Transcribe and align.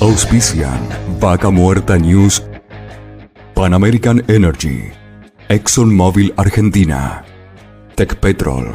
Auspician 0.00 0.78
Vaca 1.18 1.50
Muerta 1.50 1.98
News, 1.98 2.44
Pan 3.52 3.74
American 3.74 4.22
Energy, 4.28 4.92
ExxonMobil 5.48 6.32
Argentina, 6.36 7.24
Tech 7.96 8.14
Petrol, 8.14 8.72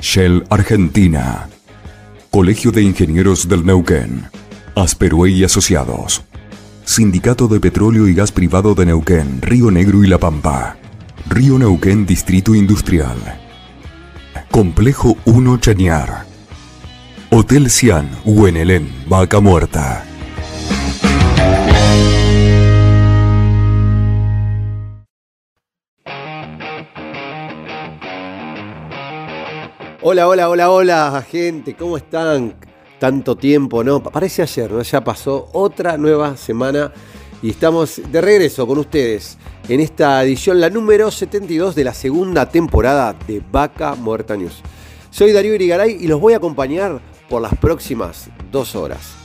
Shell 0.00 0.42
Argentina, 0.48 1.46
Colegio 2.30 2.72
de 2.72 2.80
Ingenieros 2.80 3.46
del 3.48 3.66
Neuquén, 3.66 4.24
Asperue 4.74 5.30
y 5.30 5.44
Asociados, 5.44 6.22
Sindicato 6.86 7.46
de 7.46 7.60
Petróleo 7.60 8.08
y 8.08 8.14
Gas 8.14 8.32
Privado 8.32 8.74
de 8.74 8.86
Neuquén, 8.86 9.42
Río 9.42 9.70
Negro 9.70 10.04
y 10.04 10.06
La 10.06 10.16
Pampa, 10.16 10.78
Río 11.28 11.58
Neuquén 11.58 12.06
Distrito 12.06 12.54
Industrial, 12.54 13.18
Complejo 14.50 15.18
1 15.26 15.58
Chañar, 15.58 16.24
Hotel 17.28 17.68
Cian, 17.68 18.08
Huenelén, 18.24 18.88
Vaca 19.06 19.40
Muerta. 19.40 20.06
Hola, 30.06 30.28
hola, 30.28 30.50
hola, 30.50 30.70
hola, 30.70 31.26
gente, 31.26 31.74
¿cómo 31.74 31.96
están? 31.96 32.54
Tanto 32.98 33.36
tiempo, 33.36 33.82
¿no? 33.82 34.02
Parece 34.02 34.42
ayer, 34.42 34.70
¿no? 34.70 34.82
Ya 34.82 35.02
pasó 35.02 35.48
otra 35.54 35.96
nueva 35.96 36.36
semana 36.36 36.92
y 37.42 37.48
estamos 37.48 38.02
de 38.12 38.20
regreso 38.20 38.66
con 38.66 38.76
ustedes 38.78 39.38
en 39.66 39.80
esta 39.80 40.22
edición, 40.22 40.60
la 40.60 40.68
número 40.68 41.10
72 41.10 41.74
de 41.74 41.84
la 41.84 41.94
segunda 41.94 42.50
temporada 42.50 43.16
de 43.26 43.42
Vaca 43.50 43.94
Muerta 43.94 44.36
News. 44.36 44.60
Soy 45.10 45.32
Darío 45.32 45.54
Irigaray 45.54 45.96
y 45.98 46.06
los 46.06 46.20
voy 46.20 46.34
a 46.34 46.36
acompañar 46.36 47.00
por 47.30 47.40
las 47.40 47.56
próximas 47.56 48.28
dos 48.52 48.76
horas. 48.76 49.23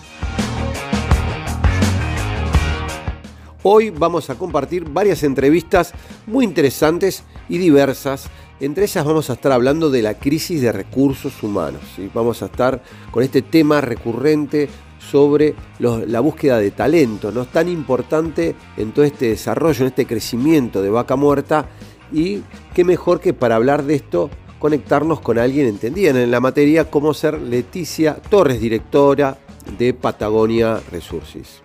Hoy 3.64 3.90
vamos 3.90 4.30
a 4.30 4.36
compartir 4.36 4.90
varias 4.90 5.24
entrevistas 5.24 5.94
muy 6.28 6.46
interesantes 6.46 7.24
y 7.50 7.58
diversas 7.58 8.30
entre 8.60 8.84
ellas 8.84 9.06
vamos 9.06 9.30
a 9.30 9.34
estar 9.34 9.54
hablando 9.54 9.90
de 9.90 10.02
la 10.02 10.16
crisis 10.16 10.62
de 10.62 10.72
recursos 10.72 11.42
humanos. 11.44 11.82
Vamos 12.14 12.42
a 12.44 12.48
estar 12.48 12.84
con 13.12 13.24
este 13.24 13.42
tema 13.42 13.80
recurrente 13.80 14.68
sobre 15.00 15.56
la 15.80 16.20
búsqueda 16.20 16.60
de 16.60 16.72
talento, 16.72 17.32
¿no? 17.32 17.44
Es 17.44 17.48
tan 17.48 17.70
importante 17.70 18.56
en 18.76 18.92
todo 18.92 19.06
este 19.06 19.30
desarrollo, 19.30 19.82
en 19.82 19.88
este 19.88 20.06
crecimiento 20.06 20.82
de 20.82 20.90
vaca 20.90 21.16
muerta. 21.16 21.68
Y 22.12 22.42
qué 22.74 22.84
mejor 22.84 23.22
que 23.22 23.34
para 23.34 23.56
hablar 23.56 23.84
de 23.84 23.96
esto 23.96 24.30
conectarnos 24.60 25.22
con 25.22 25.40
alguien 25.40 25.68
entendida 25.68 26.10
en 26.10 26.30
la 26.30 26.42
materia 26.42 26.92
como 26.92 27.14
ser 27.14 27.42
Leticia 27.42 28.16
Torres, 28.16 28.60
directora 28.60 29.38
de 29.78 29.94
Patagonia 29.94 30.82
Resources. 30.92 31.62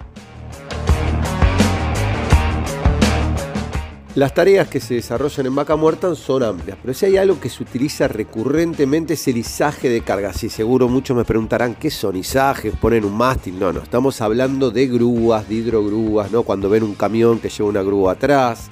Las 4.15 4.33
tareas 4.33 4.69
que 4.69 4.79
se 4.79 4.95
desarrollan 4.95 5.47
en 5.47 5.57
vaca 5.57 5.75
muerta 5.75 6.15
son 6.15 6.45
amplias, 6.45 6.79
pero 6.81 6.95
si 6.95 7.07
hay 7.07 7.17
algo 7.17 7.41
que 7.41 7.51
se 7.51 7.65
utiliza 7.65 8.07
recurrentemente 8.07 9.15
es 9.15 9.27
el 9.27 9.39
izaje 9.39 9.89
de 9.89 10.03
cargas. 10.03 10.45
Y 10.45 10.51
seguro 10.51 10.89
muchos 10.89 11.17
me 11.17 11.25
preguntarán 11.25 11.75
qué 11.75 11.91
son 11.91 12.15
izajes, 12.15 12.77
ponen 12.77 13.05
un 13.05 13.17
mástil. 13.17 13.59
No, 13.59 13.73
no, 13.73 13.81
estamos 13.81 14.21
hablando 14.21 14.71
de 14.71 14.87
grúas, 14.87 15.49
de 15.49 15.57
hidrogrúas, 15.57 16.31
¿no? 16.31 16.45
Cuando 16.45 16.71
ven 16.71 16.85
un 16.85 16.95
camión 16.95 17.41
que 17.41 17.49
lleva 17.49 17.69
una 17.69 17.83
grúa 17.83 18.13
atrás, 18.13 18.71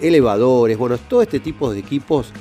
elevadores, 0.00 0.78
bueno, 0.78 0.96
todo 0.96 1.20
este 1.20 1.38
tipo 1.38 1.70
de 1.70 1.80
equipos 1.80 2.32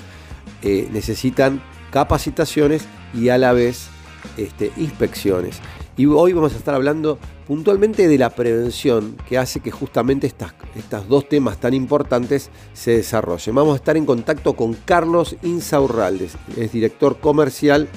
eh, 0.62 0.88
necesitan 0.94 1.62
capacitaciones 1.92 2.86
y 3.14 3.28
a 3.28 3.38
la 3.38 3.52
vez 3.52 3.90
este, 4.38 4.72
inspecciones. 4.78 5.60
Y 5.98 6.06
hoy 6.06 6.32
vamos 6.32 6.54
a 6.54 6.58
estar 6.58 6.76
hablando 6.76 7.20
puntualmente 7.48 8.08
de 8.08 8.18
la 8.18 8.30
prevención 8.30 9.16
que 9.28 9.38
hace 9.38 9.62
que 9.62 9.72
justamente 9.72 10.28
estas, 10.28 10.54
estos 10.76 11.08
dos 11.08 11.30
temas 11.30 11.58
tan 11.58 11.74
importantes 11.74 12.50
se 12.74 12.92
desarrollen. 12.92 13.56
Vamos 13.56 13.74
a 13.74 13.78
estar 13.78 13.96
en 13.96 14.06
contacto 14.06 14.54
con 14.54 14.74
Carlos 14.74 15.38
Insaurraldes, 15.44 16.38
es 16.58 16.72
director 16.72 17.20
comercial 17.20 17.88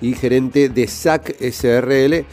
y 0.00 0.14
gerente 0.14 0.68
de 0.68 0.88
SAC 0.88 1.36
SRL, 1.40 2.24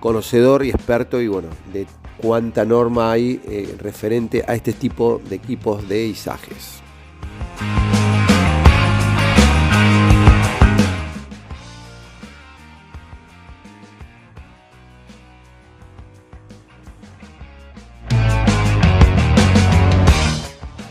conocedor 0.00 0.64
y 0.64 0.70
experto 0.70 1.20
y 1.20 1.28
bueno, 1.28 1.48
de 1.72 1.86
cuánta 2.18 2.64
norma 2.64 3.10
hay 3.10 3.40
eh, 3.46 3.74
referente 3.78 4.44
a 4.46 4.54
este 4.54 4.74
tipo 4.74 5.20
de 5.28 5.36
equipos 5.36 5.88
de 5.88 6.06
izajes. 6.06 6.82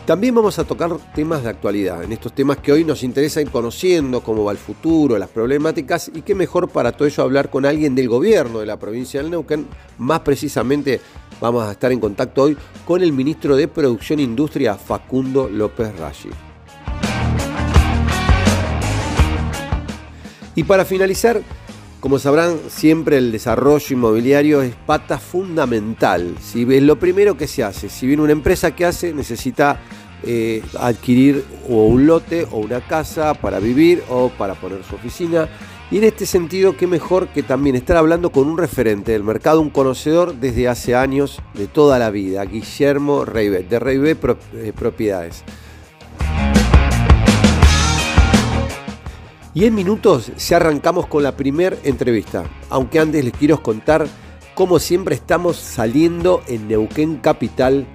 También 0.06 0.34
vamos 0.34 0.58
a 0.58 0.64
tocar 0.64 0.98
temas 1.14 1.42
de 1.42 1.48
actualidad, 1.48 2.04
en 2.04 2.12
estos 2.12 2.34
temas 2.34 2.58
que 2.58 2.70
hoy 2.70 2.84
nos 2.84 3.02
interesa 3.02 3.40
ir 3.40 3.50
conociendo, 3.50 4.20
cómo 4.20 4.44
va 4.44 4.52
el 4.52 4.58
futuro, 4.58 5.16
las 5.16 5.30
problemáticas, 5.30 6.10
y 6.14 6.20
qué 6.20 6.34
mejor 6.34 6.68
para 6.68 6.92
todo 6.92 7.08
ello 7.08 7.22
hablar 7.22 7.48
con 7.48 7.64
alguien 7.64 7.94
del 7.94 8.10
gobierno 8.10 8.60
de 8.60 8.66
la 8.66 8.78
provincia 8.78 9.22
del 9.22 9.30
Neuquén. 9.30 9.66
Más 9.96 10.20
precisamente 10.20 11.00
vamos 11.40 11.64
a 11.64 11.72
estar 11.72 11.90
en 11.90 12.00
contacto 12.00 12.42
hoy 12.42 12.58
con 12.84 13.02
el 13.02 13.14
ministro 13.14 13.56
de 13.56 13.66
Producción 13.66 14.18
e 14.18 14.24
Industria, 14.24 14.74
Facundo 14.74 15.48
López 15.48 15.98
Rashi. 15.98 16.28
Y 20.54 20.64
para 20.64 20.84
finalizar, 20.84 21.40
como 22.04 22.18
sabrán, 22.18 22.58
siempre 22.68 23.16
el 23.16 23.32
desarrollo 23.32 23.86
inmobiliario 23.88 24.60
es 24.60 24.74
pata 24.74 25.16
fundamental. 25.18 26.34
Si 26.38 26.70
es 26.70 26.82
lo 26.82 26.98
primero 26.98 27.38
que 27.38 27.46
se 27.46 27.64
hace. 27.64 27.88
Si 27.88 28.06
viene 28.06 28.22
una 28.22 28.32
empresa 28.32 28.76
que 28.76 28.84
hace, 28.84 29.14
necesita 29.14 29.80
eh, 30.22 30.62
adquirir 30.78 31.42
o 31.66 31.86
un 31.86 32.06
lote 32.06 32.46
o 32.50 32.58
una 32.58 32.86
casa 32.86 33.32
para 33.32 33.58
vivir 33.58 34.02
o 34.10 34.28
para 34.28 34.52
poner 34.52 34.84
su 34.84 34.96
oficina. 34.96 35.48
Y 35.90 35.96
en 35.96 36.04
este 36.04 36.26
sentido, 36.26 36.76
qué 36.76 36.86
mejor 36.86 37.28
que 37.28 37.42
también 37.42 37.74
estar 37.74 37.96
hablando 37.96 38.30
con 38.30 38.48
un 38.48 38.58
referente 38.58 39.12
del 39.12 39.24
mercado, 39.24 39.62
un 39.62 39.70
conocedor 39.70 40.34
desde 40.34 40.68
hace 40.68 40.94
años 40.94 41.40
de 41.54 41.68
toda 41.68 41.98
la 41.98 42.10
vida, 42.10 42.44
Guillermo 42.44 43.24
Reibet, 43.24 43.66
de 43.66 43.78
Reibet 43.78 44.18
eh, 44.52 44.74
Propiedades. 44.76 45.42
Y 49.54 49.66
en 49.66 49.74
minutos 49.76 50.32
ya 50.36 50.56
arrancamos 50.56 51.06
con 51.06 51.22
la 51.22 51.36
primera 51.36 51.76
entrevista. 51.84 52.42
Aunque 52.70 52.98
antes 52.98 53.24
les 53.24 53.32
quiero 53.32 53.62
contar 53.62 54.08
cómo 54.54 54.80
siempre 54.80 55.14
estamos 55.14 55.56
saliendo 55.56 56.42
en 56.48 56.66
Neuquén 56.66 57.18
Capital 57.18 57.86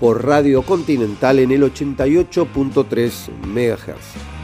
por 0.00 0.26
Radio 0.26 0.62
Continental 0.62 1.38
en 1.38 1.52
el 1.52 1.62
88.3 1.62 3.30
MHz. 3.46 4.36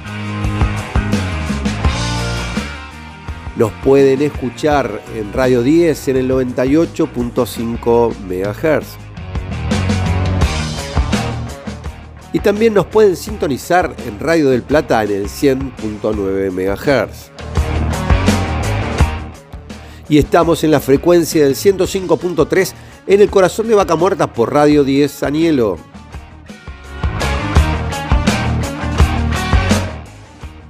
Nos 3.57 3.73
pueden 3.85 4.23
escuchar 4.23 5.03
en 5.17 5.33
Radio 5.33 5.63
10 5.63 6.09
en 6.09 6.17
el 6.17 6.31
98.5 6.31 8.15
MHz. 8.21 9.02
Y 12.33 12.41
también 12.41 12.73
nos 12.73 12.87
pueden 12.87 13.17
sintonizar 13.17 13.95
en 14.07 14.19
Radio 14.19 14.49
del 14.51 14.63
Plata 14.63 15.05
en 15.05 15.11
el 15.11 15.27
100.9 15.27 16.51
MHz. 16.51 17.31
Y 20.09 20.19
estamos 20.19 20.65
en 20.65 20.71
la 20.71 20.81
frecuencia 20.81 21.45
del 21.45 21.55
105.3 21.55 22.73
en 23.07 23.21
el 23.21 23.31
corazón 23.31 23.69
de 23.69 23.75
Vaca 23.75 23.97
Muerta 23.97 24.33
por 24.33 24.53
Radio 24.53 24.85
10 24.85 25.23
Anielo. 25.23 25.79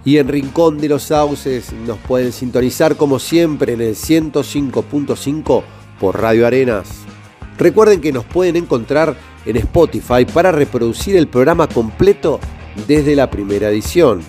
Y 0.04 0.18
en 0.18 0.28
Rincón 0.28 0.78
de 0.78 0.88
los 0.88 1.04
Sauces 1.04 1.72
nos 1.86 1.98
pueden 1.98 2.32
sintonizar 2.32 2.96
como 2.96 3.20
siempre 3.20 3.74
en 3.74 3.80
el 3.80 3.94
105.5 3.94 5.62
por 6.00 6.20
Radio 6.20 6.46
Arenas. 6.46 6.88
Recuerden 7.56 8.00
que 8.00 8.12
nos 8.12 8.24
pueden 8.24 8.56
encontrar 8.56 9.16
en 9.46 9.56
Spotify 9.56 10.24
para 10.24 10.52
reproducir 10.52 11.16
el 11.16 11.28
programa 11.28 11.66
completo 11.68 12.40
desde 12.86 13.16
la 13.16 13.30
primera 13.30 13.68
edición. 13.68 14.22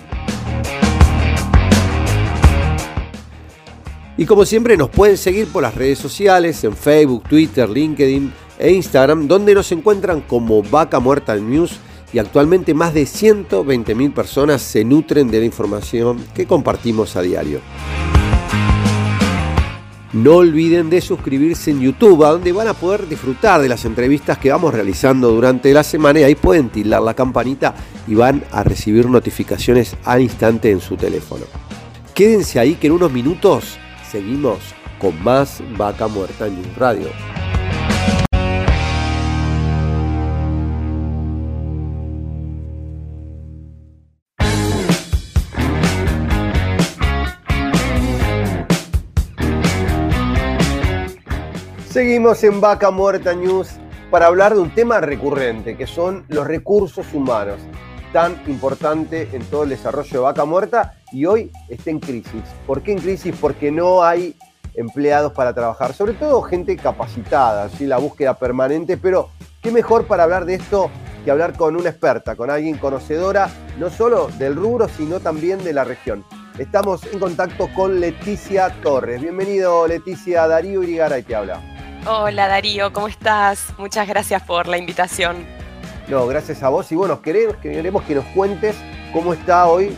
Y 4.16 4.26
como 4.26 4.44
siempre 4.44 4.76
nos 4.76 4.90
pueden 4.90 5.16
seguir 5.16 5.48
por 5.48 5.62
las 5.62 5.74
redes 5.74 5.98
sociales, 5.98 6.62
en 6.62 6.76
Facebook, 6.76 7.24
Twitter, 7.28 7.68
LinkedIn 7.68 8.32
e 8.58 8.72
Instagram, 8.72 9.26
donde 9.26 9.54
nos 9.54 9.72
encuentran 9.72 10.20
como 10.20 10.62
Vaca 10.62 11.00
Muerta 11.00 11.34
News 11.34 11.80
y 12.12 12.20
actualmente 12.20 12.74
más 12.74 12.94
de 12.94 13.02
120.000 13.02 14.14
personas 14.14 14.62
se 14.62 14.84
nutren 14.84 15.32
de 15.32 15.40
la 15.40 15.46
información 15.46 16.24
que 16.32 16.46
compartimos 16.46 17.16
a 17.16 17.22
diario. 17.22 17.60
No 20.14 20.36
olviden 20.36 20.90
de 20.90 21.00
suscribirse 21.00 21.72
en 21.72 21.80
YouTube, 21.80 22.24
a 22.24 22.30
donde 22.30 22.52
van 22.52 22.68
a 22.68 22.74
poder 22.74 23.08
disfrutar 23.08 23.60
de 23.60 23.68
las 23.68 23.84
entrevistas 23.84 24.38
que 24.38 24.52
vamos 24.52 24.72
realizando 24.72 25.32
durante 25.32 25.72
la 25.72 25.82
semana 25.82 26.20
y 26.20 26.22
ahí 26.22 26.36
pueden 26.36 26.68
tildar 26.68 27.02
la 27.02 27.14
campanita 27.14 27.74
y 28.06 28.14
van 28.14 28.44
a 28.52 28.62
recibir 28.62 29.10
notificaciones 29.10 29.96
al 30.04 30.20
instante 30.20 30.70
en 30.70 30.80
su 30.80 30.96
teléfono. 30.96 31.46
Quédense 32.14 32.60
ahí 32.60 32.76
que 32.76 32.86
en 32.86 32.92
unos 32.92 33.10
minutos 33.10 33.76
seguimos 34.08 34.60
con 35.00 35.20
más 35.24 35.60
Vaca 35.76 36.06
Muerta 36.06 36.46
en 36.46 36.62
Radio. 36.76 37.08
Seguimos 51.94 52.42
en 52.42 52.60
Vaca 52.60 52.90
Muerta 52.90 53.34
News 53.34 53.68
para 54.10 54.26
hablar 54.26 54.52
de 54.52 54.58
un 54.58 54.74
tema 54.74 54.98
recurrente, 54.98 55.76
que 55.76 55.86
son 55.86 56.24
los 56.26 56.44
recursos 56.44 57.06
humanos, 57.14 57.60
tan 58.12 58.36
importante 58.48 59.28
en 59.32 59.44
todo 59.44 59.62
el 59.62 59.68
desarrollo 59.68 60.10
de 60.10 60.18
Vaca 60.18 60.44
Muerta 60.44 60.94
y 61.12 61.24
hoy 61.26 61.52
está 61.68 61.90
en 61.90 62.00
crisis. 62.00 62.42
¿Por 62.66 62.82
qué 62.82 62.90
en 62.90 62.98
crisis? 62.98 63.36
Porque 63.40 63.70
no 63.70 64.02
hay 64.02 64.34
empleados 64.74 65.34
para 65.34 65.54
trabajar, 65.54 65.94
sobre 65.94 66.14
todo 66.14 66.42
gente 66.42 66.76
capacitada, 66.76 67.68
¿sí? 67.68 67.86
la 67.86 67.98
búsqueda 67.98 68.36
permanente, 68.36 68.96
pero 68.96 69.28
qué 69.62 69.70
mejor 69.70 70.08
para 70.08 70.24
hablar 70.24 70.46
de 70.46 70.54
esto 70.54 70.90
que 71.24 71.30
hablar 71.30 71.56
con 71.56 71.76
una 71.76 71.90
experta, 71.90 72.34
con 72.34 72.50
alguien 72.50 72.76
conocedora, 72.76 73.48
no 73.78 73.88
solo 73.88 74.30
del 74.36 74.56
rubro, 74.56 74.88
sino 74.88 75.20
también 75.20 75.62
de 75.62 75.72
la 75.72 75.84
región. 75.84 76.24
Estamos 76.58 77.04
en 77.12 77.20
contacto 77.20 77.68
con 77.72 78.00
Leticia 78.00 78.74
Torres. 78.82 79.22
Bienvenido, 79.22 79.86
Leticia. 79.86 80.48
Darío 80.48 80.82
Irigaray 80.82 81.22
te 81.22 81.36
habla. 81.36 81.73
Hola 82.06 82.48
Darío, 82.48 82.92
¿cómo 82.92 83.08
estás? 83.08 83.72
Muchas 83.78 84.06
gracias 84.06 84.42
por 84.42 84.68
la 84.68 84.76
invitación. 84.76 85.46
No, 86.06 86.26
gracias 86.26 86.62
a 86.62 86.68
vos. 86.68 86.92
Y 86.92 86.96
bueno, 86.96 87.22
queremos, 87.22 87.56
queremos 87.56 88.02
que 88.02 88.14
nos 88.14 88.26
cuentes 88.26 88.76
cómo 89.10 89.32
está 89.32 89.66
hoy 89.68 89.96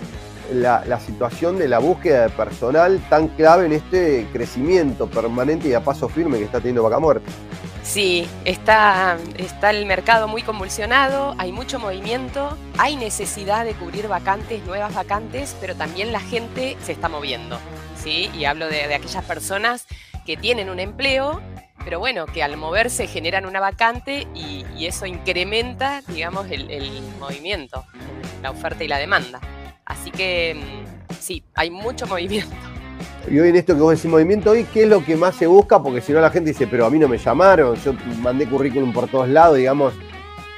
la, 0.53 1.01
situación 1.01 1.59
de 1.59 1.67
la 1.67 1.81
búsqueda 1.81 2.23
de 2.23 2.29
personal 2.29 3.01
tan 3.11 3.27
clave 3.27 3.67
en 3.67 3.73
este 3.73 4.25
crecimiento 4.33 5.09
permanente 5.09 5.67
y 5.67 5.75
a 5.75 5.83
paso 5.83 6.09
firme 6.09 6.39
que 6.39 6.45
está 6.45 6.59
teniendo 6.59 6.85
Vaca 6.85 7.01
Muerta. 7.01 7.29
Sí, 7.83 8.29
está, 8.45 9.19
está 9.37 9.71
el 9.71 9.85
mercado 9.85 10.29
muy 10.29 10.43
convulsionado, 10.43 11.35
hay 11.39 11.51
mucho 11.51 11.81
movimiento, 11.81 12.57
hay 12.79 12.95
necesidad 12.95 13.65
de 13.65 13.75
cubrir 13.75 14.07
vacantes, 14.07 14.65
nuevas 14.65 14.95
vacantes, 14.95 15.57
pero 15.61 15.75
también 15.75 16.13
la 16.13 16.21
gente 16.21 16.77
se 16.85 16.93
está 16.93 17.09
moviendo. 17.09 17.59
¿sí? 18.01 18.31
Y 18.33 18.45
hablo 18.45 18.67
de, 18.67 18.87
de 18.87 18.95
aquellas 18.95 19.25
personas 19.25 19.87
que 20.25 20.37
tienen 20.37 20.71
un 20.71 20.79
empleo 20.79 21.41
pero 21.87 22.01
bueno, 22.01 22.27
que 22.27 22.43
al 22.43 22.57
moverse 22.57 23.07
generan 23.07 23.47
una 23.47 23.61
vacante 23.61 24.27
y, 24.35 24.65
eso 24.85 25.07
incrementa, 25.07 26.03
digamos, 26.09 26.51
el, 26.51 27.01
movimiento, 27.21 27.85
la 28.43 28.51
oferta 28.51 28.83
y 28.83 28.89
la 28.89 28.99
demanda. 28.99 29.39
Así 29.85 30.11
que 30.11 30.57
mm, 30.57 31.15
sí, 31.21 31.45
hay 31.55 31.71
mucho 31.71 32.05
movimiento. 32.09 32.57
Y 33.31 33.39
hoy 33.39 33.51
en 33.51 33.57
esto 33.57 33.77
que 33.77 33.83
vos 33.83 33.95
decís 33.95 34.11
movimiento, 34.11 34.51
hoy, 34.51 34.65
¿qué 34.65 34.83
es 34.83 34.89
lo 34.89 35.05
que 35.05 35.15
más 35.15 35.37
se 35.37 35.47
busca? 35.47 35.81
Porque 35.81 36.01
si 36.01 36.13
no 36.13 36.21
la 36.21 36.31
gente 36.31 36.51
dice, 36.51 36.67
pero 36.67 36.87
a 36.87 36.91
mí 36.91 36.99
no 36.99 37.07
me 37.07 37.19
llamaron, 37.19 37.77
yo 37.77 37.95
mandé 38.21 38.49
currículum 38.49 38.93
por 38.93 39.07
todos 39.07 39.29
lados, 39.29 39.57
digamos, 39.57 39.95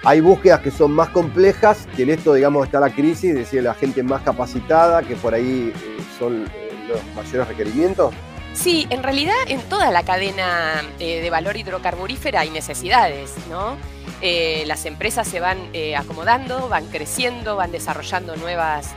hay 0.04 0.22
búsquedas 0.22 0.60
que 0.60 0.70
son 0.70 0.92
más 0.92 1.10
complejas, 1.10 1.86
que 1.94 2.04
en 2.04 2.10
esto, 2.10 2.32
digamos, 2.32 2.64
está 2.64 2.80
la 2.80 2.88
crisis, 2.88 3.32
es 3.32 3.36
decir, 3.36 3.62
la 3.62 3.74
gente 3.74 4.02
más 4.02 4.22
capacitada, 4.22 5.02
que 5.02 5.14
por 5.14 5.34
ahí 5.34 5.74
eh, 5.74 6.02
son 6.18 6.46
eh, 6.54 6.70
los 6.88 7.04
mayores 7.14 7.48
requerimientos. 7.48 8.14
Sí, 8.58 8.88
en 8.90 9.04
realidad 9.04 9.36
en 9.46 9.62
toda 9.62 9.92
la 9.92 10.02
cadena 10.02 10.82
eh, 10.98 11.20
de 11.20 11.30
valor 11.30 11.56
hidrocarburífera 11.56 12.40
hay 12.40 12.50
necesidades, 12.50 13.32
¿no? 13.48 13.76
Eh, 14.20 14.64
las 14.66 14.84
empresas 14.84 15.28
se 15.28 15.38
van 15.38 15.58
eh, 15.74 15.94
acomodando, 15.94 16.68
van 16.68 16.86
creciendo, 16.86 17.54
van 17.54 17.70
desarrollando 17.70 18.34
nuevas, 18.34 18.96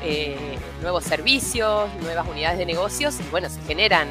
nuevos 0.82 1.04
servicios, 1.04 1.92
nuevas 2.02 2.28
unidades 2.28 2.58
de 2.58 2.66
negocios 2.66 3.20
y 3.20 3.30
bueno, 3.30 3.50
se 3.50 3.62
generan 3.62 4.08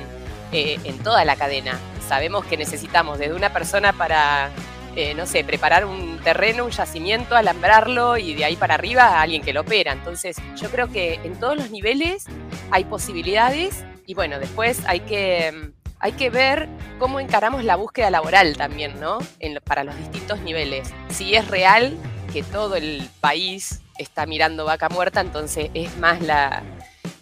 en 0.53 0.99
toda 0.99 1.25
la 1.25 1.35
cadena. 1.35 1.77
Sabemos 2.09 2.45
que 2.45 2.57
necesitamos 2.57 3.19
desde 3.19 3.35
una 3.35 3.53
persona 3.53 3.93
para, 3.93 4.51
no 5.17 5.27
sé, 5.27 5.43
preparar 5.43 5.85
un 5.85 6.19
terreno, 6.19 6.65
un 6.65 6.71
yacimiento, 6.71 7.35
alambrarlo 7.35 8.17
y 8.19 8.35
de 8.35 8.45
ahí 8.45 8.55
para 8.55 8.75
arriba 8.75 9.19
a 9.19 9.23
alguien 9.23 9.43
que 9.43 9.53
lo 9.53 9.63
opera. 9.63 9.93
Entonces 9.93 10.37
yo 10.57 10.71
creo 10.71 10.93
que 10.93 11.15
en 11.25 11.35
todos 11.41 11.57
los 11.57 11.71
niveles 11.71 12.27
hay 12.71 12.85
posibilidades 12.85 13.85
y 14.11 14.15
bueno, 14.15 14.41
después 14.41 14.83
hay 14.87 14.99
que, 14.99 15.71
hay 16.01 16.13
que 16.13 16.31
ver 16.31 16.69
cómo 16.99 17.21
encaramos 17.21 17.63
la 17.63 17.77
búsqueda 17.77 18.11
laboral 18.11 18.57
también, 18.57 18.99
¿no? 18.99 19.21
para 19.63 19.85
los 19.85 19.97
distintos 19.97 20.41
niveles. 20.41 20.91
Si 21.11 21.37
es 21.37 21.47
real 21.47 21.97
que 22.33 22.43
todo 22.43 22.75
el 22.75 23.09
país 23.21 23.83
está 23.99 24.27
mirando 24.27 24.65
vaca 24.65 24.89
muerta, 24.89 25.21
entonces 25.21 25.71
es 25.75 25.97
más 25.99 26.21
la, 26.23 26.65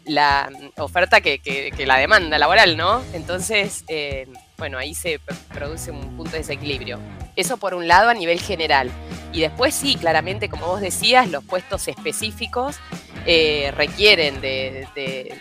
mm, 0.07 0.81
oferta 0.81 1.21
que, 1.21 1.71
la 1.87 1.99
demanda 1.99 2.39
laboral, 2.39 2.79
¿no? 2.79 3.03
Entonces, 3.13 3.85
eh, 3.89 4.27
bueno, 4.57 4.79
ahí 4.79 4.95
se 4.95 5.21
produce 5.53 5.91
un 5.91 6.17
punto 6.17 6.33
de 6.33 6.39
desequilibrio. 6.39 6.99
Eso 7.37 7.59
por 7.59 7.75
un 7.75 7.87
lado 7.87 8.09
a 8.09 8.15
nivel 8.15 8.41
general. 8.41 8.91
Y 9.35 9.43
después 9.43 9.75
sí, 9.75 9.97
claramente, 9.97 10.49
como 10.49 10.69
vos 10.69 10.81
decías, 10.81 11.29
los 11.29 11.45
puestos 11.45 11.87
específicos 11.87 12.77
eh, 13.27 13.75
requieren 13.77 14.41
de, 14.41 15.39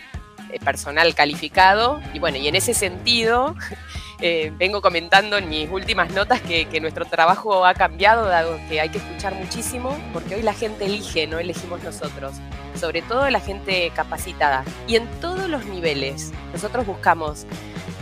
personal 0.64 1.14
calificado. 1.14 2.00
Y 2.14 2.18
bueno, 2.18 2.38
y 2.38 2.48
en 2.48 2.56
ese 2.56 2.74
sentido, 2.74 3.54
eh, 4.20 4.52
vengo 4.56 4.82
comentando 4.82 5.38
en 5.38 5.48
mis 5.48 5.70
últimas 5.70 6.10
notas 6.10 6.40
que, 6.40 6.66
nuestro 6.80 7.04
trabajo 7.04 7.64
ha 7.64 7.74
cambiado, 7.74 8.26
dado 8.26 8.58
que 8.68 8.80
hay 8.80 8.88
que 8.88 8.98
escuchar 8.98 9.34
muchísimo, 9.34 9.96
porque 10.12 10.36
hoy 10.36 10.42
la 10.42 10.52
gente 10.52 10.86
elige, 10.86 11.26
no 11.26 11.38
elegimos 11.38 11.82
nosotros, 11.82 12.34
sobre 12.78 13.02
todo 13.02 13.28
la 13.30 13.40
gente 13.40 13.90
capacitada. 13.94 14.64
Y 14.86 14.96
en 14.96 15.06
todos 15.20 15.48
los 15.48 15.64
niveles, 15.66 16.32
nosotros 16.52 16.86
buscamos 16.86 17.46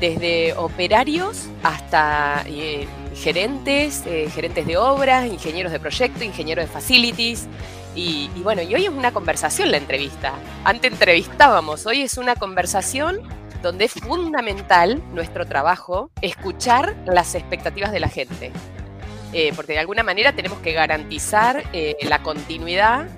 desde 0.00 0.52
operarios 0.54 1.47
hasta 1.62 2.44
eh, 2.47 2.87
gerentes, 3.14 4.04
gerentes 4.35 4.66
de 4.66 4.76
obras, 4.76 5.26
ingenieros 5.26 5.73
de 5.73 5.80
proyecto, 5.80 6.23
ingenieros 6.23 6.66
de 6.66 6.71
facilities, 6.71 7.49
y, 7.97 8.29
bueno, 8.43 8.61
y 8.61 8.75
hoy 8.75 8.85
es 8.85 8.91
una 8.91 9.11
conversación 9.11 9.71
la 9.71 9.79
entrevista. 9.79 10.35
Antes 10.65 10.93
entrevistábamos, 10.93 11.87
hoy 11.87 12.03
es 12.03 12.19
una 12.19 12.37
conversación 12.37 13.23
donde 13.62 13.87
es 13.87 13.93
fundamental 13.93 15.03
nuestro 15.15 15.47
trabajo 15.47 16.11
escuchar 16.21 16.95
las 17.07 17.35
expectativas 17.35 17.91
de 17.93 18.00
la 18.00 18.09
gente. 18.09 18.53
Eh, 19.33 19.53
porque 19.57 19.73
de 19.73 19.79
alguna 19.79 20.03
manera 20.03 20.35
tenemos 20.35 20.59
que 20.59 20.73
garantizar 20.73 21.65
eh, 21.73 21.97
la 22.03 22.23
continuidad 22.23 23.09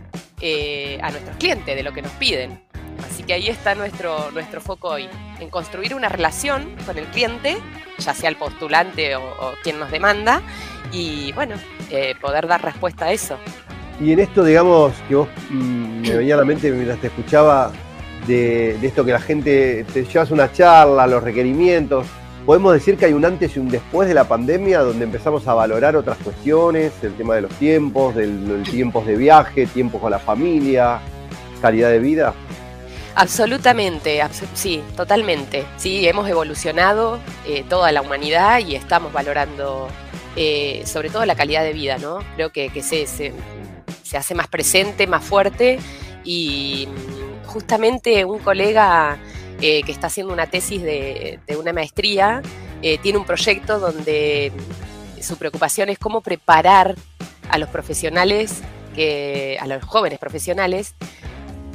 eh, 0.41 0.99
a 1.03 1.11
nuestros 1.11 1.37
clientes 1.37 1.75
de 1.75 1.83
lo 1.83 1.93
que 1.93 2.03
nos 2.03 2.13
piden. 2.13 2.63
Así 3.05 3.25
que 3.25 3.35
ahí 3.35 3.49
está 3.49 3.75
nuestro, 3.75 4.31
nuestro 4.31 4.61
foco 4.61 4.91
hoy, 4.91 5.09
en 5.41 5.51
construir 5.51 5.95
una 5.95 6.09
relación 6.09 6.77
con 6.87 6.97
el 6.99 7.07
cliente, 7.07 7.59
ya 7.99 8.15
sea 8.15 8.29
el 8.29 8.37
postulante 8.37 9.17
o, 9.17 9.23
o 9.23 9.55
quien 9.63 9.79
nos 9.79 9.91
demanda, 9.91 10.41
y 10.93 11.33
bueno, 11.33 11.57
poder 12.21 12.47
dar 12.47 12.65
respuesta 12.65 13.07
a 13.07 13.13
eso. 13.13 13.39
Y 14.01 14.13
en 14.13 14.21
esto, 14.21 14.45
digamos, 14.45 14.93
que 15.09 15.17
vos 15.17 15.29
mm, 15.51 16.03
me 16.03 16.17
venía 16.17 16.35
a 16.35 16.39
la 16.39 16.45
mente 16.45 16.71
mientras 16.71 17.01
te 17.01 17.09
escuchaba 17.09 17.73
de, 18.27 18.77
esto 18.83 19.05
que 19.05 19.13
la 19.13 19.21
gente 19.21 19.85
te 19.93 20.05
llevas 20.05 20.31
una 20.31 20.53
charla, 20.53 21.07
los 21.07 21.23
requerimientos. 21.23 22.07
Podemos 22.47 22.73
decir 22.73 22.97
que 22.97 23.07
hay 23.07 23.13
un 23.13 23.25
antes 23.25 23.57
y 23.57 23.61
un 23.61 23.69
después 23.69 24.09
de 24.09 24.15
la 24.15 24.25
pandemia 24.25 24.81
donde 24.81 25.05
empezamos 25.05 25.47
a 25.49 25.55
valorar 25.55 25.97
otras 25.97 26.17
cuestiones, 26.19 26.93
el 27.03 27.15
tema 27.15 27.35
de 27.35 27.43
los 27.43 27.53
tiempos, 27.55 28.15
del, 28.15 28.63
tiempos 28.71 29.07
de 29.07 29.17
viaje, 29.17 29.67
tiempos 29.67 30.01
con 30.01 30.11
la 30.11 30.19
familia, 30.19 31.01
calidad 31.61 31.91
de 31.91 31.99
vida. 31.99 32.35
Absolutamente, 33.17 34.23
sí, 34.55 34.81
totalmente. 34.97 35.65
Sí, 35.77 36.07
hemos 36.07 36.29
evolucionado 36.29 37.19
eh, 37.47 37.65
toda 37.69 37.91
la 37.91 38.01
humanidad 38.01 38.61
y 38.61 38.77
estamos 38.77 39.13
valorando 39.13 39.89
eh, 40.37 40.83
sobre 40.87 41.11
todo 41.11 41.27
la 41.27 41.35
calidad 41.35 41.65
de 41.65 41.73
vida, 41.73 41.99
¿no? 41.99 42.21
Creo 42.37 42.51
que, 42.51 42.71
que 42.71 42.81
se, 42.81 43.33
se 44.09 44.17
hace 44.17 44.35
más 44.35 44.49
presente, 44.49 45.07
más 45.07 45.25
fuerte 45.25 45.79
y 46.25 46.89
justamente 47.47 48.25
un 48.25 48.39
colega 48.39 49.19
eh, 49.61 49.83
que 49.83 49.93
está 49.93 50.09
haciendo 50.09 50.33
una 50.33 50.47
tesis 50.47 50.83
de, 50.83 51.41
una 51.59 51.73
maestría 51.73 52.43
eh, 52.83 52.99
tiene 52.99 53.19
un 53.19 53.25
proyecto 53.25 53.79
donde 53.79 54.53
su 55.21 55.37
preocupación 55.37 55.89
es 55.89 55.99
cómo 55.99 56.21
preparar 56.21 56.95
a 57.51 57.59
los 57.59 57.69
profesionales, 57.69 58.63
a 59.61 59.67
los 59.67 59.85
jóvenes 59.85 60.19
profesionales, 60.19 60.95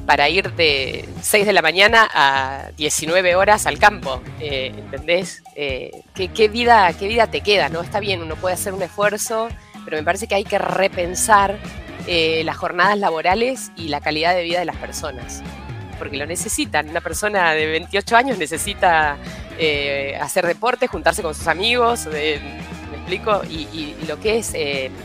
para 0.05 0.29
ir 0.29 0.53
de 0.53 1.07
6 1.21 1.45
de 1.45 1.53
la 1.53 1.61
mañana 1.61 2.09
a 2.13 2.71
19 2.77 3.35
horas 3.35 3.65
al 3.65 3.79
campo, 3.79 4.21
eh, 4.39 4.73
¿entendés? 4.75 5.43
Eh, 5.55 5.91
¿qué, 6.13 6.47
vida, 6.47 6.91
¿Qué 6.93 7.07
vida 7.07 7.27
te 7.27 7.41
queda? 7.41 7.69
¿no? 7.69 7.81
Está 7.81 7.99
bien, 7.99 8.21
uno 8.21 8.35
puede 8.35 8.55
hacer 8.55 8.73
un 8.73 8.81
esfuerzo, 8.81 9.47
pero 9.85 9.97
me 9.97 10.03
parece 10.03 10.27
que 10.27 10.35
hay 10.35 10.43
que 10.43 10.57
repensar 10.57 11.57
eh, 12.07 12.43
las 12.43 12.57
jornadas 12.57 12.97
laborales 12.97 13.71
y 13.75 13.87
la 13.87 14.01
calidad 14.01 14.35
de 14.35 14.43
vida 14.43 14.59
de 14.59 14.65
las 14.65 14.77
personas, 14.77 15.41
porque 15.97 16.17
lo 16.17 16.25
necesitan. 16.25 16.89
Una 16.89 17.01
persona 17.01 17.53
de 17.53 17.65
28 17.65 18.15
años 18.15 18.37
necesita 18.37 19.17
hacer 20.19 20.47
deporte, 20.47 20.87
juntarse 20.87 21.21
con 21.21 21.35
sus 21.35 21.47
amigos, 21.47 22.07
¿me 22.07 22.35
explico? 22.95 23.41
Y, 23.49 23.95
lo 24.07 24.19
que 24.19 24.37
es 24.37 24.53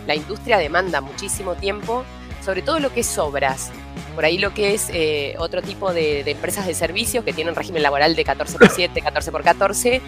la 0.07 0.14
industria 0.14 0.59
demanda 0.59 1.00
muchísimo 1.00 1.55
tiempo, 1.55 2.05
sobre 2.45 2.62
todo 2.62 2.81
lo 2.81 2.93
que 2.93 3.00
es 3.00 3.19
obras 3.19 3.71
por 4.19 4.25
ahí 4.25 4.37
lo 4.37 4.52
que 4.52 4.75
es 4.75 4.90
eh, 4.93 5.37
otro 5.38 5.62
tipo 5.62 5.93
de, 5.95 6.28
empresas 6.28 6.67
de 6.67 6.75
servicios 6.75 7.25
que 7.25 7.33
tienen 7.33 7.55
régimen 7.55 7.85
laboral 7.85 8.17
de 8.17 8.25
14 8.25 8.59
por 8.59 8.69
7, 8.69 9.00
14 9.00 9.31
por 9.31 9.45
14, 9.45 10.00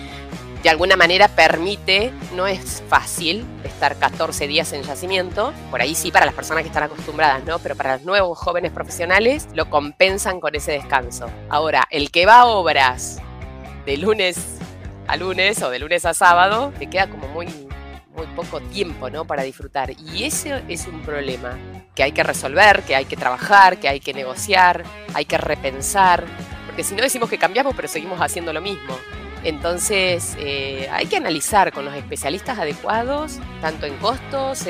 de 0.63 0.69
alguna 0.69 0.97
manera 0.97 1.29
permite, 1.29 2.13
no 2.35 2.47
es 2.47 2.83
fácil 2.89 3.47
estar 3.65 3.97
14 3.97 4.47
días 4.47 4.73
en 4.73 4.83
yacimiento, 4.83 5.53
por 5.71 5.81
ahí 5.81 5.95
sí 5.95 6.11
para 6.11 6.27
las 6.27 6.35
personas 6.35 6.63
que 6.63 6.69
están 6.69 6.83
acostumbradas, 6.83 7.45
¿no? 7.45 7.59
Pero 7.59 7.77
para 7.77 7.97
los 7.97 8.05
nuevos 8.05 8.39
jóvenes 8.39 8.71
profesionales 8.71 9.49
lo 9.55 9.71
compensan 9.71 10.41
con 10.41 10.55
ese 10.55 10.73
descanso. 10.73 11.31
Ahora, 11.49 11.87
el 11.91 12.11
que 12.11 12.27
va 12.27 12.41
a 12.41 12.47
obras 12.47 13.21
de 13.87 13.97
lunes 13.97 14.59
a 15.07 15.17
lunes 15.17 15.61
o 15.63 15.71
de 15.71 15.79
lunes 15.79 16.05
a 16.05 16.15
sábado, 16.15 16.73
te 16.79 16.89
queda 16.89 17.09
como 17.09 17.27
muy 17.29 17.49
muy 18.15 18.27
poco 18.37 18.61
tiempo 18.61 19.09
¿no? 19.09 19.25
para 19.25 19.43
disfrutar. 19.43 19.91
Y 19.93 20.25
ese 20.25 20.63
es 20.69 20.87
un 20.87 21.01
problema 21.03 21.57
que 21.95 22.03
hay 22.03 22.13
que 22.13 22.23
resolver, 22.23 22.83
que 22.83 22.95
hay 22.95 23.07
que 23.07 23.17
trabajar, 23.17 23.79
que 23.79 23.89
hay 23.89 24.01
que 24.01 24.13
negociar, 24.13 24.85
hay 25.15 25.25
que 25.25 25.39
repensar, 25.39 26.25
porque 26.67 26.85
si 26.85 26.95
no 26.95 27.03
decimos 27.03 27.31
que 27.31 27.39
cambiamos, 27.39 27.75
pero 27.75 27.89
seguimos 27.89 28.21
haciendo 28.21 28.53
lo 28.53 28.61
mismo. 28.61 28.97
Entonces 29.43 30.37
eh, 30.39 30.89
hay 30.93 31.07
que 31.07 31.17
analizar 31.17 31.73
con 31.73 31.85
los 31.85 31.95
especialistas 31.95 32.59
adecuados, 32.59 33.39
tanto 33.61 33.87
en 33.87 33.97
costos, 33.97 34.67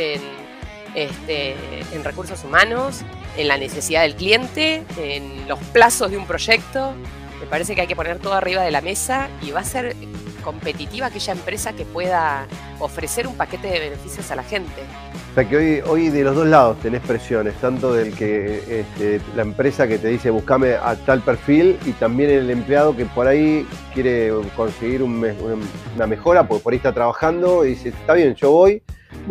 este, 0.95 1.55
en 1.93 2.05
recursos 2.05 2.45
humanos, 2.45 3.03
en 3.37 3.49
la 3.49 3.57
necesidad 3.57 4.03
del 4.03 4.15
cliente, 4.15 4.85
en 4.97 5.49
los 5.49 5.59
plazos 5.59 6.11
de 6.11 6.17
un 6.17 6.27
proyecto. 6.27 6.95
Me 7.41 7.47
parece 7.47 7.75
que 7.75 7.81
hay 7.81 7.87
que 7.87 7.97
poner 7.97 8.19
todo 8.19 8.35
arriba 8.35 8.63
de 8.63 8.71
la 8.71 8.81
mesa 8.81 9.29
y 9.43 9.51
va 9.51 9.61
a 9.61 9.65
ser 9.65 9.97
competitiva 10.41 11.07
aquella 11.07 11.33
empresa 11.33 11.73
que 11.73 11.85
pueda 11.85 12.47
ofrecer 12.79 13.27
un 13.27 13.37
paquete 13.37 13.69
de 13.69 13.79
beneficios 13.79 14.31
a 14.31 14.37
la 14.37 14.43
gente. 14.43 14.83
O 15.31 15.35
sea 15.35 15.49
que 15.49 15.57
hoy, 15.57 15.81
hoy 15.87 16.09
de 16.09 16.25
los 16.25 16.35
dos 16.35 16.47
lados 16.47 16.79
tenés 16.81 17.03
presiones, 17.03 17.55
tanto 17.55 17.93
del 17.93 18.15
que 18.15 18.81
este, 18.81 19.21
la 19.37 19.43
empresa 19.43 19.87
que 19.87 19.99
te 19.99 20.09
dice 20.09 20.31
buscame 20.31 20.75
a 20.75 20.97
tal 20.97 21.21
perfil 21.21 21.79
y 21.87 21.93
también 21.93 22.31
el 22.31 22.51
empleado 22.51 22.97
que 22.97 23.07
por 23.07 23.29
ahí 23.29 23.67
quiere 23.95 24.33
conseguir 24.57 25.03
una 25.03 26.07
mejora 26.07 26.49
porque 26.49 26.63
por 26.63 26.73
ahí 26.73 26.79
está 26.79 26.93
trabajando 26.93 27.65
y 27.65 27.71
dice, 27.71 27.91
está 27.91 28.15
bien, 28.15 28.35
yo 28.35 28.51
voy. 28.51 28.83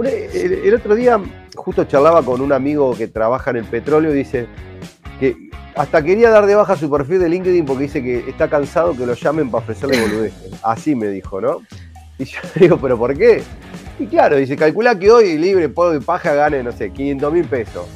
el 0.02 0.74
otro 0.74 0.96
día 0.96 1.20
justo 1.56 1.84
charlaba 1.84 2.24
con 2.24 2.42
un 2.42 2.54
amigo 2.54 2.96
que 2.96 3.08
trabaja 3.08 3.52
en 3.52 3.58
el 3.58 3.66
petróleo 3.66 4.14
y 4.14 4.18
dice 4.18 4.48
hasta 5.76 6.04
quería 6.04 6.30
dar 6.30 6.46
de 6.46 6.56
baja 6.56 6.76
su 6.76 6.90
perfil 6.90 7.20
de 7.20 7.30
LinkedIn 7.30 7.66
porque 7.66 7.84
dice 7.84 8.04
que 8.04 8.30
está 8.30 8.50
cansado 8.50 8.96
que 8.96 9.06
lo 9.06 9.14
llamen 9.14 9.50
para 9.50 9.64
ofrecerle 9.64 10.02
boludeces. 10.02 10.52
Así 10.64 10.96
me 10.96 11.08
dijo, 11.08 11.40
¿no? 11.40 11.62
Y 12.18 12.26
yo 12.26 12.40
digo, 12.56 12.78
¿pero 12.78 12.98
por 12.98 13.18
qué? 13.18 13.44
Y 13.98 14.06
claro, 14.06 14.36
dice, 14.36 14.56
calcula 14.56 14.98
que 14.98 15.12
hoy 15.12 15.38
libre, 15.38 15.70
polvo 15.70 15.96
y 15.96 16.00
paja 16.00 16.34
gane, 16.34 16.64
no 16.64 16.72
sé, 16.72 16.92
500 16.92 17.34
mil 17.34 17.46
pesos. 17.46 17.88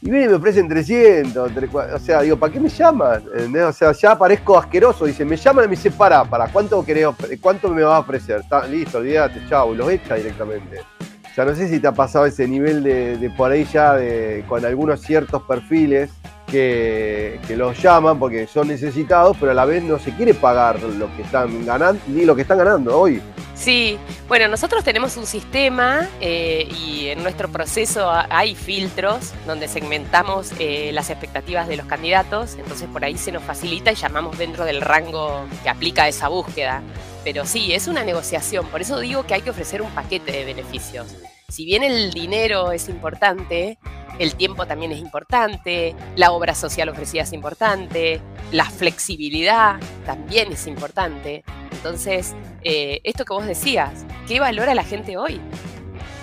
Y 0.00 0.10
viene 0.10 0.26
y 0.26 0.28
me 0.28 0.34
ofrecen 0.34 0.68
300, 0.68 1.50
o 1.74 1.98
sea, 1.98 2.22
digo, 2.22 2.36
¿para 2.36 2.52
qué 2.52 2.60
me 2.60 2.68
llaman? 2.68 3.24
O 3.66 3.72
sea, 3.72 3.90
ya 3.92 4.16
parezco 4.16 4.56
asqueroso. 4.56 5.06
Dice, 5.06 5.24
me 5.24 5.36
llaman 5.36 5.64
y 5.64 5.68
me 5.68 5.74
dice, 5.74 5.90
para, 5.90 6.24
para, 6.24 6.46
¿cuánto 6.48 6.84
querés, 6.84 7.08
cuánto 7.40 7.68
me 7.70 7.82
va 7.82 7.96
a 7.96 8.00
ofrecer? 8.00 8.40
Está, 8.40 8.64
listo, 8.66 8.98
olvídate, 8.98 9.42
chao, 9.48 9.74
y 9.74 9.76
los 9.76 9.90
echa 9.90 10.14
directamente. 10.14 10.80
O 10.80 11.34
sea, 11.34 11.44
no 11.44 11.54
sé 11.54 11.68
si 11.68 11.80
te 11.80 11.88
ha 11.88 11.92
pasado 11.92 12.26
ese 12.26 12.46
nivel 12.46 12.84
de, 12.84 13.16
de 13.16 13.30
por 13.30 13.50
ahí 13.50 13.64
ya 13.72 13.94
de, 13.94 14.44
con 14.48 14.64
algunos 14.64 15.00
ciertos 15.00 15.42
perfiles 15.42 16.10
que, 16.50 17.38
los 17.56 17.80
llaman 17.80 18.18
porque 18.18 18.46
son 18.46 18.68
necesitados, 18.68 19.36
pero 19.38 19.52
a 19.52 19.54
la 19.54 19.64
vez 19.64 19.82
no 19.82 19.98
se 19.98 20.12
quiere 20.12 20.34
pagar 20.34 20.80
lo 20.82 21.14
que 21.16 21.22
están 21.22 21.64
ganando, 21.64 22.00
ni 22.08 22.24
lo 22.24 22.34
que 22.34 22.42
están 22.42 22.58
ganando 22.58 22.98
hoy. 22.98 23.20
Sí, 23.54 23.98
bueno, 24.28 24.46
nosotros 24.46 24.84
tenemos 24.84 25.16
un 25.16 25.26
sistema 25.26 26.08
eh, 26.20 26.68
y 26.70 27.08
en 27.08 27.22
nuestro 27.24 27.48
proceso 27.48 28.08
hay 28.30 28.54
filtros 28.54 29.32
donde 29.46 29.66
segmentamos 29.66 30.52
eh, 30.60 30.92
las 30.92 31.10
expectativas 31.10 31.66
de 31.66 31.76
los 31.76 31.86
candidatos, 31.86 32.54
entonces 32.56 32.88
por 32.88 33.04
ahí 33.04 33.18
se 33.18 33.32
nos 33.32 33.42
facilita 33.42 33.90
y 33.90 33.96
llamamos 33.96 34.38
dentro 34.38 34.64
del 34.64 34.80
rango 34.80 35.44
que 35.64 35.68
aplica 35.68 36.06
esa 36.06 36.28
búsqueda. 36.28 36.82
Pero 37.24 37.44
sí, 37.44 37.72
es 37.72 37.88
una 37.88 38.04
negociación, 38.04 38.66
por 38.66 38.80
eso 38.80 39.00
digo 39.00 39.26
que 39.26 39.34
hay 39.34 39.42
que 39.42 39.50
ofrecer 39.50 39.82
un 39.82 39.90
paquete 39.90 40.30
de 40.30 40.44
beneficios. 40.44 41.08
Si 41.48 41.64
bien 41.64 41.82
el 41.82 42.12
dinero 42.12 42.72
es 42.72 42.88
importante, 42.88 43.78
el 44.18 44.34
tiempo 44.34 44.66
también 44.66 44.92
es 44.92 44.98
importante, 44.98 45.94
la 46.16 46.32
obra 46.32 46.54
social 46.54 46.88
ofrecida 46.88 47.22
es 47.22 47.32
importante, 47.32 48.20
la 48.52 48.64
flexibilidad 48.64 49.78
también 50.04 50.52
es 50.52 50.66
importante. 50.66 51.44
Entonces, 51.70 52.34
eh, 52.64 53.00
esto 53.04 53.24
que 53.24 53.32
vos 53.32 53.46
decías, 53.46 54.04
¿qué 54.26 54.40
valora 54.40 54.74
la 54.74 54.84
gente 54.84 55.16
hoy? 55.16 55.40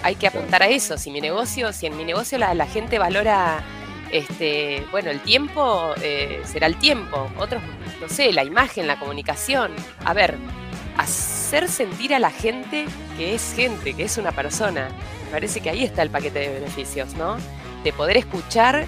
Hay 0.03 0.15
que 0.15 0.27
apuntar 0.27 0.61
a 0.61 0.67
eso. 0.67 0.97
Si 0.97 1.09
mi 1.09 1.21
negocio, 1.21 1.71
si 1.73 1.85
en 1.85 1.97
mi 1.97 2.03
negocio 2.03 2.37
la, 2.37 2.67
gente 2.67 2.99
valora 2.99 3.63
este, 4.11 4.85
bueno, 4.91 5.09
el 5.09 5.21
tiempo 5.21 5.93
eh, 6.01 6.41
será 6.43 6.67
el 6.67 6.77
tiempo. 6.77 7.29
Otros, 7.39 7.61
no 8.01 8.09
sé, 8.09 8.31
la 8.33 8.43
imagen, 8.43 8.87
la 8.87 8.99
comunicación. 8.99 9.71
A 10.03 10.13
ver, 10.13 10.37
hacer 10.97 11.69
sentir 11.69 12.13
a 12.13 12.19
la 12.19 12.31
gente 12.31 12.85
que 13.17 13.35
es 13.35 13.53
gente, 13.55 13.93
que 13.93 14.03
es 14.03 14.17
una 14.17 14.31
persona. 14.31 14.89
Me 15.25 15.31
parece 15.31 15.61
que 15.61 15.69
ahí 15.69 15.83
está 15.83 16.01
el 16.01 16.09
paquete 16.09 16.39
de 16.39 16.49
beneficios, 16.49 17.13
¿no? 17.15 17.37
De 17.85 17.93
poder 17.93 18.17
escuchar 18.17 18.85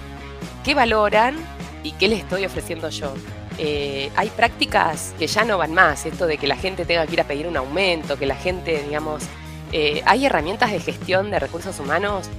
qué 0.65 0.73
valoran 0.73 1.37
y 1.83 1.93
qué 1.93 2.09
les 2.09 2.19
estoy 2.19 2.43
ofreciendo 2.43 2.89
yo. 2.89 3.13
Eh, 3.59 4.11
hay 4.15 4.29
prácticas 4.29 5.13
que 5.17 5.27
ya 5.27 5.45
no 5.45 5.57
van 5.57 5.73
más, 5.73 6.05
esto 6.05 6.27
de 6.27 6.37
que 6.37 6.47
la 6.47 6.57
gente 6.57 6.85
tenga 6.85 7.07
que 7.07 7.13
ir 7.13 7.21
a 7.21 7.23
pedir 7.23 7.47
un 7.47 7.55
aumento, 7.55 8.17
que 8.17 8.25
la 8.25 8.35
gente, 8.35 8.83
digamos, 8.83 9.23
eh, 9.71 10.01
hay 10.05 10.25
herramientas 10.25 10.71
de 10.71 10.79
gestión 10.79 11.31
de 11.31 11.39
recursos 11.39 11.79
humanos 11.79 12.29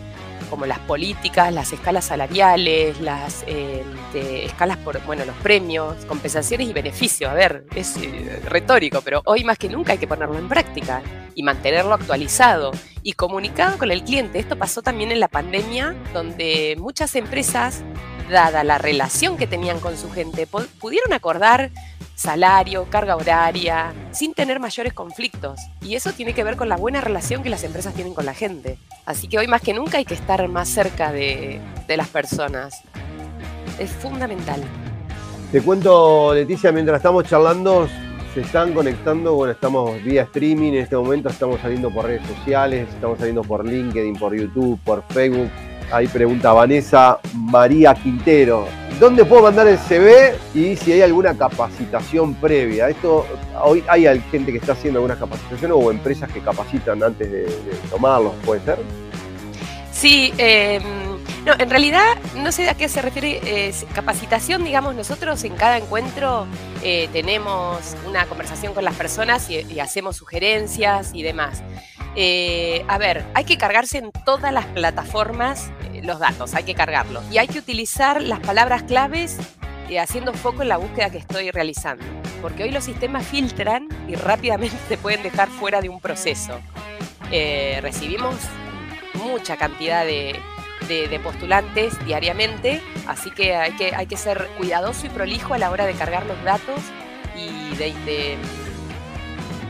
como 0.48 0.66
las 0.66 0.78
políticas, 0.80 1.52
las 1.52 1.72
escalas 1.72 2.06
salariales, 2.06 3.00
las 3.00 3.44
eh, 3.46 3.84
escalas 4.14 4.76
por, 4.78 5.00
bueno, 5.04 5.24
los 5.24 5.36
premios, 5.36 6.04
compensaciones 6.06 6.68
y 6.68 6.72
beneficios. 6.72 7.30
A 7.30 7.34
ver, 7.34 7.64
es 7.74 7.96
retórico, 8.44 9.00
pero 9.02 9.22
hoy 9.24 9.44
más 9.44 9.58
que 9.58 9.68
nunca 9.68 9.92
hay 9.92 9.98
que 9.98 10.06
ponerlo 10.06 10.38
en 10.38 10.48
práctica 10.48 11.02
y 11.34 11.42
mantenerlo 11.42 11.94
actualizado 11.94 12.72
y 13.02 13.12
comunicado 13.12 13.78
con 13.78 13.90
el 13.90 14.02
cliente. 14.02 14.38
Esto 14.38 14.56
pasó 14.56 14.82
también 14.82 15.12
en 15.12 15.20
la 15.20 15.28
pandemia, 15.28 15.94
donde 16.12 16.76
muchas 16.78 17.14
empresas, 17.14 17.82
dada 18.28 18.64
la 18.64 18.78
relación 18.78 19.36
que 19.36 19.46
tenían 19.46 19.80
con 19.80 19.96
su 19.96 20.10
gente, 20.10 20.46
pudieron 20.46 21.12
acordar 21.12 21.70
salario, 22.14 22.86
carga 22.90 23.14
horaria, 23.14 23.92
sin 24.10 24.34
tener 24.34 24.58
mayores 24.58 24.92
conflictos. 24.92 25.60
Y 25.80 25.94
eso 25.94 26.12
tiene 26.12 26.34
que 26.34 26.42
ver 26.42 26.56
con 26.56 26.68
la 26.68 26.76
buena 26.76 27.00
relación 27.00 27.42
que 27.42 27.48
las 27.48 27.62
empresas 27.62 27.94
tienen 27.94 28.12
con 28.12 28.26
la 28.26 28.34
gente. 28.34 28.78
Así 29.06 29.28
que 29.28 29.38
hoy 29.38 29.46
más 29.46 29.62
que 29.62 29.72
nunca 29.72 29.98
hay 29.98 30.04
que 30.04 30.14
estar 30.14 30.46
más 30.48 30.68
cerca 30.68 31.12
de, 31.12 31.60
de 31.86 31.96
las 31.96 32.08
personas. 32.08 32.82
Es 33.78 33.90
fundamental. 33.90 34.60
Te 35.52 35.62
cuento, 35.62 36.34
Leticia, 36.34 36.72
mientras 36.72 36.96
estamos 36.96 37.24
charlando, 37.24 37.88
se 38.34 38.40
están 38.40 38.72
conectando, 38.74 39.34
bueno, 39.34 39.52
estamos 39.52 40.02
vía 40.02 40.22
streaming, 40.22 40.72
en 40.72 40.78
este 40.80 40.96
momento 40.96 41.28
estamos 41.28 41.60
saliendo 41.60 41.88
por 41.90 42.04
redes 42.04 42.26
sociales, 42.26 42.88
estamos 42.92 43.18
saliendo 43.18 43.42
por 43.42 43.64
LinkedIn, 43.64 44.16
por 44.16 44.34
YouTube, 44.34 44.78
por 44.84 45.02
Facebook. 45.08 45.48
Ahí 45.90 46.06
pregunta 46.06 46.52
Vanessa 46.52 47.18
María 47.34 47.94
Quintero, 47.94 48.66
¿dónde 49.00 49.24
puedo 49.24 49.44
mandar 49.44 49.66
el 49.68 49.78
CV 49.78 50.34
y 50.54 50.76
si 50.76 50.92
hay 50.92 51.00
alguna 51.00 51.34
capacitación 51.34 52.34
previa? 52.34 52.90
Esto, 52.90 53.24
hoy 53.64 53.82
hay 53.88 54.20
gente 54.30 54.52
que 54.52 54.58
está 54.58 54.72
haciendo 54.72 54.98
algunas 54.98 55.18
capacitaciones 55.18 55.74
o 55.80 55.90
empresas 55.90 56.30
que 56.30 56.40
capacitan 56.40 57.02
antes 57.02 57.32
de, 57.32 57.46
tomarlos, 57.88 58.34
¿puede 58.44 58.60
ser? 58.60 58.78
Sí, 59.90 60.34
eh, 60.36 60.78
no, 61.48 61.54
en 61.58 61.70
realidad 61.70 62.04
no 62.36 62.52
sé 62.52 62.68
a 62.68 62.74
qué 62.74 62.88
se 62.90 63.00
refiere 63.00 63.40
eh, 63.42 63.74
capacitación, 63.94 64.64
digamos, 64.64 64.94
nosotros 64.94 65.42
en 65.44 65.54
cada 65.56 65.78
encuentro 65.78 66.46
eh, 66.82 67.08
tenemos 67.10 67.96
una 68.06 68.26
conversación 68.26 68.74
con 68.74 68.84
las 68.84 68.94
personas 68.94 69.48
y, 69.48 69.80
hacemos 69.80 70.16
sugerencias 70.16 71.12
y 71.14 71.22
demás. 71.22 71.62
Eh, 72.16 72.84
a 72.88 72.98
ver, 72.98 73.24
hay 73.34 73.44
que 73.44 73.56
cargarse 73.56 73.98
en 73.98 74.10
todas 74.26 74.52
las 74.52 74.66
plataformas 74.66 75.70
los 76.02 76.18
datos, 76.18 76.54
hay 76.54 76.64
que 76.64 76.74
cargarlos. 76.74 77.24
Y 77.30 77.38
hay 77.38 77.48
que 77.48 77.58
utilizar 77.58 78.20
las 78.20 78.40
palabras 78.40 78.82
claves 78.82 79.38
haciendo 79.98 80.34
foco 80.34 80.62
en 80.62 80.68
la 80.68 80.76
búsqueda 80.76 81.10
que 81.10 81.18
estoy 81.18 81.50
realizando. 81.50 82.04
Porque 82.42 82.64
hoy 82.64 82.70
los 82.70 82.84
sistemas 82.84 83.26
filtran 83.26 83.88
y 84.06 84.16
rápidamente 84.16 84.76
te 84.88 84.98
pueden 84.98 85.22
dejar 85.22 85.48
fuera 85.48 85.80
de 85.80 85.88
un 85.88 86.00
proceso. 86.00 86.60
recibimos 87.30 88.34
mucha 89.14 89.56
cantidad 89.56 90.04
de, 90.04 90.38
de, 90.88 91.20
postulantes 91.22 92.04
diariamente, 92.04 92.82
así 93.06 93.30
que 93.30 93.54
hay, 93.54 93.72
que 93.72 93.94
hay 93.94 94.06
que 94.06 94.16
ser 94.16 94.48
cuidadoso 94.56 95.06
y 95.06 95.10
prolijo 95.10 95.54
a 95.54 95.58
la 95.58 95.70
hora 95.70 95.86
de 95.86 95.92
cargar 95.94 96.26
los 96.26 96.42
datos 96.42 96.80
y 97.36 97.76
de, 97.76 98.36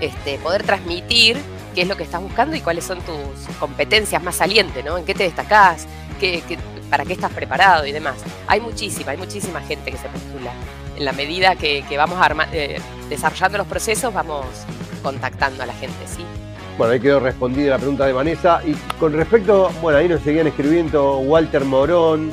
este, 0.00 0.38
poder 0.38 0.62
transmitir 0.62 1.36
qué 1.74 1.82
es 1.82 1.88
lo 1.88 1.96
que 1.96 2.04
estás 2.04 2.22
buscando 2.22 2.56
y 2.56 2.60
cuáles 2.60 2.84
son 2.84 3.00
tus 3.00 3.56
competencias 3.58 4.22
más 4.22 4.36
salientes, 4.36 4.84
¿no? 4.84 4.96
En 4.98 5.04
qué 5.04 5.14
te 5.14 5.24
destacás, 5.24 5.86
qué, 6.18 6.42
para 6.90 7.04
qué 7.04 7.12
estás 7.12 7.32
preparado 7.32 7.86
y 7.86 7.92
demás. 7.92 8.16
Hay 8.46 8.60
muchísima, 8.60 9.12
hay 9.12 9.18
muchísima 9.18 9.60
gente 9.60 9.90
que 9.90 9.98
se 9.98 10.08
postula. 10.08 10.52
En 10.96 11.04
la 11.04 11.12
medida 11.12 11.54
que, 11.56 11.84
vamos 11.96 12.18
eh, 12.52 12.80
desarrollando 13.08 13.58
los 13.58 13.66
procesos, 13.66 14.12
vamos 14.12 14.46
contactando 15.02 15.62
a 15.62 15.66
la 15.66 15.74
gente, 15.74 16.06
¿sí? 16.06 16.24
Bueno, 16.78 16.92
ahí 16.92 17.00
quedó 17.00 17.18
respondida 17.18 17.70
la 17.70 17.78
pregunta 17.78 18.06
de 18.06 18.12
Vanessa. 18.12 18.60
Y 18.64 18.72
con 19.00 19.12
respecto, 19.12 19.68
bueno, 19.82 19.98
ahí 19.98 20.08
nos 20.08 20.20
seguían 20.22 20.46
escribiendo 20.46 21.18
Walter 21.18 21.64
Morón. 21.64 22.30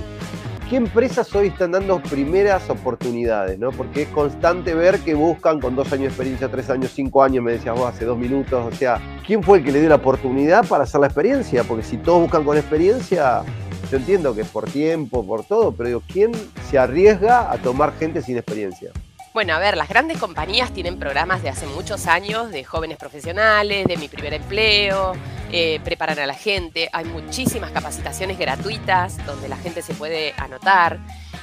¿Qué 0.69 0.75
empresas 0.75 1.33
hoy 1.33 1.47
están 1.47 1.71
dando 1.71 1.99
primeras 1.99 2.69
oportunidades? 2.69 3.57
¿no? 3.57 3.71
Porque 3.71 4.03
es 4.03 4.07
constante 4.09 4.75
ver 4.75 4.99
que 4.99 5.15
buscan 5.15 5.59
con 5.59 5.75
dos 5.75 5.91
años 5.91 6.03
de 6.03 6.07
experiencia, 6.09 6.47
tres 6.47 6.69
años, 6.69 6.91
cinco 6.93 7.23
años, 7.23 7.43
me 7.43 7.53
decías 7.53 7.75
vos 7.75 7.91
hace 7.91 8.05
dos 8.05 8.19
minutos. 8.19 8.71
O 8.71 8.75
sea, 8.75 9.01
¿quién 9.25 9.41
fue 9.41 9.57
el 9.57 9.63
que 9.63 9.71
le 9.71 9.79
dio 9.79 9.89
la 9.89 9.95
oportunidad 9.95 10.63
para 10.67 10.83
hacer 10.83 11.01
la 11.01 11.07
experiencia? 11.07 11.63
Porque 11.63 11.83
si 11.83 11.97
todos 11.97 12.21
buscan 12.21 12.43
con 12.43 12.55
experiencia, 12.55 13.41
yo 13.89 13.97
entiendo 13.97 14.35
que 14.35 14.41
es 14.41 14.47
por 14.47 14.65
tiempo, 14.65 15.25
por 15.25 15.43
todo, 15.43 15.71
pero 15.71 15.87
digo, 15.87 16.03
¿quién 16.07 16.31
se 16.69 16.77
arriesga 16.77 17.51
a 17.51 17.57
tomar 17.57 17.93
gente 17.97 18.21
sin 18.21 18.37
experiencia? 18.37 18.91
Bueno, 19.35 19.53
a 19.53 19.59
ver, 19.59 19.75
las 19.75 19.89
grandes 19.89 20.17
compañías 20.17 20.71
tienen 20.71 20.97
programas 20.97 21.43
de 21.43 21.49
hace 21.49 21.67
muchos 21.67 22.07
años 22.07 22.51
de 22.51 22.63
jóvenes 22.63 22.97
profesionales, 22.97 23.85
de 23.85 23.97
mi 23.97 24.07
primer 24.07 24.33
empleo, 24.33 25.11
eh, 25.51 25.81
preparan 25.83 26.17
a 26.19 26.25
la 26.25 26.35
gente, 26.35 26.87
hay 26.93 27.03
muchísimas 27.03 27.71
capacitaciones 27.71 28.39
gratuitas 28.39 29.17
donde 29.25 29.49
la 29.49 29.57
gente 29.57 29.81
se 29.81 29.93
puede 29.93 30.33
anotar 30.37 30.99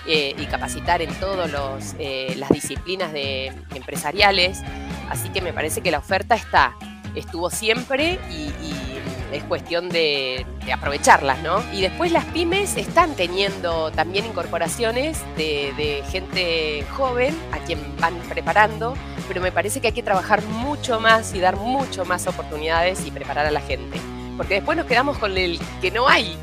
eh, 0.06 0.34
y 0.38 0.46
capacitar 0.46 1.02
en 1.02 1.12
todas 1.20 1.94
eh, 1.98 2.32
las 2.38 2.48
disciplinas 2.48 3.12
empresariales, 3.74 4.62
así 5.10 5.28
que 5.28 5.42
me 5.42 5.52
parece 5.52 5.82
que 5.82 5.90
la 5.90 5.98
oferta 5.98 6.34
está, 6.34 6.74
estuvo 7.14 7.50
siempre 7.50 8.18
y 8.30 8.91
es 9.32 9.42
cuestión 9.44 9.88
de, 9.88 10.46
aprovecharlas, 10.72 11.40
¿no? 11.42 11.62
Y 11.72 11.80
después 11.80 12.12
las 12.12 12.24
pymes 12.26 12.76
están 12.76 13.14
teniendo 13.14 13.90
también 13.90 14.26
incorporaciones 14.26 15.18
de, 15.36 16.02
gente 16.10 16.84
joven 16.96 17.36
a 17.52 17.58
quien 17.58 17.78
van 17.98 18.14
preparando, 18.28 18.94
pero 19.28 19.40
me 19.40 19.52
parece 19.52 19.80
que 19.80 19.88
hay 19.88 19.92
que 19.92 20.02
trabajar 20.02 20.42
mucho 20.42 21.00
más 21.00 21.34
y 21.34 21.40
dar 21.40 21.56
mucho 21.56 22.04
más 22.04 22.26
oportunidades 22.26 23.04
y 23.06 23.10
preparar 23.10 23.46
a 23.46 23.50
la 23.50 23.60
gente. 23.60 23.98
Porque 24.36 24.54
después 24.54 24.76
nos 24.76 24.86
quedamos 24.86 25.18
con 25.18 25.36
el 25.36 25.58
que 25.80 25.90
no 25.90 26.08
hay. 26.08 26.36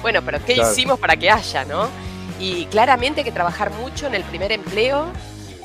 Bueno, 0.00 0.22
pero 0.22 0.44
¿qué 0.44 0.54
hicimos 0.54 0.98
para 0.98 1.16
que 1.16 1.30
haya, 1.30 1.64
no? 1.64 1.88
Y 2.40 2.66
claramente 2.66 3.20
hay 3.20 3.24
que 3.24 3.32
trabajar 3.32 3.70
mucho 3.70 4.06
en 4.06 4.14
el 4.14 4.24
primer 4.24 4.52
empleo 4.52 5.06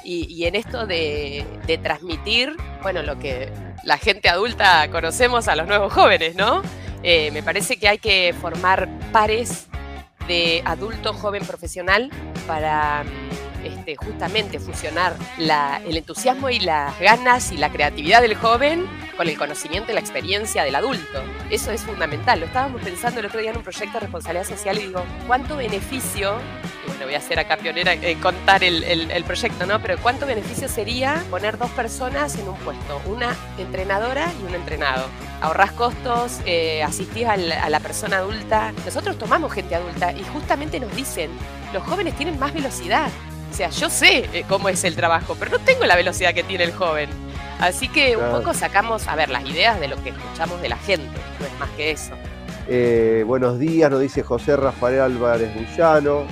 y, 0.10 0.46
en 0.46 0.56
esto 0.56 0.88
de, 0.88 1.46
transmitir, 1.84 2.56
bueno, 2.82 3.04
lo 3.04 3.20
que 3.20 3.52
la 3.84 3.98
gente 3.98 4.30
adulta 4.30 4.90
conocemos 4.90 5.50
a 5.50 5.56
los 5.58 5.68
nuevos 5.68 5.92
jóvenes, 5.92 6.36
¿no? 6.36 6.62
Eh, 7.04 7.30
me 7.32 7.44
parece 7.44 7.78
que 7.78 7.90
hay 7.90 7.98
que 7.98 8.34
formar 8.40 8.88
pares 9.12 9.68
de 10.30 10.62
adulto 10.66 11.14
joven 11.14 11.46
profesional 11.46 12.10
para 12.48 13.04
este, 13.67 13.95
justamente 13.95 14.59
fusionar 14.59 15.15
el 15.38 15.97
entusiasmo 15.97 16.50
y 16.50 16.59
las 16.59 16.97
ganas 17.00 17.51
y 17.51 17.57
la 17.57 17.71
creatividad 17.71 18.21
del 18.21 18.36
joven 18.36 18.88
con 19.15 19.27
el 19.27 19.38
conocimiento 19.38 19.91
y 19.91 19.95
la 19.95 20.00
experiencia 20.00 20.63
del 20.63 20.75
adulto. 20.75 21.24
Eso 21.50 21.71
es 21.71 21.81
fundamental. 21.81 22.39
Lo 22.39 22.45
estábamos 22.45 22.81
pensando 22.81 23.19
el 23.19 23.25
otro 23.25 23.39
día 23.39 23.51
en 23.51 23.57
un 23.57 23.63
proyecto 23.63 23.93
de 23.93 24.00
responsabilidad 24.01 24.45
social 24.47 24.77
y 24.77 24.88
digo, 24.88 25.03
¿cuánto 25.25 25.57
beneficio? 25.57 26.38
Bueno, 26.86 27.05
voy 27.05 27.15
a 27.15 27.21
ser 27.21 27.39
acá 27.39 27.57
pionera 27.57 27.93
contar 28.21 28.63
el, 28.63 29.24
proyecto, 29.25 29.65
¿no? 29.65 29.81
Pero 29.81 29.97
¿cuánto 29.97 30.25
beneficio 30.25 30.69
sería 30.69 31.24
poner 31.29 31.57
dos 31.57 31.69
personas 31.71 32.38
en 32.38 32.47
un 32.47 32.55
puesto? 32.57 33.01
Una 33.05 33.36
entrenadora 33.57 34.31
y 34.39 34.45
un 34.45 34.56
entrenado. 34.56 35.08
Ahorrás 35.41 35.71
costos, 35.73 36.39
eh, 36.45 36.82
asistís 36.84 37.25
a 37.25 37.38
la 37.38 37.80
persona 37.80 38.17
adulta. 38.17 38.71
Nosotros 38.86 39.17
tomamos 39.17 39.51
gente 39.51 39.75
adulta 39.75 40.12
y 40.13 40.23
justamente 40.23 40.80
nos 40.80 40.95
dicen, 40.95 41.30
los 41.73 41.84
jóvenes 41.84 42.15
tienen 42.15 42.39
más 42.39 42.53
velocidad. 42.53 43.10
O 43.51 43.53
sea, 43.53 43.69
yo 43.69 43.89
sé 43.89 44.29
eh, 44.33 44.45
cómo 44.47 44.69
es 44.69 44.83
el 44.83 44.95
trabajo, 44.95 45.36
pero 45.39 45.51
no 45.51 45.60
tengo 45.60 45.86
la 45.86 45.95
velocidad 45.95 46.33
que 46.33 46.43
tiene 46.43 46.63
el 46.65 46.73
joven. 46.73 47.10
Así 47.60 47.88
que 47.88 48.15
un 48.17 48.29
poco 48.31 48.53
sacamos, 48.53 49.07
a 49.07 49.15
ver, 49.15 49.29
las 49.29 49.43
ideas 49.45 49.79
de 49.79 49.88
lo 49.88 50.01
que 50.03 50.10
escuchamos 50.10 50.62
de 50.62 50.69
la 50.69 50.77
gente, 50.77 51.17
no 51.39 51.45
es 51.45 51.60
más 51.60 51.69
que 51.71 51.91
eso. 51.91 52.13
Eh, 52.67 53.23
buenos 53.25 53.57
días, 53.57 53.89
nos 53.89 53.99
dice 53.99 54.21
José 54.21 54.55
Rafael 54.57 54.99
Álvarez 54.99 55.49
Bullano. 55.55 56.25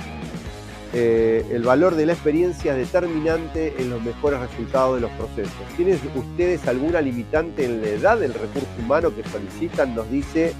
Eh, 0.92 1.44
el 1.50 1.62
valor 1.62 1.94
de 1.96 2.06
la 2.06 2.12
experiencia 2.12 2.72
es 2.76 2.92
determinante 2.92 3.74
en 3.78 3.90
los 3.90 4.00
mejores 4.02 4.38
resultados 4.38 4.96
de 4.96 5.00
los 5.00 5.10
procesos. 5.12 5.52
¿Tienen 5.76 5.98
ustedes 6.14 6.66
alguna 6.68 7.00
limitante 7.00 7.64
en 7.64 7.82
la 7.82 7.88
edad 7.88 8.18
del 8.18 8.32
recurso 8.32 8.68
humano 8.78 9.14
que 9.14 9.28
solicitan? 9.28 9.94
Nos 9.94 10.08
dice 10.10 10.54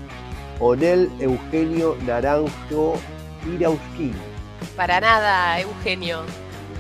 Onel 0.59 1.11
Eugenio 1.21 1.97
Naranjo 2.07 2.95
Irausquín. 3.55 4.15
Para 4.77 5.01
nada, 5.01 5.61
Eugenio 5.61 6.23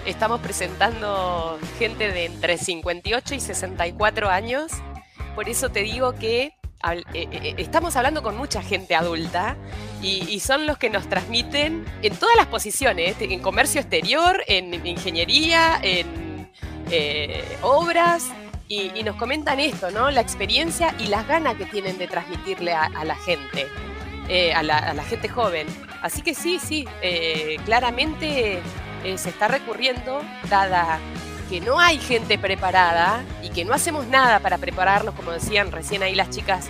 estamos 0.07 0.41
presentando 0.41 1.59
gente 1.79 2.11
de 2.13 2.27
entre 2.27 2.57
58 2.59 3.35
y 3.35 3.41
64 3.41 4.31
años. 4.31 4.73
Por 5.35 5.49
eso 5.49 5.69
te 5.71 5.83
digo 5.83 6.15
que 6.15 6.55
eh, 6.93 7.03
eh, 7.15 7.29
eh, 7.33 7.55
estamos 7.59 7.97
hablando 7.97 8.23
con 8.23 8.37
mucha 8.37 8.63
gente 8.63 8.95
adulta 8.95 9.57
y, 10.03 10.39
son 10.41 10.67
los 10.67 10.79
que 10.79 10.89
nos 10.89 11.09
transmiten 11.09 11.85
en 12.03 12.17
todas 12.17 12.37
las 12.37 12.47
posiciones, 12.47 13.17
en 13.19 13.41
comercio 13.41 13.81
exterior, 13.81 14.45
en 14.47 14.87
ingeniería, 14.87 15.81
en 15.83 16.49
obras, 17.63 18.29
y, 18.69 19.03
nos 19.03 19.17
comentan 19.17 19.59
esto, 19.59 19.91
¿no? 19.91 20.13
La 20.13 20.21
experiencia 20.21 20.95
y 21.01 21.09
las 21.09 21.27
ganas 21.27 21.57
que 21.57 21.67
tienen 21.67 21.99
de 21.99 22.07
transmitirle 22.07 22.73
a, 22.73 23.05
la 23.05 23.17
gente, 23.17 23.67
a 24.55 24.63
la, 24.63 25.05
gente 25.05 25.29
joven. 25.29 25.67
Así 26.03 26.23
que 26.23 26.35
sí, 26.35 26.61
sí, 26.61 26.87
claramente 27.65 28.61
eh, 29.07 29.19
se 29.19 29.29
está 29.29 29.47
recurriendo, 29.47 30.21
dada 30.51 30.99
que 31.49 31.61
no 31.61 31.79
hay 31.79 31.99
gente 31.99 32.39
preparada 32.39 33.23
y 33.41 33.51
que 33.51 33.65
no 33.65 33.73
hacemos 33.73 34.09
nada 34.09 34.41
para 34.41 34.59
prepararlos, 34.59 35.15
como 35.15 35.31
decían 35.31 35.71
recién 35.71 36.03
ahí 36.03 36.17
las 36.17 36.31
chicas, 36.31 36.67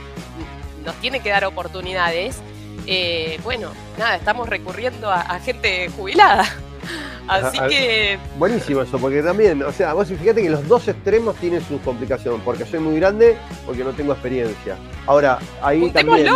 nos 0.85 0.95
tienen 0.97 1.23
que 1.23 1.31
dar 1.31 1.47
oportunidades. 1.47 2.43
Eh, 2.87 3.41
bueno, 3.43 3.71
nada, 3.97 4.17
estamos 4.17 4.51
recurriendo 4.51 5.11
a, 5.11 5.41
gente 5.41 5.89
jubilada. 5.97 6.45
Así 7.27 7.59
que. 7.71 8.19
Buenísimo 8.39 8.83
eso, 8.83 8.99
porque 8.99 9.23
también, 9.23 9.63
o 9.63 9.73
sea, 9.73 9.95
vos 9.95 10.07
fíjate 10.07 10.43
que 10.43 10.51
los 10.51 10.69
dos 10.69 10.87
extremos 10.89 11.37
tienen 11.37 11.67
sus 11.67 11.81
complicaciones, 11.81 12.43
porque 12.45 12.67
soy 12.67 12.81
muy 12.81 12.97
grande, 12.97 13.39
porque 13.65 13.83
no 13.83 13.93
tengo 13.93 14.13
experiencia. 14.13 14.77
Ahora, 15.07 15.39
ahí 15.63 15.91
también. 15.91 16.29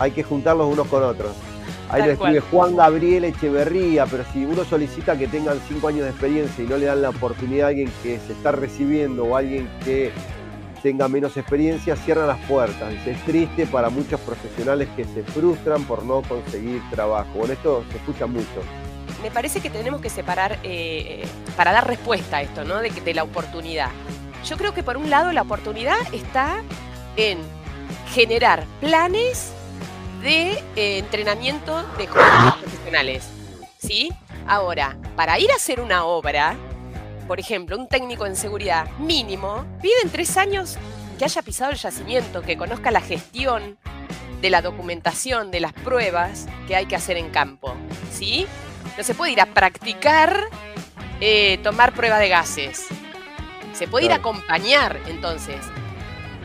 Hay 0.00 0.10
que 0.10 0.24
juntarlos 0.24 0.66
unos 0.66 0.88
con 0.88 1.04
otros. 1.04 1.36
Ahí 1.92 2.04
le 2.04 2.12
escribe 2.12 2.40
Juan 2.40 2.74
Gabriel 2.74 3.24
Echeverría, 3.24 4.06
pero 4.06 4.24
si 4.32 4.46
uno 4.46 4.64
solicita 4.64 5.18
que 5.18 5.28
tengan 5.28 5.60
cinco 5.68 5.88
años 5.88 6.04
de 6.04 6.10
experiencia 6.10 6.64
y 6.64 6.66
no 6.66 6.78
le 6.78 6.86
dan 6.86 7.02
la 7.02 7.10
oportunidad 7.10 7.66
a 7.66 7.68
alguien 7.68 7.92
que 8.02 8.18
se 8.18 8.32
está 8.32 8.50
recibiendo 8.50 9.24
o 9.24 9.36
a 9.36 9.40
alguien 9.40 9.68
que 9.84 10.10
tenga 10.82 11.06
menos 11.06 11.36
experiencia, 11.36 11.94
cierran 11.94 12.28
las 12.28 12.38
puertas. 12.46 12.94
es 13.06 13.24
triste 13.24 13.66
para 13.66 13.90
muchos 13.90 14.18
profesionales 14.20 14.88
que 14.96 15.04
se 15.04 15.22
frustran 15.22 15.84
por 15.84 16.02
no 16.02 16.22
conseguir 16.22 16.80
trabajo. 16.90 17.28
Bueno, 17.34 17.52
esto 17.52 17.84
se 17.90 17.98
escucha 17.98 18.26
mucho. 18.26 18.62
Me 19.22 19.30
parece 19.30 19.60
que 19.60 19.68
tenemos 19.68 20.00
que 20.00 20.08
separar 20.08 20.58
eh, 20.62 21.24
para 21.56 21.72
dar 21.72 21.86
respuesta 21.86 22.38
a 22.38 22.42
esto, 22.42 22.64
¿no? 22.64 22.80
De, 22.80 22.90
de 22.90 23.14
la 23.14 23.22
oportunidad. 23.22 23.90
Yo 24.46 24.56
creo 24.56 24.72
que 24.72 24.82
por 24.82 24.96
un 24.96 25.10
lado 25.10 25.30
la 25.32 25.42
oportunidad 25.42 25.98
está 26.12 26.62
en 27.16 27.38
generar 28.12 28.64
planes 28.80 29.52
de 30.22 30.52
eh, 30.76 30.98
entrenamiento 30.98 31.82
de 31.98 32.06
jóvenes 32.06 32.54
profesionales. 32.60 33.28
¿Sí? 33.78 34.10
Ahora, 34.46 34.96
para 35.16 35.38
ir 35.38 35.50
a 35.50 35.56
hacer 35.56 35.80
una 35.80 36.04
obra, 36.04 36.56
por 37.26 37.40
ejemplo, 37.40 37.76
un 37.76 37.88
técnico 37.88 38.26
en 38.26 38.36
seguridad 38.36 38.90
mínimo, 38.98 39.64
piden 39.80 40.10
tres 40.10 40.36
años 40.36 40.76
que 41.18 41.24
haya 41.24 41.42
pisado 41.42 41.72
el 41.72 41.76
yacimiento, 41.76 42.42
que 42.42 42.56
conozca 42.56 42.90
la 42.90 43.00
gestión 43.00 43.78
de 44.40 44.50
la 44.50 44.62
documentación, 44.62 45.50
de 45.50 45.60
las 45.60 45.72
pruebas 45.72 46.46
que 46.66 46.76
hay 46.76 46.86
que 46.86 46.96
hacer 46.96 47.16
en 47.16 47.30
campo. 47.30 47.74
¿Sí? 48.12 48.46
No 48.96 49.04
se 49.04 49.14
puede 49.14 49.32
ir 49.32 49.40
a 49.40 49.46
practicar 49.46 50.48
eh, 51.20 51.58
tomar 51.62 51.92
prueba 51.92 52.18
de 52.18 52.28
gases. 52.28 52.86
Se 53.72 53.88
puede 53.88 54.06
ir 54.06 54.12
a 54.12 54.16
acompañar, 54.16 54.98
entonces. 55.06 55.56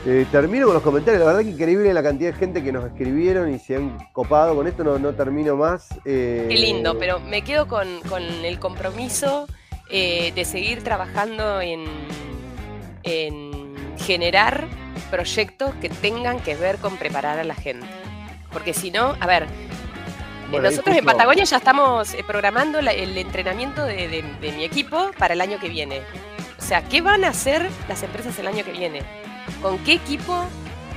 Eh, 0.07 0.27
termino 0.31 0.67
con 0.67 0.75
los 0.75 0.83
comentarios, 0.83 1.21
la 1.21 1.33
verdad 1.33 1.41
que 1.41 1.51
increíble 1.51 1.95
la 1.95 2.03
cantidad 2.03 2.31
de 2.31 2.39
gente 2.39 2.63
que 2.63 2.73
nos 2.73 2.85
escribieron 2.85 3.55
y 3.55 3.59
se 3.59 3.77
han 3.77 3.97
copado. 4.13 4.55
Con 4.55 4.67
esto 4.67 4.85
no, 4.85 4.99
no 4.99 5.15
termino 5.15 5.57
más. 5.57 5.89
Eh, 6.05 6.45
Qué 6.49 6.59
lindo, 6.59 6.99
pero 6.99 7.21
me 7.21 7.43
quedo 7.43 7.67
con, 7.67 7.89
el 8.45 8.59
compromiso 8.59 9.47
eh, 9.89 10.33
de 10.35 10.45
seguir 10.45 10.85
trabajando 10.85 11.63
en, 11.63 11.87
en 13.03 13.75
generar 13.97 14.67
proyectos 15.11 15.75
que 15.77 15.89
tengan 15.89 16.39
que 16.41 16.55
ver 16.55 16.77
con 16.77 16.99
preparar 16.99 17.39
a 17.39 17.45
la 17.45 17.55
gente. 17.55 17.87
Porque 18.53 18.75
si 18.75 18.91
no, 18.91 19.17
a 19.21 19.27
ver, 19.27 19.47
nosotros 20.53 20.99
en 20.99 21.05
Patagonia 21.07 21.45
ya 21.45 21.57
estamos 21.57 22.15
programando 22.27 22.79
el 22.79 23.17
entrenamiento 23.17 23.83
de, 23.87 24.23
de 24.39 24.53
mi 24.53 24.65
equipo 24.65 25.13
para 25.19 25.33
el 25.33 25.41
año 25.41 25.59
que 25.59 25.71
viene. 25.71 26.03
O 26.59 26.63
sea, 26.63 26.83
¿qué 26.83 27.01
van 27.01 27.25
a 27.25 27.29
hacer 27.29 27.67
las 27.89 28.03
empresas 28.03 28.39
el 28.39 28.47
año 28.47 28.65
que 28.65 28.73
viene? 28.73 29.01
Con 29.63 29.79
qué 29.79 29.95
equipo 29.95 30.47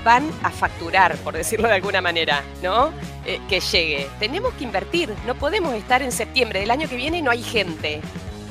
van 0.03 0.29
a 0.43 0.49
facturar, 0.49 1.17
por 1.17 1.33
decirlo 1.33 1.67
de 1.67 1.75
alguna 1.75 2.01
manera, 2.01 2.43
¿no? 2.63 2.91
Eh, 3.25 3.41
que 3.49 3.60
llegue. 3.60 4.07
Tenemos 4.19 4.53
que 4.53 4.63
invertir, 4.63 5.13
no 5.25 5.36
podemos 5.36 5.73
estar 5.73 6.01
en 6.01 6.12
septiembre 6.12 6.62
del 6.62 6.71
año 6.71 6.88
que 6.88 6.95
viene 6.95 7.17
y 7.17 7.21
no 7.21 7.31
hay 7.31 7.43
gente. 7.43 8.01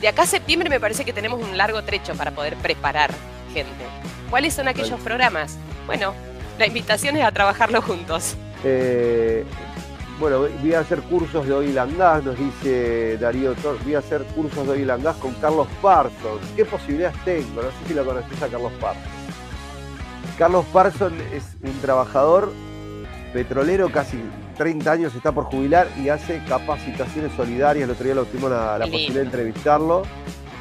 De 0.01 0.09
acá 0.09 0.23
a 0.23 0.27
septiembre 0.27 0.69
me 0.69 0.79
parece 0.81 1.05
que 1.05 1.13
tenemos 1.13 1.41
un 1.43 1.57
largo 1.57 1.83
trecho 1.83 2.15
para 2.15 2.31
poder 2.33 2.57
preparar 2.57 3.11
gente. 3.55 3.85
¿Cuáles 4.29 4.55
son 4.55 4.69
aquellos 4.69 5.01
programas? 5.01 5.57
Bueno, 5.87 6.13
la 6.59 6.67
invitación 6.67 7.17
es 7.17 7.25
a 7.25 7.33
trabajarlo 7.33 7.81
juntos. 7.81 8.37
Eh, 8.65 9.45
bueno, 10.19 10.47
voy 10.61 10.75
a 10.75 10.81
hacer 10.81 11.01
cursos 11.03 11.47
de 11.47 11.53
oil 11.55 11.79
and 11.79 11.97
gas, 11.97 12.25
nos 12.25 12.39
dice 12.39 13.19
Darío 13.19 13.55
Voy 13.85 13.95
a 13.95 13.99
hacer 13.99 14.25
cursos 14.35 14.67
de 14.67 14.73
oil 14.73 14.91
and 14.91 15.05
gas 15.05 15.17
con 15.17 15.33
Carlos 15.35 15.69
Parsons. 15.81 16.43
¿Qué 16.55 16.65
posibilidades 16.65 17.17
tengo? 17.25 17.63
No 17.63 17.69
sé 17.69 17.77
si 17.89 17.95
lo 17.95 18.05
conoces 18.05 18.43
a 18.43 18.49
Carlos 18.49 18.73
Parsons. 18.81 19.26
Carlos 20.39 20.67
Parson 20.67 21.15
es 21.33 21.57
un 21.63 21.73
trabajador 21.81 22.53
petrolero, 23.33 23.91
casi 23.91 24.19
30 24.59 24.93
años, 24.93 25.15
está 25.15 25.33
por 25.33 25.45
jubilar 25.45 25.89
y 25.97 26.11
hace 26.11 26.43
capacitaciones 26.47 27.33
solidarias. 27.33 27.85
El 27.85 27.91
otro 27.91 28.05
día 28.05 28.15
lo 28.15 28.25
tuvimos 28.27 28.51
la, 28.51 28.79
posibilidad 28.81 29.21
de 29.21 29.27
entrevistarlo. 29.27 30.03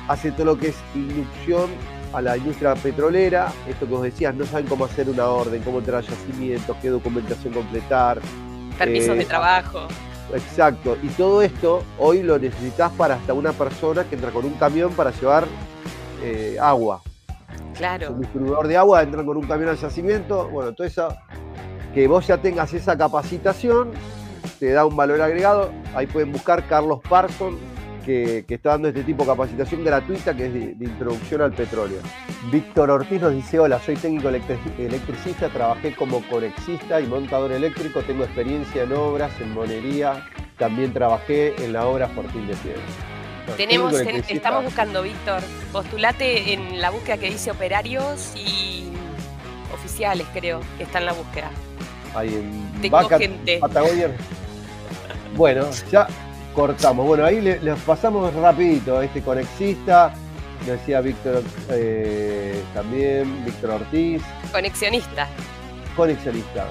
Hace 0.07 0.31
todo 0.31 0.45
lo 0.45 0.57
que 0.57 0.69
es 0.69 0.75
inducción 0.93 1.69
a 2.13 2.21
la 2.21 2.37
industria 2.37 2.73
petrolera. 2.75 3.51
Esto 3.67 3.85
que 3.85 3.91
vos 3.91 4.03
decías, 4.03 4.33
no 4.33 4.45
saben 4.45 4.67
cómo 4.67 4.85
hacer 4.85 5.09
una 5.09 5.27
orden, 5.27 5.61
cómo 5.63 5.79
entrar 5.79 6.03
a 6.03 6.07
yacimientos, 6.07 6.77
qué 6.81 6.89
documentación 6.89 7.53
completar. 7.53 8.21
Permisos 8.77 9.17
de 9.17 9.23
eh, 9.23 9.25
trabajo. 9.25 9.87
Exacto. 10.33 10.97
Y 11.03 11.07
todo 11.09 11.41
esto 11.41 11.83
hoy 11.99 12.23
lo 12.23 12.39
necesitas 12.39 12.91
para 12.93 13.15
hasta 13.15 13.33
una 13.33 13.51
persona 13.51 14.05
que 14.05 14.15
entra 14.15 14.31
con 14.31 14.45
un 14.45 14.53
camión 14.53 14.93
para 14.93 15.11
llevar 15.11 15.45
eh, 16.23 16.57
agua. 16.61 17.01
Claro. 17.77 18.11
un 18.11 18.21
distribuidor 18.21 18.67
de 18.67 18.77
agua, 18.77 19.03
entran 19.03 19.25
con 19.25 19.37
un 19.37 19.45
camión 19.45 19.69
al 19.69 19.77
yacimiento. 19.77 20.49
Bueno, 20.49 20.73
que 21.93 22.07
vos 22.07 22.27
ya 22.27 22.37
tengas 22.37 22.73
esa 22.73 22.97
capacitación, 22.97 23.91
te 24.59 24.71
da 24.71 24.85
un 24.85 24.95
valor 24.95 25.21
agregado. 25.21 25.71
Ahí 25.95 26.07
pueden 26.07 26.31
buscar 26.31 26.67
Carlos 26.67 26.99
Parson, 27.07 27.57
que, 28.05 28.45
está 28.47 28.71
dando 28.71 28.89
este 28.89 29.03
tipo 29.03 29.23
de 29.23 29.29
capacitación 29.29 29.83
gratuita 29.83 30.35
que 30.35 30.45
es 30.45 30.53
de, 30.53 30.85
introducción 30.85 31.41
al 31.41 31.53
petróleo. 31.53 31.99
Víctor 32.51 32.91
Ortiz 32.91 33.21
nos 33.21 33.33
dice, 33.33 33.59
hola, 33.59 33.79
soy 33.79 33.95
técnico 33.95 34.29
electricista, 34.29 35.49
trabajé 35.49 35.95
como 35.95 36.21
conexista 36.29 37.01
y 37.01 37.07
montador 37.07 37.51
eléctrico, 37.51 38.01
tengo 38.01 38.23
experiencia 38.23 38.83
en 38.83 38.93
obras, 38.93 39.31
en 39.41 39.53
monería, 39.53 40.23
también 40.57 40.93
trabajé 40.93 41.55
en 41.63 41.73
la 41.73 41.87
obra 41.87 42.07
Fortín 42.09 42.47
de 42.47 42.55
Piedra. 42.55 43.14
Tenemos, 43.57 43.93
estamos 43.93 44.65
buscando, 44.65 45.01
Víctor, 45.01 45.41
postulate 45.71 46.53
en 46.53 46.81
la 46.81 46.89
búsqueda 46.89 47.17
que 47.17 47.29
dice 47.29 47.51
operarios 47.51 48.33
y 48.35 48.89
oficiales, 49.73 50.27
creo, 50.33 50.61
que 50.77 50.83
está 50.83 50.99
en 50.99 51.05
la 51.05 51.13
búsqueda. 51.13 51.51
Ahí 52.15 52.33
en 52.33 52.81
Tengo 52.81 53.09
gente. 53.09 53.59
Patagonia. 53.59 54.09
Bueno, 55.35 55.67
ya 55.91 56.07
cortamos. 56.53 57.05
Bueno, 57.05 57.25
ahí 57.25 57.41
les 57.41 57.61
le 57.61 57.73
pasamos 57.75 58.33
rapidito 58.33 58.97
a 58.97 59.05
este 59.05 59.21
conexista. 59.21 60.13
decía 60.65 61.01
Víctor 61.01 61.43
eh, 61.69 62.61
también, 62.73 63.45
Víctor 63.45 63.71
Ortiz. 63.71 64.21
Conexionista. 64.51 65.27
Conexionista. 65.95 66.65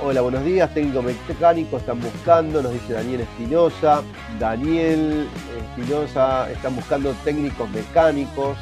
Hola, 0.00 0.20
buenos 0.20 0.44
días, 0.44 0.72
técnico 0.72 1.02
mecánico, 1.02 1.78
están 1.78 2.00
buscando, 2.00 2.62
nos 2.62 2.72
dice 2.72 2.92
Daniel 2.92 3.22
Espinosa. 3.22 4.02
Daniel 4.38 5.26
Espinosa, 5.60 6.48
están 6.52 6.76
buscando 6.76 7.12
técnicos 7.24 7.68
mecánicos, 7.70 8.56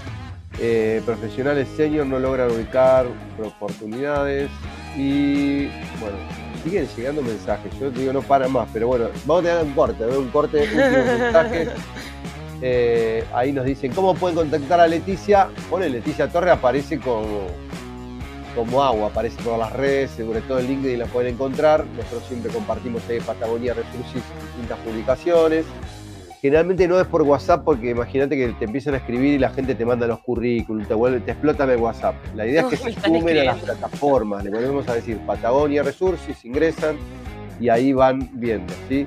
eh, 0.58 1.02
profesionales 1.04 1.68
senior 1.76 2.06
no 2.06 2.18
logran 2.18 2.50
ubicar 2.50 3.04
oportunidades 3.44 4.50
y 4.96 5.66
bueno, 6.00 6.16
siguen 6.64 6.88
llegando 6.96 7.20
mensajes. 7.20 7.78
Yo 7.78 7.90
digo 7.90 8.14
no 8.14 8.22
para 8.22 8.48
más, 8.48 8.66
pero 8.72 8.86
bueno, 8.86 9.08
vamos 9.26 9.44
a 9.44 9.48
tener 9.48 9.62
un 9.62 9.74
corte, 9.74 10.04
un 10.06 10.28
corte, 10.30 10.62
últimos 10.62 11.18
mensajes. 11.18 11.68
Eh, 12.62 13.22
ahí 13.34 13.52
nos 13.52 13.66
dicen 13.66 13.92
cómo 13.92 14.14
pueden 14.14 14.34
contactar 14.34 14.80
a 14.80 14.86
Leticia. 14.86 15.50
Pone 15.68 15.90
Leticia 15.90 16.26
Torre, 16.26 16.50
aparece 16.50 16.98
como 16.98 17.48
como 18.56 18.82
agua, 18.82 19.08
aparece 19.08 19.40
por 19.42 19.58
las 19.58 19.72
redes, 19.72 20.10
sobre 20.10 20.40
todo 20.40 20.58
en 20.58 20.66
LinkedIn 20.66 20.98
la 20.98 21.06
pueden 21.06 21.34
encontrar. 21.34 21.84
Nosotros 21.96 22.24
siempre 22.26 22.50
compartimos 22.50 23.08
ahí 23.08 23.20
Patagonia 23.20 23.74
Resources 23.74 24.22
distintas 24.46 24.78
publicaciones. 24.80 25.66
Generalmente 26.40 26.88
no 26.88 26.98
es 26.98 27.06
por 27.06 27.22
WhatsApp 27.22 27.64
porque 27.64 27.90
imagínate 27.90 28.36
que 28.36 28.48
te 28.48 28.64
empiezan 28.64 28.94
a 28.94 28.96
escribir 28.98 29.34
y 29.34 29.38
la 29.38 29.50
gente 29.50 29.74
te 29.74 29.84
manda 29.84 30.06
los 30.06 30.20
currículums, 30.20 30.88
te, 30.88 30.94
vuelve, 30.94 31.20
te 31.20 31.32
explotan 31.32 31.70
el 31.70 31.78
WhatsApp. 31.78 32.14
La 32.34 32.46
idea 32.46 32.62
es 32.62 32.66
que 32.68 32.76
se 32.92 33.00
sumen 33.00 33.38
a 33.38 33.44
las 33.44 33.58
plataformas, 33.58 34.42
le 34.44 34.50
volvemos 34.50 34.88
a 34.88 34.94
decir 34.94 35.18
Patagonia 35.26 35.82
Resources, 35.82 36.44
ingresan 36.44 36.96
y 37.60 37.68
ahí 37.68 37.92
van 37.92 38.30
viendo. 38.32 38.72
¿sí? 38.88 39.06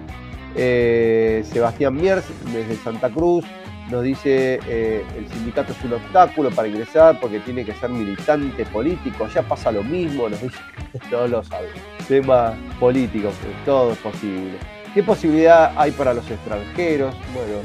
Eh, 0.55 1.43
Sebastián 1.51 1.95
Miers 1.95 2.25
desde 2.53 2.75
Santa 2.83 3.09
Cruz, 3.09 3.45
nos 3.89 4.03
dice 4.03 4.59
eh, 4.67 5.03
el 5.17 5.27
sindicato 5.29 5.73
es 5.73 5.83
un 5.83 5.93
obstáculo 5.93 6.51
para 6.51 6.67
ingresar 6.67 7.19
porque 7.19 7.39
tiene 7.39 7.65
que 7.65 7.73
ser 7.73 7.89
militante 7.89 8.65
político. 8.65 9.27
Ya 9.27 9.41
pasa 9.41 9.71
lo 9.71 9.83
mismo, 9.83 10.29
nos 10.29 10.41
dice, 10.41 10.59
no 11.11 11.27
lo 11.27 11.43
sabe. 11.43 11.69
Tema 12.07 12.53
político, 12.79 13.31
pues, 13.41 13.65
todo 13.65 13.93
es 13.93 13.97
posible. 13.97 14.57
¿Qué 14.93 15.03
posibilidad 15.03 15.73
hay 15.75 15.91
para 15.91 16.13
los 16.13 16.29
extranjeros? 16.29 17.15
Bueno, 17.33 17.61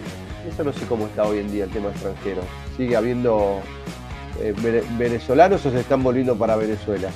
eso 0.48 0.64
no 0.64 0.72
sé 0.72 0.86
cómo 0.86 1.06
está 1.06 1.24
hoy 1.24 1.38
en 1.38 1.50
día 1.50 1.64
el 1.64 1.70
tema 1.70 1.90
extranjero. 1.90 2.42
¿Sigue 2.76 2.96
habiendo 2.96 3.60
eh, 4.40 4.54
venezolanos 4.98 5.64
o 5.64 5.70
se 5.70 5.80
están 5.80 6.02
volviendo 6.02 6.36
para 6.36 6.56
Venezuela? 6.56 7.10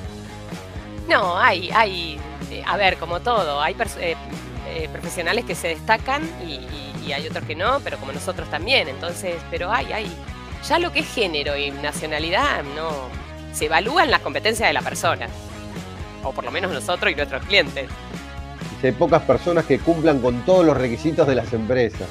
No, 1.08 1.38
hay, 1.38 1.70
hay, 1.70 2.18
eh, 2.50 2.62
a 2.66 2.76
ver, 2.76 2.98
como 2.98 3.20
todo, 3.20 3.60
hay 3.60 3.74
profesionales 4.92 5.46
que 5.46 5.54
se 5.54 5.68
destacan 5.68 6.22
y 6.46 6.87
hay 7.12 7.26
otros 7.26 7.44
que 7.44 7.54
no, 7.54 7.80
pero 7.80 7.98
como 7.98 8.12
nosotros 8.12 8.48
también. 8.50 8.88
Entonces, 8.88 9.36
pero 9.50 9.70
hay, 9.70 9.92
hay. 9.92 10.10
Ya 10.68 10.78
lo 10.78 10.92
que 10.92 11.00
es 11.00 11.08
género 11.08 11.56
y 11.56 11.70
nacionalidad 11.70 12.62
no 12.74 13.08
se 13.52 13.66
evalúan 13.66 14.10
las 14.10 14.20
competencias 14.20 14.68
de 14.68 14.72
la 14.72 14.82
persona. 14.82 15.28
O 16.22 16.32
por 16.32 16.44
lo 16.44 16.50
menos 16.50 16.72
nosotros 16.72 17.12
y 17.12 17.14
nuestros 17.14 17.44
clientes. 17.44 17.88
Hay 18.82 18.92
pocas 18.92 19.22
personas 19.22 19.64
que 19.64 19.78
cumplan 19.78 20.20
con 20.20 20.44
todos 20.44 20.64
los 20.64 20.76
requisitos 20.76 21.26
de 21.26 21.34
las 21.34 21.52
empresas. 21.52 22.08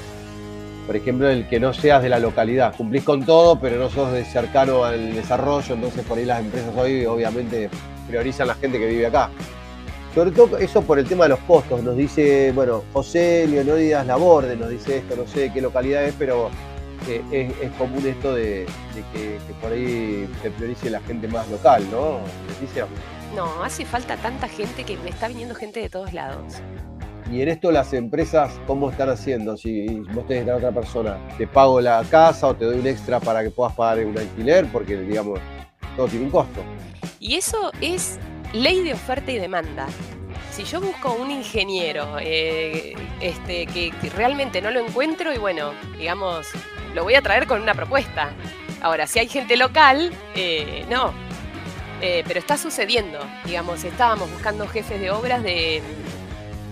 Por 0.85 0.95
ejemplo, 0.95 1.29
el 1.29 1.47
que 1.47 1.59
no 1.59 1.73
seas 1.73 2.01
de 2.01 2.09
la 2.09 2.19
localidad. 2.19 2.75
Cumplís 2.75 3.03
con 3.03 3.25
todo, 3.25 3.59
pero 3.59 3.77
no 3.77 3.89
sos 3.89 4.11
de 4.13 4.23
cercano 4.25 4.83
al 4.83 5.13
desarrollo. 5.13 5.75
Entonces, 5.75 6.05
por 6.05 6.17
ahí 6.17 6.25
las 6.25 6.39
empresas 6.39 6.71
hoy, 6.75 7.05
obviamente, 7.05 7.69
priorizan 8.07 8.47
la 8.47 8.55
gente 8.55 8.79
que 8.79 8.87
vive 8.87 9.07
acá. 9.07 9.29
Sobre 10.17 10.31
todo 10.31 10.57
eso 10.57 10.81
por 10.81 10.97
el 10.97 11.07
tema 11.07 11.25
de 11.25 11.29
los 11.29 11.39
costos. 11.41 11.83
Nos 11.83 11.95
dice, 11.95 12.51
bueno, 12.51 12.83
José 12.91 13.45
Leonoridas 13.47 14.03
Laborde 14.07 14.55
nos 14.55 14.71
dice 14.71 14.97
esto, 14.97 15.15
no 15.15 15.27
sé 15.27 15.53
qué 15.53 15.61
localidad 15.61 16.05
es, 16.05 16.15
pero 16.17 16.49
eh, 17.07 17.53
es, 17.61 17.71
común 17.73 18.03
esto 18.03 18.33
de, 18.33 18.65
que, 19.13 19.37
por 19.61 19.71
ahí 19.71 20.27
se 20.41 20.49
priorice 20.49 20.89
la 20.89 21.01
gente 21.01 21.27
más 21.27 21.47
local, 21.49 21.85
¿no? 21.91 22.17
No, 23.35 23.63
hace 23.63 23.85
falta 23.85 24.17
tanta 24.17 24.47
gente 24.47 24.83
que 24.83 24.97
me 25.03 25.11
está 25.11 25.27
viniendo 25.27 25.53
gente 25.53 25.81
de 25.81 25.89
todos 25.89 26.11
lados. 26.13 26.55
Y 27.31 27.43
en 27.43 27.49
esto 27.49 27.71
las 27.71 27.93
empresas, 27.93 28.51
¿cómo 28.65 28.89
están 28.89 29.09
haciendo? 29.09 29.55
Si 29.55 29.99
vos 30.15 30.25
tenés 30.25 30.49
a 30.49 30.55
otra 30.55 30.71
persona, 30.71 31.19
¿te 31.37 31.45
pago 31.45 31.79
la 31.79 32.03
casa 32.09 32.47
o 32.47 32.55
te 32.55 32.65
doy 32.65 32.79
un 32.79 32.87
extra 32.87 33.19
para 33.19 33.43
que 33.43 33.51
puedas 33.51 33.75
pagar 33.75 34.03
un 34.03 34.17
alquiler? 34.17 34.65
Porque, 34.71 34.97
digamos, 34.97 35.39
todo 35.95 36.07
tiene 36.07 36.25
un 36.25 36.31
costo. 36.31 36.61
Y 37.19 37.35
eso 37.35 37.71
es 37.81 38.17
ley 38.53 38.83
de 38.83 38.93
oferta 38.93 39.31
y 39.31 39.39
demanda. 39.39 39.87
Si 40.51 40.63
yo 40.63 40.81
busco 40.81 41.13
un 41.13 41.29
ingeniero 41.29 42.17
eh, 42.19 42.95
este, 43.21 43.67
que, 43.67 43.91
realmente 44.15 44.61
no 44.61 44.71
lo 44.71 44.79
encuentro 44.79 45.33
y 45.33 45.37
bueno, 45.37 45.71
digamos, 45.97 46.47
lo 46.95 47.03
voy 47.03 47.15
a 47.15 47.21
traer 47.21 47.45
con 47.45 47.61
una 47.61 47.75
propuesta. 47.75 48.31
Ahora, 48.81 49.05
si 49.07 49.19
hay 49.19 49.27
gente 49.27 49.55
local, 49.55 50.11
eh, 50.35 50.85
no. 50.89 51.13
Eh, 52.01 52.23
pero 52.27 52.39
está 52.39 52.57
sucediendo, 52.57 53.19
digamos, 53.45 53.83
estábamos 53.83 54.31
buscando 54.31 54.67
jefes 54.67 54.99
de 54.99 55.11
obras 55.11 55.43
de... 55.43 55.81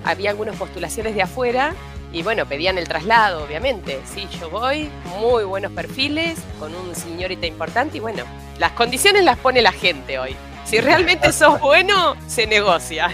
Había 0.04 0.30
algunas 0.30 0.56
postulaciones 0.56 1.16
de 1.16 1.24
afuera 1.24 1.74
y 2.14 2.22
bueno, 2.24 2.46
pedían 2.46 2.78
el 2.78 2.88
traslado, 2.88 3.44
obviamente. 3.44 4.00
Sí, 4.06 4.28
yo 4.40 4.50
voy, 4.50 4.90
muy 5.20 5.44
buenos 5.44 5.72
perfiles, 5.72 6.40
con 6.60 6.74
un 6.76 6.96
señorita 6.96 7.48
importante 7.48 7.98
y 7.98 8.00
bueno, 8.00 8.24
las 8.60 8.72
condiciones 8.72 9.24
las 9.24 9.38
pone 9.38 9.62
la 9.62 9.72
gente 9.72 10.18
hoy. 10.20 10.36
Si 10.66 10.82
realmente 10.82 11.32
sos 11.32 11.60
bueno, 11.62 12.16
se 12.28 12.48
negocia. 12.48 13.12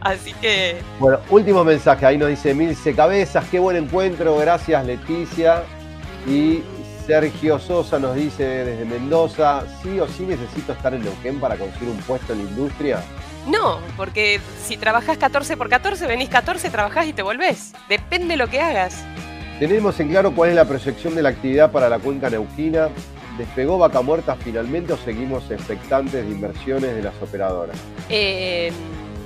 Así 0.00 0.32
que. 0.34 0.76
Bueno, 0.98 1.18
último 1.30 1.64
mensaje. 1.64 2.06
Ahí 2.06 2.18
nos 2.18 2.28
dice 2.28 2.54
Milce 2.54 2.94
Cabezas. 2.94 3.44
Qué 3.50 3.58
buen 3.58 3.76
encuentro. 3.76 4.36
Gracias, 4.38 4.84
Leticia. 4.86 5.62
Y 6.26 6.62
Sergio 7.06 7.58
Sosa 7.58 7.98
nos 7.98 8.14
dice 8.14 8.44
desde 8.44 8.84
Mendoza: 8.84 9.64
¿Sí 9.82 9.98
o 10.00 10.08
sí 10.08 10.24
necesito 10.24 10.72
estar 10.72 10.94
en 10.94 11.02
Neuquén 11.02 11.40
para 11.40 11.56
conseguir 11.56 11.88
un 11.88 11.98
puesto 11.98 12.32
en 12.32 12.44
la 12.44 12.50
industria? 12.50 13.02
No, 13.46 13.80
porque 13.96 14.40
si 14.64 14.76
trabajás 14.76 15.18
14 15.18 15.56
por 15.56 15.68
14, 15.68 16.06
venís 16.06 16.28
14, 16.28 16.70
trabajás 16.70 17.06
y 17.06 17.12
te 17.12 17.22
volvés. 17.22 17.72
Depende 17.88 18.36
lo 18.36 18.48
que 18.48 18.60
hagas. 18.60 19.04
Tenemos 19.58 19.98
en 20.00 20.08
claro 20.08 20.32
cuál 20.32 20.50
es 20.50 20.56
la 20.56 20.64
proyección 20.64 21.14
de 21.14 21.22
la 21.22 21.30
actividad 21.30 21.70
para 21.70 21.88
la 21.88 21.98
cuenca 21.98 22.30
neuquina. 22.30 22.88
¿Despegó 23.38 23.78
Vaca 23.78 24.02
Muerta 24.02 24.36
finalmente 24.36 24.92
o 24.92 24.96
seguimos 24.96 25.50
expectantes 25.50 26.24
de 26.24 26.30
inversiones 26.30 26.94
de 26.94 27.02
las 27.02 27.14
operadoras? 27.22 27.76
Eh, 28.08 28.70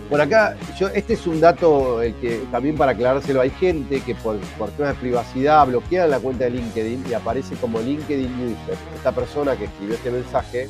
bueno, 0.08 0.22
acá, 0.22 0.56
yo, 0.78 0.86
este 0.88 1.14
es 1.14 1.26
un 1.26 1.40
dato 1.40 2.00
el 2.00 2.14
que 2.14 2.42
también 2.52 2.76
para 2.76 2.92
aclarárselo, 2.92 3.40
hay 3.40 3.50
gente 3.50 4.00
que 4.00 4.14
por, 4.14 4.38
por 4.56 4.70
temas 4.70 4.94
de 4.94 5.00
privacidad 5.00 5.66
bloquea 5.66 6.06
la 6.06 6.20
cuenta 6.20 6.44
de 6.44 6.50
LinkedIn 6.50 7.04
y 7.10 7.14
aparece 7.14 7.56
como 7.56 7.80
LinkedIn 7.80 8.32
User. 8.32 8.76
Esta 8.94 9.10
persona 9.10 9.56
que 9.56 9.64
escribió 9.64 9.96
este 9.96 10.12
mensaje, 10.12 10.68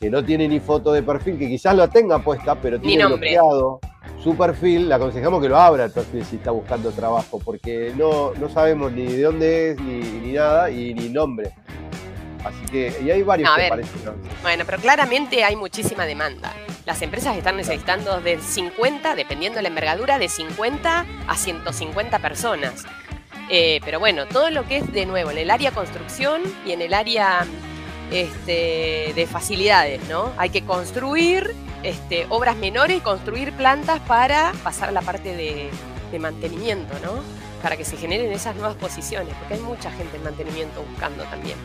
que 0.00 0.10
no 0.10 0.24
tiene 0.24 0.48
ni 0.48 0.58
foto 0.58 0.92
de 0.92 1.04
perfil, 1.04 1.38
que 1.38 1.46
quizás 1.46 1.76
lo 1.76 1.88
tenga 1.88 2.18
puesta, 2.18 2.56
pero 2.56 2.80
tiene 2.80 3.06
bloqueado 3.06 3.78
su 4.20 4.36
perfil, 4.36 4.88
le 4.88 4.94
aconsejamos 4.94 5.40
que 5.40 5.48
lo 5.48 5.56
abra 5.56 5.84
el 5.84 5.92
perfil 5.92 6.24
si 6.24 6.36
está 6.36 6.50
buscando 6.50 6.90
trabajo, 6.90 7.40
porque 7.44 7.92
no, 7.96 8.32
no 8.34 8.48
sabemos 8.48 8.90
ni 8.90 9.06
de 9.06 9.22
dónde 9.22 9.70
es, 9.70 9.80
ni, 9.80 10.00
ni 10.00 10.32
nada, 10.32 10.68
y 10.70 10.94
ni 10.94 11.10
nombre. 11.10 11.52
Así 12.44 12.64
que, 12.70 12.96
y 13.02 13.10
hay 13.10 13.22
varios 13.22 13.50
que 13.54 13.68
parecen. 13.68 13.92
Bueno, 14.42 14.64
pero 14.66 14.78
claramente 14.78 15.44
hay 15.44 15.56
muchísima 15.56 16.04
demanda. 16.06 16.52
Las 16.84 17.00
empresas 17.00 17.36
están 17.36 17.56
necesitando 17.56 18.20
de 18.20 18.38
50, 18.38 19.14
dependiendo 19.14 19.56
de 19.56 19.62
la 19.62 19.68
envergadura, 19.68 20.18
de 20.18 20.28
50 20.28 21.06
a 21.26 21.36
150 21.36 22.18
personas. 22.18 22.84
Eh, 23.50 23.80
pero 23.84 23.98
bueno, 23.98 24.26
todo 24.26 24.50
lo 24.50 24.66
que 24.66 24.78
es 24.78 24.92
de 24.92 25.06
nuevo 25.06 25.30
en 25.30 25.38
el 25.38 25.50
área 25.50 25.70
construcción 25.70 26.42
y 26.66 26.72
en 26.72 26.82
el 26.82 26.94
área 26.94 27.46
este, 28.10 29.12
de 29.14 29.26
facilidades, 29.30 30.02
¿no? 30.08 30.32
Hay 30.36 30.50
que 30.50 30.64
construir 30.64 31.54
este, 31.82 32.26
obras 32.28 32.56
menores 32.56 32.98
y 32.98 33.00
construir 33.00 33.52
plantas 33.52 34.00
para 34.00 34.52
pasar 34.62 34.90
a 34.90 34.92
la 34.92 35.02
parte 35.02 35.36
de, 35.36 35.70
de 36.10 36.18
mantenimiento, 36.18 36.94
¿no? 37.02 37.22
Para 37.62 37.76
que 37.76 37.84
se 37.84 37.96
generen 37.96 38.30
esas 38.32 38.56
nuevas 38.56 38.76
posiciones, 38.76 39.34
porque 39.38 39.54
hay 39.54 39.60
mucha 39.60 39.90
gente 39.90 40.16
en 40.16 40.24
mantenimiento 40.24 40.82
buscando 40.82 41.24
también. 41.24 41.56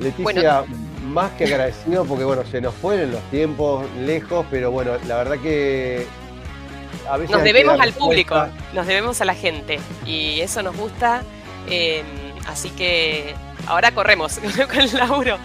Leticia, 0.00 0.64
más 1.04 1.30
que 1.32 1.44
agradecido 1.44 2.04
porque 2.04 2.24
bueno, 2.24 2.42
se 2.50 2.60
nos 2.60 2.74
fueron 2.74 3.12
los 3.12 3.22
tiempos 3.30 3.84
lejos, 3.98 4.46
pero 4.50 4.70
bueno, 4.70 4.92
la 5.06 5.16
verdad 5.18 5.38
que 5.38 6.06
a 7.08 7.16
veces 7.16 7.34
nos 7.34 7.44
debemos 7.44 7.80
al 7.80 7.92
público, 7.92 8.46
nos 8.72 8.86
debemos 8.86 9.20
a 9.20 9.24
la 9.24 9.34
gente 9.34 9.78
y 10.06 10.40
eso 10.40 10.62
nos 10.62 10.76
gusta. 10.76 11.22
Em, 11.68 12.04
así 12.46 12.70
que 12.70 13.34
ahora 13.66 13.92
corremos 13.92 14.38
con 14.68 14.80
el 14.80 14.94
laburo. 14.94 15.38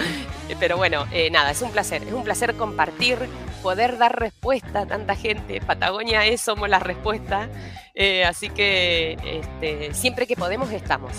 Pero 0.59 0.77
bueno, 0.77 1.05
eh, 1.11 1.29
nada, 1.31 1.51
es 1.51 1.61
un 1.61 1.71
placer, 1.71 2.03
es 2.03 2.13
un 2.13 2.23
placer 2.23 2.55
compartir, 2.55 3.17
poder 3.63 3.97
dar 3.97 4.19
respuesta 4.19 4.81
a 4.81 4.85
tanta 4.85 5.15
gente. 5.15 5.59
Patagonia 5.59 6.25
es, 6.25 6.41
somos 6.41 6.69
la 6.69 6.79
respuesta. 6.79 7.49
Eh, 7.95 8.23
así 8.25 8.49
que 8.49 9.17
este, 9.23 9.93
siempre 9.93 10.27
que 10.27 10.35
podemos 10.35 10.71
estamos. 10.71 11.11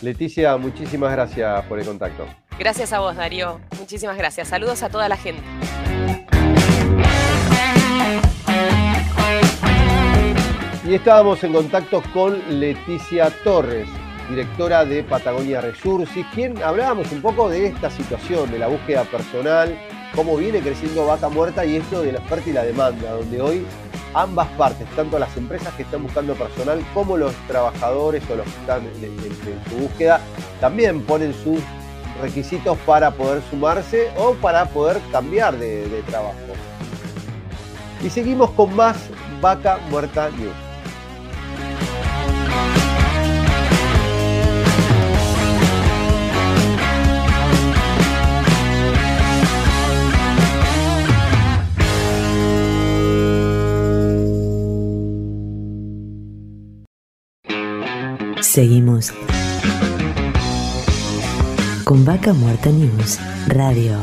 Leticia, 0.00 0.56
muchísimas 0.56 1.10
gracias 1.10 1.64
por 1.66 1.80
el 1.80 1.86
contacto. 1.86 2.26
Gracias 2.58 2.92
a 2.92 2.98
vos, 2.98 3.14
Darío. 3.14 3.60
Muchísimas 3.78 4.16
gracias. 4.16 4.48
Saludos 4.48 4.82
a 4.82 4.88
toda 4.88 5.08
la 5.08 5.16
gente. 5.16 5.42
Y 10.84 10.94
estábamos 10.94 11.44
en 11.44 11.52
contacto 11.52 12.02
con 12.14 12.40
Leticia 12.58 13.30
Torres, 13.44 13.86
directora 14.30 14.86
de 14.86 15.04
Patagonia 15.04 15.60
Resursis, 15.60 16.26
quien 16.34 16.60
hablábamos 16.62 17.12
un 17.12 17.20
poco 17.20 17.50
de 17.50 17.66
esta 17.66 17.90
situación, 17.90 18.50
de 18.50 18.58
la 18.58 18.68
búsqueda 18.68 19.04
personal, 19.04 19.78
cómo 20.14 20.36
viene 20.36 20.60
creciendo 20.60 21.06
Vaca 21.06 21.28
Muerta 21.28 21.66
y 21.66 21.76
esto 21.76 22.02
de 22.02 22.12
la 22.12 22.20
oferta 22.20 22.48
y 22.48 22.52
la 22.54 22.64
demanda, 22.64 23.12
donde 23.12 23.40
hoy 23.40 23.66
ambas 24.14 24.48
partes, 24.56 24.88
tanto 24.96 25.18
las 25.18 25.36
empresas 25.36 25.74
que 25.74 25.82
están 25.82 26.02
buscando 26.02 26.34
personal 26.34 26.82
como 26.94 27.16
los 27.16 27.34
trabajadores 27.46 28.22
o 28.30 28.36
los 28.36 28.46
que 28.46 28.60
están 28.60 28.82
en, 28.86 29.70
su 29.70 29.76
búsqueda, 29.76 30.20
también 30.60 31.02
ponen 31.02 31.34
sus 31.34 31.60
requisitos 32.20 32.76
para 32.78 33.10
poder 33.10 33.42
sumarse 33.50 34.10
o 34.16 34.34
para 34.34 34.66
poder 34.66 35.00
cambiar 35.10 35.56
de, 35.56 36.02
trabajo. 36.06 36.34
Y 38.02 38.10
seguimos 38.10 38.50
con 38.50 38.74
más 38.74 38.96
Vaca 39.40 39.78
Muerta 39.90 40.30
News. 40.30 40.54
Seguimos 58.40 59.12
con 61.88 62.04
Vaca 62.04 62.34
Muerta 62.34 62.68
News 62.68 63.18
Radio. 63.46 63.96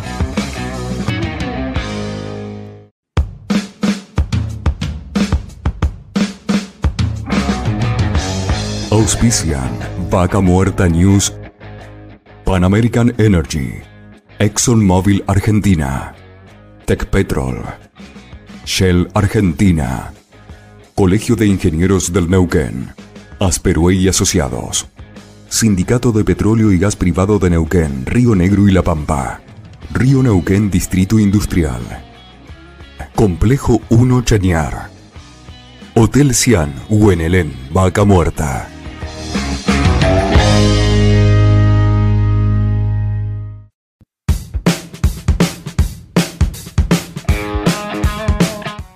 Auspician 8.90 9.70
Vaca 10.10 10.42
Muerta 10.42 10.90
News 10.90 11.32
Pan 12.44 12.64
American 12.64 13.14
Energy 13.20 13.76
ExxonMobil 14.40 15.24
Argentina 15.28 16.16
Tech 16.86 17.06
Petrol 17.12 17.64
Shell 18.66 19.10
Argentina 19.14 20.12
Colegio 20.96 21.36
de 21.36 21.46
Ingenieros 21.46 22.12
del 22.12 22.32
Neuquén 22.32 22.96
Asperue 23.40 23.94
y 23.94 24.08
Asociados 24.08 24.88
Sindicato 25.50 26.12
de 26.12 26.24
Petróleo 26.24 26.72
y 26.72 26.78
Gas 26.78 26.96
Privado 26.96 27.40
de 27.40 27.50
Neuquén, 27.52 28.06
Río 28.06 28.36
Negro 28.36 28.68
y 28.68 28.72
La 28.72 28.82
Pampa. 28.82 29.42
Río 29.94 30.22
Neuquén 30.22 30.70
Distrito 30.70 31.20
Industrial. 31.20 31.82
Complejo 33.16 33.82
1 33.90 34.22
Chañar. 34.24 34.90
Hotel 35.94 36.34
Cian, 36.34 36.74
Huenelén, 36.90 37.54
Vaca 37.72 38.04
Muerta. 38.04 38.68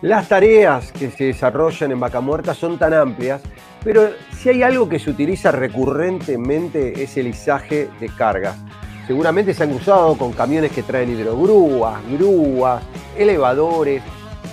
Las 0.02 0.28
tareas 0.28 0.92
que 0.92 1.12
se 1.12 1.26
desarrollan 1.26 1.92
en 1.92 2.00
Vaca 2.00 2.20
Muerta 2.20 2.54
son 2.54 2.78
tan 2.78 2.94
amplias 2.94 3.42
pero 3.84 4.10
si 4.38 4.50
hay 4.50 4.64
algo 4.64 4.90
que 4.90 5.00
se 5.00 5.10
utiliza 5.10 5.52
recurrentemente 5.52 7.02
es 7.02 7.18
el 7.18 7.28
izaje 7.28 7.90
de 8.00 8.10
cargas. 8.10 8.56
Seguramente 9.08 9.54
se 9.54 9.64
han 9.64 9.74
usado 9.74 10.16
con 10.18 10.34
camiones 10.34 10.72
que 10.72 10.84
traen 10.84 11.10
hidrogrúas, 11.10 12.00
grúas, 12.12 12.84
elevadores 13.18 14.04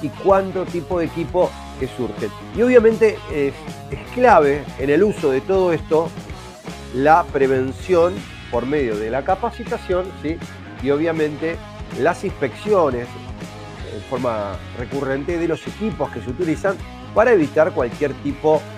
y 0.00 0.08
cuánto 0.08 0.64
tipo 0.64 0.98
de 0.98 1.06
equipo 1.06 1.50
que 1.78 1.86
surgen. 1.88 2.30
Y 2.56 2.62
obviamente 2.62 3.18
es, 3.34 3.52
clave 4.14 4.64
en 4.78 4.90
el 4.90 5.02
uso 5.02 5.30
de 5.30 5.42
todo 5.42 5.72
esto 5.72 6.08
la 6.94 7.24
prevención 7.24 8.14
por 8.50 8.64
medio 8.64 8.96
de 8.96 9.10
la 9.10 9.22
capacitación 9.24 10.06
y 10.82 10.90
obviamente 10.90 11.56
las 12.00 12.24
inspecciones 12.24 13.06
en 13.94 14.00
forma 14.08 14.56
recurrente 14.78 15.38
de 15.38 15.48
los 15.48 15.66
equipos 15.66 16.10
que 16.10 16.20
se 16.22 16.30
utilizan 16.30 16.76
para 17.14 17.32
evitar 17.32 17.72
cualquier 17.72 18.14
tipo 18.22 18.60
de 18.60 18.75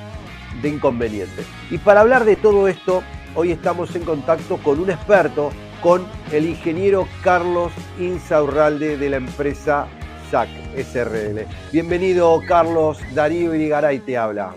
inconveniente. 0.62 1.44
Y 1.70 1.78
para 1.78 2.00
hablar 2.00 2.24
de 2.24 2.36
todo 2.36 2.68
esto, 2.68 3.02
hoy 3.34 3.52
estamos 3.52 3.94
en 3.94 4.02
contacto 4.02 4.56
con 4.58 4.80
un 4.80 4.90
experto, 4.90 5.50
con 5.82 6.06
el 6.32 6.46
ingeniero 6.46 7.06
Carlos 7.22 7.72
Insaurralde 7.98 8.96
de 8.96 9.10
la 9.10 9.16
empresa 9.16 9.86
SAC 10.30 10.48
SRL. 10.76 11.46
Bienvenido 11.72 12.40
Carlos, 12.46 12.98
Darío 13.14 13.54
Irigaray 13.54 14.00
te 14.00 14.16
habla. 14.16 14.54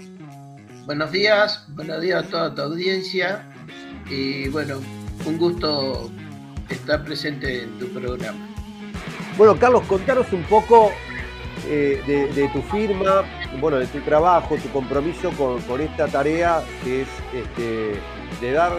Buenos 0.85 1.11
días, 1.11 1.65
buenos 1.69 2.01
días 2.01 2.25
a 2.25 2.27
toda 2.27 2.55
tu 2.55 2.61
audiencia 2.61 3.47
y 4.09 4.49
bueno, 4.49 4.79
un 5.25 5.37
gusto 5.37 6.09
estar 6.69 7.03
presente 7.03 7.63
en 7.63 7.79
tu 7.79 7.87
programa. 7.89 8.47
Bueno, 9.37 9.57
Carlos, 9.57 9.83
contanos 9.87 10.31
un 10.33 10.43
poco 10.43 10.91
eh, 11.67 12.01
de, 12.35 12.47
tu 12.49 12.61
firma, 12.63 13.23
bueno, 13.59 13.77
de 13.77 13.87
tu 13.87 13.99
trabajo, 14.01 14.55
tu 14.57 14.69
compromiso 14.69 15.31
con, 15.31 15.81
esta 15.81 16.07
tarea 16.07 16.61
que 16.83 17.01
es 17.01 17.07
este, 17.33 17.99
de 18.39 18.51
dar 18.51 18.71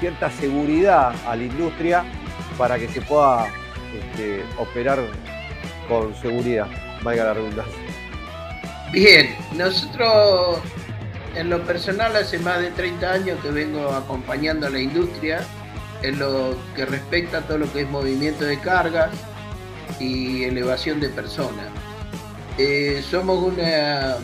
cierta 0.00 0.30
seguridad 0.30 1.12
a 1.26 1.36
la 1.36 1.42
industria 1.42 2.04
para 2.56 2.78
que 2.78 2.88
se 2.88 3.00
pueda 3.02 3.46
este, 3.94 4.44
operar 4.58 4.98
con 5.88 6.14
seguridad, 6.16 6.66
valga 7.02 7.24
la 7.24 7.34
redundancia. 7.34 7.74
Bien, 8.92 9.34
nosotros 9.54 10.60
en 11.34 11.50
lo 11.50 11.62
personal 11.62 12.16
hace 12.16 12.38
más 12.38 12.60
de 12.60 12.70
30 12.70 13.12
años 13.12 13.38
que 13.42 13.50
vengo 13.50 13.90
acompañando 13.90 14.66
a 14.66 14.70
la 14.70 14.80
industria 14.80 15.40
en 16.02 16.18
lo 16.18 16.56
que 16.74 16.86
respecta 16.86 17.38
a 17.38 17.40
todo 17.42 17.58
lo 17.58 17.72
que 17.72 17.82
es 17.82 17.90
movimiento 17.90 18.44
de 18.44 18.58
cargas 18.60 19.10
y 20.00 20.44
elevación 20.44 21.00
de 21.00 21.08
personas. 21.08 21.66
Eh, 22.58 23.02
somos 23.08 23.52
una, 23.52 24.16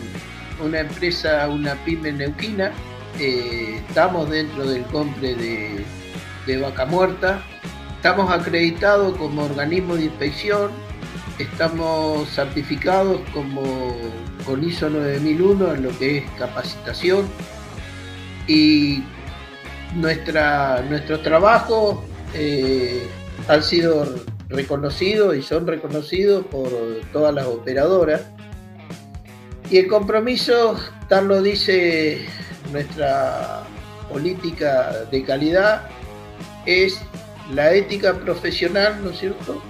una, 0.61 0.81
empresa, 0.81 1.49
una 1.49 1.75
pyme 1.85 2.11
neuquina, 2.13 2.73
eh, 3.21 3.81
estamos 3.87 4.29
dentro 4.29 4.67
del 4.67 4.83
compre 4.87 5.35
de, 5.37 5.85
de 6.47 6.57
Vaca 6.59 6.85
Muerta, 6.85 7.43
estamos 7.95 8.33
acreditados 8.33 9.17
como 9.19 9.45
organismo 9.45 9.95
de 9.95 10.07
inspección, 10.07 10.73
estamos 11.39 12.29
certificados 12.29 13.21
como 13.33 13.97
con 14.45 14.63
ISO 14.63 14.91
9001 14.91 15.75
en 15.75 15.83
lo 15.85 15.99
que 15.99 16.19
es 16.19 16.31
capacitación. 16.33 17.27
Y 18.47 19.03
nuestra, 19.95 20.85
nuestros 20.89 21.23
trabajos 21.23 21.99
eh, 22.35 23.07
han 23.49 23.63
sido 23.63 24.15
reconocidos 24.55 25.37
y 25.37 25.43
son 25.43 25.67
reconocidos 25.67 26.47
por 26.47 26.69
todas 27.13 27.35
las 27.35 27.47
operadoras. 27.47 28.23
Y 29.71 29.79
el 29.79 29.89
compromiso, 29.89 30.77
tal 31.09 31.29
lo 31.29 31.43
dice 31.43 32.27
nuestra 32.73 33.65
política 34.11 35.05
de 35.11 35.25
calidad, 35.25 35.89
es 36.67 37.01
la 37.53 37.73
ética 37.75 38.15
profesional, 38.15 39.03
¿no 39.03 39.11
es 39.11 39.19
cierto?, 39.19 39.63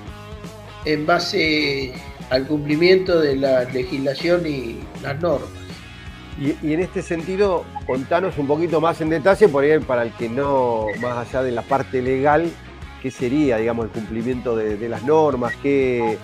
en 0.84 1.06
base 1.06 1.94
al 2.30 2.46
cumplimiento 2.46 3.20
de 3.20 3.36
la 3.36 3.64
legislación 3.64 4.46
y 4.46 4.80
las 5.02 5.20
normas. 5.20 5.48
Y, 6.38 6.72
en 6.72 6.80
este 6.80 7.00
sentido, 7.00 7.64
contanos 7.86 8.38
un 8.38 8.48
poquito 8.48 8.80
más 8.80 9.00
en 9.00 9.08
detalle, 9.08 9.48
por 9.48 9.62
ahí 9.62 9.78
para 9.78 10.02
el 10.02 10.12
que 10.12 10.28
no, 10.28 10.86
más 11.00 11.28
allá 11.28 11.42
de 11.42 11.52
la 11.52 11.62
parte 11.62 12.02
legal, 12.02 12.50
qué 13.04 13.10
sería, 13.10 13.58
digamos, 13.58 13.84
el 13.84 13.90
cumplimiento 13.90 14.56
de, 14.56 14.88
las 14.88 15.02
normas, 15.02 15.52
qué, 15.62 16.16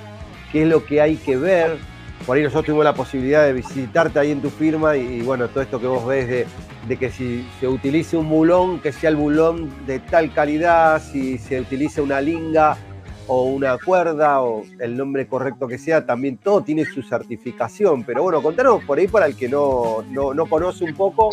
qué, 0.50 0.62
es 0.62 0.66
lo 0.66 0.86
que 0.86 1.02
hay 1.02 1.16
que 1.16 1.36
ver. 1.36 1.76
Por 2.24 2.38
ahí 2.38 2.42
nosotros 2.42 2.64
tuvimos 2.64 2.86
la 2.86 2.94
posibilidad 2.94 3.44
de 3.44 3.52
visitarte 3.52 4.18
ahí 4.18 4.30
en 4.30 4.40
tu 4.40 4.48
firma 4.48 4.96
y, 4.96 5.20
bueno, 5.20 5.46
todo 5.48 5.62
esto 5.62 5.78
que 5.78 5.86
vos 5.86 6.06
ves 6.06 6.26
de, 6.26 6.46
de, 6.88 6.96
que 6.96 7.10
si 7.10 7.46
se 7.60 7.68
utilice 7.68 8.16
un 8.16 8.30
bulón, 8.30 8.80
que 8.80 8.92
sea 8.92 9.10
el 9.10 9.16
bulón 9.16 9.70
de 9.86 9.98
tal 9.98 10.32
calidad, 10.32 11.02
si 11.02 11.36
se 11.36 11.60
utiliza 11.60 12.00
una 12.00 12.18
linga, 12.22 12.78
o 13.26 13.42
una 13.42 13.76
cuerda 13.76 14.40
o 14.40 14.64
el 14.78 14.96
nombre 14.96 15.28
correcto 15.28 15.68
que 15.68 15.76
sea, 15.76 16.06
también 16.06 16.38
todo 16.38 16.62
tiene 16.62 16.86
su 16.86 17.02
certificación. 17.02 18.04
Pero 18.04 18.22
bueno, 18.22 18.42
contanos 18.42 18.82
por 18.84 18.98
ahí 18.98 19.06
para 19.06 19.26
el 19.26 19.36
que 19.36 19.50
no, 19.50 20.02
no, 20.10 20.46
conoce 20.46 20.84
un 20.84 20.94
poco. 20.94 21.28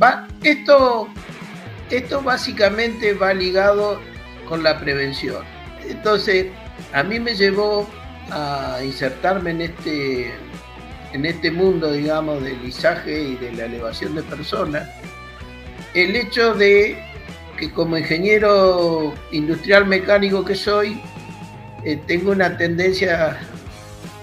Va, 0.00 0.28
esto, 0.44 1.08
esto 1.90 2.22
básicamente 2.22 3.14
va 3.14 3.34
ligado 3.34 3.98
con 4.48 4.62
la 4.62 4.78
prevención. 4.78 5.44
Entonces, 5.88 6.46
a 6.92 7.02
mí 7.02 7.20
me 7.20 7.34
llevó 7.34 7.88
a 8.30 8.78
insertarme 8.82 9.50
en 9.50 9.62
este, 9.62 10.32
en 11.12 11.24
este 11.24 11.50
mundo, 11.50 11.92
digamos, 11.92 12.42
del 12.42 12.62
lisaje 12.62 13.20
y 13.22 13.36
de 13.36 13.52
la 13.52 13.64
elevación 13.66 14.14
de 14.14 14.22
personas, 14.22 14.88
el 15.94 16.14
hecho 16.16 16.54
de 16.54 17.02
que 17.58 17.70
como 17.72 17.98
ingeniero 17.98 19.14
industrial 19.32 19.86
mecánico 19.86 20.44
que 20.44 20.54
soy, 20.54 21.00
eh, 21.84 22.00
tengo 22.06 22.32
una 22.32 22.56
tendencia 22.56 23.38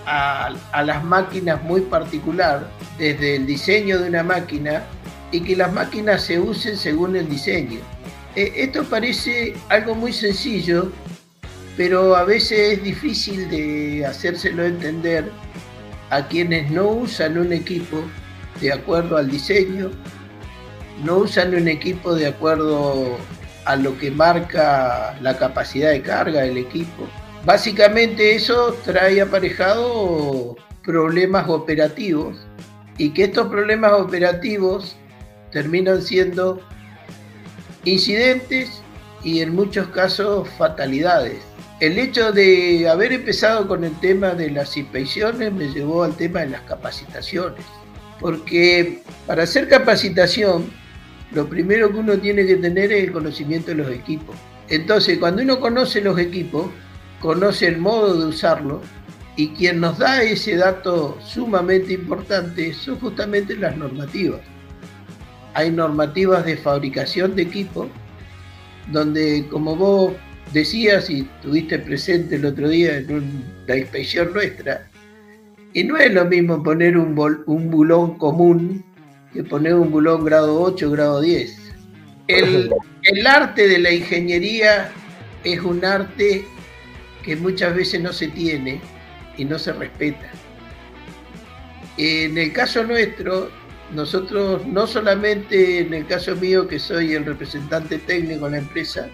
a, 0.06 0.54
las 0.84 1.04
máquinas 1.04 1.62
muy 1.64 1.82
particular, 1.82 2.70
desde 2.98 3.36
el 3.36 3.46
diseño 3.46 4.00
de 4.00 4.10
una 4.10 4.24
máquina 4.24 4.84
y 5.32 5.42
que 5.42 5.56
las 5.56 5.74
máquinas 5.74 6.24
se 6.24 6.40
usen 6.40 6.78
según 6.78 7.16
el 7.16 7.28
diseño. 7.28 7.80
Eh, 8.36 8.54
esto 8.56 8.84
parece 8.84 9.54
algo 9.70 9.96
muy 9.96 10.14
sencillo, 10.14 10.92
pero 11.78 12.16
a 12.16 12.24
veces 12.24 12.78
es 12.78 12.84
difícil 12.84 13.50
de 13.50 14.06
hacérselo 14.06 14.66
entender 14.66 15.32
a 16.10 16.28
quienes 16.28 16.70
no 16.72 16.88
usan 16.90 17.38
un 17.38 17.52
equipo 17.54 18.04
de 18.62 18.72
acuerdo 18.72 19.18
al 19.18 19.30
diseño 19.30 19.92
no 21.04 21.18
usan 21.18 21.54
un 21.56 21.68
equipo 21.68 22.16
de 22.16 22.28
acuerdo 22.28 23.18
a 23.66 23.76
lo 23.76 23.98
que 23.98 24.12
marca 24.12 25.18
la 25.22 25.38
capacidad 25.38 25.92
de 25.92 26.02
carga 26.02 26.42
del 26.42 26.58
equipo. 26.58 27.08
Básicamente 27.44 28.36
eso 28.36 28.76
trae 28.84 29.22
aparejado 29.22 30.56
problemas 30.84 31.50
operativos 31.50 32.38
y 32.98 33.12
que 33.12 33.26
estos 33.26 33.48
problemas 33.48 33.94
operativos 33.94 34.96
terminan 35.52 36.02
siendo 36.02 36.62
incidentes 37.86 38.82
y 39.24 39.42
en 39.42 39.56
muchos 39.56 39.88
casos 39.88 40.50
fatalidades. 40.58 41.42
El 41.80 41.98
hecho 41.98 42.32
de 42.32 42.88
haber 42.90 43.14
empezado 43.14 43.68
con 43.68 43.84
el 43.84 44.00
tema 44.00 44.30
de 44.30 44.52
las 44.52 44.76
inspecciones 44.78 45.52
me 45.52 45.68
llevó 45.70 46.04
al 46.04 46.16
tema 46.16 46.42
de 46.42 46.50
las 46.50 46.62
capacitaciones, 46.62 47.66
porque 48.20 49.02
para 49.28 49.44
hacer 49.44 49.68
capacitación 49.68 50.72
lo 51.32 51.48
primero 51.48 51.92
que 51.92 51.98
uno 51.98 52.18
tiene 52.18 52.46
que 52.46 52.56
tener 52.56 52.92
es 52.92 53.04
el 53.04 53.12
conocimiento 53.12 53.72
de 53.72 53.76
los 53.76 53.92
equipos. 53.92 54.36
Entonces, 54.70 55.18
cuando 55.20 55.42
uno 55.42 55.60
conoce 55.60 56.02
los 56.02 56.18
equipos, 56.18 56.68
conoce 57.20 57.68
el 57.68 57.78
modo 57.78 58.18
de 58.18 58.28
usarlo 58.28 58.82
y 59.36 59.50
quien 59.50 59.82
nos 59.82 59.98
da 59.98 60.24
ese 60.24 60.56
dato 60.56 61.18
sumamente 61.22 61.94
importante 61.94 62.74
son 62.74 63.00
justamente 63.00 63.56
las 63.58 63.76
normativas. 63.76 64.42
Hay 65.56 65.72
normativas 65.72 66.46
de 66.46 66.58
fabricación 66.58 67.36
de 67.36 67.42
equipos 67.42 67.88
donde, 68.92 69.48
como 69.50 69.76
vos 69.76 70.14
decías 70.54 71.10
y 71.10 71.24
tuviste 71.42 71.80
presente 71.80 72.36
el 72.36 72.46
otro 72.46 72.70
día 72.70 72.98
en 72.98 73.44
la 73.66 73.78
inspección 73.78 74.32
nuestra, 74.34 74.88
y 75.74 75.84
no 75.84 75.98
es 75.98 76.14
lo 76.14 76.26
mismo 76.26 76.64
poner 76.64 76.98
un, 76.98 77.18
un 77.48 77.72
bulón 77.72 78.18
común 78.18 78.84
que 79.34 79.44
poner 79.44 79.74
un 79.76 79.92
bulón 79.92 80.24
grado 80.24 80.62
8, 80.62 80.92
grado 80.92 81.20
10. 81.20 81.74
El, 82.28 82.72
el 83.04 83.28
arte 83.28 83.68
de 83.68 83.80
la 83.80 83.92
ingeniería 83.92 84.92
es 85.44 85.60
un 85.62 85.84
arte 85.84 86.46
que 87.24 87.36
muchas 87.36 87.76
veces 87.76 88.02
no 88.02 88.14
se 88.14 88.28
tiene 88.30 88.80
y 89.38 89.46
no 89.46 89.60
se 89.60 89.74
respeta. 89.74 90.30
En 91.98 92.38
el 92.38 92.54
caso 92.54 92.84
nuestro, 92.84 93.50
nosotros 93.94 94.66
no 94.66 94.88
solamente 94.88 95.80
en 95.80 95.94
el 95.94 96.06
caso 96.08 96.36
mío 96.36 96.68
que 96.68 96.80
soy 96.80 97.14
el 97.14 97.26
representante 97.26 98.00
técnico 98.00 98.46
de 98.46 98.52
la 98.52 98.58
empresa, 98.58 99.08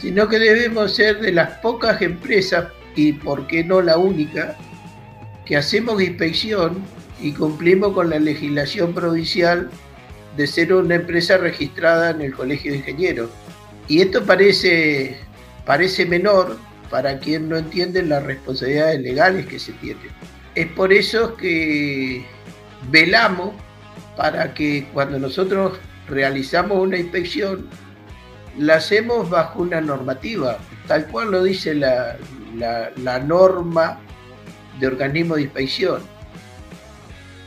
sino 0.00 0.28
que 0.28 0.38
debemos 0.38 0.94
ser 0.94 1.20
de 1.20 1.32
las 1.32 1.58
pocas 1.58 2.00
empresas, 2.02 2.66
y 2.96 3.12
por 3.12 3.46
qué 3.46 3.64
no 3.64 3.80
la 3.82 3.98
única, 3.98 4.56
que 5.44 5.56
hacemos 5.56 6.00
inspección 6.00 6.78
y 7.20 7.32
cumplimos 7.32 7.92
con 7.92 8.10
la 8.10 8.18
legislación 8.18 8.94
provincial 8.94 9.68
de 10.36 10.46
ser 10.46 10.72
una 10.72 10.96
empresa 10.96 11.36
registrada 11.36 12.10
en 12.10 12.22
el 12.22 12.34
Colegio 12.34 12.72
de 12.72 12.78
Ingenieros. 12.78 13.30
Y 13.88 14.00
esto 14.00 14.24
parece, 14.24 15.18
parece 15.66 16.06
menor 16.06 16.56
para 16.90 17.18
quien 17.18 17.48
no 17.48 17.56
entiende 17.56 18.02
las 18.02 18.22
responsabilidades 18.22 19.00
legales 19.00 19.46
que 19.46 19.58
se 19.58 19.72
tienen. 19.72 20.08
Es 20.54 20.66
por 20.68 20.92
eso 20.92 21.36
que 21.36 22.24
velamos 22.90 23.52
para 24.16 24.54
que 24.54 24.88
cuando 24.92 25.18
nosotros 25.18 25.78
realizamos 26.08 26.78
una 26.78 26.98
inspección 26.98 27.66
la 28.58 28.76
hacemos 28.76 29.28
bajo 29.28 29.62
una 29.62 29.80
normativa, 29.80 30.58
tal 30.86 31.06
cual 31.06 31.32
lo 31.32 31.42
dice 31.42 31.74
la, 31.74 32.16
la 32.54 33.18
norma 33.18 33.98
de 34.78 34.86
organismo 34.86 35.34
de 35.34 35.42
inspección. 35.42 36.14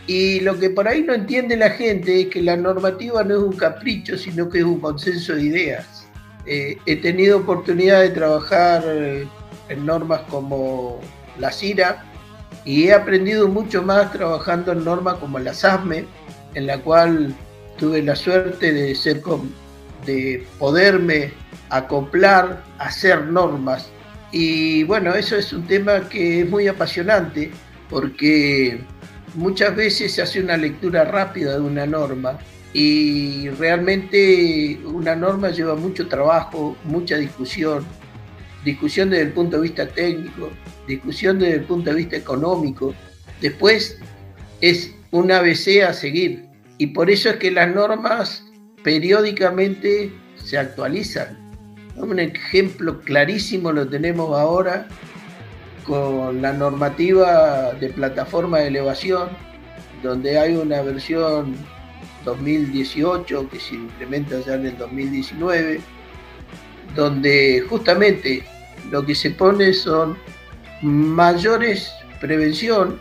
Y 0.08 0.40
lo 0.40 0.58
que 0.58 0.70
por 0.70 0.88
ahí 0.88 1.02
no 1.02 1.14
entiende 1.14 1.58
la 1.58 1.70
gente 1.70 2.22
es 2.22 2.28
que 2.28 2.42
la 2.42 2.56
normativa 2.56 3.24
no 3.24 3.36
es 3.36 3.42
un 3.42 3.54
capricho, 3.54 4.18
sino 4.18 4.50
que 4.50 4.60
es 4.60 4.64
un 4.64 4.80
consenso 4.80 5.36
de 5.36 5.44
ideas. 5.44 6.08
Eh, 6.46 6.78
he 6.86 6.96
tenido 6.96 7.40
oportunidad 7.40 8.02
de 8.02 8.10
trabajar 8.12 8.84
eh, 8.86 9.28
en 9.68 9.86
normas 9.86 10.22
como 10.30 11.02
la 11.38 11.52
CIRA 11.52 12.06
y 12.64 12.86
he 12.86 12.94
aprendido 12.94 13.50
mucho 13.50 13.84
más 13.84 14.14
trabajando 14.14 14.72
en 14.72 14.86
normas 14.86 15.16
como 15.16 15.40
la 15.40 15.54
SASME, 15.54 16.06
en 16.54 16.68
la 16.68 16.80
cual 16.80 17.36
tuve 17.78 18.02
la 18.02 18.16
suerte 18.16 18.74
de 18.74 18.96
ser 18.96 19.22
de 20.06 20.46
poderme 20.58 21.32
acoplar, 21.70 22.64
hacer 22.80 23.26
normas. 23.26 23.90
Y 24.32 24.84
bueno, 24.84 25.14
eso 25.14 25.36
es 25.36 25.54
un 25.54 25.66
tema 25.68 26.10
que 26.10 26.42
es 26.42 26.50
muy 26.50 26.68
apasionante 26.68 27.52
porque 27.90 28.82
muchas 29.36 29.76
veces 29.76 30.14
se 30.14 30.22
hace 30.22 30.42
una 30.42 30.58
lectura 30.58 31.06
rápida 31.06 31.54
de 31.54 31.62
una 31.62 31.86
norma 31.86 32.38
y 32.74 33.50
realmente 33.52 34.80
una 34.86 35.16
norma 35.16 35.50
lleva 35.50 35.76
mucho 35.76 36.08
trabajo, 36.08 36.76
mucha 36.84 37.18
discusión, 37.18 37.86
discusión 38.66 39.10
desde 39.10 39.24
el 39.24 39.34
punto 39.34 39.58
de 39.58 39.64
vista 39.64 39.88
técnico, 39.88 40.50
discusión 40.88 41.40
desde 41.40 41.56
el 41.56 41.64
punto 41.64 41.90
de 41.90 41.96
vista 41.96 42.18
económico. 42.18 42.94
Después 43.42 44.00
es 44.62 44.94
un 45.18 45.32
ABC 45.32 45.84
a 45.84 45.94
seguir 45.94 46.46
y 46.78 46.88
por 46.88 47.10
eso 47.10 47.30
es 47.30 47.38
que 47.38 47.52
las 47.52 47.74
normas 47.74 48.44
periódicamente 48.84 50.12
se 50.36 50.58
actualizan. 50.58 51.38
Un 51.96 52.20
ejemplo 52.20 53.02
clarísimo 53.02 53.72
lo 53.72 53.88
tenemos 53.88 54.38
ahora 54.38 54.88
con 55.86 56.42
la 56.42 56.54
normativa 56.54 57.74
de 57.74 57.90
plataforma 57.90 58.60
de 58.60 58.68
elevación, 58.68 59.30
donde 60.04 60.38
hay 60.38 60.56
una 60.56 60.82
versión 60.84 61.56
2018 62.24 63.50
que 63.50 63.60
se 63.60 63.76
implementa 63.76 64.40
ya 64.42 64.56
en 64.56 64.68
el 64.68 64.78
2019, 64.78 65.80
donde 66.96 67.66
justamente 67.68 68.44
lo 68.92 69.04
que 69.04 69.16
se 69.16 69.32
pone 69.32 69.74
son 69.74 70.16
mayores 70.84 71.92
prevención 72.20 73.00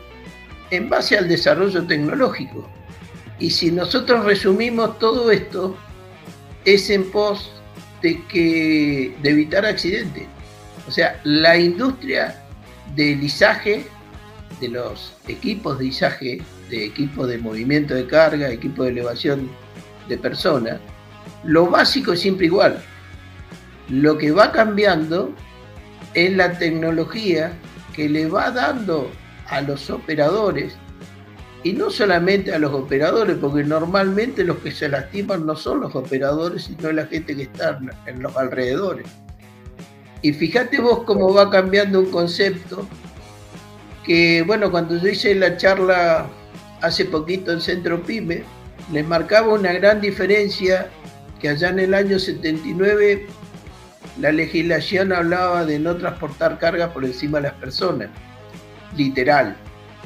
en 0.70 0.88
base 0.88 1.16
al 1.16 1.28
desarrollo 1.28 1.86
tecnológico. 1.86 2.68
Y 3.38 3.50
si 3.50 3.70
nosotros 3.70 4.24
resumimos 4.24 4.98
todo 4.98 5.30
esto, 5.30 5.76
es 6.64 6.90
en 6.90 7.10
pos 7.10 7.50
de 8.02 8.22
que 8.26 9.14
de 9.22 9.30
evitar 9.30 9.64
accidentes. 9.64 10.26
O 10.88 10.90
sea, 10.90 11.20
la 11.24 11.56
industria 11.56 12.42
del 12.94 13.22
izaje, 13.22 13.86
de 14.60 14.68
los 14.68 15.14
equipos 15.28 15.78
de 15.78 15.86
izaje, 15.86 16.42
de 16.70 16.84
equipos 16.84 17.28
de 17.28 17.38
movimiento 17.38 17.94
de 17.94 18.06
carga, 18.06 18.50
equipos 18.50 18.86
de 18.86 18.92
elevación 18.92 19.50
de 20.08 20.16
personas, 20.16 20.80
lo 21.44 21.66
básico 21.66 22.12
es 22.12 22.20
siempre 22.20 22.46
igual. 22.46 22.82
Lo 23.88 24.18
que 24.18 24.32
va 24.32 24.52
cambiando 24.52 25.32
es 26.14 26.32
la 26.34 26.58
tecnología 26.58 27.52
que 27.94 28.08
le 28.08 28.26
va 28.26 28.50
dando 28.50 29.10
a 29.48 29.60
los 29.60 29.90
operadores, 29.90 30.76
y 31.62 31.72
no 31.72 31.90
solamente 31.90 32.54
a 32.54 32.58
los 32.58 32.72
operadores, 32.72 33.36
porque 33.40 33.64
normalmente 33.64 34.44
los 34.44 34.58
que 34.58 34.70
se 34.70 34.88
lastiman 34.88 35.46
no 35.46 35.56
son 35.56 35.80
los 35.80 35.96
operadores, 35.96 36.64
sino 36.64 36.92
la 36.92 37.06
gente 37.06 37.34
que 37.34 37.42
está 37.42 37.80
en 38.06 38.22
los 38.22 38.36
alrededores. 38.36 39.06
Y 40.22 40.32
fíjate 40.32 40.80
vos 40.80 41.02
cómo 41.04 41.32
va 41.34 41.50
cambiando 41.50 42.00
un 42.00 42.10
concepto 42.10 42.86
que, 44.04 44.42
bueno, 44.46 44.70
cuando 44.70 44.96
yo 44.96 45.08
hice 45.08 45.34
la 45.34 45.56
charla 45.56 46.26
hace 46.80 47.04
poquito 47.04 47.52
en 47.52 47.60
Centro 47.60 48.02
Pyme, 48.02 48.44
les 48.92 49.06
marcaba 49.06 49.52
una 49.54 49.72
gran 49.72 50.00
diferencia 50.00 50.88
que 51.40 51.48
allá 51.48 51.70
en 51.70 51.80
el 51.80 51.94
año 51.94 52.18
79 52.18 53.26
la 54.20 54.32
legislación 54.32 55.12
hablaba 55.12 55.64
de 55.64 55.78
no 55.78 55.96
transportar 55.96 56.58
carga 56.58 56.92
por 56.92 57.04
encima 57.04 57.38
de 57.38 57.48
las 57.48 57.54
personas, 57.54 58.08
literal. 58.96 59.56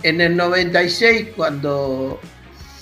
En 0.03 0.20
el 0.20 0.37
96, 0.37 1.28
cuando 1.37 2.20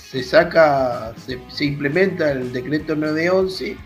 se 0.09 0.23
saca, 0.23 1.13
se, 1.49 1.65
implementa 1.65 2.31
el 2.31 2.51
decreto 2.53 2.95
911, 2.95 3.77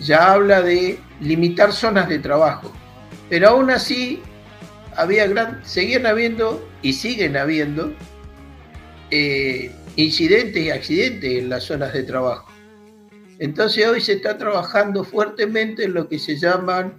ya 0.00 0.32
habla 0.32 0.62
de 0.62 0.98
limitar 1.20 1.72
zonas 1.72 2.08
de 2.08 2.18
trabajo. 2.18 2.72
Pero 3.28 3.50
aún 3.50 3.70
así, 3.70 4.22
había 4.96 5.60
seguían 5.64 6.06
habiendo 6.06 6.66
y 6.82 6.92
siguen 6.92 7.36
habiendo 7.36 7.92
eh, 9.10 9.70
incidentes 9.96 10.62
y 10.62 10.70
accidentes 10.70 11.38
en 11.38 11.48
las 11.48 11.64
zonas 11.64 11.92
de 11.92 12.02
trabajo. 12.02 12.50
Entonces 13.38 13.86
hoy 13.86 14.00
se 14.00 14.14
está 14.14 14.38
trabajando 14.38 15.04
fuertemente 15.04 15.84
en 15.84 15.94
lo 15.94 16.08
que 16.08 16.18
se 16.18 16.36
llaman 16.36 16.94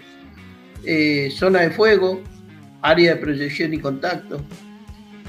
eh, 0.83 1.29
zona 1.31 1.61
de 1.61 1.71
fuego, 1.71 2.21
área 2.85 3.15
de 3.15 3.19
proyección 3.19 3.73
y 3.73 3.79
contacto. 3.79 4.39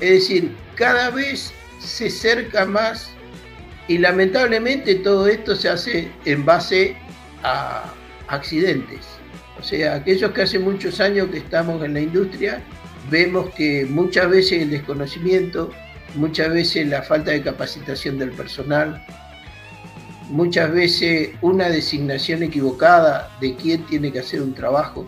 Es 0.01 0.11
decir, 0.11 0.55
cada 0.75 1.11
vez 1.11 1.53
se 1.79 2.11
cerca 2.11 2.67
más 2.67 3.11
y 3.89 3.97
lamentablemente 3.97 4.97
todo 4.97 5.27
esto 5.27 5.57
se 5.57 5.71
hace 5.71 6.13
en 6.27 6.45
base 6.45 6.97
a 7.43 7.95
accidentes. 8.29 9.01
O 9.59 9.63
sea, 9.63 9.95
aquellos 9.95 10.33
que 10.33 10.43
hace 10.43 10.59
muchos 10.59 11.01
años 11.01 11.29
que 11.31 11.39
estamos 11.39 11.83
en 11.83 11.95
la 11.95 12.01
industria, 12.01 12.63
vemos 13.11 13.49
que 13.55 13.87
muchas 13.89 14.29
veces 14.29 14.63
el 14.63 14.71
desconocimiento, 14.71 15.71
muchas 16.15 16.53
veces 16.53 16.87
la 16.89 17.03
falta 17.03 17.31
de 17.31 17.41
capacitación 17.41 18.19
del 18.19 18.33
personal, 18.33 19.03
muchas 20.29 20.71
veces 20.73 21.31
una 21.41 21.71
designación 21.71 22.43
equivocada 22.43 23.31
de 23.41 23.55
quién 23.55 23.87
tiene 23.87 24.13
que 24.13 24.19
hacer 24.19 24.43
un 24.43 24.53
trabajo, 24.53 25.07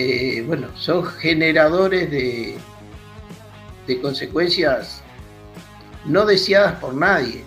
eh, 0.00 0.44
bueno, 0.46 0.68
son 0.76 1.04
generadores 1.04 2.08
de, 2.08 2.54
de 3.88 4.00
consecuencias 4.00 5.02
no 6.04 6.24
deseadas 6.24 6.78
por 6.78 6.94
nadie, 6.94 7.42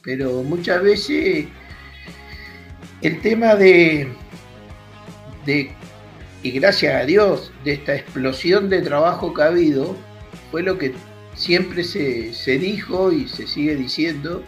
pero 0.00 0.42
muchas 0.42 0.82
veces 0.82 1.48
el 3.02 3.20
tema 3.20 3.54
de, 3.54 4.08
y 6.42 6.50
gracias 6.52 7.02
a 7.02 7.04
Dios, 7.04 7.52
de 7.64 7.74
esta 7.74 7.94
explosión 7.96 8.70
de 8.70 8.80
trabajo 8.80 9.34
que 9.34 9.42
ha 9.42 9.48
habido, 9.48 9.94
fue 10.50 10.62
lo 10.62 10.78
que 10.78 10.94
siempre 11.34 11.84
se, 11.84 12.32
se 12.32 12.56
dijo 12.56 13.12
y 13.12 13.28
se 13.28 13.46
sigue 13.46 13.76
diciendo, 13.76 14.42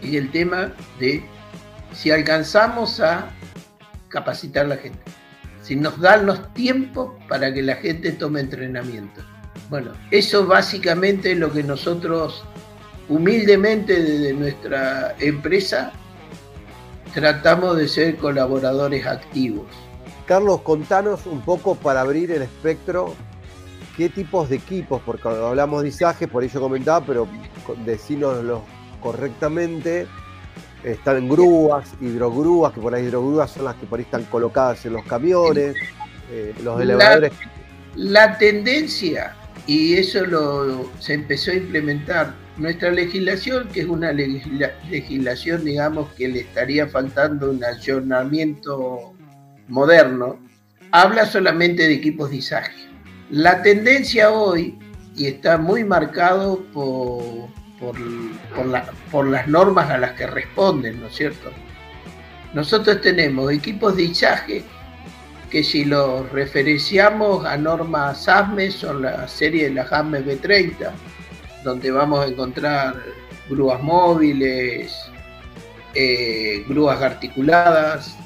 y 0.00 0.16
el 0.16 0.30
tema 0.30 0.72
de 1.00 1.24
si 1.92 2.12
alcanzamos 2.12 3.00
a 3.00 3.34
capacitar 4.10 4.66
la 4.66 4.76
gente, 4.76 5.15
si 5.66 5.74
nos 5.74 5.98
dan 6.00 6.26
los 6.26 6.54
tiempos 6.54 7.10
para 7.28 7.52
que 7.52 7.60
la 7.60 7.74
gente 7.74 8.12
tome 8.12 8.38
entrenamiento. 8.38 9.20
Bueno, 9.68 9.94
eso 10.12 10.46
básicamente 10.46 11.32
es 11.32 11.38
lo 11.38 11.52
que 11.52 11.64
nosotros 11.64 12.44
humildemente 13.08 14.00
desde 14.00 14.32
nuestra 14.32 15.16
empresa 15.18 15.90
tratamos 17.12 17.76
de 17.78 17.88
ser 17.88 18.16
colaboradores 18.16 19.04
activos. 19.06 19.66
Carlos, 20.26 20.60
contanos 20.60 21.26
un 21.26 21.40
poco 21.40 21.74
para 21.74 22.02
abrir 22.02 22.30
el 22.30 22.42
espectro 22.42 23.16
qué 23.96 24.08
tipos 24.08 24.48
de 24.48 24.56
equipos, 24.56 25.02
porque 25.04 25.26
hablamos 25.26 25.82
de 25.82 25.88
izaje, 25.88 26.28
por 26.28 26.44
ello 26.44 26.60
comentaba, 26.60 27.04
pero 27.04 27.26
decínoslo 27.84 28.62
correctamente. 29.00 30.06
Están 30.86 31.16
en 31.16 31.28
grúas, 31.28 31.94
hidrogrúas, 32.00 32.72
que 32.72 32.80
por 32.80 32.94
ahí 32.94 33.04
hidrogrúas 33.04 33.50
son 33.50 33.64
las 33.64 33.74
que 33.74 33.86
por 33.86 33.98
ahí 33.98 34.04
están 34.04 34.22
colocadas 34.24 34.86
en 34.86 34.92
los 34.92 35.04
camiones, 35.04 35.74
eh, 36.30 36.54
los 36.62 36.80
elevadores. 36.80 37.32
La, 37.96 38.28
la 38.28 38.38
tendencia, 38.38 39.34
y 39.66 39.94
eso 39.94 40.24
lo, 40.24 40.88
se 41.00 41.14
empezó 41.14 41.50
a 41.50 41.54
implementar 41.54 42.34
nuestra 42.56 42.92
legislación, 42.92 43.68
que 43.68 43.80
es 43.80 43.86
una 43.86 44.12
legislación, 44.12 45.64
digamos, 45.64 46.08
que 46.12 46.28
le 46.28 46.40
estaría 46.40 46.86
faltando 46.86 47.50
un 47.50 47.64
ayornamiento 47.64 49.12
moderno, 49.66 50.38
habla 50.92 51.26
solamente 51.26 51.88
de 51.88 51.94
equipos 51.94 52.30
de 52.30 52.36
izaje. 52.36 52.86
La 53.30 53.60
tendencia 53.62 54.30
hoy, 54.30 54.78
y 55.16 55.26
está 55.26 55.58
muy 55.58 55.82
marcado 55.82 56.64
por, 56.72 57.48
por, 57.80 59.26
las 59.26 59.48
normas 59.48 59.90
a 59.90 59.98
las 59.98 60.12
que 60.12 60.26
responden, 60.26 61.00
¿no 61.00 61.08
es 61.08 61.14
cierto? 61.14 61.50
Nosotros 62.54 63.00
tenemos 63.00 63.52
equipos 63.52 63.96
de 63.96 64.04
izaje 64.04 64.64
que 65.50 65.62
si 65.62 65.84
los 65.84 66.30
referenciamos 66.32 67.44
a 67.44 67.56
normas 67.56 68.28
ASME, 68.28 68.70
son 68.70 69.02
la 69.02 69.28
serie 69.28 69.64
de 69.64 69.74
las 69.74 69.92
ASME 69.92 70.24
B30, 70.24 70.90
donde 71.62 71.90
vamos 71.90 72.24
a 72.24 72.28
encontrar 72.28 72.96
grúas 73.48 73.80
móviles, 73.82 74.94
eh, 75.94 76.64
grúas 76.68 77.00
articuladas, 77.00 78.16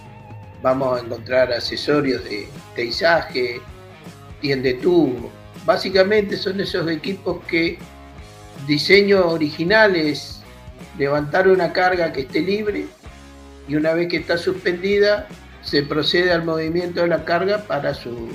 vamos 0.63 0.99
a 0.99 1.05
encontrar 1.05 1.53
accesorios 1.53 2.25
de 2.25 2.49
teizaje, 2.75 3.61
tiende 4.41 4.75
tubo. 4.75 5.31
Básicamente 5.67 6.37
son 6.37 6.61
esos 6.61 6.89
equipos 6.89 7.45
que 7.47 7.79
diseño 8.67 9.27
original 9.29 9.97
es 9.97 10.41
levantar 10.99 11.49
una 11.49 11.73
carga 11.73 12.13
que 12.13 12.23
esté 12.23 12.41
libre 12.41 12.87
y 13.69 13.77
una 13.77 13.95
vez 13.95 14.09
que 14.09 14.19
está 14.19 14.37
suspendida 14.37 15.29
se 15.63 15.83
procede 15.83 16.33
al 16.33 16.45
movimiento 16.45 17.03
de 17.03 17.09
la 17.09 17.25
carga 17.25 17.65
para 17.67 17.95
su, 17.95 18.29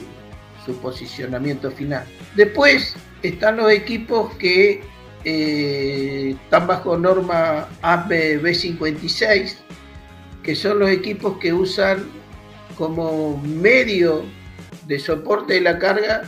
posicionamiento 0.82 1.69
final. 1.69 2.05
Después 2.36 2.95
están 3.21 3.57
los 3.57 3.71
equipos 3.71 4.34
que 4.38 4.82
eh, 5.23 6.36
están 6.43 6.65
bajo 6.65 6.97
norma 6.97 7.67
APE 7.84 8.41
B56, 8.41 9.57
que 10.41 10.55
son 10.55 10.80
los 10.80 10.89
equipos 10.89 11.38
que 11.38 11.53
usan 11.53 12.05
como 12.78 13.38
medio 13.38 14.23
de 14.88 14.97
soporte 14.97 15.53
de 15.53 15.61
la 15.61 15.78
carga, 15.78 16.23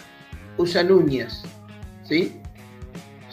usan 0.58 0.92
uñas. 0.92 1.44
¿sí? 2.08 2.40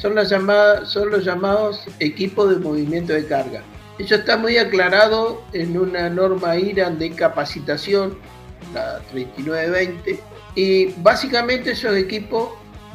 Son, 0.04 0.14
las 0.14 0.28
llamadas, 0.28 0.90
son 0.90 1.08
los 1.08 1.24
llamados 1.24 1.80
equipos 1.98 2.50
de 2.50 2.56
movimiento 2.56 3.14
de 3.14 3.26
carga. 3.26 3.62
Eso 3.98 4.16
está 4.16 4.36
muy 4.36 4.58
aclarado 4.58 5.42
en 5.54 5.78
una 5.78 6.10
norma 6.10 6.58
IRAN 6.58 6.98
de 6.98 7.10
capacitación, 7.12 8.18
la 8.74 8.98
3920, 9.12 10.20
y 10.56 10.88
básicamente 10.98 11.70
esos 11.70 11.96
equipos 11.96 12.50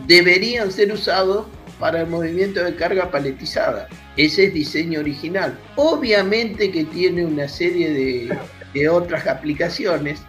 deberían 0.06 0.72
ser 0.72 0.92
usados 0.92 1.48
para 1.80 2.02
el 2.02 2.08
movimiento 2.08 2.64
de 2.64 2.76
carga 2.76 3.10
paletizada. 3.10 3.88
Ese 4.16 4.44
es 4.44 4.54
diseño 4.54 5.00
original. 5.00 5.58
Obviamente 5.78 6.70
que 6.70 6.84
tiene 6.86 7.26
una 7.26 7.48
serie 7.48 7.90
de, 7.90 8.38
de 8.76 8.88
otras 8.88 9.26
aplicaciones 9.26 10.22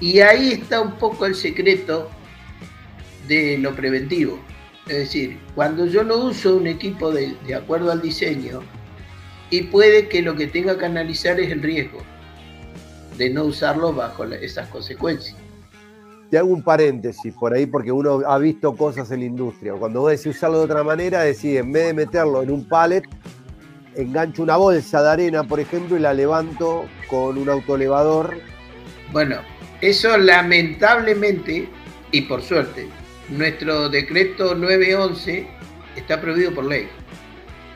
y 0.00 0.20
ahí 0.20 0.52
está 0.52 0.82
un 0.82 0.96
poco 0.96 1.24
el 1.24 1.34
secreto 1.34 2.10
de 3.26 3.56
lo 3.56 3.74
preventivo. 3.74 4.38
Es 4.86 4.98
decir, 4.98 5.38
cuando 5.54 5.86
yo 5.86 6.04
no 6.04 6.16
uso 6.16 6.56
un 6.56 6.66
equipo 6.66 7.10
de, 7.10 7.34
de 7.46 7.54
acuerdo 7.54 7.90
al 7.90 8.02
diseño, 8.02 8.60
y 9.50 9.62
puede 9.62 10.08
que 10.08 10.22
lo 10.22 10.34
que 10.34 10.46
tenga 10.46 10.76
que 10.78 10.84
analizar 10.84 11.38
es 11.38 11.50
el 11.50 11.62
riesgo 11.62 12.00
de 13.16 13.30
no 13.30 13.44
usarlo 13.44 13.92
bajo 13.92 14.24
esas 14.24 14.68
consecuencias. 14.68 15.36
Te 16.30 16.38
hago 16.38 16.48
un 16.48 16.62
paréntesis 16.62 17.32
por 17.34 17.54
ahí 17.54 17.66
porque 17.66 17.92
uno 17.92 18.22
ha 18.26 18.38
visto 18.38 18.74
cosas 18.74 19.10
en 19.12 19.20
la 19.20 19.26
industria. 19.26 19.74
Cuando 19.74 20.00
vos 20.00 20.10
decís 20.10 20.26
usarlo 20.26 20.58
de 20.58 20.64
otra 20.64 20.82
manera, 20.82 21.20
decís, 21.20 21.56
en 21.56 21.70
vez 21.70 21.86
de 21.86 21.94
meterlo 21.94 22.42
en 22.42 22.50
un 22.50 22.64
pallet, 22.66 23.04
engancho 23.94 24.42
una 24.42 24.56
bolsa 24.56 25.02
de 25.02 25.10
arena, 25.10 25.44
por 25.44 25.60
ejemplo, 25.60 25.96
y 25.96 26.00
la 26.00 26.12
levanto 26.12 26.86
con 27.08 27.38
un 27.38 27.48
autolevador. 27.48 28.36
Bueno, 29.12 29.36
eso 29.80 30.16
lamentablemente, 30.16 31.68
y 32.10 32.22
por 32.22 32.42
suerte, 32.42 32.88
nuestro 33.28 33.88
decreto 33.88 34.54
911 34.54 35.46
está 35.96 36.20
prohibido 36.20 36.54
por 36.54 36.64
ley. 36.64 36.88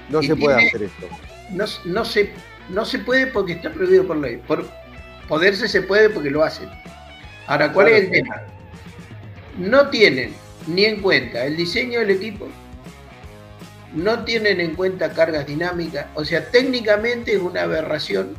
No 0.08 0.22
se 0.22 0.34
puede 0.36 0.66
hacer 0.66 0.84
esto. 0.84 1.08
No, 1.50 1.64
no, 1.84 2.04
se, 2.04 2.30
no 2.68 2.84
se 2.84 2.98
puede 2.98 3.26
porque 3.28 3.52
está 3.52 3.70
prohibido 3.70 4.06
por 4.06 4.16
ley. 4.18 4.40
Por 4.46 4.66
poderse 5.28 5.68
se 5.68 5.82
puede 5.82 6.10
porque 6.10 6.30
lo 6.30 6.42
hacen. 6.42 6.68
Ahora, 7.46 7.72
¿cuál 7.72 7.88
es 7.88 8.04
el 8.04 8.10
tema? 8.10 8.42
No 9.58 9.88
tienen 9.88 10.34
ni 10.66 10.84
en 10.84 11.00
cuenta 11.00 11.44
el 11.46 11.56
diseño 11.56 12.00
del 12.00 12.10
equipo, 12.10 12.48
no 13.94 14.24
tienen 14.24 14.60
en 14.60 14.74
cuenta 14.74 15.12
cargas 15.12 15.46
dinámicas, 15.46 16.06
o 16.14 16.24
sea, 16.24 16.50
técnicamente 16.50 17.34
es 17.34 17.40
una 17.40 17.62
aberración 17.62 18.34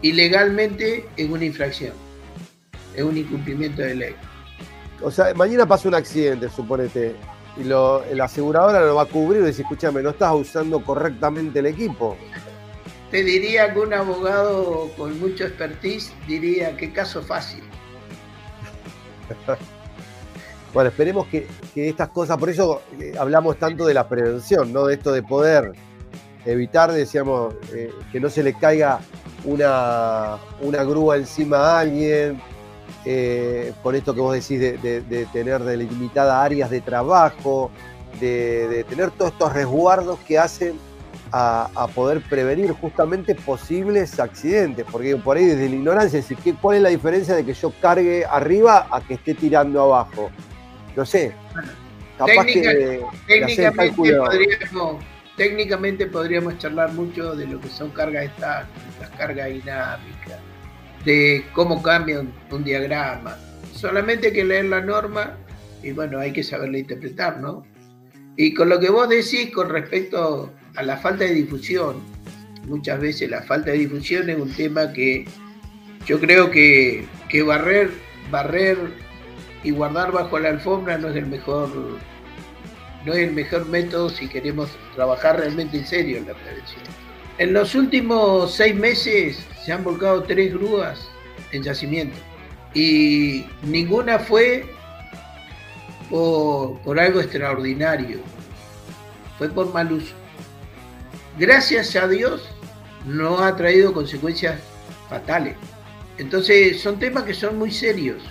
y 0.00 0.12
legalmente 0.12 1.06
es 1.16 1.28
una 1.28 1.44
infracción, 1.44 1.92
es 2.94 3.02
un 3.02 3.16
incumplimiento 3.16 3.82
de 3.82 3.94
ley. 3.96 4.14
O 5.02 5.10
sea, 5.10 5.32
mañana 5.34 5.66
pasa 5.66 5.88
un 5.88 5.94
accidente, 5.94 6.48
suponete, 6.48 7.14
y 7.56 7.64
lo, 7.64 8.04
la 8.12 8.24
aseguradora 8.24 8.80
lo 8.80 8.96
va 8.96 9.02
a 9.02 9.06
cubrir 9.06 9.42
y 9.42 9.46
dice, 9.46 9.62
escúchame, 9.62 10.02
no 10.02 10.10
estás 10.10 10.32
usando 10.34 10.82
correctamente 10.82 11.58
el 11.60 11.66
equipo. 11.66 12.16
Te 13.10 13.22
diría 13.22 13.72
que 13.72 13.80
un 13.80 13.94
abogado 13.94 14.90
con 14.96 15.18
mucho 15.18 15.44
expertise 15.44 16.12
diría, 16.26 16.76
qué 16.76 16.92
caso 16.92 17.22
fácil. 17.22 17.62
bueno, 20.74 20.90
esperemos 20.90 21.26
que, 21.28 21.46
estas 21.74 22.08
cosas, 22.08 22.36
por 22.36 22.50
eso 22.50 22.82
eh, 23.00 23.14
hablamos 23.18 23.58
tanto 23.58 23.86
de 23.86 23.94
la 23.94 24.08
prevención, 24.08 24.72
¿no? 24.72 24.86
De 24.86 24.94
esto 24.94 25.12
de 25.12 25.22
poder 25.22 25.72
evitar, 26.44 26.92
decíamos, 26.92 27.54
eh, 27.72 27.92
que 28.12 28.20
no 28.20 28.30
se 28.30 28.42
le 28.42 28.54
caiga 28.54 29.00
una, 29.44 30.38
una 30.60 30.84
grúa 30.84 31.16
encima 31.16 31.58
a 31.58 31.80
alguien, 31.80 32.40
eh, 33.04 33.72
por 33.82 33.94
esto 33.94 34.14
que 34.14 34.20
vos 34.20 34.34
decís 34.34 34.60
de, 34.60 35.26
tener 35.32 35.62
delimitada 35.62 36.42
áreas 36.42 36.70
de 36.70 36.80
trabajo, 36.80 37.70
de, 38.20 38.84
tener 38.88 39.10
todos 39.12 39.32
estos 39.32 39.52
resguardos 39.52 40.18
que 40.20 40.38
hacen 40.38 40.78
a, 41.30 41.88
poder 41.94 42.20
prevenir 42.22 42.72
justamente 42.72 43.34
posibles 43.34 44.18
accidentes, 44.18 44.84
porque 44.90 45.16
por 45.16 45.36
ahí 45.36 45.44
desde 45.44 45.68
la 45.68 45.76
ignorancia, 45.76 46.20
decir, 46.20 46.56
¿cuál 46.60 46.76
es 46.76 46.82
la 46.82 46.88
diferencia 46.88 47.34
de 47.34 47.44
que 47.44 47.54
yo 47.54 47.72
cargue 47.80 48.24
arriba 48.24 48.86
a 48.90 49.00
que 49.00 49.14
esté 49.14 49.34
tirando 49.34 49.82
abajo? 49.82 50.30
No 50.96 51.04
sé. 51.04 51.32
Capaz 52.16 52.46
que 52.46 53.00
técnicamente, 53.26 53.92
podríamos, 53.94 55.04
técnicamente 55.36 56.06
podríamos 56.06 56.58
charlar 56.58 56.92
mucho 56.92 57.36
de 57.36 57.46
lo 57.46 57.60
que 57.60 57.68
son 57.68 57.90
cargas 57.90 58.24
estáticas, 58.24 59.10
cargas 59.16 59.46
dinámicas, 59.48 60.40
de 61.04 61.44
cómo 61.52 61.82
cambia 61.82 62.20
un, 62.50 62.64
diagrama. 62.64 63.36
Solamente 63.72 64.28
hay 64.28 64.32
que 64.32 64.44
leer 64.44 64.66
la 64.66 64.80
norma 64.80 65.36
y 65.82 65.92
bueno, 65.92 66.18
hay 66.18 66.32
que 66.32 66.42
saberla 66.42 66.78
interpretar, 66.78 67.40
¿no? 67.40 67.64
Y 68.36 68.54
con 68.54 68.68
lo 68.68 68.78
que 68.80 68.90
vos 68.90 69.08
decís 69.08 69.50
con 69.52 69.68
respecto 69.68 70.52
a 70.76 70.82
la 70.82 70.96
falta 70.96 71.24
de 71.24 71.34
difusión. 71.34 71.96
Muchas 72.66 73.00
veces 73.00 73.30
la 73.30 73.42
falta 73.42 73.70
de 73.70 73.78
difusión 73.78 74.28
es 74.28 74.38
un 74.38 74.52
tema 74.52 74.92
que 74.92 75.26
yo 76.06 76.20
creo 76.20 76.50
que, 76.50 77.06
barrer, 77.46 77.90
barrer 78.30 78.78
y 79.64 79.70
guardar 79.70 80.12
bajo 80.12 80.38
la 80.38 80.50
alfombra 80.50 80.98
no 80.98 81.08
es 81.08 81.16
el 81.16 81.26
mejor 81.26 81.68
no 83.04 83.12
es 83.12 83.28
el 83.28 83.32
mejor 83.32 83.66
método 83.66 84.08
si 84.08 84.28
queremos 84.28 84.70
trabajar 84.94 85.38
realmente 85.38 85.78
en 85.78 85.86
serio 85.86 86.18
en 86.18 86.26
la 86.26 86.34
prevención. 86.34 87.07
En 87.38 87.52
los 87.52 87.74
últimos 87.74 88.54
seis 88.54 88.74
meses 88.74 89.46
se 89.64 89.72
han 89.72 89.84
volcado 89.84 90.22
tres 90.24 90.52
grúas 90.52 91.08
en 91.52 91.62
yacimiento 91.62 92.16
y 92.74 93.46
ninguna 93.62 94.18
fue 94.18 94.66
por 96.10 96.98
algo 96.98 97.20
extraordinario, 97.20 98.20
fue 99.38 99.48
por 99.48 99.72
mal 99.72 99.92
uso 99.92 100.14
gracias 101.38 101.94
a 101.96 102.08
Dios, 102.08 102.48
no 103.06 103.38
ha 103.38 103.56
traído 103.56 103.92
consecuencias 103.92 104.60
fatales. 105.08 105.54
Entonces 106.18 106.80
son 106.80 106.98
temas 106.98 107.24
que 107.24 107.34
son 107.34 107.58
muy 107.58 107.70
serios. 107.70 108.22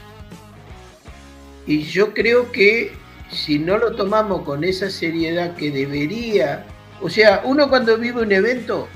Y 1.66 1.84
yo 1.84 2.14
creo 2.14 2.52
que 2.52 2.92
si 3.32 3.60
no 3.60 3.78
lo 3.78 3.96
tomamos 3.96 4.44
con 4.44 4.64
esa 4.64 4.90
seriedad 4.90 5.56
que 5.56 5.72
debería, 5.72 6.66
o 7.02 7.10
sea, 7.10 7.42
uno 7.44 7.70
cuando 7.70 7.98
vive 7.98 8.22
un 8.22 8.32
evento, 8.32 8.88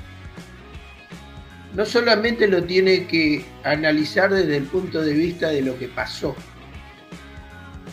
no 1.74 1.86
solamente 1.86 2.46
lo 2.46 2.64
tiene 2.64 3.06
que 3.06 3.44
analizar 3.64 4.32
desde 4.32 4.56
el 4.56 4.64
punto 4.64 5.00
de 5.00 5.14
vista 5.14 5.48
de 5.48 5.62
lo 5.62 5.78
que 5.78 5.88
pasó, 5.88 6.34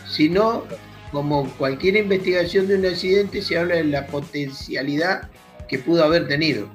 sino 0.06 0.64
como 1.12 1.48
cualquier 1.56 1.96
investigación 1.96 2.68
de 2.68 2.76
un 2.76 2.86
accidente 2.86 3.42
se 3.42 3.58
habla 3.58 3.76
de 3.76 3.84
la 3.84 4.06
potencialidad 4.06 5.28
que 5.68 5.78
pudo 5.78 6.04
haber 6.04 6.28
tenido. 6.28 6.68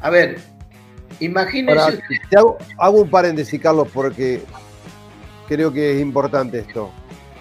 A 0.00 0.10
ver, 0.10 0.38
imagínense. 1.20 2.00
hago, 2.78 3.00
un 3.00 3.10
paréntesis, 3.10 3.60
Carlos, 3.60 3.88
porque 3.92 4.42
creo 5.46 5.72
que 5.72 5.96
es 5.96 6.00
importante 6.00 6.60
esto. 6.60 6.90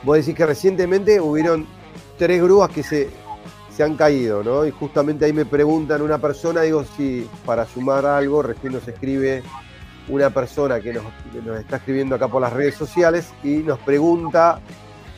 Vos 0.03 0.17
decís 0.17 0.36
que 0.36 0.45
recientemente 0.45 1.19
hubieron 1.19 1.67
tres 2.17 2.41
grúas 2.41 2.69
que 2.69 2.84
se, 2.84 3.09
se 3.78 3.84
han 3.84 3.95
caído, 3.95 4.43
¿no? 4.43 4.65
Y 4.65 4.71
justamente 4.71 5.25
ahí 5.25 5.34
me 5.34 5.45
preguntan 5.45 6.01
una 6.01 6.17
persona, 6.17 6.61
digo, 6.61 6.84
si 6.97 7.30
para 7.45 7.63
sumar 7.67 8.07
algo, 8.07 8.41
recién 8.41 8.73
nos 8.73 8.88
escribe 8.88 9.43
una 10.07 10.32
persona 10.32 10.80
que 10.80 10.93
nos, 10.93 11.05
está 11.59 11.75
escribiendo 11.75 12.15
acá 12.15 12.28
por 12.28 12.41
las 12.41 12.51
redes 12.51 12.73
sociales 12.73 13.28
y 13.43 13.57
nos 13.57 13.78
pregunta 13.78 14.61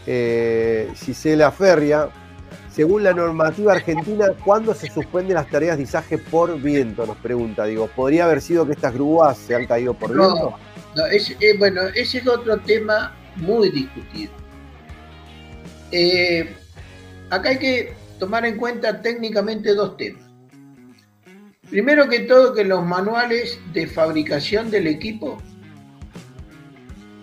eh, 0.05 0.91
si 0.93 1.14
se 1.14 1.38
la 1.38 1.51
feria 1.51 2.10
según 2.70 3.03
la 3.03 3.14
normativa 3.14 3.74
argentina, 3.74 4.28
¿cuándo 4.43 4.74
se 4.74 4.88
suspenden 4.88 5.36
las 5.36 5.49
tareas 5.49 5.78
de 5.78 5.84
izaje 5.84 6.18
por 6.18 6.60
viento? 6.60 7.05
Nos 7.05 7.18
pregunta. 7.18 7.66
Digo, 7.66 7.88
¿podría 7.88 8.26
haber 8.26 8.41
sido 8.41 8.66
que 8.66 8.74
estas 8.74 8.93
grúas 8.93 9.38
se 9.38 9.55
han 9.55 9.68
caído 9.68 9.93
por 9.93 10.10
viento? 10.10 10.57
No, 10.95 11.05
eh, 11.07 11.57
bueno, 11.57 11.82
ese 11.95 12.18
es 12.20 12.28
otro 12.28 12.57
tema 12.60 13.16
muy 13.38 13.70
discutido. 13.70 14.32
Eh, 15.91 16.55
acá 17.30 17.49
hay 17.49 17.60
que 17.60 17.99
tomar 18.20 18.45
en 18.45 18.57
cuenta 18.57 19.01
técnicamente 19.01 19.74
dos 19.74 19.97
temas. 19.97 20.24
Primero 21.70 22.09
que 22.09 22.22
todo, 22.22 22.53
que 22.53 22.63
los 22.63 22.84
manuales 22.86 23.59
de 23.74 23.88
fabricación 23.88 24.70
del 24.70 24.88
equipo 24.88 25.41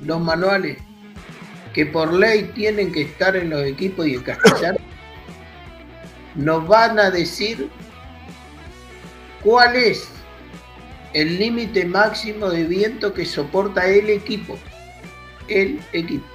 los 0.03 0.21
manuales 0.21 0.79
que 1.73 1.87
por 1.87 2.13
ley 2.13 2.51
tienen 2.55 2.93
que 2.93 3.03
estar 3.03 3.37
en 3.37 3.51
los 3.51 3.63
equipos 3.65 4.07
y 4.07 4.15
en 4.15 4.23
castellano, 4.23 4.79
nos 6.35 6.67
van 6.67 6.99
a 6.99 7.11
decir 7.11 7.69
cuál 9.43 9.77
es 9.77 10.09
el 11.13 11.39
límite 11.39 11.85
máximo 11.85 12.49
de 12.49 12.65
viento 12.65 13.13
que 13.13 13.27
soporta 13.27 13.87
el 13.87 14.09
equipo. 14.09 14.59
El 15.49 15.81
equipo. 15.93 16.27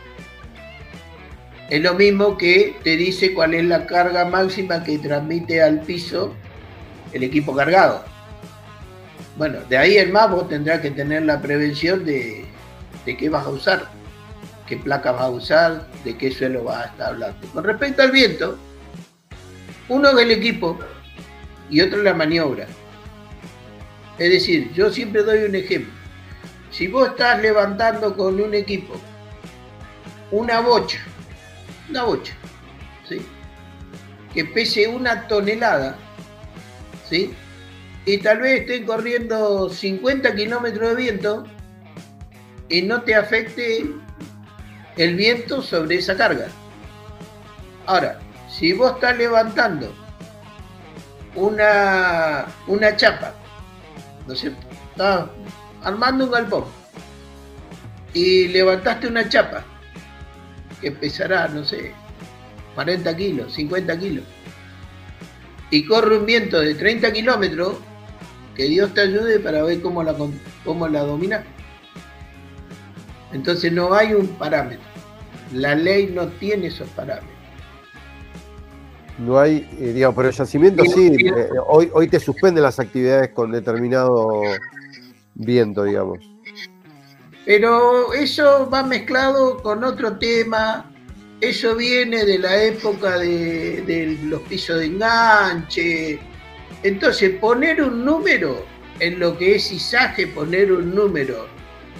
Es 1.71 1.81
lo 1.81 1.93
mismo 1.93 2.37
que 2.37 2.75
te 2.83 2.97
dice 2.97 3.33
cuál 3.33 3.53
es 3.53 3.63
la 3.63 3.85
carga 3.87 4.25
máxima 4.25 4.83
que 4.83 4.97
transmite 4.97 5.63
al 5.63 5.79
piso 5.79 6.33
el 7.13 7.23
equipo 7.23 7.55
cargado. 7.55 8.03
Bueno, 9.37 9.59
de 9.69 9.77
ahí 9.77 9.97
en 9.97 10.11
más 10.11 10.29
vos 10.29 10.49
tendrás 10.49 10.81
que 10.81 10.91
tener 10.91 11.23
la 11.23 11.41
prevención 11.41 12.03
de, 12.03 12.43
de 13.05 13.15
qué 13.15 13.29
vas 13.29 13.45
a 13.45 13.51
usar, 13.51 13.89
qué 14.67 14.75
placa 14.75 15.13
vas 15.13 15.21
a 15.21 15.29
usar, 15.29 15.87
de 16.03 16.17
qué 16.17 16.29
suelo 16.29 16.65
vas 16.65 16.87
a 16.87 16.89
estar 16.89 17.07
hablando. 17.13 17.47
Con 17.53 17.63
respecto 17.63 18.01
al 18.01 18.11
viento, 18.11 18.57
uno 19.87 20.09
es 20.09 20.25
el 20.25 20.31
equipo 20.31 20.77
y 21.69 21.79
otro 21.79 21.99
es 21.99 22.03
la 22.03 22.13
maniobra. 22.13 22.67
Es 24.19 24.29
decir, 24.29 24.73
yo 24.73 24.91
siempre 24.91 25.23
doy 25.23 25.43
un 25.43 25.55
ejemplo. 25.55 25.93
Si 26.69 26.87
vos 26.87 27.11
estás 27.11 27.41
levantando 27.41 28.17
con 28.17 28.41
un 28.41 28.53
equipo 28.55 28.99
una 30.31 30.59
bocha, 30.59 30.99
una 31.91 32.03
bocha, 32.03 32.33
¿sí? 33.07 33.21
que 34.33 34.45
pese 34.45 34.87
una 34.87 35.27
tonelada, 35.27 35.95
¿sí? 37.09 37.33
y 38.05 38.17
tal 38.17 38.39
vez 38.39 38.61
estén 38.61 38.85
corriendo 38.85 39.69
50 39.69 40.33
kilómetros 40.35 40.89
de 40.89 40.95
viento 40.95 41.43
y 42.69 42.81
no 42.81 43.01
te 43.01 43.13
afecte 43.13 43.85
el 44.97 45.15
viento 45.15 45.61
sobre 45.61 45.97
esa 45.97 46.15
carga. 46.15 46.47
Ahora, 47.85 48.19
si 48.49 48.73
vos 48.73 48.93
estás 48.93 49.17
levantando 49.17 49.93
una, 51.35 52.45
una 52.67 52.95
chapa, 52.95 53.33
¿no 54.25 54.33
es 54.33 54.39
cierto? 54.39 54.65
Estás 54.91 55.25
armando 55.83 56.25
un 56.25 56.31
galpón 56.31 56.65
y 58.13 58.47
levantaste 58.47 59.07
una 59.07 59.27
chapa 59.27 59.65
que 60.81 60.91
pesará, 60.91 61.47
no 61.47 61.63
sé, 61.63 61.93
40 62.75 63.15
kilos, 63.15 63.53
50 63.53 63.99
kilos, 63.99 64.25
y 65.69 65.85
corre 65.85 66.17
un 66.17 66.25
viento 66.25 66.59
de 66.59 66.75
30 66.75 67.13
kilómetros, 67.13 67.75
que 68.55 68.65
Dios 68.65 68.93
te 68.93 69.01
ayude 69.01 69.39
para 69.39 69.63
ver 69.63 69.81
cómo 69.81 70.03
la, 70.03 70.15
cómo 70.65 70.87
la 70.87 71.01
domina. 71.01 71.43
Entonces 73.31 73.71
no 73.71 73.93
hay 73.93 74.13
un 74.13 74.27
parámetro. 74.27 74.83
La 75.53 75.73
ley 75.73 76.11
no 76.13 76.27
tiene 76.27 76.67
esos 76.67 76.89
parámetros. 76.89 77.31
No 79.19 79.39
hay, 79.39 79.67
eh, 79.79 79.93
digamos, 79.93 80.15
pero 80.15 80.29
el 80.29 80.35
yacimiento 80.35 80.83
sí, 80.83 81.15
eh, 81.25 81.49
hoy, 81.67 81.89
hoy 81.93 82.07
te 82.07 82.19
suspenden 82.19 82.63
las 82.63 82.79
actividades 82.79 83.29
con 83.29 83.51
determinado 83.51 84.41
viento, 85.35 85.83
digamos. 85.83 86.30
Pero 87.45 88.13
eso 88.13 88.69
va 88.69 88.83
mezclado 88.83 89.61
con 89.61 89.83
otro 89.83 90.17
tema, 90.17 90.91
eso 91.39 91.75
viene 91.75 92.23
de 92.25 92.37
la 92.37 92.63
época 92.63 93.17
de, 93.17 94.17
los 94.23 94.41
pisos 94.43 94.79
de 94.79 94.85
enganche, 94.85 96.19
entonces, 96.83 97.31
poner 97.39 97.81
un 97.81 98.03
número 98.03 98.65
en 98.99 99.19
lo 99.19 99.37
que 99.37 99.55
es 99.55 99.71
izaje, 99.71 100.27
poner 100.27 100.71
un 100.71 100.95
número 100.95 101.47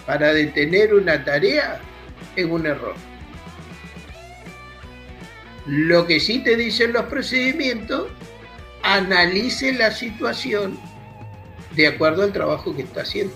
para 0.06 0.34
detener 0.34 0.94
una 0.94 1.24
tarea 1.24 1.80
es 2.36 2.46
un 2.46 2.66
error. 2.66 2.96
Lo 5.68 6.08
que 6.08 6.20
sí 6.20 6.40
te 6.40 6.56
dicen 6.56 6.94
los 6.94 7.04
procedimientos, 7.06 8.08
analice 8.82 9.74
la 9.74 9.92
situación 9.92 10.80
de 11.76 11.88
acuerdo 11.88 12.24
al 12.24 12.34
trabajo 12.34 12.76
que 12.76 12.82
está 12.82 13.02
haciendo. 13.02 13.34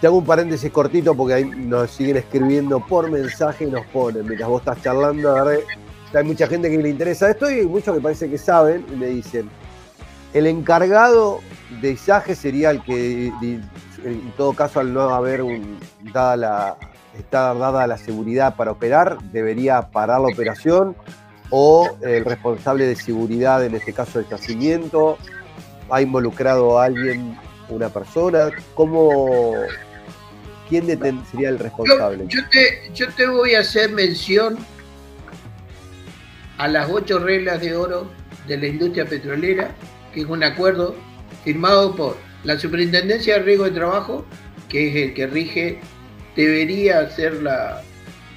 Te 0.00 0.06
hago 0.06 0.18
un 0.18 0.24
paréntesis 0.24 0.70
cortito 0.70 1.14
porque 1.14 1.34
ahí 1.34 1.44
nos 1.44 1.90
siguen 1.90 2.18
escribiendo 2.18 2.80
por 2.80 3.10
mensaje 3.10 3.64
y 3.64 3.70
nos 3.70 3.86
ponen, 3.86 4.26
mientras 4.26 4.48
vos 4.48 4.60
estás 4.60 4.82
charlando, 4.82 5.34
hay 6.14 6.24
mucha 6.24 6.46
gente 6.46 6.70
que 6.70 6.78
le 6.78 6.90
interesa 6.90 7.30
esto 7.30 7.50
y 7.50 7.66
muchos 7.66 7.94
que 7.94 8.00
parece 8.00 8.28
que 8.28 8.38
saben 8.38 8.84
y 8.92 8.96
me 8.96 9.06
dicen, 9.06 9.50
el 10.34 10.46
encargado 10.46 11.40
de 11.80 11.92
izaje 11.92 12.34
sería 12.34 12.70
el 12.70 12.82
que, 12.82 13.28
en 14.04 14.32
todo 14.36 14.52
caso, 14.52 14.80
al 14.80 14.92
no 14.92 15.00
haber 15.14 15.42
un, 15.42 15.78
dada 16.12 16.36
la, 16.36 16.76
estar 17.18 17.58
dada 17.58 17.86
la 17.86 17.96
seguridad 17.96 18.54
para 18.56 18.72
operar, 18.72 19.18
debería 19.32 19.80
parar 19.90 20.20
la 20.20 20.28
operación 20.28 20.94
o 21.50 21.96
el 22.02 22.24
responsable 22.24 22.86
de 22.86 22.96
seguridad, 22.96 23.64
en 23.64 23.74
este 23.74 23.92
caso 23.92 24.18
de 24.18 24.26
yacimiento, 24.28 25.16
ha 25.90 26.02
involucrado 26.02 26.78
a 26.78 26.84
alguien, 26.84 27.38
una 27.68 27.88
persona, 27.88 28.50
¿cómo, 28.74 29.54
quién 30.68 30.86
sería 31.30 31.48
el 31.48 31.58
responsable? 31.58 32.24
Yo, 32.28 32.40
te, 32.50 32.90
yo 32.94 33.08
te 33.10 33.26
voy 33.26 33.54
a 33.54 33.60
hacer 33.60 33.90
mención 33.90 34.58
a 36.58 36.68
las 36.68 36.88
ocho 36.90 37.18
reglas 37.18 37.60
de 37.60 37.74
oro 37.74 38.10
de 38.46 38.56
la 38.56 38.66
industria 38.66 39.04
petrolera 39.04 39.74
que 40.16 40.22
es 40.22 40.26
un 40.26 40.42
acuerdo 40.42 40.96
firmado 41.44 41.94
por 41.94 42.16
la 42.42 42.58
Superintendencia 42.58 43.34
de 43.34 43.42
Riesgo 43.42 43.64
de 43.64 43.72
Trabajo, 43.72 44.24
que 44.70 44.88
es 44.88 44.96
el 44.96 45.14
que 45.14 45.26
rige, 45.26 45.78
debería 46.34 47.08
ser 47.10 47.42
la 47.42 47.82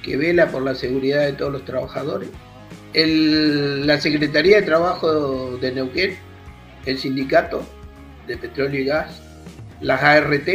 que 0.02 0.18
vela 0.18 0.48
por 0.48 0.62
la 0.62 0.74
seguridad 0.74 1.24
de 1.24 1.32
todos 1.32 1.52
los 1.52 1.64
trabajadores, 1.64 2.28
la 2.92 3.98
Secretaría 3.98 4.56
de 4.56 4.62
Trabajo 4.62 5.56
de 5.56 5.72
Neuquén, 5.72 6.18
el 6.84 6.98
Sindicato 6.98 7.62
de 8.26 8.36
Petróleo 8.36 8.82
y 8.82 8.84
Gas, 8.84 9.22
las 9.80 10.02
ART, 10.02 10.48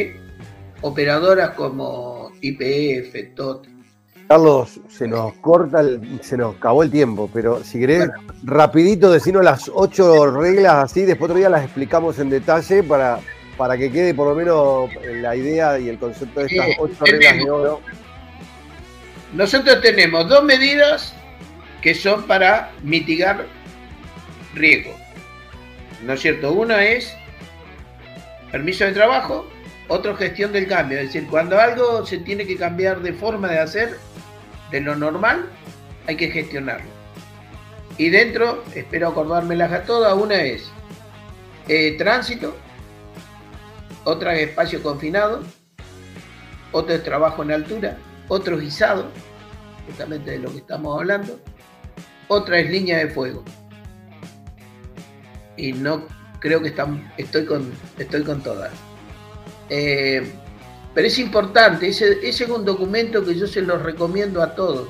operadoras 0.81 1.51
como 1.51 2.31
IPF, 2.41 3.35
TOT, 3.35 3.67
Carlos, 4.27 4.79
se 4.89 5.07
nos 5.07 5.33
corta, 5.35 5.83
se 6.21 6.35
nos 6.35 6.55
acabó 6.55 6.81
el 6.81 6.89
tiempo, 6.89 7.29
pero 7.31 7.63
si 7.63 7.79
querés, 7.79 8.09
rapidito 8.43 9.11
decirnos 9.11 9.43
las 9.43 9.69
ocho 9.71 10.31
reglas 10.31 10.85
así, 10.85 11.03
después 11.03 11.29
otro 11.29 11.37
día 11.37 11.49
las 11.49 11.63
explicamos 11.63 12.17
en 12.17 12.31
detalle 12.31 12.81
para, 12.81 13.19
para 13.55 13.77
que 13.77 13.91
quede 13.91 14.15
por 14.15 14.29
lo 14.29 14.35
menos 14.35 14.89
la 15.21 15.35
idea 15.35 15.77
y 15.77 15.89
el 15.89 15.99
concepto 15.99 16.39
de 16.39 16.47
estas 16.47 16.69
ocho 16.79 17.05
reglas 17.05 17.37
de 17.37 17.49
oro. 17.51 17.81
Nosotros 19.33 19.79
tenemos 19.81 20.27
dos 20.27 20.43
medidas 20.43 21.13
que 21.83 21.93
son 21.93 22.23
para 22.23 22.71
mitigar 22.81 23.45
riesgo. 24.55 24.95
¿No 26.03 26.13
es 26.13 26.21
cierto? 26.21 26.51
Una 26.51 26.83
es 26.83 27.15
permiso 28.51 28.85
de 28.85 28.93
trabajo, 28.93 29.47
otro 29.87 30.15
gestión 30.15 30.51
del 30.51 30.67
cambio. 30.67 30.99
Es 30.99 31.13
decir, 31.13 31.27
cuando 31.29 31.59
algo 31.59 32.05
se 32.05 32.17
tiene 32.19 32.45
que 32.45 32.57
cambiar 32.57 33.01
de 33.01 33.13
forma 33.13 33.49
de 33.49 33.59
hacer, 33.59 33.97
de 34.71 34.81
lo 34.81 34.95
normal, 34.95 35.49
hay 36.07 36.17
que 36.17 36.29
gestionarlo. 36.29 36.89
Y 37.97 38.09
dentro, 38.09 38.63
espero 38.73 39.09
acordármelas 39.09 39.71
a 39.71 39.83
todas, 39.83 40.13
una 40.15 40.41
es 40.41 40.69
eh, 41.67 41.95
tránsito, 41.97 42.55
otra 44.03 44.35
es 44.35 44.49
espacio 44.49 44.83
confinado, 44.83 45.43
otra 46.71 46.95
es 46.95 47.03
trabajo 47.03 47.43
en 47.43 47.51
altura, 47.51 47.97
otro 48.27 48.57
es 48.57 48.63
guisado, 48.63 49.07
justamente 49.87 50.31
de 50.31 50.39
lo 50.39 50.51
que 50.51 50.57
estamos 50.57 50.99
hablando, 50.99 51.39
otra 52.27 52.59
es 52.59 52.69
línea 52.69 52.97
de 52.97 53.07
fuego. 53.07 53.43
Y 55.57 55.71
no 55.71 56.05
creo 56.39 56.61
que 56.61 56.67
están, 56.67 57.13
estoy, 57.17 57.45
con, 57.45 57.71
estoy 57.97 58.23
con 58.23 58.41
todas. 58.41 58.71
Eh, 59.69 60.31
pero 60.93 61.07
es 61.07 61.19
importante, 61.19 61.89
ese, 61.89 62.19
es 62.23 62.39
un 62.41 62.63
documento 62.63 63.23
que 63.25 63.35
yo 63.35 63.47
se 63.47 63.61
lo 63.61 63.77
recomiendo 63.77 64.41
a 64.41 64.55
todos. 64.55 64.89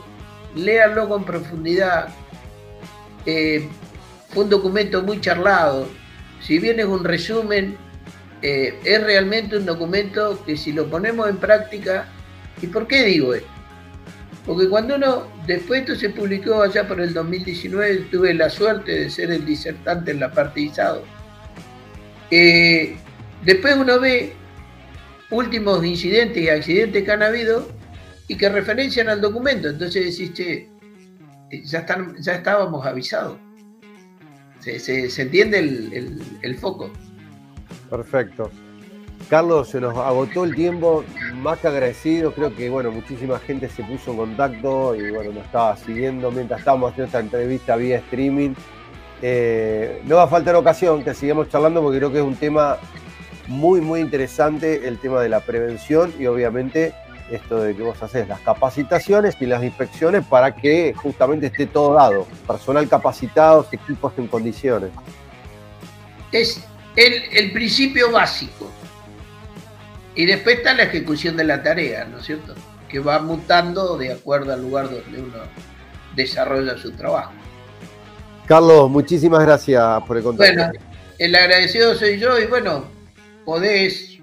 Léanlo 0.55 1.09
con 1.09 1.25
profundidad. 1.25 2.09
Eh, 3.25 3.67
fue 4.29 4.43
un 4.43 4.49
documento 4.49 5.01
muy 5.01 5.19
charlado. 5.19 5.87
Si 6.41 6.59
bien 6.59 6.79
es 6.79 6.85
un 6.85 7.03
resumen, 7.03 7.75
eh, 8.41 8.79
es 8.83 9.03
realmente 9.03 9.57
un 9.57 9.65
documento 9.65 10.43
que 10.45 10.55
si 10.55 10.71
lo 10.71 10.87
ponemos 10.87 11.27
en 11.27 11.37
práctica, 11.37 12.07
¿y 12.61 12.67
por 12.67 12.87
qué 12.87 13.03
digo 13.03 13.33
esto? 13.33 13.49
Porque 14.45 14.69
cuando 14.69 14.95
uno, 14.95 15.27
después 15.47 15.81
esto 15.81 15.95
se 15.95 16.09
publicó 16.09 16.61
allá 16.61 16.87
por 16.87 17.01
el 17.01 17.13
2019, 17.15 18.07
tuve 18.11 18.33
la 18.35 18.51
suerte 18.51 18.91
de 18.91 19.09
ser 19.09 19.31
el 19.31 19.43
disertante 19.43 20.11
en 20.11 20.19
la 20.19 20.31
parte 20.31 20.71
eh, 22.31 22.97
después 23.43 23.75
uno 23.75 23.99
ve 23.99 24.33
últimos 25.35 25.85
incidentes 25.85 26.41
y 26.41 26.49
accidentes 26.49 27.03
que 27.03 27.11
han 27.11 27.23
habido 27.23 27.67
y 28.27 28.37
que 28.37 28.49
referencian 28.49 29.09
al 29.09 29.21
documento. 29.21 29.69
Entonces 29.69 30.17
decís, 30.17 30.33
che, 30.33 30.69
eh, 31.51 31.61
ya, 31.63 31.79
están, 31.79 32.15
ya 32.21 32.33
estábamos 32.35 32.85
avisados. 32.85 33.37
Se, 34.59 35.21
entiende 35.21 35.59
el, 35.59 36.55
foco. 36.55 36.89
Perfecto. 37.87 38.49
Carlos, 39.29 39.69
se 39.69 39.79
nos 39.79 39.95
agotó 39.95 40.43
el 40.43 40.55
tiempo, 40.55 41.03
más 41.35 41.59
que 41.59 41.67
agradecido, 41.67 42.31
creo 42.31 42.55
que 42.55 42.69
bueno, 42.69 42.91
muchísima 42.91 43.37
gente 43.39 43.69
se 43.69 43.83
puso 43.83 44.11
en 44.11 44.17
contacto 44.17 44.95
y 44.95 45.11
bueno, 45.11 45.33
nos 45.33 45.45
estaba 45.45 45.77
siguiendo 45.77 46.31
mientras 46.31 46.59
estábamos 46.59 46.91
haciendo 46.91 47.07
esta 47.07 47.19
entrevista 47.19 47.75
vía 47.75 47.97
streaming. 47.97 48.53
Eh, 49.21 50.01
no 50.05 50.15
va 50.15 50.23
a 50.23 50.27
faltar 50.27 50.55
ocasión 50.55 51.03
que 51.03 51.13
sigamos 51.13 51.49
charlando 51.49 51.81
porque 51.81 51.99
creo 51.99 52.11
que 52.11 52.17
es 52.19 52.23
un 52.23 52.35
tema 52.35 52.77
muy, 53.47 53.81
muy 53.81 53.99
interesante, 53.99 54.87
el 54.87 54.97
tema 54.99 55.21
de 55.21 55.29
la 55.29 55.39
prevención 55.39 56.13
y 56.19 56.25
obviamente 56.25 56.93
esto 57.31 57.57
de 57.57 57.75
que 57.75 57.81
vos 57.81 58.01
haces 58.03 58.27
las 58.27 58.39
capacitaciones 58.41 59.35
y 59.39 59.45
las 59.45 59.63
inspecciones 59.63 60.25
para 60.25 60.55
que 60.55 60.93
justamente 60.95 61.47
esté 61.47 61.65
todo 61.65 61.95
dado, 61.95 62.27
personal 62.47 62.87
capacitado, 62.87 63.67
equipos 63.71 64.13
en 64.17 64.27
condiciones. 64.27 64.91
Es 66.31 66.63
el, 66.95 67.13
el 67.31 67.51
principio 67.51 68.11
básico. 68.11 68.71
Y 70.15 70.25
después 70.25 70.57
está 70.57 70.73
la 70.73 70.83
ejecución 70.83 71.35
de 71.35 71.43
la 71.43 71.61
tarea, 71.61 72.05
¿no 72.05 72.19
es 72.19 72.25
cierto? 72.25 72.53
Que 72.87 72.99
va 72.99 73.19
mutando 73.19 73.97
de 73.97 74.13
acuerdo 74.13 74.53
al 74.53 74.61
lugar 74.61 74.89
donde 74.89 75.21
uno 75.21 75.37
desarrolla 76.15 76.77
su 76.77 76.91
trabajo. 76.91 77.33
Carlos, 78.45 78.89
muchísimas 78.89 79.43
gracias 79.43 79.83
por 80.07 80.17
el 80.17 80.23
contacto. 80.23 80.53
Bueno, 80.53 80.71
el 81.17 81.35
agradecido 81.35 81.95
soy 81.95 82.19
yo 82.19 82.39
y 82.39 82.45
bueno, 82.45 82.85
podés, 83.45 84.19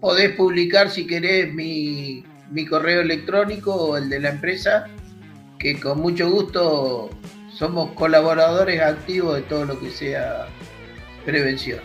podés 0.00 0.34
publicar 0.36 0.90
si 0.90 1.06
querés 1.06 1.52
mi, 1.54 2.24
mi 2.50 2.66
correo 2.66 3.00
electrónico 3.00 3.74
o 3.74 3.96
el 3.96 4.10
de 4.10 4.20
la 4.20 4.30
empresa, 4.30 4.86
que 5.58 5.78
con 5.80 6.00
mucho 6.00 6.28
gusto 6.30 7.10
somos 7.52 7.92
colaboradores 7.92 8.80
activos 8.80 9.36
de 9.36 9.42
todo 9.42 9.64
lo 9.64 9.80
que 9.80 9.90
sea 9.90 10.46
prevención. 11.24 11.80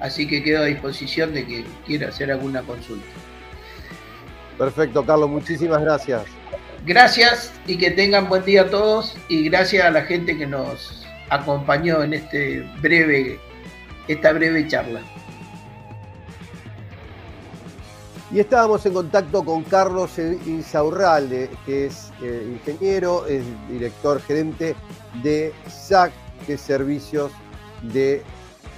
Así 0.00 0.26
que 0.26 0.42
quedo 0.42 0.62
a 0.62 0.66
disposición 0.66 1.34
de 1.34 1.46
que 1.46 1.64
quiera 1.86 2.08
hacer 2.08 2.30
alguna 2.30 2.62
consulta. 2.62 3.06
Perfecto, 4.58 5.04
Carlos, 5.04 5.30
muchísimas 5.30 5.80
gracias. 5.82 6.22
Gracias 6.86 7.52
y 7.66 7.76
que 7.76 7.90
tengan 7.90 8.28
buen 8.28 8.44
día 8.44 8.62
a 8.62 8.70
todos 8.70 9.16
y 9.28 9.48
gracias 9.48 9.84
a 9.84 9.90
la 9.90 10.02
gente 10.02 10.36
que 10.36 10.46
nos 10.46 11.06
acompañó 11.28 12.02
en 12.02 12.14
este 12.14 12.60
breve, 12.80 13.38
esta 14.08 14.32
breve 14.32 14.66
charla. 14.66 15.02
Y 18.32 18.38
estábamos 18.38 18.86
en 18.86 18.92
contacto 18.92 19.44
con 19.44 19.64
Carlos 19.64 20.16
Insaurralde, 20.18 21.50
que 21.66 21.86
es 21.86 22.12
eh, 22.22 22.48
ingeniero, 22.48 23.26
es 23.26 23.42
director 23.68 24.20
gerente 24.20 24.76
de 25.20 25.52
SAC, 25.68 26.12
que 26.46 26.54
es 26.54 26.60
Servicios 26.60 27.32
de 27.82 28.22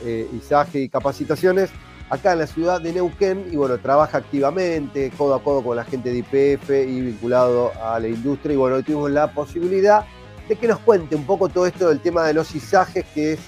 eh, 0.05 0.26
ISAGE 0.32 0.80
y 0.80 0.88
Capacitaciones, 0.88 1.68
acá 2.09 2.32
en 2.32 2.38
la 2.38 2.46
ciudad 2.46 2.80
de 2.80 2.94
Neuquén, 2.94 3.46
y 3.53 3.57
bueno, 3.57 3.76
trabaja 3.76 4.18
activamente, 4.18 5.11
codo 5.18 5.34
a 5.34 5.42
codo 5.42 5.62
con 5.62 5.76
la 5.76 5.84
gente 5.84 6.11
de 6.11 6.18
IPF 6.18 6.70
y 6.70 7.00
vinculado 7.03 7.72
a 7.82 8.00
la 8.00 8.09
industria, 8.09 8.55
y 8.55 8.57
bueno, 8.57 8.76
hoy 8.76 8.82
tuvimos 8.82 9.11
la 9.11 9.32
posibilidad 9.32 10.07
de 10.48 10.57
que 10.57 10.66
nos 10.66 10.78
cuente 10.78 11.14
un 11.14 11.26
poco 11.26 11.50
todo 11.50 11.66
esto 11.66 11.90
del 11.90 12.00
tema 12.00 12.24
de 12.24 12.32
los 12.32 12.55
ISAGES, 12.55 13.05
que 13.14 13.32
es 13.34 13.40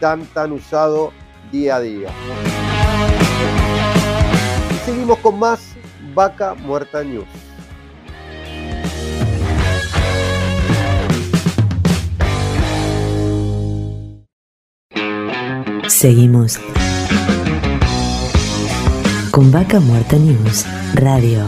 tan, 0.00 0.24
tan 0.26 0.52
usado 0.52 1.12
día 1.52 1.76
a 1.76 1.80
día. 1.80 2.08
Seguimos 5.00 5.18
con 5.20 5.38
más 5.38 5.60
Vaca 6.14 6.54
Muerta 6.54 7.02
News. 7.02 7.24
Seguimos 15.88 16.60
con 19.30 19.50
Vaca 19.50 19.80
Muerta 19.80 20.16
News 20.16 20.66
Radio. 20.92 21.46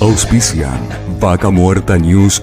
Auspician 0.00 0.78
Vaca 1.20 1.50
Muerta 1.50 1.98
News, 1.98 2.42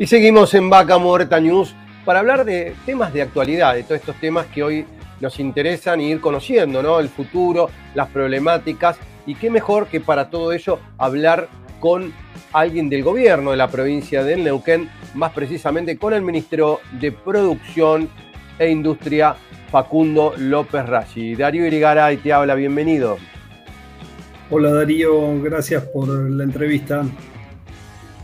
Y 0.00 0.06
seguimos 0.06 0.54
en 0.54 0.70
Vaca 0.70 0.96
Muerta 0.96 1.40
News 1.40 1.74
para 2.04 2.20
hablar 2.20 2.44
de 2.44 2.76
temas 2.86 3.12
de 3.12 3.22
actualidad, 3.22 3.74
de 3.74 3.82
todos 3.82 3.96
estos 4.00 4.14
temas 4.20 4.46
que 4.46 4.62
hoy 4.62 4.86
nos 5.20 5.40
interesan 5.40 6.00
y 6.00 6.12
ir 6.12 6.20
conociendo, 6.20 6.84
¿no? 6.84 7.00
El 7.00 7.08
futuro, 7.08 7.68
las 7.96 8.06
problemáticas 8.08 8.96
y 9.26 9.34
qué 9.34 9.50
mejor 9.50 9.88
que 9.88 9.98
para 9.98 10.30
todo 10.30 10.52
ello 10.52 10.78
hablar 10.98 11.48
con 11.80 12.12
alguien 12.52 12.88
del 12.88 13.02
gobierno 13.02 13.50
de 13.50 13.56
la 13.56 13.66
provincia 13.66 14.22
de 14.22 14.36
Neuquén, 14.36 14.88
más 15.14 15.32
precisamente 15.32 15.98
con 15.98 16.14
el 16.14 16.22
ministro 16.22 16.78
de 16.92 17.10
Producción 17.10 18.08
e 18.56 18.70
Industria, 18.70 19.34
Facundo 19.68 20.32
López 20.38 20.86
Rashi. 20.86 21.34
Darío 21.34 21.66
Irigaray 21.66 22.18
te 22.18 22.32
habla, 22.32 22.54
bienvenido. 22.54 23.18
Hola 24.48 24.72
Darío, 24.72 25.42
gracias 25.42 25.82
por 25.86 26.08
la 26.08 26.44
entrevista. 26.44 27.04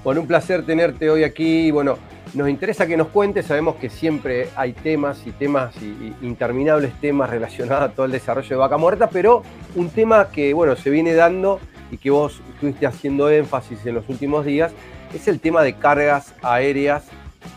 Bueno, 0.04 0.20
un 0.20 0.26
placer 0.26 0.66
tenerte 0.66 1.08
hoy 1.08 1.24
aquí. 1.24 1.70
Bueno, 1.70 1.96
nos 2.34 2.50
interesa 2.50 2.86
que 2.86 2.94
nos 2.94 3.08
cuentes. 3.08 3.46
Sabemos 3.46 3.76
que 3.76 3.88
siempre 3.88 4.50
hay 4.54 4.74
temas 4.74 5.26
y 5.26 5.30
temas 5.30 5.74
y, 5.80 6.14
interminables 6.20 6.92
temas 7.00 7.30
relacionados 7.30 7.90
a 7.90 7.94
todo 7.94 8.04
el 8.04 8.12
desarrollo 8.12 8.50
de 8.50 8.56
Vaca 8.56 8.76
Muerta, 8.76 9.08
pero 9.08 9.42
un 9.74 9.88
tema 9.88 10.28
que, 10.30 10.52
bueno, 10.52 10.76
se 10.76 10.90
viene 10.90 11.14
dando 11.14 11.58
y 11.90 11.96
que 11.96 12.10
vos 12.10 12.42
estuviste 12.52 12.86
haciendo 12.86 13.30
énfasis 13.30 13.86
en 13.86 13.94
los 13.94 14.06
últimos 14.10 14.44
días 14.44 14.72
es 15.14 15.26
el 15.26 15.40
tema 15.40 15.62
de 15.62 15.72
cargas 15.72 16.34
aéreas. 16.42 17.06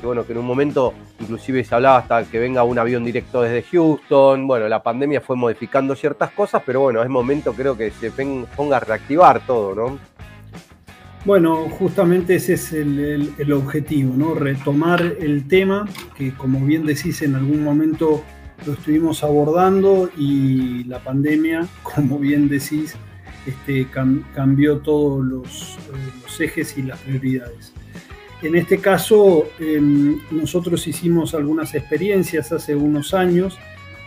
Y 0.02 0.06
bueno, 0.06 0.26
que 0.26 0.32
en 0.32 0.38
un 0.38 0.45
momento 0.45 0.93
inclusive 1.20 1.66
se 1.66 1.76
hablaba 1.76 1.98
hasta 1.98 2.24
que 2.24 2.39
venga 2.39 2.64
un 2.64 2.80
avión 2.80 3.04
directo 3.04 3.41
desde 3.41 3.62
Houston. 3.64 4.48
Bueno, 4.48 4.70
la 4.70 4.82
pandemia 4.82 5.20
fue 5.20 5.36
modificando 5.36 5.98
ciertas 5.98 6.32
cosas, 6.32 6.64
pero 6.66 6.80
bueno, 6.80 7.04
es 7.04 7.10
momento 7.10 7.52
creo 7.52 7.76
que 7.76 7.91
se 7.91 8.10
ponga 8.56 8.78
a 8.78 8.80
reactivar 8.80 9.41
todo, 9.45 9.76
¿no? 9.76 10.16
Bueno, 11.28 11.68
justamente 11.68 12.36
ese 12.36 12.54
es 12.54 12.72
el, 12.72 13.52
objetivo, 13.52 14.14
¿no? 14.16 14.34
Retomar 14.34 15.18
el 15.20 15.46
tema 15.46 15.86
que, 16.16 16.32
como 16.32 16.66
bien 16.66 16.86
decís, 16.86 17.22
en 17.22 17.36
algún 17.36 17.66
momento 17.66 18.24
lo 18.66 18.72
estuvimos 18.72 19.26
abordando 19.26 20.10
y 20.18 20.86
la 20.86 21.00
pandemia, 21.00 21.68
como 21.84 22.18
bien 22.18 22.48
decís, 22.48 22.96
este, 23.46 23.88
cambió 24.34 24.78
todos 24.78 25.22
los, 25.22 25.78
los, 26.24 26.40
ejes 26.40 26.78
y 26.78 26.84
las 26.84 26.98
prioridades. 27.02 27.74
En 28.42 28.56
este 28.56 28.78
caso, 28.78 29.50
em, 29.60 30.20
nosotros 30.32 30.88
hicimos 30.88 31.34
algunas 31.34 31.76
experiencias 31.76 32.54
hace 32.54 32.74
unos 32.74 33.14
años 33.14 33.60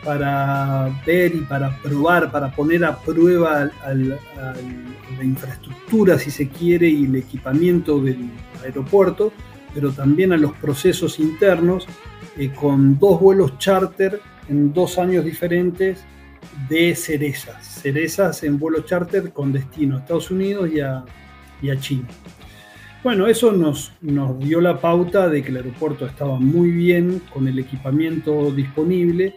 para 0.04 0.90
ver 1.06 1.34
y 1.34 1.40
para 1.40 1.76
probar, 1.78 2.30
para 2.30 2.50
poner 2.50 2.84
a 2.84 2.96
prueba 2.96 3.70
la 3.86 5.24
infraestructura, 5.24 6.18
si 6.18 6.30
se 6.30 6.48
quiere, 6.48 6.88
y 6.88 7.04
el 7.04 7.16
equipamiento 7.16 8.00
del 8.00 8.30
aeropuerto, 8.64 9.32
pero 9.74 9.92
también 9.92 10.32
a 10.32 10.36
los 10.36 10.52
procesos 10.52 11.18
internos, 11.18 11.86
eh, 12.36 12.50
con 12.54 12.98
dos 12.98 13.20
vuelos 13.20 13.58
charter 13.58 14.20
en 14.48 14.72
dos 14.72 14.98
años 14.98 15.24
diferentes 15.24 16.04
de 16.68 16.94
cerezas, 16.94 17.64
cerezas 17.82 18.42
en 18.42 18.58
vuelo 18.58 18.80
charter 18.80 19.32
con 19.32 19.52
destino 19.52 19.96
a 19.96 20.00
Estados 20.00 20.30
Unidos 20.30 20.70
y 20.72 20.80
a, 20.80 21.04
y 21.62 21.70
a 21.70 21.78
China. 21.78 22.08
Bueno, 23.02 23.26
eso 23.26 23.52
nos, 23.52 23.92
nos 24.00 24.38
dio 24.38 24.60
la 24.60 24.78
pauta 24.78 25.28
de 25.28 25.42
que 25.42 25.48
el 25.48 25.56
aeropuerto 25.56 26.06
estaba 26.06 26.38
muy 26.38 26.70
bien 26.70 27.22
con 27.32 27.48
el 27.48 27.58
equipamiento 27.58 28.50
disponible 28.52 29.36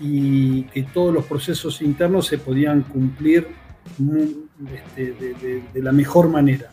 y 0.00 0.62
que 0.64 0.84
todos 0.84 1.12
los 1.12 1.26
procesos 1.26 1.82
internos 1.82 2.26
se 2.26 2.38
podían 2.38 2.82
cumplir 2.82 3.46
este, 4.72 5.14
de, 5.72 5.82
la 5.82 5.92
mejor 5.92 6.28
manera. 6.28 6.70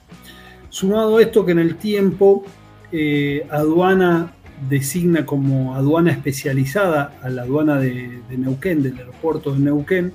Sumado 0.69 1.17
a 1.17 1.21
esto 1.21 1.45
que 1.45 1.51
en 1.51 1.59
el 1.59 1.75
tiempo 1.75 2.45
eh, 2.91 3.45
aduana 3.49 4.33
designa 4.69 5.25
como 5.25 5.75
aduana 5.75 6.11
especializada 6.11 7.17
a 7.21 7.29
la 7.29 7.43
aduana 7.43 7.79
de, 7.79 8.21
Neuquén, 8.29 8.81
del 8.81 8.97
aeropuerto 8.97 9.53
de 9.53 9.59
Neuquén, 9.59 10.13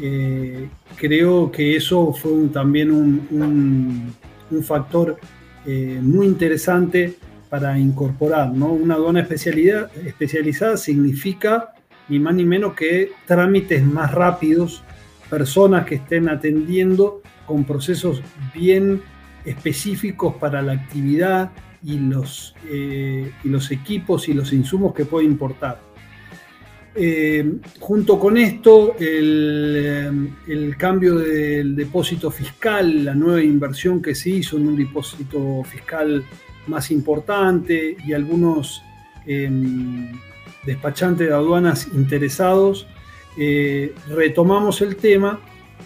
eh, 0.00 0.68
creo 0.96 1.50
que 1.50 1.76
eso 1.76 2.12
fue 2.12 2.48
también 2.52 2.90
un, 2.90 4.14
factor 4.62 5.18
eh, 5.66 5.98
muy 6.00 6.26
interesante 6.26 7.14
para 7.50 7.78
incorporar. 7.78 8.52
¿no? 8.52 8.72
Una 8.72 8.94
aduana 8.94 9.20
especializada 9.20 10.76
significa 10.76 11.74
ni 12.08 12.18
más 12.18 12.34
ni 12.34 12.44
menos 12.44 12.74
que 12.74 13.12
trámites 13.26 13.84
más 13.84 14.12
rápidos, 14.12 14.82
personas 15.28 15.86
que 15.86 15.96
estén 15.96 16.28
atendiendo 16.28 17.22
con 17.46 17.64
procesos 17.64 18.22
bien 18.54 19.02
específicos 19.44 20.34
para 20.36 20.62
la 20.62 20.72
actividad 20.72 21.50
y 21.82 21.98
los, 21.98 22.54
eh, 22.70 23.30
y 23.44 23.48
los 23.48 23.70
equipos 23.70 24.28
y 24.28 24.34
los 24.34 24.52
insumos 24.52 24.94
que 24.94 25.04
puede 25.04 25.26
importar. 25.26 25.88
Eh, 26.94 27.58
junto 27.78 28.18
con 28.18 28.36
esto, 28.36 28.96
el, 28.98 29.74
eh, 29.76 30.10
el, 30.48 30.76
cambio 30.76 31.16
del 31.16 31.76
depósito 31.76 32.30
fiscal, 32.30 33.04
la 33.04 33.14
nueva 33.14 33.42
inversión 33.42 34.02
que 34.02 34.16
se 34.16 34.30
hizo 34.30 34.56
en 34.56 34.66
un 34.66 34.76
depósito 34.76 35.62
fiscal 35.62 36.24
más 36.66 36.90
importante 36.90 37.96
y 38.04 38.12
algunos 38.12 38.82
em, 39.26 40.10
despachantes 40.68 41.28
de 41.28 41.34
aduanas 41.34 41.88
interesados, 41.94 42.86
retomamos 44.08 44.80
el 44.80 44.96
tema 44.96 45.40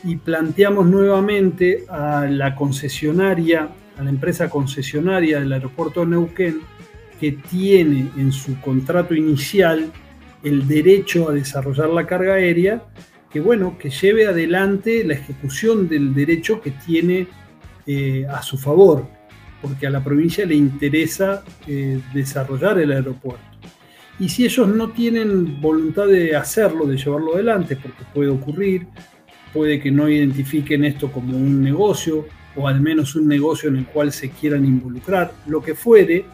y 0.04 0.16
planteamos 0.16 0.86
nuevamente 0.86 1.84
a 1.88 2.26
la 2.26 2.54
concesionaria 2.54 3.68
a 3.98 4.02
la 4.02 4.10
empresa 4.10 4.48
concesionaria 4.48 5.40
del 5.40 5.52
aeropuerto 5.52 6.00
de 6.00 6.06
Neuquén 6.06 6.60
que 7.20 7.32
tiene 7.32 8.10
en 8.16 8.32
su 8.32 8.60
contrato 8.60 9.14
inicial 9.14 9.92
el 10.42 10.66
derecho 10.66 11.28
a 11.28 11.32
desarrollar 11.32 11.90
la 11.90 12.04
carga 12.04 12.34
aérea, 12.34 12.82
que 13.30 13.40
bueno, 13.40 13.78
que 13.78 13.90
lleve 13.90 14.26
adelante 14.26 15.04
la 15.04 15.14
ejecución 15.14 15.88
del 15.88 16.14
derecho 16.14 16.60
que 16.60 16.72
tiene 16.72 17.28
eh, 17.86 18.26
a 18.28 18.42
su 18.42 18.58
favor, 18.58 19.06
porque 19.60 19.86
a 19.86 19.90
la 19.90 20.02
provincia 20.02 20.44
le 20.44 20.56
interesa 20.56 21.44
eh, 21.68 22.00
desarrollar 22.12 22.80
el 22.80 22.90
aeropuerto. 22.90 23.51
Y 24.18 24.28
si 24.28 24.44
ellos 24.44 24.68
no 24.68 24.90
tienen 24.90 25.60
voluntad 25.60 26.06
de 26.06 26.36
hacerlo, 26.36 26.86
de 26.86 26.96
llevarlo 26.96 27.34
adelante, 27.34 27.76
porque 27.76 28.04
puede 28.14 28.28
ocurrir, 28.28 28.86
puede 29.52 29.80
que 29.80 29.90
no 29.90 30.08
identifiquen 30.08 30.84
esto 30.84 31.10
como 31.10 31.36
un 31.36 31.62
negocio, 31.62 32.26
o 32.54 32.68
al 32.68 32.80
menos 32.80 33.16
un 33.16 33.26
negocio 33.26 33.68
en 33.68 33.76
el 33.76 33.86
cual 33.86 34.12
se 34.12 34.30
quieran 34.30 34.64
involucrar, 34.64 35.32
lo 35.46 35.62
que 35.62 35.74
fuere, 35.74 36.24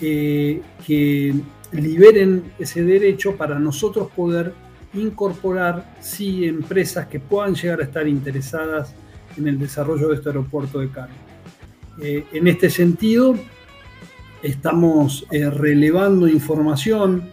eh, 0.00 0.60
que 0.86 1.34
liberen 1.72 2.52
ese 2.58 2.82
derecho 2.82 3.36
para 3.36 3.58
nosotros 3.58 4.10
poder 4.10 4.52
incorporar, 4.94 5.96
sí, 6.00 6.44
empresas 6.44 7.06
que 7.06 7.20
puedan 7.20 7.54
llegar 7.54 7.80
a 7.80 7.84
estar 7.84 8.06
interesadas 8.06 8.94
en 9.36 9.48
el 9.48 9.58
desarrollo 9.58 10.08
de 10.08 10.16
este 10.16 10.28
aeropuerto 10.28 10.80
de 10.80 10.90
carga. 10.90 11.14
Eh, 12.00 12.24
en 12.32 12.48
este 12.48 12.70
sentido, 12.70 13.36
estamos 14.42 15.26
eh, 15.30 15.48
relevando 15.50 16.28
información 16.28 17.30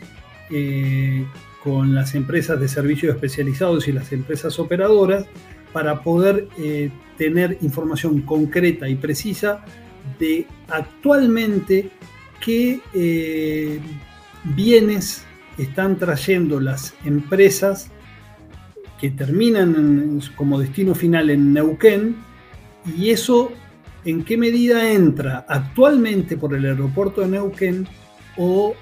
con 1.63 1.93
las 1.93 2.15
empresas 2.15 2.59
de 2.59 2.67
servicios 2.67 3.13
especializados 3.13 3.87
y 3.87 3.91
las 3.91 4.11
empresas 4.11 4.57
operadoras 4.57 5.27
para 5.73 6.01
poder 6.01 6.47
eh, 6.57 6.89
tener 7.17 7.57
información 7.61 8.21
concreta 8.21 8.89
y 8.89 8.95
precisa 8.95 9.63
de 10.19 10.47
actualmente 10.69 11.91
qué 12.43 12.79
eh, 12.93 13.79
bienes 14.55 15.23
están 15.57 15.97
trayendo 15.97 16.59
las 16.59 16.93
empresas 17.05 17.91
que 18.99 19.11
terminan 19.11 20.21
como 20.35 20.59
destino 20.59 20.95
final 20.95 21.29
en 21.29 21.53
Neuquén 21.53 22.15
y 22.97 23.09
eso 23.11 23.51
en 24.05 24.23
qué 24.23 24.37
medida 24.37 24.91
entra 24.91 25.45
actualmente 25.47 26.37
por 26.37 26.53
el 26.55 26.65
aeropuerto 26.65 27.21
de 27.21 27.27
Neuquén 27.27 27.87
o 28.37 28.75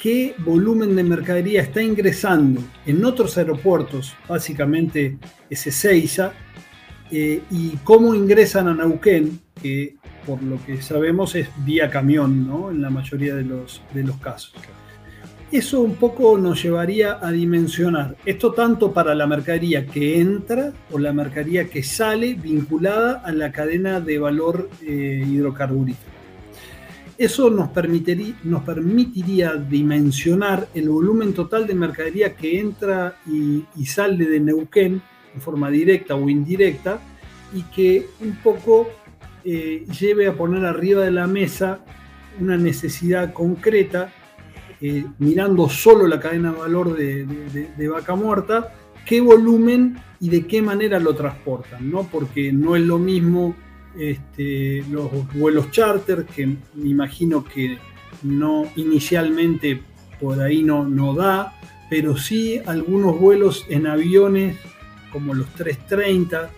qué 0.00 0.34
volumen 0.38 0.96
de 0.96 1.04
mercadería 1.04 1.62
está 1.62 1.82
ingresando 1.82 2.60
en 2.86 3.04
otros 3.04 3.38
aeropuertos, 3.38 4.14
básicamente 4.28 5.18
Ezeiza, 5.48 6.32
eh, 7.10 7.42
y 7.50 7.76
cómo 7.84 8.14
ingresan 8.14 8.68
a 8.68 8.74
Neuquén, 8.74 9.40
que 9.62 9.96
por 10.26 10.42
lo 10.42 10.64
que 10.64 10.80
sabemos 10.80 11.34
es 11.34 11.48
vía 11.64 11.90
camión, 11.90 12.46
¿no? 12.46 12.70
En 12.70 12.80
la 12.80 12.90
mayoría 12.90 13.34
de 13.34 13.44
los, 13.44 13.82
de 13.92 14.02
los 14.02 14.16
casos. 14.16 14.54
Eso 15.52 15.82
un 15.82 15.96
poco 15.96 16.38
nos 16.38 16.62
llevaría 16.62 17.18
a 17.20 17.30
dimensionar 17.30 18.16
esto 18.24 18.54
tanto 18.54 18.90
para 18.90 19.14
la 19.14 19.26
mercadería 19.26 19.86
que 19.86 20.18
entra 20.18 20.72
o 20.90 20.98
la 20.98 21.12
mercadería 21.12 21.68
que 21.68 21.82
sale 21.82 22.32
vinculada 22.32 23.20
a 23.22 23.32
la 23.32 23.52
cadena 23.52 24.00
de 24.00 24.18
valor 24.18 24.70
eh. 24.82 25.26
Eso 27.18 27.50
nos 27.50 27.68
permitiría, 27.68 28.34
nos 28.44 28.62
permitiría 28.62 29.52
dimensionar 29.52 30.68
el 30.72 30.88
volumen 30.88 31.34
total 31.34 31.66
de 31.66 31.74
mercadería 31.74 32.34
que 32.34 32.58
entra 32.58 33.18
y, 33.26 33.84
sale 33.84 34.24
de 34.24 34.40
Neuquén 34.40 35.02
en 35.34 35.40
forma 35.42 35.68
directa 35.68 36.14
o 36.14 36.30
indirecta 36.30 36.98
y 37.54 37.62
que 37.64 38.08
un 38.20 38.36
poco 38.36 38.88
eh, 39.44 39.84
lleve 40.00 40.28
a 40.28 40.34
poner 40.34 40.64
arriba 40.64 41.04
de 41.04 41.10
la 41.10 41.26
mesa 41.26 41.80
una 42.40 42.56
necesidad 42.56 43.34
concreta, 43.34 44.10
eh, 44.82 45.06
mirando 45.18 45.68
solo 45.68 46.08
la 46.08 46.18
cadena 46.18 46.52
de 46.52 46.58
valor 46.58 46.96
de, 46.96 47.88
vaca 47.88 48.16
muerta, 48.16 48.74
qué 49.06 49.20
volumen 49.20 49.96
y 50.20 50.28
de 50.28 50.46
qué 50.46 50.60
manera 50.60 50.98
lo 50.98 51.14
transportan, 51.14 51.88
¿no? 51.88 52.02
porque 52.10 52.52
no 52.52 52.74
es 52.74 52.82
lo 52.82 52.98
mismo 52.98 53.54
este, 53.96 54.84
los 54.90 55.08
vuelos 55.34 55.70
charter, 55.70 56.24
que 56.24 56.46
me 56.46 56.88
imagino 56.88 57.44
que 57.44 57.78
no 58.24 58.66
inicialmente 58.76 59.80
por 60.20 60.40
ahí 60.40 60.62
no, 60.62 60.84
no 60.84 61.14
da, 61.14 61.54
pero 61.88 62.16
sí 62.16 62.60
algunos 62.66 63.20
vuelos 63.20 63.64
en 63.68 63.86
aviones 63.86 64.56
como 65.12 65.32
los 65.32 65.46
330, 65.54 66.50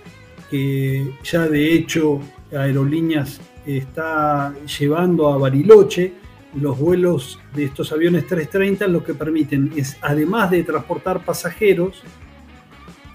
que 0.50 1.12
ya 1.22 1.48
de 1.48 1.74
hecho 1.74 2.20
Aerolíneas 2.52 3.40
está 3.66 4.54
llevando 4.78 5.28
a 5.28 5.36
Bariloche. 5.38 6.23
Los 6.54 6.78
vuelos 6.78 7.40
de 7.54 7.64
estos 7.64 7.90
aviones 7.92 8.26
330 8.26 8.86
lo 8.88 9.02
que 9.02 9.14
permiten 9.14 9.72
es, 9.76 9.96
además 10.00 10.50
de 10.50 10.62
transportar 10.62 11.24
pasajeros, 11.24 12.02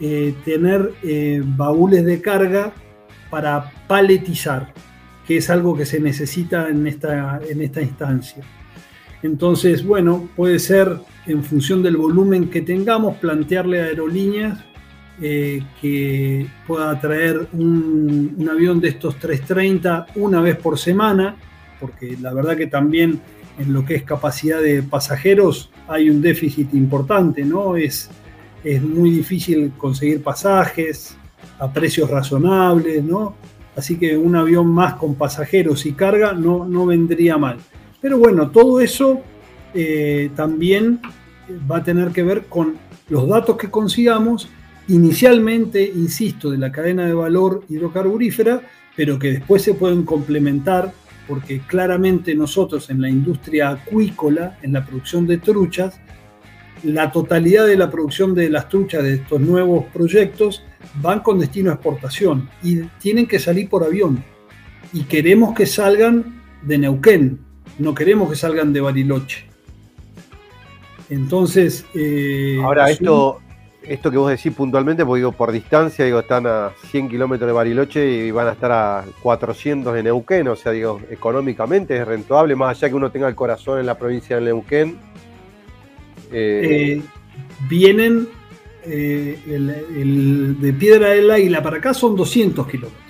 eh, 0.01 0.33
tener 0.45 0.93
eh, 1.03 1.41
baúles 1.45 2.05
de 2.05 2.21
carga 2.21 2.73
para 3.29 3.71
paletizar, 3.87 4.73
que 5.27 5.37
es 5.37 5.49
algo 5.49 5.75
que 5.75 5.85
se 5.85 5.99
necesita 5.99 6.69
en 6.69 6.87
esta, 6.87 7.39
en 7.47 7.61
esta 7.61 7.81
instancia. 7.81 8.43
Entonces, 9.21 9.85
bueno, 9.85 10.29
puede 10.35 10.59
ser 10.59 10.97
en 11.25 11.43
función 11.43 11.83
del 11.83 11.97
volumen 11.97 12.49
que 12.49 12.61
tengamos, 12.61 13.17
plantearle 13.17 13.81
a 13.81 13.85
aerolíneas 13.85 14.59
eh, 15.21 15.61
que 15.81 16.47
pueda 16.65 16.97
traer 16.99 17.49
un, 17.51 18.35
un, 18.37 18.49
avión 18.49 18.79
de 18.79 18.87
estos 18.87 19.17
330 19.17 20.07
una 20.15 20.39
vez 20.39 20.55
por 20.55 20.79
semana, 20.79 21.35
porque 21.79 22.17
la 22.19 22.33
verdad 22.33 22.57
que 22.57 22.67
también 22.67 23.19
en 23.57 23.73
lo 23.73 23.85
que 23.85 23.95
es 23.95 24.03
capacidad 24.03 24.61
de 24.61 24.83
pasajeros 24.83 25.71
hay 25.87 26.09
un 26.09 26.21
déficit 26.21 26.73
importante, 26.73 27.43
¿no? 27.43 27.75
Es, 27.75 28.09
es 28.63 28.81
muy 28.81 29.11
difícil 29.11 29.73
conseguir 29.77 30.23
pasajes, 30.23 31.17
a 31.59 31.71
precios 31.71 32.09
razonables, 32.09 33.03
¿no? 33.03 33.35
Así 33.75 33.97
que 33.97 34.17
un 34.17 34.35
avión 34.35 34.67
más 34.67 34.95
con 34.95 35.15
pasajeros 35.15 35.85
y 35.85 35.93
carga 35.93 36.33
no, 36.33 36.65
no 36.65 36.85
vendría 36.85 37.37
mal. 37.37 37.57
Pero 38.01 38.17
bueno, 38.17 38.49
todo 38.49 38.79
eso 38.81 39.21
eh, 39.73 40.31
también 40.35 41.01
va 41.69 41.77
a 41.77 41.83
tener 41.83 42.09
que 42.09 42.23
ver 42.23 42.45
con 42.45 42.77
los 43.09 43.27
datos 43.27 43.57
que 43.57 43.69
consigamos, 43.69 44.49
inicialmente, 44.87 45.83
insisto, 45.83 46.49
de 46.49 46.57
la 46.57 46.71
cadena 46.71 47.05
de 47.05 47.13
valor 47.13 47.63
hidrocarburífera, 47.69 48.61
pero 48.95 49.19
que 49.19 49.33
después 49.33 49.61
se 49.61 49.73
pueden 49.73 50.03
complementar 50.03 50.93
porque 51.29 51.59
claramente 51.59 52.33
nosotros 52.33 52.89
en 52.89 53.01
la 53.01 53.07
industria 53.07 53.69
acuícola, 53.69 54.57
en 54.63 54.73
la 54.73 54.83
producción 54.83 55.27
de 55.27 55.37
truchas, 55.37 56.01
la 56.81 57.11
totalidad 57.11 57.67
de 57.67 57.77
la 57.77 57.91
producción 57.91 58.33
de 58.33 58.49
las 58.49 58.67
truchas 58.67 59.03
de 59.03 59.13
estos 59.13 59.39
nuevos 59.39 59.85
proyectos 59.93 60.63
van 60.99 61.19
con 61.19 61.37
destino 61.37 61.69
a 61.69 61.75
exportación 61.75 62.49
y 62.63 62.81
tienen 62.99 63.27
que 63.27 63.37
salir 63.37 63.69
por 63.69 63.83
avión. 63.83 64.23
Y 64.91 65.03
queremos 65.03 65.53
que 65.53 65.67
salgan 65.67 66.41
de 66.63 66.79
Neuquén, 66.79 67.39
no 67.77 67.93
queremos 67.93 68.27
que 68.31 68.35
salgan 68.35 68.73
de 68.73 68.81
Bariloche. 68.81 69.45
Entonces... 71.11 71.85
Eh, 71.93 72.57
Ahora, 72.63 72.89
esto, 72.89 73.39
esto 73.83 74.11
que 74.11 74.17
vos 74.17 74.29
decís 74.29 74.53
puntualmente, 74.53 75.05
porque 75.05 75.19
digo, 75.19 75.31
por 75.31 75.51
distancia, 75.51 76.05
digo, 76.05 76.19
están 76.19 76.45
a 76.47 76.71
100 76.91 77.09
kilómetros 77.09 77.47
de 77.47 77.53
Bariloche 77.53 78.09
y 78.09 78.31
van 78.31 78.47
a 78.47 78.51
estar 78.51 78.71
a 78.71 79.05
400 79.21 79.93
de 79.93 80.03
Neuquén, 80.03 80.47
o 80.47 80.55
sea, 80.55 80.71
digo, 80.71 80.99
económicamente 81.09 81.97
es 81.97 82.07
rentable, 82.07 82.55
más 82.55 82.77
allá 82.77 82.89
que 82.89 82.95
uno 82.95 83.11
tenga 83.11 83.27
el 83.27 83.35
corazón 83.35 83.79
en 83.79 83.85
la 83.85 83.97
provincia 83.97 84.35
de 84.35 84.41
Neuquén. 84.43 84.97
Eh, 86.31 87.01
vienen 87.67 88.27
eh, 88.85 89.39
el, 89.47 90.59
de 90.59 90.73
Piedra 90.73 91.09
del 91.09 91.31
Águila 91.31 91.63
para 91.63 91.77
acá 91.77 91.93
son 91.93 92.15
200 92.15 92.67
kilómetros. 92.67 93.03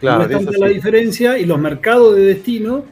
Claro, 0.00 0.28
no 0.28 0.50
es 0.50 0.58
la 0.58 0.68
diferencia 0.68 1.38
y 1.38 1.44
los 1.46 1.60
mercados 1.60 2.16
de 2.16 2.22
destino 2.22 2.84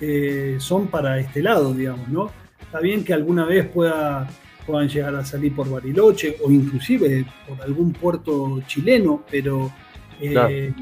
eh, 0.00 0.56
son 0.58 0.86
para 0.86 1.18
este 1.18 1.42
lado, 1.42 1.74
digamos, 1.74 2.08
¿no? 2.08 2.30
Está 2.60 2.80
bien 2.80 3.04
que 3.04 3.12
alguna 3.12 3.44
vez 3.44 3.66
pueda 3.66 4.28
puedan 4.66 4.88
llegar 4.88 5.14
a 5.14 5.24
salir 5.24 5.54
por 5.54 5.68
Bariloche 5.70 6.36
o 6.44 6.50
inclusive 6.50 7.24
por 7.48 7.60
algún 7.62 7.92
puerto 7.92 8.60
chileno, 8.66 9.22
pero 9.30 9.72
eh, 10.20 10.72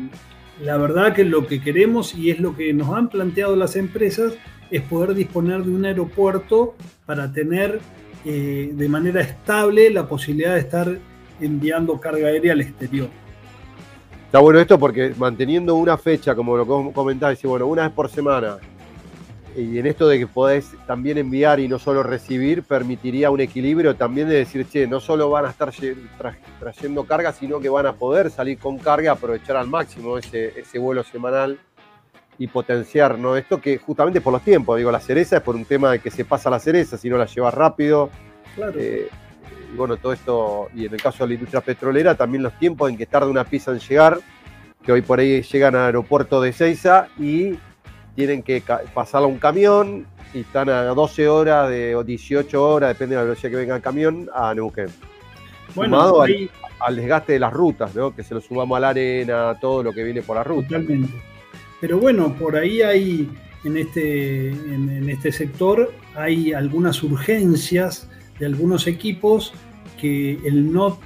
la 0.63 0.77
verdad 0.77 1.15
que 1.15 1.25
lo 1.25 1.47
que 1.47 1.61
queremos 1.61 2.15
y 2.15 2.31
es 2.31 2.41
lo 2.41 2.55
que 2.57 2.73
nos 2.73 2.95
han 2.95 3.09
planteado 3.09 3.57
las 3.57 3.77
empresas 3.77 4.35
es 4.71 4.83
poder 4.83 5.15
disponer 5.15 5.65
de 5.65 5.71
un 5.71 5.85
aeropuerto 5.85 6.75
para 7.07 7.33
tener 7.33 7.81
eh, 8.25 8.71
de 8.75 8.89
manera 8.89 9.21
estable 9.21 9.91
la 9.91 10.07
posibilidad 10.07 10.55
de 10.55 10.61
estar 10.61 10.99
enviando 11.41 11.99
carga 11.99 12.29
aérea 12.29 12.53
al 12.53 12.61
exterior. 12.61 13.09
Está 14.27 14.39
bueno 14.39 14.61
esto 14.61 14.79
porque 14.79 15.13
manteniendo 15.19 15.75
una 15.75 15.97
fecha, 15.99 16.35
como 16.35 16.57
lo 16.57 16.93
comentáis, 16.93 17.43
bueno, 17.43 17.67
una 17.67 17.83
vez 17.83 17.93
por 17.93 18.09
semana, 18.09 18.59
y 19.57 19.79
en 19.79 19.87
esto 19.87 20.07
de 20.07 20.19
que 20.19 20.27
podés 20.27 20.73
también 20.87 21.19
enviar 21.19 21.59
y 21.59 21.67
no 21.67 21.79
solo 21.79 22.03
recibir, 22.03 22.63
permitiría 22.63 23.31
un 23.31 23.41
equilibrio 23.41 23.97
también 23.97 24.29
de 24.29 24.37
decir, 24.37 24.67
che, 24.69 24.87
no 24.87 25.01
solo 25.01 25.29
van 25.31 25.47
a 25.47 25.51
estar 25.51 25.73
trayendo 26.59 27.05
carga, 27.05 27.33
sino 27.33 27.59
que 27.59 27.69
van 27.69 27.87
a 27.87 27.95
poder 27.95 28.31
salir 28.31 28.59
con 28.59 28.79
carga, 28.79 29.13
aprovechar 29.13 29.57
al 29.57 29.67
máximo 29.67 30.19
ese, 30.19 30.79
vuelo 30.79 31.03
semanal 31.03 31.59
y 32.39 32.47
potenciar, 32.47 33.19
¿no? 33.19 33.37
Esto 33.37 33.61
que 33.61 33.79
justamente 33.79 34.21
por 34.21 34.33
los 34.33 34.43
tiempos, 34.43 34.79
digo, 34.79 34.91
la 34.91 35.01
cereza 35.01 35.39
es 35.39 35.43
por 35.43 35.57
un 35.57 35.65
tema 35.65 35.93
de 35.93 35.99
que 35.99 36.11
se 36.11 36.25
pasa 36.25 36.49
la 36.49 36.61
cereza, 36.61 36.97
si 36.97 37.11
no 37.11 37.19
la 37.19 37.27
llevas 37.27 37.53
rápido. 37.53 38.09
Claro. 38.55 38.79
Eh, 38.79 39.09
y 39.73 39.77
bueno, 39.77 39.97
todo 39.97 40.13
esto, 40.13 40.69
y 40.75 40.87
en 40.87 40.95
el 40.95 41.03
caso 41.03 41.25
de 41.25 41.29
la 41.29 41.35
industria 41.35 41.61
petrolera, 41.61 42.15
también 42.15 42.43
los 42.43 42.59
tiempos 42.59 42.89
en 42.89 42.97
que 42.97 43.07
tarda 43.07 43.29
una 43.29 43.45
pieza 43.45 43.73
en 43.73 43.81
llegar, 43.81 44.21
que 44.83 44.93
hoy 44.93 45.03
por 45.03 45.19
ahí 45.19 45.43
llegan 45.43 45.75
al 45.75 45.87
aeropuerto 45.87 46.41
de 46.41 46.53
Ceiza 46.53 47.09
y 47.19 47.59
tienen 48.15 48.43
que 48.43 48.63
pasar 48.95 49.23
a 49.23 49.27
un 49.27 49.39
camión 49.39 50.07
y 50.33 50.41
están 50.41 50.69
a 50.69 50.85
12 50.85 51.29
horas 51.29 51.69
de, 51.69 51.95
o 51.97 52.05
18 52.05 52.63
horas, 52.63 52.91
depende 52.91 53.15
de 53.15 53.21
la 53.21 53.25
velocidad 53.25 53.51
que 53.51 53.57
venga 53.57 53.77
el 53.77 53.83
camión, 53.83 54.29
a 54.35 54.55
Neuquén. 54.55 54.89
Bueno, 55.75 56.23
al, 56.23 56.97
desgaste 56.97 57.35
de 57.35 57.39
las 57.39 57.53
rutas, 57.53 57.95
¿no? 57.95 58.15
que 58.15 58.23
se 58.23 58.35
lo 58.35 58.41
sumamos 58.41 58.77
a 58.77 58.81
la 58.81 58.89
arena, 58.91 59.57
todo 59.61 59.83
lo 59.83 59.93
que 59.93 60.03
viene 60.03 60.23
por 60.23 60.37
la 60.37 60.45
ruta. 60.45 60.69
Totalmente. 60.69 61.13
Pero 61.81 61.99
bueno, 61.99 62.35
por 62.35 62.57
ahí 62.57 62.83
hay, 62.83 63.31
en 63.65 63.77
este, 63.77 64.51
en, 64.51 65.09
este 65.09 65.33
sector, 65.33 65.93
hay 66.15 66.53
algunas 66.53 67.03
urgencias 67.03 68.09
de 68.39 68.47
algunos 68.47 68.87
equipos 68.87 69.53
que 70.01 70.39
el 70.45 70.73
no, 70.73 70.99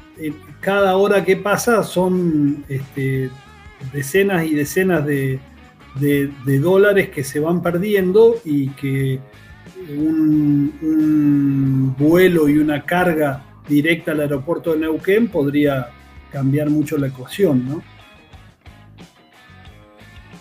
cada 0.61 0.97
hora 0.97 1.25
que 1.25 1.37
pasa 1.37 1.83
son 1.83 2.65
este, 2.69 3.31
decenas 3.93 4.47
y 4.47 4.55
decenas 4.55 5.05
de, 5.05 5.39
de, 6.01 6.31
dólares 6.61 7.11
que 7.11 7.25
se 7.25 7.41
van 7.41 7.63
perdiendo 7.63 8.37
y 8.45 8.69
que 8.71 9.21
un, 9.97 10.75
vuelo 11.99 12.49
y 12.49 12.59
una 12.59 12.85
carga 12.85 13.45
directa 13.69 14.13
al 14.13 14.21
aeropuerto 14.21 14.73
de 14.73 14.81
Neuquén 14.81 15.29
podría 15.29 15.89
cambiar 16.33 16.71
mucho 16.71 16.99
la 16.99 17.07
ecuación, 17.09 17.69
¿no? 17.69 17.83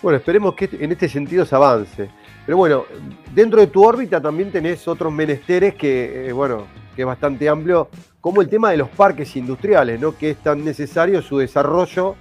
Bueno, 0.02 0.18
esperemos 0.18 0.54
que 0.54 0.68
en 0.72 0.92
este 0.92 1.08
sentido 1.08 1.46
se 1.46 1.54
avance. 1.54 2.10
Pero 2.44 2.58
bueno, 2.58 2.84
dentro 3.34 3.60
de 3.60 3.68
tu 3.68 3.82
órbita 3.82 4.20
también 4.20 4.50
tenés 4.50 4.86
otros 4.86 5.10
menesteres 5.10 5.74
que, 5.76 6.28
eh, 6.28 6.32
bueno, 6.32 6.66
que 6.94 7.02
es 7.02 7.06
bastante 7.06 7.48
amplio, 7.48 7.88
como 8.20 8.42
el 8.42 8.48
tema 8.48 8.70
de 8.70 8.76
los 8.76 8.90
parques 8.90 9.34
industriales, 9.36 9.98
¿no? 9.98 10.16
Que 10.16 10.30
es 10.30 10.36
tan 10.38 10.62
necesario 10.62 11.22
su 11.22 11.38
desarrollo 11.38 12.16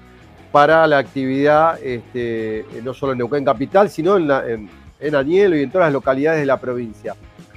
para 0.53 0.85
la 0.85 0.99
actividad 0.99 1.83
este, 1.83 2.63
no 2.83 2.93
solo 2.93 3.13
en 3.13 3.17
Neuquén 3.17 3.43
Capital, 3.43 3.89
sino 3.89 4.17
en, 4.17 4.69
en, 4.99 5.31
y 5.31 5.41
en 5.41 5.71
todas 5.71 5.87
las 5.87 5.93
localidades 5.93 6.41
de 6.41 6.45
la 6.45 6.61
provincia. 6.61 7.15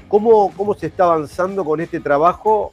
¿Cómo, 0.08 0.50
cómo 0.56 0.72
se 0.72 0.86
está 0.86 1.04
avanzando 1.04 1.62
con 1.62 1.78
este 1.82 2.00
trabajo 2.00 2.72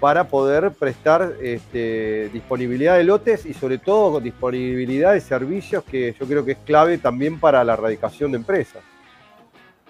para 0.00 0.26
poder 0.26 0.72
prestar 0.72 1.34
este, 1.40 2.30
disponibilidad 2.32 2.96
de 2.96 3.04
lotes 3.04 3.46
y 3.46 3.54
sobre 3.54 3.78
todo 3.78 4.18
disponibilidad 4.18 5.12
de 5.12 5.20
servicios 5.20 5.84
que 5.84 6.16
yo 6.18 6.26
creo 6.26 6.44
que 6.44 6.52
es 6.52 6.58
clave 6.66 6.98
también 6.98 7.38
para 7.38 7.62
la 7.62 7.74
erradicación 7.74 8.32
de 8.32 8.38
empresas? 8.38 8.82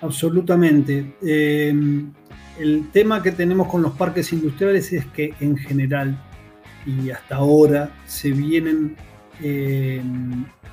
Absolutamente. 0.02 1.14
Eh, 1.22 1.72
el 2.58 2.90
tema 2.92 3.22
que 3.22 3.32
tenemos 3.32 3.66
con 3.66 3.80
los 3.80 3.92
parques 3.92 4.30
industriales 4.34 4.92
es 4.92 5.06
que 5.06 5.32
en 5.40 5.56
general 5.56 6.22
y 6.84 7.08
hasta 7.08 7.36
ahora 7.36 7.88
se 8.04 8.30
vienen 8.30 8.96
eh, 9.42 10.02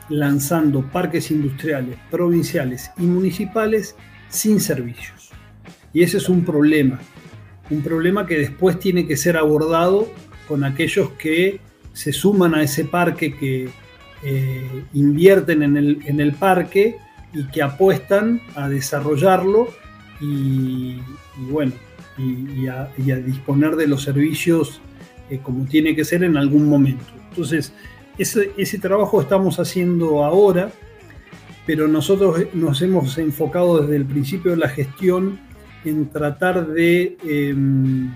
lanzando 0.10 0.82
parques 0.84 1.32
industriales 1.32 1.98
provinciales 2.10 2.92
y 2.98 3.04
municipales 3.04 3.96
sin 4.30 4.60
servicios. 4.60 5.32
Y 5.94 6.04
ese 6.04 6.18
es 6.18 6.30
un 6.30 6.44
problema, 6.46 7.00
un 7.70 7.82
problema 7.82 8.26
que 8.26 8.38
después 8.38 8.80
tiene 8.80 9.08
que 9.08 9.18
ser 9.18 9.38
abordado 9.38 10.08
con 10.48 10.64
aquellos 10.64 11.12
que 11.12 11.60
se 11.94 12.14
suman 12.14 12.56
a 12.56 12.64
ese 12.64 12.86
parque, 12.86 13.36
que 13.36 13.70
eh, 14.24 14.84
invierten 14.94 15.64
en 15.64 16.20
el, 16.20 16.34
parque 16.34 16.98
y 17.34 17.46
que 17.48 17.62
apuestan 17.62 18.42
a 18.56 18.70
desarrollarlo 18.70 19.68
y, 20.22 20.98
bueno, 21.50 21.74
y, 22.18 22.68
a, 22.68 22.90
disponer 22.96 23.76
de 23.76 23.88
los 23.88 24.04
servicios 24.04 24.82
eh, 25.30 25.40
como 25.42 25.66
tiene 25.66 25.96
que 25.96 26.06
ser 26.06 26.24
en 26.24 26.38
algún 26.38 26.68
momento. 26.68 27.06
Entonces, 27.30 27.74
ese, 28.18 28.80
trabajo 28.80 29.22
estamos 29.22 29.60
haciendo 29.60 30.24
ahora, 30.24 30.72
pero 31.66 31.88
nosotros 31.88 32.48
nos 32.54 32.82
hemos 32.82 33.18
enfocado 33.18 33.82
desde 33.82 33.98
el 33.98 34.06
principio 34.06 34.52
de 34.52 34.58
la 34.58 34.70
gestión 34.70 35.40
en 35.86 36.10
tratar 36.10 36.68
de 36.68 37.18
em, 37.24 38.14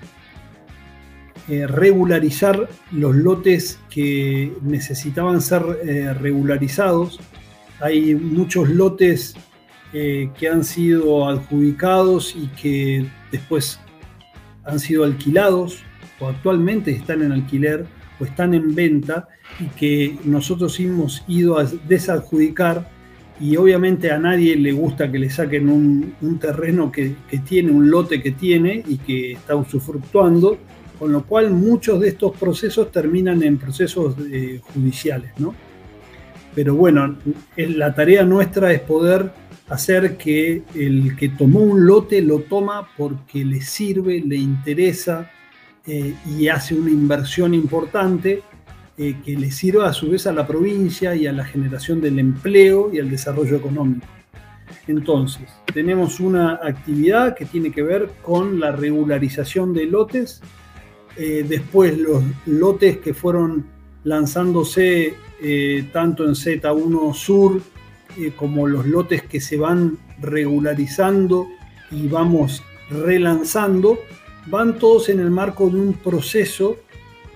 eh, 1.48 1.68
regularizar 1.68 2.70
los 2.92 3.16
lotes 3.16 3.80
que 3.90 4.54
necesitaban 4.62 5.42
ser 5.42 5.64
eh, 5.84 6.14
regularizados. 6.14 7.20
Hay 7.80 8.16
muchos 8.16 8.70
lotes 8.70 9.36
eh, 9.94 10.30
que 10.40 10.48
han 10.48 10.64
sido 10.64 11.28
adjudicados 11.28 12.36
y 12.36 12.48
que 12.60 13.06
después 13.32 13.80
han 14.64 14.80
sido 14.80 15.04
alquilados 15.04 15.84
o 16.20 16.28
actualmente 16.28 16.92
están 16.92 17.22
en 17.24 17.32
alquiler 17.32 17.86
están 18.26 18.54
en 18.54 18.74
venta 18.74 19.28
y 19.60 19.66
que 19.78 20.18
nosotros 20.24 20.80
hemos 20.80 21.24
ido 21.28 21.58
a 21.58 21.66
desadjudicar 21.66 22.90
y 23.40 23.58
obviamente 23.58 24.12
a 24.12 24.20
nadie 24.20 24.56
le 24.56 24.72
gusta 24.72 25.12
que 25.12 25.18
le 25.18 25.30
saquen 25.30 25.68
un, 25.68 26.40
terreno 26.40 26.92
que, 26.92 27.16
tiene, 27.44 27.72
un 27.72 27.90
lote 27.90 28.22
que 28.22 28.32
tiene 28.32 28.84
y 28.88 28.98
que 28.98 29.32
está 29.34 29.56
usufructuando, 29.56 30.60
con 31.00 31.12
lo 31.12 31.24
cual 31.24 31.50
muchos 31.50 32.00
de 32.00 32.10
estos 32.10 32.38
procesos 32.38 32.92
terminan 32.92 33.42
en 33.42 33.58
procesos 33.58 34.16
eh, 34.32 34.62
judiciales, 34.74 35.32
¿no? 35.40 35.56
Pero 36.54 36.76
bueno, 36.76 37.18
la 37.56 37.96
tarea 37.96 38.24
nuestra 38.24 38.72
es 38.74 38.82
poder 38.82 39.32
hacer 39.70 40.18
que 40.18 40.64
el 40.76 41.16
que 41.16 41.30
tomó 41.30 41.62
un 41.62 41.88
lote 41.88 42.22
lo 42.22 42.40
toma 42.40 42.90
porque 42.96 43.44
le 43.46 43.62
sirve, 43.62 44.20
le 44.20 44.36
interesa 44.36 45.32
eh, 45.94 46.16
y 46.26 46.48
hace 46.48 46.74
una 46.74 46.90
inversión 46.90 47.54
importante 47.54 48.44
eh, 48.98 49.18
que 49.26 49.36
le 49.36 49.52
sirva 49.52 49.90
a 49.90 49.94
su 49.94 50.10
vez 50.10 50.26
a 50.26 50.32
la 50.32 50.48
provincia 50.48 51.14
y 51.16 51.28
a 51.28 51.34
la 51.34 51.44
generación 51.44 52.00
del 52.00 52.18
empleo 52.18 52.90
y 52.94 53.00
al 53.00 53.10
desarrollo 53.10 53.58
económico. 53.58 54.08
Entonces, 54.88 55.50
tenemos 55.74 56.22
una 56.22 56.62
actividad 56.64 57.36
que 57.36 57.44
tiene 57.44 57.74
que 57.74 57.84
ver 57.84 58.10
con 58.22 58.58
la 58.58 58.72
regularización 58.72 59.74
de 59.74 59.86
lotes, 59.86 60.42
eh, 61.18 61.46
después 61.46 61.98
los 61.98 62.24
lotes 62.46 63.00
que 63.00 63.14
fueron 63.14 63.66
lanzándose 64.06 65.16
tanto 65.92 66.24
en 66.24 66.36
Z1 66.36 67.14
Sur 67.14 67.62
como 68.38 68.66
los 68.68 68.86
lotes 68.86 69.24
que 69.24 69.42
se 69.42 69.58
van 69.58 69.98
regularizando 70.22 71.48
y 71.92 72.08
vamos 72.08 72.64
relanzando, 72.90 74.00
van 74.48 74.78
todos 74.78 75.10
en 75.10 75.20
el 75.20 75.32
marco 75.32 75.70
de 75.70 75.80
un 75.80 75.94
proceso 75.94 76.78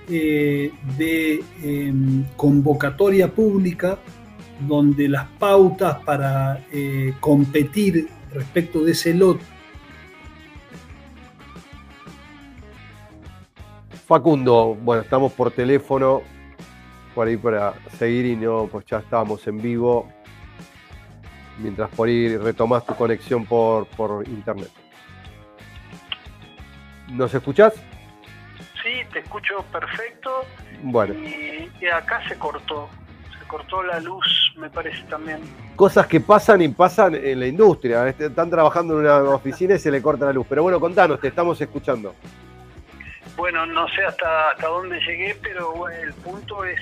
eh, 0.09 0.71
de 0.97 1.43
em, 1.63 2.25
convocatoria 2.35 3.31
pública 3.31 3.97
donde 4.67 5.09
las 5.09 5.27
pautas 5.39 5.97
para 6.03 6.65
eh, 6.71 7.13
competir 7.19 8.07
respecto 8.31 8.83
de 8.83 8.91
ese 8.91 9.13
lote 9.13 9.43
Facundo, 14.05 14.77
bueno, 14.79 15.01
estamos 15.01 15.33
por 15.33 15.49
teléfono, 15.49 16.21
por 17.15 17.27
ahí 17.27 17.37
para 17.37 17.73
seguir 17.97 18.25
y 18.27 18.35
no, 18.35 18.69
pues 18.71 18.85
ya 18.85 18.99
estábamos 18.99 19.47
en 19.47 19.59
vivo. 19.59 20.07
Mientras 21.57 21.89
por 21.89 22.07
ahí 22.07 22.37
retomas 22.37 22.85
tu 22.85 22.93
conexión 22.93 23.45
por, 23.45 23.87
por 23.87 24.27
internet. 24.27 24.69
¿Nos 27.09 27.33
escuchás? 27.33 27.73
Sí, 28.83 29.01
te 29.11 29.19
escucho 29.19 29.63
perfecto. 29.71 30.45
Bueno. 30.83 31.13
Y, 31.13 31.69
y 31.81 31.85
acá 31.87 32.21
se 32.27 32.37
cortó. 32.37 32.89
Se 33.39 33.47
cortó 33.47 33.83
la 33.83 33.99
luz, 33.99 34.53
me 34.57 34.69
parece 34.69 35.03
también. 35.03 35.39
Cosas 35.75 36.07
que 36.07 36.19
pasan 36.19 36.61
y 36.61 36.69
pasan 36.69 37.15
en 37.15 37.39
la 37.39 37.47
industria. 37.47 38.07
Este, 38.07 38.27
Están 38.27 38.49
trabajando 38.49 38.93
en 38.93 38.99
una 39.01 39.21
oficina 39.21 39.75
y 39.75 39.79
se 39.79 39.91
le 39.91 40.01
corta 40.01 40.25
la 40.25 40.33
luz. 40.33 40.45
Pero 40.49 40.63
bueno, 40.63 40.79
contanos, 40.79 41.19
te 41.19 41.27
estamos 41.27 41.59
escuchando. 41.59 42.15
Bueno, 43.35 43.65
no 43.65 43.87
sé 43.89 44.03
hasta, 44.05 44.51
hasta 44.51 44.67
dónde 44.67 44.99
llegué, 45.01 45.35
pero 45.41 45.73
bueno, 45.73 45.97
el 46.01 46.13
punto 46.13 46.63
es 46.63 46.79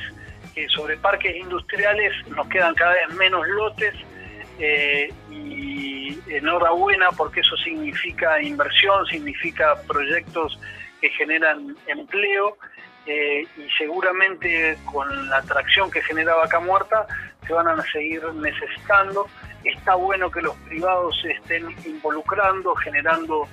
que 0.54 0.68
sobre 0.70 0.98
parques 0.98 1.36
industriales 1.36 2.14
nos 2.28 2.48
quedan 2.48 2.76
cada 2.76 2.94
vez 2.94 3.16
menos 3.18 3.48
lotes 3.48 3.96
eh, 4.60 5.12
y 5.32 6.18
enhorabuena 6.28 7.12
porque 7.12 7.42
eso 7.42 7.56
significa 7.58 8.42
inversión, 8.42 9.06
significa 9.08 9.76
proyectos 9.88 10.60
que 11.02 11.10
generan 11.10 11.76
empleo 11.88 12.58
eh, 13.06 13.46
y 13.58 13.70
seguramente 13.78 14.78
con 14.86 15.30
la 15.30 15.38
atracción 15.38 15.92
que 15.92 16.02
genera 16.02 16.36
Vaca 16.36 16.60
Muerta 16.60 17.06
se 17.46 17.54
van 17.54 17.68
a 17.68 17.82
seguir 17.92 18.24
necesitando. 18.36 19.28
Está 19.64 19.96
bueno 19.96 20.32
que 20.32 20.42
los 20.42 20.56
privados 20.60 21.20
se 21.22 21.32
estén 21.32 21.76
involucrando, 21.86 22.74
generando 22.76 23.48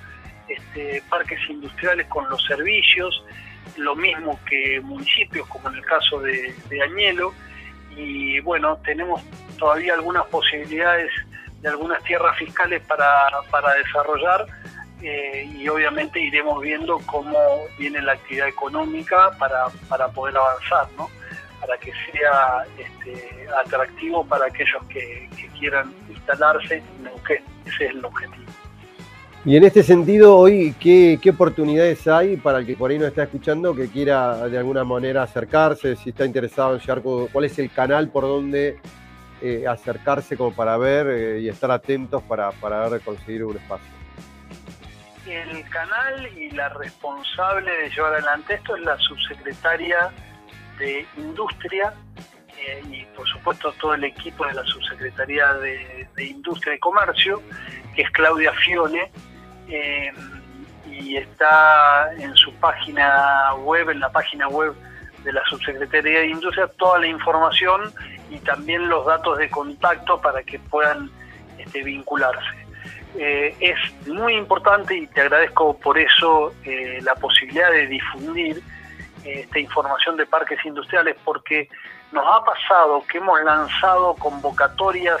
este, 0.47 1.03
parques 1.09 1.39
industriales 1.49 2.07
con 2.07 2.29
los 2.29 2.43
servicios, 2.45 3.23
lo 3.77 3.95
mismo 3.95 4.39
que 4.47 4.79
municipios, 4.81 5.47
como 5.47 5.69
en 5.69 5.75
el 5.75 5.85
caso 5.85 6.19
de, 6.19 6.53
de 6.69 6.81
Añelo. 6.81 7.33
Y 7.95 8.39
bueno, 8.39 8.77
tenemos 8.85 9.21
todavía 9.61 9.93
algunas 9.93 10.25
posibilidades 10.25 11.11
de 11.61 11.69
algunas 11.69 12.03
tierras 12.03 12.35
fiscales 12.35 12.81
para, 12.87 13.27
para 13.51 13.75
desarrollar 13.75 14.47
eh, 15.03 15.47
y 15.55 15.69
obviamente 15.69 16.19
iremos 16.19 16.59
viendo 16.61 16.97
cómo 17.05 17.37
viene 17.77 18.01
la 18.01 18.13
actividad 18.13 18.47
económica 18.47 19.29
para, 19.37 19.67
para 19.87 20.07
poder 20.07 20.35
avanzar, 20.35 20.87
¿no? 20.97 21.09
para 21.59 21.77
que 21.77 21.91
sea 22.11 22.65
este, 22.75 23.47
atractivo 23.63 24.25
para 24.25 24.47
aquellos 24.47 24.83
que, 24.89 25.29
quieran 25.59 25.93
instalarse 26.09 26.77
en 26.77 27.03
Neuquén. 27.03 27.43
Ese 27.67 27.85
es 27.85 27.91
el 27.91 28.03
objetivo. 28.03 28.51
Y 29.45 29.57
en 29.57 29.63
este 29.63 29.83
sentido, 29.83 30.35
hoy, 30.35 30.73
¿qué, 30.79 31.19
¿qué, 31.21 31.29
oportunidades 31.29 32.07
hay 32.07 32.35
para 32.35 32.57
el 32.57 32.65
que 32.65 32.75
por 32.75 32.89
ahí 32.89 32.97
nos 32.97 33.09
está 33.09 33.23
escuchando 33.23 33.75
que 33.75 33.87
quiera 33.89 34.47
de 34.49 34.57
alguna 34.57 34.83
manera 34.83 35.21
acercarse, 35.21 35.95
si 35.97 36.09
está 36.09 36.25
interesado 36.25 36.73
en 36.73 36.79
llegar, 36.79 37.01
cuál 37.03 37.45
es 37.45 37.59
el 37.59 37.71
canal 37.71 38.09
por 38.09 38.23
donde 38.23 38.79
eh, 39.41 39.65
acercarse 39.67 40.37
como 40.37 40.53
para 40.53 40.77
ver 40.77 41.07
eh, 41.07 41.39
y 41.39 41.49
estar 41.49 41.71
atentos 41.71 42.21
para, 42.23 42.51
para 42.51 42.99
conseguir 42.99 43.43
un 43.43 43.57
espacio? 43.57 43.89
El 45.25 45.67
canal 45.69 46.27
y 46.37 46.51
la 46.51 46.69
responsable 46.69 47.71
de 47.71 47.89
llevar 47.89 48.13
adelante 48.13 48.55
esto 48.55 48.75
es 48.75 48.83
la 48.83 48.97
subsecretaria 48.97 50.11
de 50.77 51.05
Industria 51.17 51.93
eh, 52.57 52.83
y 52.91 53.05
por 53.15 53.27
supuesto 53.27 53.73
todo 53.79 53.93
el 53.95 54.03
equipo 54.03 54.45
de 54.45 54.53
la 54.53 54.63
subsecretaría 54.63 55.53
de, 55.55 56.07
de 56.15 56.23
Industria 56.23 56.75
y 56.75 56.79
Comercio, 56.79 57.41
que 57.95 58.03
es 58.03 58.11
Claudia 58.11 58.53
Fione, 58.53 59.11
y 60.85 61.15
está 61.15 62.11
en 62.17 62.35
su 62.35 62.53
página 62.55 63.53
web, 63.55 63.89
en 63.89 64.01
la 64.01 64.11
página 64.11 64.47
web 64.49 64.75
de 65.23 65.33
la 65.33 65.43
Subsecretaría 65.49 66.19
de 66.19 66.27
Industria, 66.27 66.67
toda 66.77 66.99
la 66.99 67.07
información 67.07 67.93
y 68.29 68.37
también 68.39 68.89
los 68.89 69.05
datos 69.05 69.37
de 69.37 69.49
contacto 69.49 70.19
para 70.19 70.43
que 70.43 70.59
puedan 70.59 71.09
este, 71.57 71.83
vincularse. 71.83 72.61
Eh, 73.17 73.55
es 73.59 74.07
muy 74.07 74.35
importante 74.35 74.95
y 74.95 75.07
te 75.07 75.21
agradezco 75.21 75.77
por 75.77 75.97
eso 75.97 76.53
eh, 76.63 76.99
la 77.03 77.13
posibilidad 77.15 77.69
de 77.69 77.87
difundir 77.87 78.61
eh, 79.25 79.41
esta 79.41 79.59
información 79.59 80.15
de 80.15 80.25
parques 80.25 80.63
industriales 80.65 81.17
porque 81.25 81.67
nos 82.13 82.25
ha 82.25 82.43
pasado 82.43 83.03
que 83.07 83.17
hemos 83.17 83.41
lanzado 83.43 84.15
convocatorias 84.15 85.19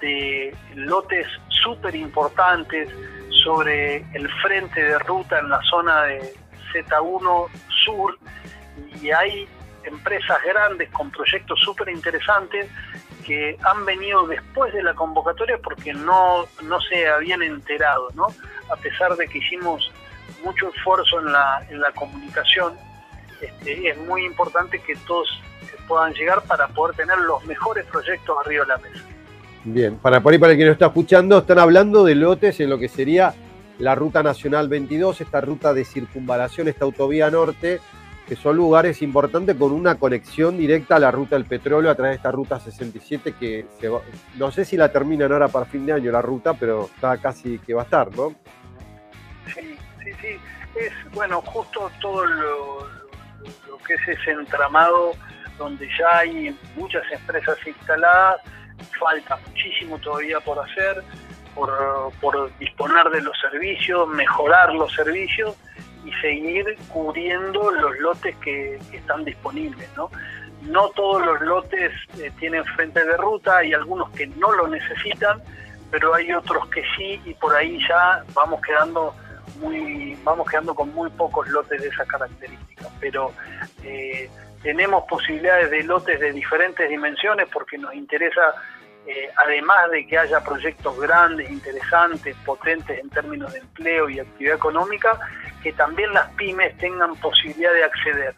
de 0.00 0.56
lotes 0.74 1.26
súper 1.48 1.94
importantes 1.94 2.88
sobre 3.44 4.04
el 4.12 4.28
frente 4.42 4.82
de 4.82 4.98
ruta 4.98 5.38
en 5.38 5.50
la 5.50 5.60
zona 5.62 6.02
de 6.04 6.34
Z1 6.72 7.48
Sur 7.84 8.18
y 9.02 9.10
hay 9.10 9.48
empresas 9.84 10.38
grandes 10.44 10.90
con 10.90 11.10
proyectos 11.10 11.60
súper 11.60 11.88
interesantes 11.90 12.68
que 13.26 13.56
han 13.62 13.84
venido 13.84 14.26
después 14.26 14.72
de 14.72 14.82
la 14.82 14.94
convocatoria 14.94 15.58
porque 15.62 15.92
no, 15.92 16.46
no 16.62 16.80
se 16.80 17.08
habían 17.08 17.42
enterado, 17.42 18.08
¿no? 18.14 18.26
A 18.70 18.76
pesar 18.76 19.16
de 19.16 19.26
que 19.26 19.38
hicimos 19.38 19.90
mucho 20.42 20.68
esfuerzo 20.74 21.20
en 21.20 21.32
la, 21.32 21.66
en 21.70 21.80
la 21.80 21.90
comunicación, 21.92 22.74
este, 23.40 23.88
es 23.88 23.98
muy 23.98 24.24
importante 24.24 24.80
que 24.80 24.94
todos 25.06 25.28
puedan 25.88 26.12
llegar 26.14 26.42
para 26.42 26.68
poder 26.68 26.96
tener 26.96 27.18
los 27.18 27.44
mejores 27.44 27.84
proyectos 27.86 28.36
arriba 28.44 28.64
de 28.64 28.68
la 28.68 28.78
mesa. 28.78 29.04
Bien, 29.64 29.96
para 29.96 30.20
por 30.20 30.32
ahí 30.32 30.38
para 30.38 30.52
el 30.52 30.58
que 30.58 30.64
nos 30.64 30.72
está 30.72 30.86
escuchando, 30.86 31.38
están 31.38 31.58
hablando 31.58 32.04
de 32.04 32.14
lotes 32.14 32.60
en 32.60 32.70
lo 32.70 32.78
que 32.78 32.88
sería 32.88 33.34
la 33.78 33.94
Ruta 33.94 34.22
Nacional 34.22 34.68
22, 34.68 35.20
esta 35.20 35.40
ruta 35.40 35.72
de 35.72 35.84
circunvalación, 35.84 36.68
esta 36.68 36.84
autovía 36.84 37.30
norte, 37.30 37.80
que 38.26 38.36
son 38.36 38.56
lugares 38.56 39.02
importantes 39.02 39.56
con 39.56 39.72
una 39.72 39.96
conexión 39.96 40.56
directa 40.56 40.96
a 40.96 40.98
la 40.98 41.10
ruta 41.10 41.36
del 41.36 41.44
petróleo 41.44 41.90
a 41.90 41.94
través 41.94 42.12
de 42.12 42.16
esta 42.16 42.30
ruta 42.30 42.58
67 42.58 43.34
que 43.38 43.66
se 43.78 43.88
va, 43.88 44.00
no 44.36 44.50
sé 44.50 44.64
si 44.64 44.76
la 44.76 44.90
terminan 44.90 45.30
ahora 45.32 45.48
para 45.48 45.66
fin 45.66 45.84
de 45.84 45.92
año 45.92 46.10
la 46.10 46.22
ruta, 46.22 46.54
pero 46.54 46.86
está 46.86 47.18
casi 47.18 47.58
que 47.58 47.74
va 47.74 47.82
a 47.82 47.84
estar, 47.84 48.14
¿no? 48.16 48.34
Sí, 49.54 49.76
sí, 50.02 50.10
sí. 50.20 50.40
Es, 50.74 50.92
bueno, 51.12 51.40
justo 51.42 51.90
todo 52.00 52.24
lo, 52.24 52.80
lo 53.68 53.78
que 53.86 53.94
es 53.94 54.08
ese 54.08 54.30
entramado 54.30 55.12
donde 55.58 55.86
ya 55.98 56.18
hay 56.18 56.58
muchas 56.76 57.04
empresas 57.12 57.56
instaladas, 57.66 58.40
falta 58.98 59.38
muchísimo 59.46 59.98
todavía 59.98 60.40
por 60.40 60.58
hacer, 60.58 61.02
por, 61.54 61.70
por 62.20 62.58
disponer 62.58 63.08
de 63.10 63.20
los 63.20 63.38
servicios, 63.38 64.08
mejorar 64.08 64.72
los 64.74 64.92
servicios 64.94 65.56
y 66.04 66.12
seguir 66.20 66.76
cubriendo 66.88 67.70
los 67.70 67.98
lotes 67.98 68.36
que, 68.36 68.78
están 68.92 69.24
disponibles, 69.24 69.88
¿no? 69.96 70.10
No 70.62 70.88
todos 70.90 71.24
los 71.24 71.40
lotes 71.42 71.92
eh, 72.18 72.30
tienen 72.38 72.64
frente 72.64 73.04
de 73.04 73.16
ruta, 73.16 73.58
hay 73.58 73.74
algunos 73.74 74.10
que 74.10 74.26
no 74.26 74.52
lo 74.52 74.66
necesitan, 74.68 75.42
pero 75.90 76.14
hay 76.14 76.32
otros 76.32 76.68
que 76.68 76.82
sí 76.96 77.20
y 77.24 77.34
por 77.34 77.54
ahí 77.54 77.78
ya 77.86 78.24
vamos 78.34 78.60
quedando 78.62 79.14
muy, 79.60 80.16
vamos 80.24 80.48
quedando 80.48 80.74
con 80.74 80.92
muy 80.94 81.10
pocos 81.10 81.46
lotes 81.48 81.80
de 81.80 81.88
esas 81.88 82.06
características. 82.08 82.88
Pero 83.00 83.32
eh, 83.82 84.28
tenemos 84.62 85.04
posibilidades 85.04 85.70
de 85.70 85.82
lotes 85.84 86.18
de 86.18 86.32
diferentes 86.32 86.88
dimensiones 86.88 87.46
porque 87.52 87.78
nos 87.78 87.94
interesa, 87.94 88.54
eh, 89.06 89.30
además 89.36 89.90
de 89.90 90.06
que 90.06 90.16
haya 90.18 90.42
proyectos 90.42 90.98
grandes, 90.98 91.50
interesantes, 91.50 92.34
potentes 92.44 92.98
en 92.98 93.10
términos 93.10 93.52
de 93.52 93.58
empleo 93.58 94.08
y 94.08 94.18
actividad 94.18 94.56
económica, 94.56 95.18
que 95.62 95.72
también 95.72 96.12
las 96.14 96.30
pymes 96.32 96.76
tengan 96.78 97.14
posibilidad 97.16 97.72
de 97.72 97.84
acceder. 97.84 98.34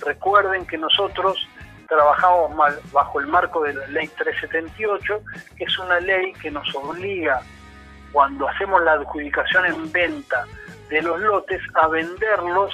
Recuerden 0.00 0.66
que 0.66 0.76
nosotros 0.76 1.48
trabajamos 1.88 2.50
bajo 2.92 3.20
el 3.20 3.26
marco 3.28 3.62
de 3.62 3.74
la 3.74 3.86
ley 3.88 4.08
378, 4.08 5.22
que 5.56 5.64
es 5.64 5.78
una 5.78 6.00
ley 6.00 6.32
que 6.34 6.50
nos 6.50 6.72
obliga, 6.74 7.40
cuando 8.12 8.48
hacemos 8.48 8.82
la 8.82 8.92
adjudicación 8.92 9.66
en 9.66 9.92
venta 9.92 10.46
de 10.88 11.02
los 11.02 11.20
lotes, 11.20 11.60
a 11.74 11.86
venderlos 11.88 12.72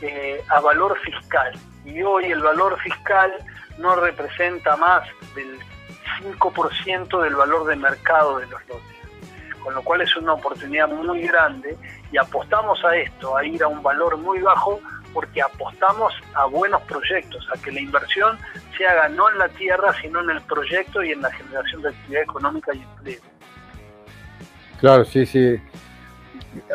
eh, 0.00 0.42
a 0.48 0.60
valor 0.60 0.98
fiscal. 1.00 1.52
Y 1.84 2.02
hoy 2.02 2.26
el 2.26 2.40
valor 2.40 2.78
fiscal 2.80 3.32
no 3.78 3.96
representa 3.96 4.76
más 4.76 5.06
del 5.34 5.58
5% 6.20 7.22
del 7.22 7.34
valor 7.34 7.66
de 7.66 7.76
mercado 7.76 8.38
de 8.38 8.46
los 8.46 8.60
lotes. 8.68 8.82
Con 9.62 9.74
lo 9.74 9.82
cual 9.82 10.00
es 10.00 10.16
una 10.16 10.32
oportunidad 10.32 10.88
muy 10.88 11.22
grande 11.22 11.76
y 12.10 12.18
apostamos 12.18 12.84
a 12.84 12.96
esto, 12.96 13.36
a 13.36 13.44
ir 13.44 13.62
a 13.62 13.68
un 13.68 13.82
valor 13.82 14.16
muy 14.16 14.40
bajo, 14.40 14.80
porque 15.12 15.42
apostamos 15.42 16.12
a 16.34 16.46
buenos 16.46 16.82
proyectos, 16.82 17.46
a 17.54 17.60
que 17.60 17.70
la 17.70 17.80
inversión 17.80 18.38
se 18.76 18.86
haga 18.86 19.08
no 19.08 19.30
en 19.30 19.38
la 19.38 19.48
tierra, 19.48 19.94
sino 20.00 20.20
en 20.20 20.30
el 20.30 20.40
proyecto 20.42 21.02
y 21.02 21.12
en 21.12 21.22
la 21.22 21.30
generación 21.30 21.82
de 21.82 21.90
actividad 21.90 22.22
económica 22.22 22.74
y 22.74 22.82
empleo. 22.82 23.20
Claro, 24.80 25.04
sí, 25.04 25.26
sí. 25.26 25.60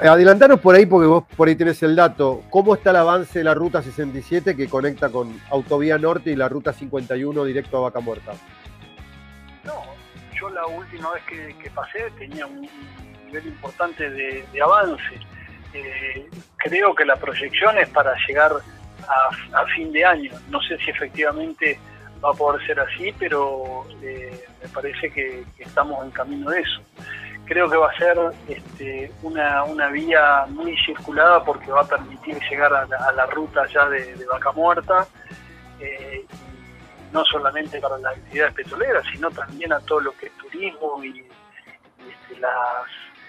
Adelantanos 0.02 0.60
por 0.60 0.76
ahí, 0.76 0.86
porque 0.86 1.08
vos 1.08 1.24
por 1.36 1.48
ahí 1.48 1.56
tenés 1.56 1.82
el 1.84 1.96
dato. 1.96 2.44
¿Cómo 2.50 2.74
está 2.74 2.92
el 2.92 2.96
avance 2.96 3.40
de 3.40 3.46
la 3.46 3.54
ruta 3.54 3.82
67 3.82 4.56
que 4.56 4.68
conecta 4.68 5.10
con 5.10 5.40
Autovía 5.50 5.98
Norte 5.98 6.32
y 6.32 6.36
la 6.36 6.50
ruta 6.50 6.74
51 6.74 7.44
directo 7.44 7.78
a 7.78 7.82
Vaca 7.82 8.00
Muerta? 8.00 8.34
Yo 10.40 10.50
la 10.50 10.66
última 10.68 11.12
vez 11.14 11.24
que, 11.24 11.70
pasé 11.72 12.12
tenía 12.18 12.46
un 12.46 12.68
nivel 13.26 13.48
importante 13.48 14.10
de, 14.10 14.46
de 14.52 14.62
avance. 14.62 15.20
eh, 15.74 16.30
creo 16.58 16.94
que 16.96 17.06
la 17.06 17.16
proyección 17.16 17.78
es 17.78 17.90
para 17.90 18.14
llegar 18.28 18.52
a, 19.54 19.66
fin 19.76 19.92
de 19.92 20.06
año. 20.06 20.32
No 20.50 20.62
sé 20.62 20.78
si 20.80 20.92
efectivamente 20.92 21.80
va 22.24 22.32
a 22.32 22.34
poder 22.34 22.66
ser 22.66 22.80
así, 22.80 23.14
pero 23.18 23.86
eh, 24.02 24.46
me 24.62 24.70
parece 24.70 25.10
que, 25.12 25.44
estamos 25.60 26.04
en 26.04 26.12
camino 26.12 26.50
de 26.50 26.62
eso. 26.62 26.82
Creo 27.46 27.70
que 27.70 27.78
va 27.78 27.90
a 27.90 27.98
ser 27.98 28.18
este, 28.50 29.12
una, 29.22 29.88
vía 29.90 30.46
muy 30.50 30.78
circulada 30.86 31.44
porque 31.44 31.72
va 31.72 31.82
a 31.82 31.88
permitir 31.88 32.38
llegar 32.50 32.74
a 32.74 33.12
la, 33.14 33.26
ruta 33.28 33.66
ya 33.68 33.88
de, 33.88 34.26
Vaca 34.30 34.52
Muerta, 34.52 35.08
eh, 35.80 36.26
no 37.18 37.26
solamente 37.26 37.82
para 37.82 37.98
las 37.98 38.16
actividades 38.16 38.54
petroleras, 38.54 39.04
sino 39.12 39.32
también 39.32 39.74
a 39.74 39.80
todo 39.80 40.02
lo 40.02 40.12
que 40.18 40.28
es 40.28 40.32
turismo 40.34 41.04
y, 41.04 41.20
este, 41.20 42.40
las 42.40 42.86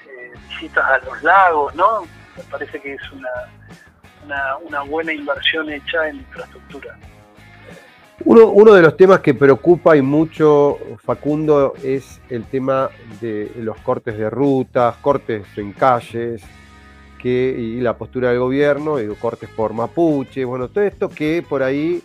eh, 0.07 0.33
visitas 0.49 0.85
a 0.85 0.99
los 0.99 1.23
lagos, 1.23 1.75
¿no? 1.75 2.03
Me 2.37 2.43
parece 2.51 2.79
que 2.81 2.93
es 2.93 3.01
una, 3.13 4.59
una, 4.61 4.83
buena 4.83 5.13
inversión 5.15 5.71
hecha 5.71 6.07
en 6.07 6.17
infraestructura. 6.17 6.99
Uno, 8.25 8.49
uno, 8.49 8.75
de 8.75 8.83
los 8.83 8.95
temas 8.97 9.21
que 9.21 9.33
preocupa 9.33 9.97
y 9.97 10.03
mucho, 10.03 10.77
Facundo, 11.03 11.73
es 11.83 12.21
el 12.29 12.45
tema 12.45 12.91
de 13.23 13.51
los 13.57 13.79
cortes 13.79 14.19
de 14.19 14.29
rutas, 14.29 14.97
cortes 14.97 15.47
en 15.57 15.73
calles, 15.73 16.43
que, 17.23 17.57
y 17.59 17.81
la 17.81 17.97
postura 17.97 18.31
del 18.31 18.41
gobierno, 18.41 18.99
digo, 18.99 19.15
cortes 19.15 19.49
por 19.49 19.73
mapuche, 19.73 20.45
bueno, 20.45 20.69
todo 20.69 20.85
esto 20.85 21.09
que 21.09 21.43
por 21.49 21.63
ahí, 21.63 22.03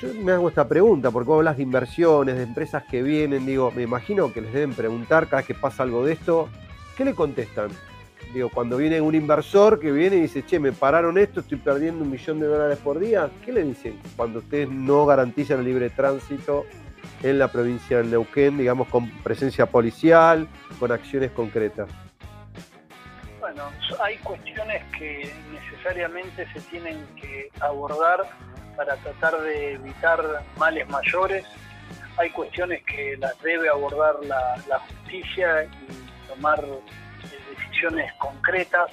yo 0.00 0.12
me 0.22 0.32
hago 0.32 0.48
esta 0.48 0.66
pregunta, 0.66 1.10
porque 1.10 1.28
vos 1.28 1.38
hablas 1.38 1.56
de 1.56 1.62
inversiones, 1.62 2.36
de 2.36 2.42
empresas 2.42 2.82
que 2.84 3.02
vienen, 3.02 3.46
digo, 3.46 3.70
me 3.70 3.82
imagino 3.82 4.32
que 4.32 4.40
les 4.40 4.52
deben 4.52 4.74
preguntar 4.74 5.26
cada 5.26 5.38
vez 5.38 5.46
que 5.46 5.54
pasa 5.54 5.84
algo 5.84 6.04
de 6.04 6.14
esto, 6.14 6.48
¿qué 6.96 7.04
le 7.04 7.14
contestan? 7.14 7.70
Digo, 8.34 8.48
cuando 8.48 8.76
viene 8.76 9.00
un 9.00 9.14
inversor 9.14 9.78
que 9.78 9.92
viene 9.92 10.16
y 10.16 10.22
dice, 10.22 10.44
che, 10.44 10.58
me 10.58 10.72
pararon 10.72 11.16
esto, 11.16 11.40
estoy 11.40 11.58
perdiendo 11.58 12.02
un 12.02 12.10
millón 12.10 12.40
de 12.40 12.46
dólares 12.46 12.78
por 12.78 12.98
día, 12.98 13.30
¿qué 13.44 13.52
le 13.52 13.62
dicen 13.62 14.00
cuando 14.16 14.40
ustedes 14.40 14.68
no 14.68 15.06
garantizan 15.06 15.60
el 15.60 15.66
libre 15.66 15.90
tránsito 15.90 16.64
en 17.22 17.38
la 17.38 17.48
provincia 17.48 17.98
de 17.98 18.04
Neuquén, 18.04 18.58
digamos, 18.58 18.88
con 18.88 19.10
presencia 19.22 19.66
policial, 19.66 20.48
con 20.80 20.90
acciones 20.90 21.30
concretas? 21.30 21.88
Bueno, 23.38 23.64
hay 24.02 24.16
cuestiones 24.18 24.82
que 24.98 25.32
necesariamente 25.52 26.46
se 26.52 26.60
tienen 26.62 27.04
que 27.20 27.48
abordar 27.60 28.24
para 28.76 28.96
tratar 28.96 29.40
de 29.42 29.74
evitar 29.74 30.44
males 30.58 30.88
mayores. 30.88 31.44
Hay 32.18 32.30
cuestiones 32.30 32.82
que 32.84 33.16
las 33.18 33.40
debe 33.42 33.68
abordar 33.68 34.16
la, 34.24 34.78
justicia 34.78 35.64
y 35.64 36.28
tomar 36.28 36.64
concretas 38.18 38.90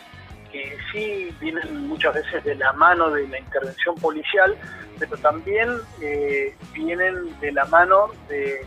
que 0.51 0.77
sí 0.91 1.35
vienen 1.39 1.88
muchas 1.88 2.15
veces 2.15 2.43
de 2.43 2.56
la 2.56 2.73
mano 2.73 3.11
de 3.11 3.27
la 3.27 3.39
intervención 3.39 3.95
policial, 3.95 4.56
pero 4.97 5.15
también 5.18 5.69
eh, 6.01 6.56
vienen 6.73 7.39
de 7.39 7.51
la 7.51 7.65
mano 7.65 8.07
de, 8.27 8.65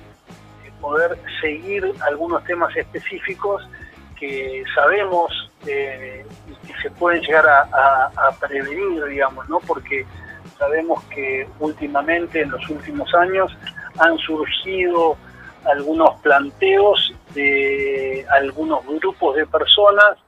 poder 0.80 1.16
seguir 1.40 1.94
algunos 2.00 2.42
temas 2.42 2.76
específicos 2.76 3.62
que 4.18 4.64
sabemos 4.74 5.30
eh, 5.64 6.26
que 6.66 6.74
se 6.82 6.90
pueden 6.90 7.22
llegar 7.22 7.46
a, 7.48 8.10
prevenir, 8.40 9.04
digamos, 9.04 9.48
¿no? 9.48 9.60
Porque 9.60 10.04
sabemos 10.62 11.02
que 11.06 11.48
últimamente, 11.58 12.40
en 12.40 12.52
los 12.52 12.68
últimos 12.70 13.12
años, 13.14 13.50
han 13.98 14.16
surgido 14.18 15.16
algunos 15.64 16.20
planteos 16.20 17.12
de 17.34 18.24
algunos 18.30 18.86
grupos 18.86 19.34
de 19.34 19.44
personas 19.46 20.18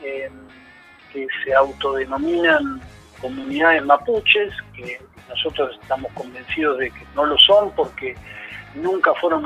eh, 0.00 0.30
que 1.12 1.26
se 1.42 1.52
autodenominan 1.52 2.80
comunidades 3.20 3.84
mapuches, 3.84 4.54
que 4.76 5.00
nosotros 5.28 5.76
estamos 5.82 6.12
convencidos 6.12 6.78
de 6.78 6.90
que 6.90 7.04
no 7.16 7.26
lo 7.26 7.36
son 7.38 7.72
porque 7.74 8.14
nunca 8.76 9.12
fueron 9.14 9.44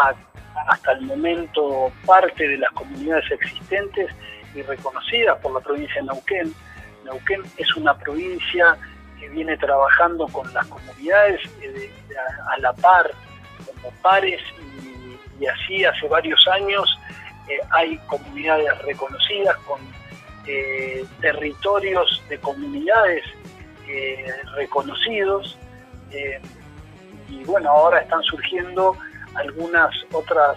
hasta 0.68 0.92
el 0.92 1.00
momento 1.02 1.90
parte 2.04 2.46
de 2.46 2.58
las 2.58 2.70
comunidades 2.72 3.30
existentes 3.30 4.10
y 4.54 4.60
reconocidas 4.60 5.38
por 5.40 5.54
la 5.54 5.60
provincia 5.60 6.02
de 6.02 6.08
Neuquén. 6.08 6.54
Neuquén 7.04 7.42
es 7.56 7.74
una 7.76 7.96
provincia 7.96 8.76
que 9.18 9.28
viene 9.28 9.56
trabajando 9.56 10.26
con 10.28 10.52
las 10.52 10.66
comunidades 10.66 11.40
eh, 11.62 11.90
a, 12.52 12.58
la 12.58 12.72
par, 12.72 13.10
como 13.66 13.90
pares 14.02 14.40
y 15.38 15.46
así 15.46 15.84
hace 15.84 16.08
varios 16.08 16.46
años 16.48 16.98
eh, 17.48 17.58
hay 17.70 17.98
comunidades 18.06 18.76
reconocidas 18.82 19.56
con 19.58 19.80
eh, 20.46 21.04
territorios 21.20 22.22
de 22.28 22.38
comunidades 22.38 23.24
reconocidos 24.56 25.56
y 27.28 27.44
bueno, 27.44 27.70
ahora 27.70 28.00
están 28.00 28.20
surgiendo 28.24 28.96
algunas 29.36 29.94
otras 30.12 30.56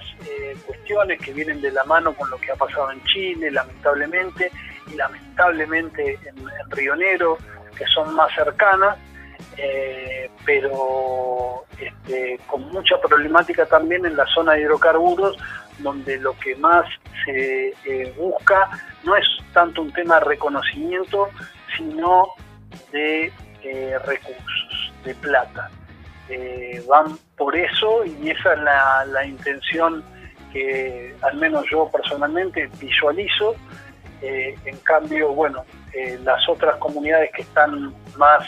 cuestiones 0.65 1.19
que 1.19 1.34
vienen 1.34 1.61
de 1.61 1.72
la 1.72 1.84
mano 1.84 2.15
con 2.15 2.27
lo 2.31 2.40
que 2.40 2.52
ha 2.52 2.56
pasado 2.56 2.91
en 2.91 3.03
Chile, 3.03 3.52
lamentablemente, 3.52 4.52
y 4.91 4.95
lamentablemente 4.95 6.18
en, 6.26 6.98
Negro, 6.98 7.38
que 7.80 7.85
son 7.85 8.14
más 8.14 8.31
cercanas, 8.35 8.97
eh, 9.57 10.30
pero 10.45 11.64
este, 11.80 12.39
con 12.45 12.69
mucha 12.72 12.99
problemática 12.99 13.65
también 13.65 14.06
en 14.06 14.18
la 14.18 14.26
zona 14.27 14.53
de 14.53 14.61
hidrocarburos, 14.61 15.38
donde 15.80 16.18
lo 16.18 16.38
que 16.39 16.56
más 16.57 16.85
se 17.26 17.73
eh, 17.85 18.14
busca 18.18 18.69
no 19.06 19.15
es 19.15 19.26
tanto 19.53 19.81
un 19.81 19.93
tema 19.93 20.19
de 20.19 20.26
reconocimiento, 20.26 21.30
sino 21.77 22.27
de 22.91 23.31
eh, 23.64 23.97
recursos, 24.06 24.93
de 25.06 25.15
plata. 25.15 25.69
van 26.88 27.18
por 27.38 27.56
eso 27.56 28.03
y 28.06 28.30
esa 28.30 28.53
es 28.53 28.60
la, 28.60 29.06
la, 29.06 29.26
intención 29.26 30.03
que 30.51 31.15
al 31.22 31.38
menos 31.38 31.65
yo 31.72 31.89
personalmente 31.89 32.69
visualizo. 32.80 33.56
En 34.21 34.77
cambio, 34.83 35.33
bueno, 35.33 35.63
las 36.23 36.47
otras 36.49 36.75
comunidades 36.77 37.31
que 37.35 37.41
están 37.43 37.93
más 38.17 38.47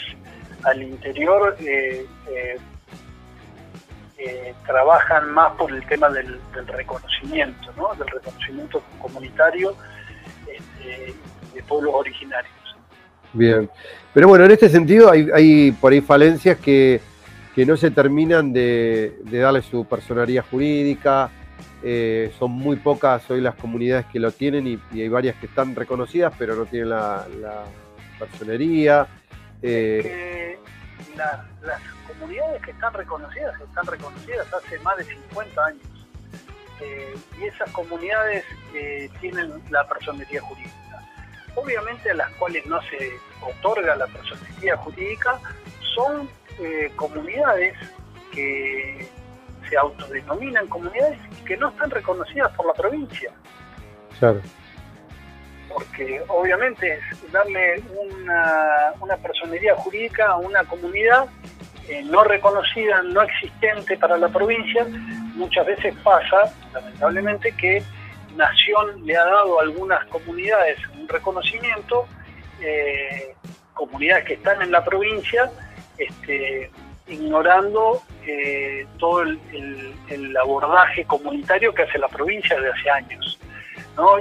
al 0.64 0.82
interior 0.82 1.56
eh, 1.60 2.06
eh, 2.30 2.56
eh, 4.18 4.54
trabajan 4.66 5.30
más 5.32 5.52
por 5.54 5.72
el 5.72 5.84
tema 5.86 6.08
del, 6.10 6.40
reconocimiento, 6.66 7.72
¿no? 7.76 7.94
del 7.94 8.08
reconocimiento 8.08 8.82
comunitario 9.00 9.74
este, 10.46 11.14
de 11.54 11.62
pueblos 11.64 11.94
originarios. 11.94 12.52
Bien, 13.32 13.68
pero 14.12 14.28
bueno, 14.28 14.44
en 14.44 14.50
este 14.50 14.68
sentido 14.68 15.10
hay, 15.10 15.72
por 15.72 15.92
ahí 15.92 16.00
falencias 16.00 16.58
que, 16.58 17.00
no 17.56 17.76
se 17.76 17.90
terminan 17.90 18.52
de, 18.52 19.16
darle 19.24 19.62
su 19.62 19.84
personalidad 19.84 20.44
jurídica, 20.50 21.30
son 22.38 22.52
muy 22.52 22.76
pocas 22.76 23.28
hoy 23.30 23.40
las 23.40 23.56
comunidades 23.56 24.06
que 24.06 24.20
lo 24.20 24.30
tienen 24.30 24.66
y, 24.66 24.80
hay 25.00 25.08
varias 25.08 25.36
que 25.36 25.46
están 25.46 25.74
reconocidas 25.74 26.32
pero 26.38 26.54
no 26.54 26.64
tienen 26.66 26.90
la, 26.90 27.26
la 27.40 27.64
personería. 28.18 29.06
Eh, 29.62 30.58
las 31.16 31.80
comunidades 32.06 32.62
que 32.62 32.70
están 32.70 32.92
reconocidas 32.94 33.60
están 33.60 33.86
reconocidas 33.86 34.52
hace 34.52 34.78
más 34.80 34.96
de 34.96 35.04
50 35.04 35.64
años. 35.64 35.82
Eh, 36.80 37.14
y 37.38 37.44
esas 37.44 37.70
comunidades 37.70 38.44
eh, 38.74 39.08
tienen 39.20 39.62
la 39.70 39.86
personería 39.86 40.40
jurídica. 40.40 40.72
Obviamente 41.54 42.10
a 42.10 42.14
las 42.14 42.30
cuales 42.32 42.64
no 42.66 42.80
se 42.82 43.12
otorga 43.40 43.94
la 43.96 44.06
personería 44.06 44.76
jurídica 44.78 45.38
son 45.94 46.28
comunidades 46.96 47.74
que 48.32 49.08
se 49.68 49.76
autodenominan 49.76 50.66
comunidades 50.68 51.18
que 51.44 51.56
no 51.56 51.68
están 51.68 51.90
reconocidas 51.90 52.50
por 52.56 52.66
la 52.66 52.74
provincia. 52.74 53.32
Claro 54.18 54.40
porque 55.72 56.22
obviamente 56.28 56.92
es 56.92 57.32
darle 57.32 57.82
una, 57.96 58.92
una 59.00 59.16
personería 59.16 59.74
jurídica 59.76 60.26
a 60.26 60.36
una 60.36 60.64
comunidad 60.64 61.26
eh, 61.88 62.02
no 62.04 62.22
reconocida, 62.22 63.02
no 63.02 63.22
existente 63.22 63.96
para 63.96 64.16
la 64.16 64.28
provincia, 64.28 64.86
muchas 65.34 65.66
veces 65.66 65.94
pasa, 66.04 66.54
lamentablemente, 66.72 67.52
que 67.56 67.82
Nación 68.36 69.04
le 69.04 69.16
ha 69.16 69.24
dado 69.24 69.58
a 69.58 69.62
algunas 69.62 70.04
comunidades 70.06 70.78
un 70.98 71.08
reconocimiento, 71.08 72.06
eh, 72.60 73.34
comunidades 73.74 74.24
que 74.24 74.34
están 74.34 74.62
en 74.62 74.70
la 74.70 74.84
provincia, 74.84 75.50
este, 75.98 76.70
ignorando 77.08 78.02
eh, 78.26 78.86
todo 78.98 79.22
el 79.22 80.36
abordaje 80.36 81.04
comunitario 81.04 81.74
que 81.74 81.82
hace 81.82 81.98
la 81.98 82.08
provincia 82.08 82.56
desde 82.56 82.70
hace 82.70 82.90
años 82.90 83.38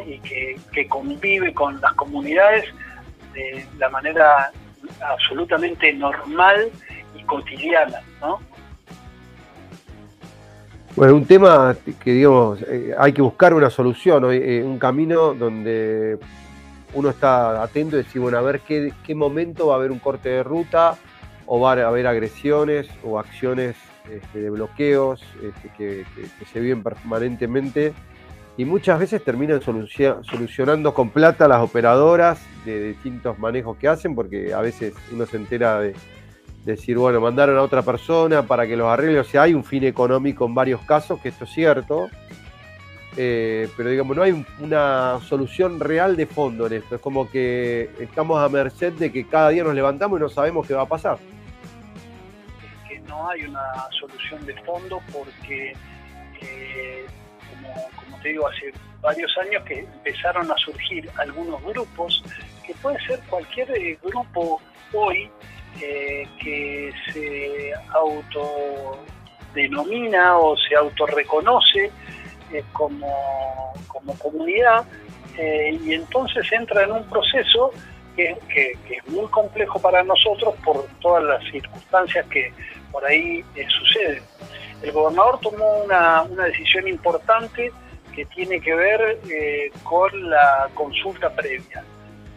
y 0.05 0.19
que, 0.19 0.87
convive 0.87 1.53
con 1.53 1.79
las 1.79 1.93
comunidades 1.93 2.65
de 3.33 3.65
la 3.77 3.89
manera 3.89 4.51
absolutamente 5.01 5.93
normal 5.93 6.69
y 7.15 7.23
cotidiana. 7.23 8.01
¿no? 8.19 8.39
Bueno, 10.95 11.15
un 11.15 11.25
tema 11.25 11.75
que 12.03 12.11
digamos, 12.11 12.61
eh, 12.63 12.93
hay 12.97 13.13
que 13.13 13.21
buscar 13.21 13.53
una 13.53 13.69
solución, 13.69 14.25
eh, 14.31 14.61
un 14.63 14.77
camino 14.77 15.33
donde 15.33 16.17
uno 16.93 17.09
está 17.09 17.63
atento 17.63 17.95
y 17.95 18.03
decir, 18.03 18.21
bueno, 18.21 18.37
a 18.37 18.41
ver 18.41 18.61
qué 18.61 19.15
momento 19.15 19.67
va 19.67 19.75
a 19.75 19.77
haber 19.77 19.91
un 19.91 19.99
corte 19.99 20.29
de 20.29 20.43
ruta 20.43 20.97
o 21.53 21.59
va 21.59 21.73
a 21.73 21.87
haber 21.89 22.07
agresiones 22.07 22.87
o 23.03 23.19
acciones 23.19 23.75
este, 24.09 24.39
de 24.39 24.49
bloqueos 24.49 25.21
este, 25.43 25.69
que, 25.77 26.05
se 26.45 26.59
viven 26.61 26.81
permanentemente 26.81 27.91
y 28.55 28.63
muchas 28.63 28.97
veces 28.97 29.21
terminan 29.21 29.59
solucionando 29.61 30.93
con 30.93 31.09
plata 31.09 31.49
las 31.49 31.61
operadoras 31.61 32.39
de 32.63 32.93
distintos 32.93 33.37
manejos 33.37 33.75
que 33.75 33.89
hacen, 33.89 34.15
porque 34.15 34.53
a 34.53 34.61
veces 34.61 34.93
uno 35.11 35.25
se 35.25 35.35
entera 35.35 35.81
de, 35.81 35.93
decir, 36.63 36.97
bueno, 36.97 37.19
mandaron 37.19 37.57
a 37.57 37.63
otra 37.63 37.81
persona 37.81 38.43
para 38.43 38.65
que 38.65 38.77
los 38.77 38.87
arregle, 38.87 39.19
o 39.19 39.25
sea, 39.25 39.41
hay 39.41 39.53
un 39.53 39.65
fin 39.65 39.83
económico 39.83 40.45
en 40.45 40.55
varios 40.55 40.79
casos, 40.81 41.19
que 41.19 41.29
esto 41.29 41.43
es 41.43 41.49
cierto, 41.49 42.07
eh, 43.17 43.67
pero 43.75 43.89
digamos, 43.89 44.15
no 44.15 44.23
hay 44.23 44.45
una 44.61 45.19
solución 45.27 45.81
real 45.81 46.15
de 46.15 46.27
fondo 46.27 46.67
en 46.67 46.73
esto, 46.73 46.95
es 46.95 47.01
como 47.01 47.29
que 47.29 47.89
estamos 47.99 48.39
a 48.39 48.47
merced 48.47 48.93
de 48.93 49.11
que 49.11 49.27
cada 49.27 49.49
día 49.49 49.65
nos 49.65 49.75
levantamos 49.75 50.17
y 50.17 50.21
no 50.21 50.29
sabemos 50.29 50.65
qué 50.65 50.75
va 50.75 50.83
a 50.83 50.87
pasar 50.87 51.17
no 53.11 53.29
hay 53.29 53.43
una 53.43 53.88
solución 53.99 54.43
de 54.45 54.53
fondo 54.63 55.01
porque, 55.11 55.75
eh, 56.41 57.05
como, 57.49 57.91
te 58.21 58.29
digo, 58.29 58.47
hace 58.47 58.71
varios 59.01 59.38
años 59.38 59.65
que 59.65 59.79
empezaron 59.79 60.49
a 60.49 60.55
surgir 60.55 61.09
algunos 61.17 61.61
grupos, 61.63 62.23
que 62.65 62.73
puede 62.75 62.97
ser 63.05 63.19
cualquier 63.29 63.69
eh, 63.71 63.99
grupo 64.01 64.61
hoy 64.93 65.29
eh, 65.81 66.25
que 66.41 66.93
se 67.11 67.73
autodenomina 67.93 70.38
o 70.38 70.55
se 70.57 70.73
autorreconoce 70.75 71.91
como, 72.73 73.73
como 73.88 74.13
comunidad 74.19 74.85
y 75.38 75.93
entonces 75.93 76.51
entra 76.51 76.83
en 76.83 76.91
un 76.91 77.05
proceso 77.05 77.71
que, 78.15 78.77
es 78.89 79.07
muy 79.07 79.27
complejo 79.27 79.79
para 79.79 80.03
nosotros 80.03 80.55
por 80.63 80.85
todas 80.99 81.23
las 81.23 81.43
circunstancias 81.51 82.25
que 82.27 82.53
por 82.91 83.05
ahí 83.05 83.43
eh, 83.55 83.67
sucede. 83.69 84.21
El 84.81 84.91
gobernador 84.91 85.39
tomó 85.39 85.83
una, 85.83 86.25
decisión 86.45 86.88
importante 86.88 87.71
que 88.13 88.25
tiene 88.25 88.59
que 88.59 88.73
ver 88.73 89.19
eh, 89.29 89.71
con 89.83 90.29
la 90.29 90.69
consulta 90.73 91.29
previa. 91.33 91.83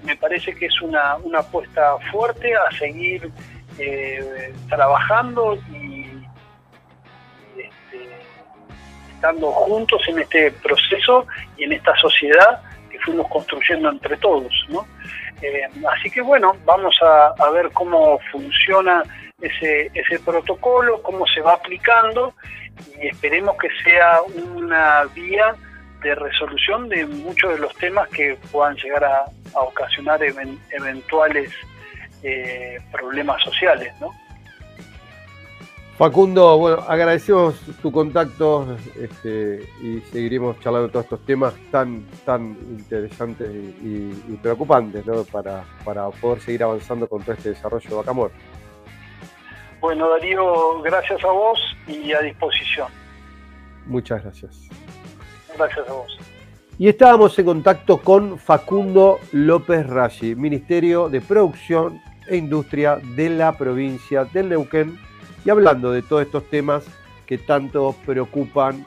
Me 0.02 0.16
parece 0.16 0.54
que 0.54 0.66
es 0.66 0.82
una, 0.82 1.16
apuesta 1.36 1.96
fuerte 2.10 2.54
a 2.54 2.70
seguir 2.78 3.30
eh, 3.78 4.54
trabajando 4.68 5.58
y 5.72 6.06
este, 7.56 8.08
estando 9.14 9.50
juntos 9.50 10.02
en 10.06 10.20
este 10.20 10.52
proceso 10.52 11.26
y 11.56 11.64
en 11.64 11.72
esta 11.72 11.96
sociedad 11.96 12.62
que 12.90 12.98
fuimos 13.00 13.26
construyendo 13.28 13.88
entre 13.88 14.16
todos. 14.18 14.52
Así 15.90 16.10
que 16.10 16.20
bueno, 16.22 16.56
vamos 16.64 16.96
a 17.02 17.50
ver 17.50 17.70
cómo 17.72 18.18
funciona 18.32 19.02
ese, 19.40 19.90
ese 19.94 20.18
protocolo, 20.20 21.02
cómo 21.02 21.26
se 21.26 21.40
va 21.40 21.54
aplicando 21.54 22.34
y 23.00 23.08
esperemos 23.08 23.56
que 23.58 23.68
sea 23.82 24.20
una 24.22 25.04
vía 25.14 25.54
de 26.02 26.14
resolución 26.14 26.88
de 26.88 27.06
muchos 27.06 27.52
de 27.52 27.58
los 27.58 27.74
temas 27.76 28.08
que 28.10 28.36
puedan 28.52 28.76
llegar 28.76 29.04
a, 29.04 29.24
ocasionar 29.56 30.20
eventuales 30.70 31.52
eh, 32.24 32.78
problemas 32.90 33.40
sociales. 33.42 33.94
¿no? 34.00 34.10
Facundo, 35.96 36.58
bueno, 36.58 36.82
agradecemos 36.88 37.54
tu 37.80 37.92
contacto 37.92 38.76
este, 39.00 39.68
y 39.80 40.00
seguiremos 40.10 40.58
charlando 40.58 40.88
todos 40.88 41.04
estos 41.04 41.24
temas 41.24 41.54
tan, 41.70 42.04
tan 42.24 42.56
interesantes 42.68 43.48
y, 43.48 44.10
preocupantes 44.42 45.06
¿no? 45.06 45.22
para, 45.24 45.64
para 45.84 46.10
poder 46.10 46.40
seguir 46.40 46.64
avanzando 46.64 47.06
con 47.06 47.22
todo 47.22 47.34
este 47.34 47.50
desarrollo 47.50 47.88
de 47.88 47.94
Bacamor. 47.94 48.32
Bueno, 49.80 50.08
Darío, 50.10 50.82
gracias 50.82 51.22
a 51.22 51.30
vos 51.30 51.58
y 51.86 52.12
a 52.12 52.20
disposición. 52.22 52.88
Muchas 53.86 54.22
gracias. 54.24 54.68
Gracias 55.56 55.88
a 55.88 55.92
vos. 55.92 56.18
Y 56.76 56.88
estábamos 56.88 57.38
en 57.38 57.44
contacto 57.44 57.98
con 57.98 58.38
Facundo 58.38 59.20
López 59.30 59.86
Rashi, 59.86 60.34
Ministerio 60.34 61.08
de 61.08 61.20
Producción 61.20 62.02
e 62.26 62.36
Industria 62.36 62.98
de 63.14 63.30
la 63.30 63.56
provincia 63.56 64.24
del 64.24 64.48
Neuquén, 64.48 64.98
y 65.44 65.50
hablando 65.50 65.92
de 65.92 66.02
todos 66.02 66.22
estos 66.22 66.44
temas 66.44 66.84
que 67.26 67.38
tanto 67.38 67.94
preocupan 68.04 68.84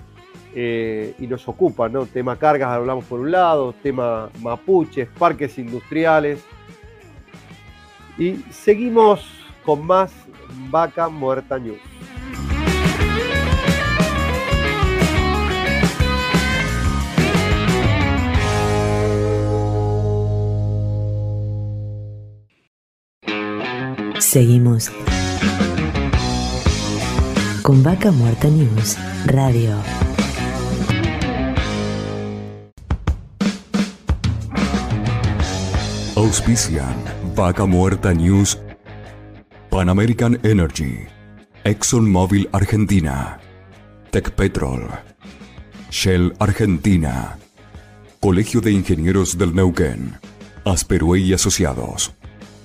eh, 0.55 1.13
y 1.19 1.27
nos 1.27 1.47
ocupan, 1.47 1.93
¿no? 1.93 2.05
Tema 2.05 2.37
cargas, 2.37 2.69
hablamos 2.69 3.05
por 3.05 3.19
un 3.19 3.31
lado, 3.31 3.73
tema 3.83 4.29
mapuches, 4.41 5.07
parques 5.17 5.57
industriales. 5.57 6.43
Y 8.17 8.37
seguimos 8.49 9.29
con 9.63 9.85
más 9.85 10.11
Vaca 10.69 11.09
Muerta 11.09 11.59
News. 11.59 11.79
Seguimos 24.19 24.91
con 27.67 27.83
Vaca 27.83 28.13
Muerta 28.13 28.47
News 28.47 28.97
Radio. 29.25 29.75
Auspician 36.15 36.95
Vaca 37.35 37.65
Muerta 37.65 38.13
News 38.13 38.57
Pan 39.69 39.89
American 39.89 40.39
Energy, 40.43 40.99
ExxonMobil 41.65 42.47
Argentina, 42.53 43.37
Tecpetrol, 44.11 44.87
Shell 45.91 46.35
Argentina, 46.39 47.37
Colegio 48.21 48.61
de 48.61 48.71
Ingenieros 48.71 49.37
del 49.37 49.53
Neuquén, 49.53 50.13
Asperue 50.63 51.19
y 51.19 51.33
Asociados, 51.33 52.13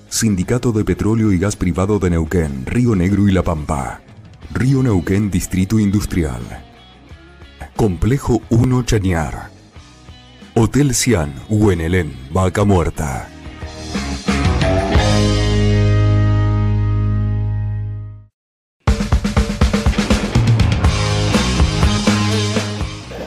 Sindicato 0.08 0.70
de 0.70 0.84
Petróleo 0.84 1.32
y 1.32 1.38
Gas 1.38 1.56
Privado 1.56 1.98
de 1.98 2.10
Neuquén, 2.10 2.66
Río 2.66 2.94
Negro 2.94 3.26
y 3.26 3.32
La 3.32 3.42
Pampa, 3.42 4.00
Río 4.54 4.82
Neuquén 4.82 5.30
Distrito 5.30 5.78
Industrial, 5.78 6.42
Complejo 7.74 8.42
1 8.50 8.82
Chañar, 8.82 9.50
Hotel 10.54 10.94
Cian, 10.94 11.32
Huenelén, 11.48 12.14
Vaca 12.30 12.64
Muerta. 12.64 13.28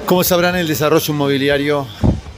Como 0.05 0.23
sabrán, 0.23 0.55
el 0.55 0.67
desarrollo 0.67 1.11
inmobiliario 1.11 1.87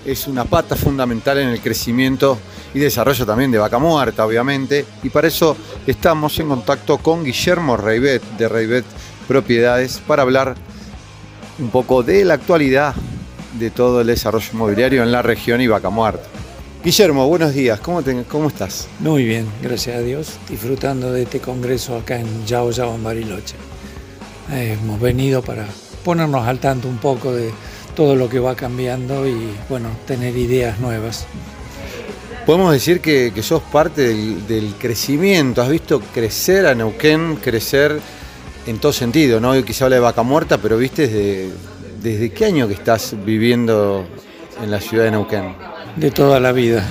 es 0.07 0.25
una 0.25 0.45
pata 0.45 0.75
fundamental 0.77 1.37
en 1.37 1.49
el 1.49 1.59
crecimiento 1.59 2.39
y 2.73 2.79
desarrollo 2.79 3.25
también 3.25 3.51
de 3.51 3.57
Vaca 3.57 3.77
Muerta, 3.77 4.25
obviamente. 4.25 4.85
Y 5.03 5.09
para 5.09 5.27
eso 5.27 5.57
estamos 5.85 6.39
en 6.39 6.47
contacto 6.47 6.97
con 6.97 7.25
Guillermo 7.25 7.75
Reibet 7.75 8.23
de 8.37 8.47
Reibet 8.47 8.85
Propiedades 9.27 10.01
para 10.07 10.21
hablar 10.21 10.55
un 11.59 11.69
poco 11.69 12.03
de 12.03 12.23
la 12.23 12.35
actualidad 12.35 12.95
de 13.59 13.69
todo 13.69 13.99
el 13.99 14.07
desarrollo 14.07 14.47
inmobiliario 14.53 15.03
en 15.03 15.11
la 15.11 15.21
región 15.21 15.59
y 15.59 15.67
Vaca 15.67 15.89
Muerta. 15.89 16.23
Guillermo, 16.85 17.27
buenos 17.27 17.53
días, 17.53 17.81
¿cómo, 17.81 18.01
cómo 18.29 18.47
estás? 18.47 18.87
Muy 18.99 19.25
bien, 19.25 19.45
gracias 19.61 19.97
a 19.97 19.99
Dios, 19.99 20.37
disfrutando 20.47 21.11
de 21.11 21.23
este 21.23 21.41
congreso 21.41 21.97
acá 21.97 22.17
en 22.17 22.45
Yao 22.45 22.71
Yao, 22.71 22.95
en 22.95 23.03
Bariloche. 23.03 23.55
Eh, 24.53 24.77
hemos 24.81 25.01
venido 25.01 25.41
para 25.41 25.65
ponernos 26.05 26.47
al 26.47 26.59
tanto 26.59 26.87
un 26.87 26.99
poco 26.99 27.33
de 27.33 27.51
todo 27.97 28.15
lo 28.15 28.29
que 28.29 28.39
va 28.39 28.55
cambiando 28.55 29.27
y 29.27 29.55
bueno, 29.67 29.89
tener 30.05 30.37
ideas 30.37 30.79
nuevas. 30.79 31.25
Podemos 32.45 32.71
decir 32.71 33.01
que, 33.01 33.33
sos 33.41 33.63
parte 33.63 34.03
del, 34.03 34.75
crecimiento, 34.77 35.63
has 35.63 35.69
visto 35.69 35.99
crecer 36.13 36.67
a 36.67 36.75
Neuquén, 36.75 37.37
crecer 37.37 37.99
en 38.67 38.77
todo 38.77 38.93
sentido, 38.93 39.39
¿no? 39.39 39.49
Hoy 39.49 39.63
quizá 39.63 39.85
habla 39.85 39.95
de 39.95 40.01
vaca 40.01 40.21
muerta, 40.21 40.59
pero 40.59 40.77
viste 40.77 41.07
desde, 41.07 41.49
desde 41.99 42.29
qué 42.29 42.45
año 42.45 42.67
que 42.67 42.75
estás 42.75 43.15
viviendo 43.25 44.05
en 44.63 44.69
la 44.69 44.79
ciudad 44.79 45.05
de 45.05 45.11
Neuquén. 45.11 45.55
De 45.95 46.11
toda 46.11 46.39
la 46.39 46.51
vida. 46.51 46.87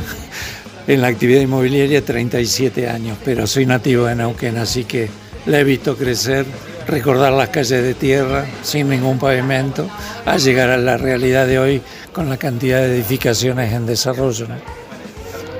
En 0.89 1.03
la 1.03 1.07
actividad 1.07 1.41
inmobiliaria 1.41 2.05
37 2.05 2.89
años, 2.89 3.17
pero 3.25 3.47
soy 3.47 3.65
nativo 3.65 4.07
de 4.07 4.17
Neuquén, 4.17 4.57
así 4.57 4.85
que 4.85 5.09
la 5.47 5.61
he 5.61 5.65
visto 5.65 5.97
crecer 5.97 6.47
recordar 6.87 7.33
las 7.33 7.49
calles 7.49 7.83
de 7.83 7.95
tierra 7.95 8.47
sin 8.63 8.89
ningún 8.89 9.19
pavimento, 9.19 9.89
a 10.25 10.37
llegar 10.37 10.71
a 10.71 10.77
la 10.77 10.97
realidad 10.97 11.47
de 11.47 11.59
hoy 11.59 11.83
con 12.13 12.29
la 12.29 12.37
cantidad 12.37 12.79
de 12.81 12.95
edificaciones 12.97 13.73
en 13.73 13.87
desarrollo. 13.87 14.47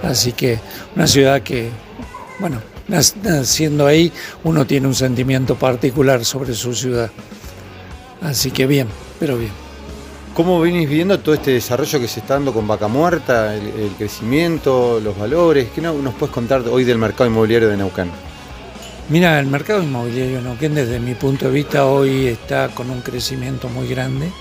Así 0.03 0.33
que 0.33 0.59
una 0.95 1.07
ciudad 1.07 1.43
que, 1.43 1.71
bueno, 2.39 2.61
naciendo 3.23 3.87
ahí 3.87 4.13
uno 4.45 4.65
tiene 4.67 4.87
un 4.87 4.95
sentimiento 4.95 5.57
particular 5.57 6.25
sobre 6.25 6.55
su 6.55 6.75
ciudad. 6.75 7.11
Así 8.23 8.51
que 8.51 8.67
bien, 8.67 8.89
pero 9.19 9.37
bien. 9.37 9.53
¿Cómo 10.35 10.61
venís 10.61 10.89
viendo 10.89 11.19
todo 11.19 11.35
este 11.35 11.53
desarrollo 11.53 11.99
que 11.99 12.09
se 12.09 12.21
está 12.21 12.35
dando 12.35 12.53
con 12.53 12.69
Vaca 12.69 12.89
Muerta, 12.89 13.55
el, 13.55 13.93
crecimiento, 13.97 15.01
los 15.03 15.19
valores? 15.19 15.69
¿Qué 15.75 15.81
no- 15.81 15.95
nos 15.95 16.15
puedes 16.15 16.35
contar 16.35 16.63
hoy 16.69 16.85
del 16.85 16.99
mercado 16.99 17.29
inmobiliario 17.31 17.69
de 17.69 17.77
Neuquén? 17.79 18.11
Mira, 19.09 19.39
el 19.39 19.47
mercado 19.47 19.85
inmobiliario 19.85 20.39
en 20.39 20.45
Neuquén 20.45 20.75
desde 20.75 20.99
mi 20.99 21.15
punto 21.15 21.47
de 21.47 21.53
vista 21.53 21.87
hoy 21.87 22.27
está 22.27 22.71
con 22.75 22.91
un 22.91 23.03
crecimiento 23.03 23.69
muy 23.69 23.87
grande. 23.87 24.33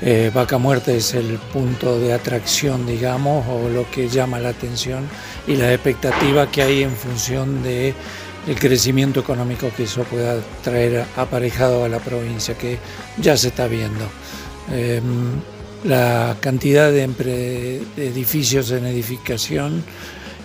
Eh, 0.00 0.32
Vaca 0.34 0.58
Muerta 0.58 0.90
es 0.90 1.14
el 1.14 1.38
punto 1.52 2.00
de 2.00 2.12
atracción, 2.12 2.84
digamos, 2.84 3.46
o 3.48 3.68
lo 3.68 3.88
que 3.88 4.08
llama 4.08 4.40
la 4.40 4.48
atención 4.48 5.08
y 5.46 5.54
la 5.54 5.72
expectativa 5.72 6.50
que 6.50 6.62
hay 6.62 6.82
en 6.82 6.90
función 6.90 7.62
de 7.62 7.94
el 8.48 8.58
crecimiento 8.58 9.20
económico 9.20 9.70
que 9.76 9.84
eso 9.84 10.02
pueda 10.02 10.40
traer 10.64 11.04
aparejado 11.16 11.84
a 11.84 11.88
la 11.88 12.00
provincia, 12.00 12.58
que 12.58 12.78
ya 13.18 13.36
se 13.36 13.48
está 13.48 13.68
viendo. 13.68 14.04
Eh, 14.72 15.00
la 15.84 16.36
cantidad 16.40 16.90
de, 16.90 17.06
de 17.06 18.08
edificios 18.08 18.72
en 18.72 18.86
edificación 18.86 19.84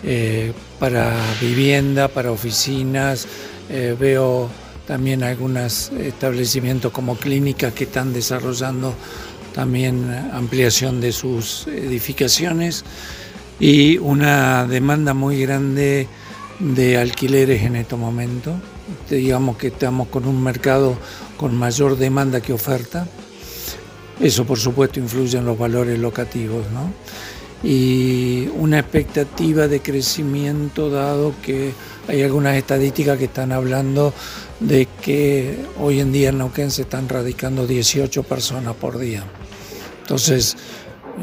eh, 0.03 0.53
para 0.79 1.15
vivienda, 1.41 2.07
para 2.07 2.31
oficinas, 2.31 3.27
eh, 3.69 3.95
veo 3.99 4.49
también 4.85 5.23
algunos 5.23 5.91
establecimientos 5.91 6.91
como 6.91 7.15
clínicas 7.17 7.73
que 7.73 7.83
están 7.83 8.13
desarrollando 8.13 8.95
también 9.53 10.09
ampliación 10.31 11.01
de 11.01 11.11
sus 11.11 11.67
edificaciones 11.67 12.85
y 13.59 13.97
una 13.97 14.65
demanda 14.65 15.13
muy 15.13 15.41
grande 15.41 16.07
de 16.59 16.97
alquileres 16.97 17.63
en 17.63 17.75
este 17.75 17.95
momento. 17.95 18.53
Digamos 19.09 19.57
que 19.57 19.67
estamos 19.67 20.07
con 20.07 20.27
un 20.27 20.41
mercado 20.41 20.97
con 21.37 21.55
mayor 21.55 21.97
demanda 21.97 22.39
que 22.39 22.53
oferta. 22.53 23.07
Eso 24.19 24.45
por 24.45 24.59
supuesto 24.59 24.99
influye 24.99 25.37
en 25.37 25.45
los 25.45 25.57
valores 25.57 25.99
locativos, 25.99 26.65
¿no? 26.71 26.91
Y 27.63 28.49
una 28.55 28.79
expectativa 28.79 29.67
de 29.67 29.81
crecimiento 29.81 30.89
dado 30.89 31.33
que 31.41 31.71
hay 32.07 32.21
algunas 32.21 32.55
estadísticas 32.55 33.17
que 33.17 33.25
están 33.25 33.51
hablando 33.51 34.13
de 34.59 34.87
que 35.01 35.57
hoy 35.79 35.99
en 35.99 36.11
día 36.11 36.29
en 36.29 36.37
Neuquén 36.37 36.71
se 36.71 36.83
están 36.83 37.09
radicando 37.09 37.67
18 37.67 38.23
personas 38.23 38.75
por 38.75 38.97
día. 38.97 39.23
Entonces, 40.01 40.55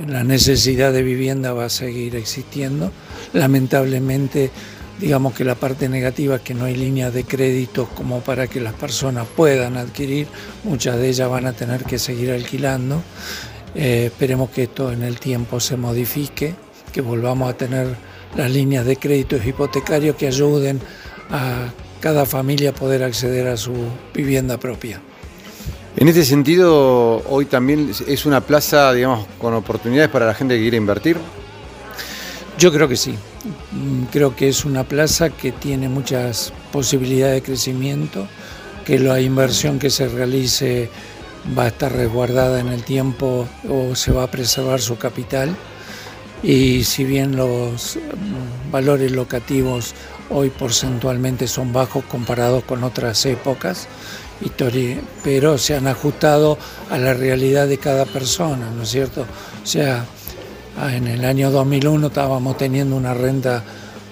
la 0.09 0.25
necesidad 0.25 0.93
de 0.93 1.03
vivienda 1.03 1.53
va 1.53 1.67
a 1.67 1.71
seguir 1.71 2.17
existiendo. 2.17 2.91
Lamentablemente, 3.33 4.51
digamos 5.01 5.35
que 5.35 5.45
la 5.45 5.55
parte 5.55 5.89
negativa 5.89 6.37
es 6.37 6.43
que 6.43 6.55
no 6.55 6.65
hay 6.65 6.77
líneas 6.77 7.15
de 7.15 7.25
crédito 7.25 7.89
como 7.95 8.21
para 8.21 8.47
que 8.47 8.61
las 8.61 8.75
personas 8.75 9.27
puedan 9.37 9.77
adquirir. 9.77 10.27
Muchas 10.65 10.97
de 10.97 11.09
ellas 11.09 11.31
van 11.31 11.47
a 11.47 11.53
tener 11.53 11.85
que 11.85 11.99
seguir 11.99 12.31
alquilando. 12.33 13.03
Eh, 13.75 14.07
esperemos 14.07 14.51
que 14.51 14.65
esto 14.65 14.93
en 14.93 15.03
el 15.03 15.19
tiempo 15.19 15.59
se 15.61 15.77
modifique, 15.77 16.55
que 16.93 17.01
volvamos 17.01 17.51
a 17.51 17.57
tener 17.57 17.97
las 18.37 18.51
líneas 18.51 18.87
de 18.87 18.97
créditos 18.97 19.45
hipotecarios 19.45 20.17
que 20.17 20.27
ayuden 20.27 20.81
a 21.31 21.69
cada 22.01 22.27
familia 22.27 22.71
a 22.71 22.75
poder 22.75 23.03
acceder 23.03 23.49
a 23.49 23.57
su 23.57 23.73
vivienda 24.13 24.59
propia. 24.59 25.01
En 25.97 26.09
este 26.09 26.25
sentido, 26.25 27.23
hoy 27.29 27.47
también 27.47 27.93
es 28.07 28.27
una 28.27 28.41
plaza, 28.41 28.93
digamos, 28.93 29.27
con 29.39 29.55
oportunidades 29.55 30.11
para 30.11 30.27
la 30.27 30.35
gente 30.35 30.57
que 30.57 30.63
quiere 30.63 30.77
invertir. 30.77 31.17
Yo 32.59 32.73
creo 32.73 32.89
que 32.89 32.97
sí. 32.97 33.15
Creo 34.11 34.35
que 34.35 34.49
es 34.49 34.65
una 34.65 34.85
plaza 34.85 35.31
que 35.31 35.53
tiene 35.53 35.89
muchas 35.89 36.53
posibilidades 36.73 37.37
de 37.37 37.43
crecimiento, 37.43 38.27
que 38.85 38.99
la 38.99 39.21
inversión 39.21 39.79
que 39.79 39.91
se 39.91 40.09
realice 40.09 40.91
va 41.57 41.65
a 41.65 41.69
estar 41.69 41.93
resguardada 41.93 42.61
en 42.61 42.69
el 42.69 42.85
tiempo 42.85 43.47
o 43.69 43.95
se 43.95 44.13
va 44.13 44.25
a 44.25 44.31
preservar 44.31 44.81
su 44.81 44.97
capital. 44.97 45.55
Y 46.43 46.85
si 46.85 47.05
bien 47.05 47.37
los 47.37 47.97
mm, 47.97 48.71
valores 48.71 49.13
locativos 49.13 49.95
hoy 50.31 50.51
porcentualmente 50.51 51.47
son 51.49 51.73
bajos 51.73 52.05
comparados 52.05 52.65
con 52.65 52.85
otras 52.85 53.25
épocas, 53.27 53.89
pero 55.23 55.59
se 55.59 55.75
han 55.75 55.87
ajustado 55.87 56.59
a 56.91 56.99
la 56.99 57.15
realidad 57.15 57.67
de 57.69 57.79
cada 57.79 58.05
persona, 58.05 58.71
¿no 58.71 58.83
es 58.83 58.91
cierto? 58.91 59.23
O 59.63 59.67
sea, 59.67 60.05
Ah, 60.77 60.93
En 60.97 61.07
el 61.07 61.25
año 61.25 61.53
2001 61.53 62.09
estábamos 62.09 62.57
teniendo 62.57 62.97
una 62.97 63.15
renta 63.15 63.63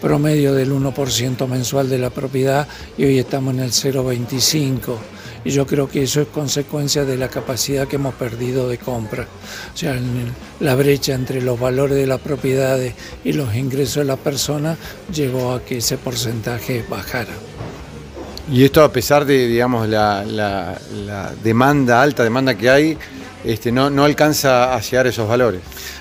promedio 0.01 0.55
del 0.55 0.71
1% 0.73 1.49
mensual 1.49 1.89
de 1.89 1.99
la 1.99 2.11
propiedad 2.11 2.69
y 2.97 3.05
hoy 3.05 3.19
estamos 3.19 3.55
en 3.55 3.61
el 3.61 3.73
0,25%. 3.73 4.97
Y 5.45 5.51
yo 5.51 5.67
creo 5.67 5.89
que 5.89 6.03
eso 6.05 6.21
es 6.21 6.29
consecuencia 6.29 7.05
de 7.05 7.17
la 7.17 7.29
capacidad 7.29 7.89
que 7.89 7.97
hemos 7.97 8.15
perdido 8.15 8.69
de 8.69 8.79
compra. 8.79 9.27
O 9.75 9.77
sea, 9.77 9.99
la 10.61 10.75
brecha 10.77 11.15
entre 11.15 11.43
los 11.43 11.59
valores 11.59 11.97
de 11.97 12.07
las 12.07 12.21
propiedades 12.21 12.95
y 13.25 13.33
los 13.33 13.55
ingresos 13.55 13.97
de 13.97 14.05
la 14.05 14.17
persona 14.17 14.77
llevó 15.13 15.53
a 15.53 15.65
que 15.65 15.79
ese 15.79 15.99
porcentaje 15.99 16.85
bajara. 16.89 17.33
Y 18.51 18.65
esto 18.65 18.83
a 18.83 18.93
pesar 18.93 19.25
de, 19.25 19.47
digamos, 19.49 19.89
la, 19.89 20.25
la- 20.25 20.79
la 21.07 21.33
demanda, 21.43 22.03
alta 22.03 22.23
demanda 22.25 22.55
que 22.57 22.69
hay, 22.71 22.99
este, 23.45 23.71
no, 23.73 23.89
no 23.91 24.05
alcanza 24.05 24.75
a 24.75 24.81
llegar 24.81 25.07
a 25.07 25.09
esos 25.09 25.29
valores. 25.29 25.61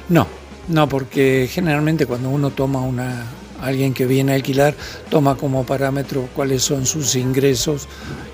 No, 0.09 0.27
no, 0.67 0.87
porque 0.89 1.47
generalmente 1.51 2.05
cuando 2.05 2.29
uno 2.29 2.49
toma 2.51 2.81
una 2.81 3.25
alguien 3.61 3.93
que 3.93 4.05
viene 4.05 4.31
a 4.31 4.35
alquilar 4.35 4.75
toma 5.09 5.35
como 5.35 5.65
parámetro 5.65 6.27
cuáles 6.35 6.63
son 6.63 6.85
sus 6.85 7.15
ingresos 7.15 7.87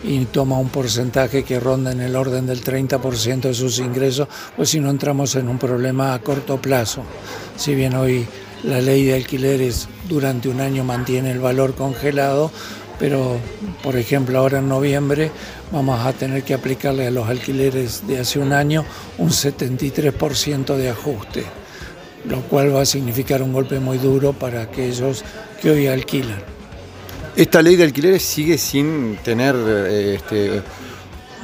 y 0.04 0.26
toma 0.26 0.58
un 0.58 0.70
porcentaje 0.70 1.44
que 1.44 1.60
ronda 1.60 1.92
en 1.92 2.02
el 2.02 2.16
orden 2.16 2.48
del 2.48 2.64
30% 2.64 3.42
de 3.42 3.54
sus 3.54 3.80
ingresos, 3.80 4.28
pues 4.56 4.70
si 4.70 4.80
no 4.80 4.90
entramos 4.90 5.36
en 5.36 5.50
un 5.50 5.58
problema 5.58 6.14
a 6.14 6.20
corto 6.20 6.62
plazo. 6.62 7.04
Si 7.56 7.76
bien 7.76 7.96
hoy 7.96 8.26
la 8.64 8.82
ley 8.82 9.06
de 9.06 9.16
alquileres 9.16 9.88
durante 10.08 10.50
un 10.50 10.62
año 10.62 10.84
mantiene 10.84 11.32
el 11.32 11.40
valor 11.40 11.76
congelado, 11.76 12.52
pero 13.00 13.38
por 13.84 13.96
ejemplo 13.96 14.40
ahora 14.40 14.60
en 14.60 14.70
noviembre 14.70 15.32
vamos 15.72 16.06
a 16.06 16.14
tener 16.14 16.44
que 16.44 16.54
aplicarle 16.54 17.08
a 17.08 17.12
los 17.12 17.28
alquileres 17.28 18.08
de 18.08 18.20
hace 18.20 18.40
un 18.40 18.54
año 18.54 18.86
un 19.18 19.30
73% 19.30 20.76
de 20.76 20.90
ajuste, 20.90 21.46
lo 22.30 22.42
cual 22.42 22.76
va 22.76 22.82
a 22.82 22.86
significar 22.86 23.42
un 23.42 23.54
golpe 23.54 23.80
muy 23.80 23.98
duro 23.98 24.34
para 24.34 24.62
aquellos 24.62 25.24
que 25.62 25.72
hoy 25.72 25.88
alquilan. 25.88 26.42
Esta 27.36 27.62
ley 27.62 27.76
de 27.76 27.84
alquileres 27.84 28.24
sigue 28.24 28.58
sin 28.58 29.18
tener 29.24 29.56
eh, 29.56 30.16
este, 30.16 30.62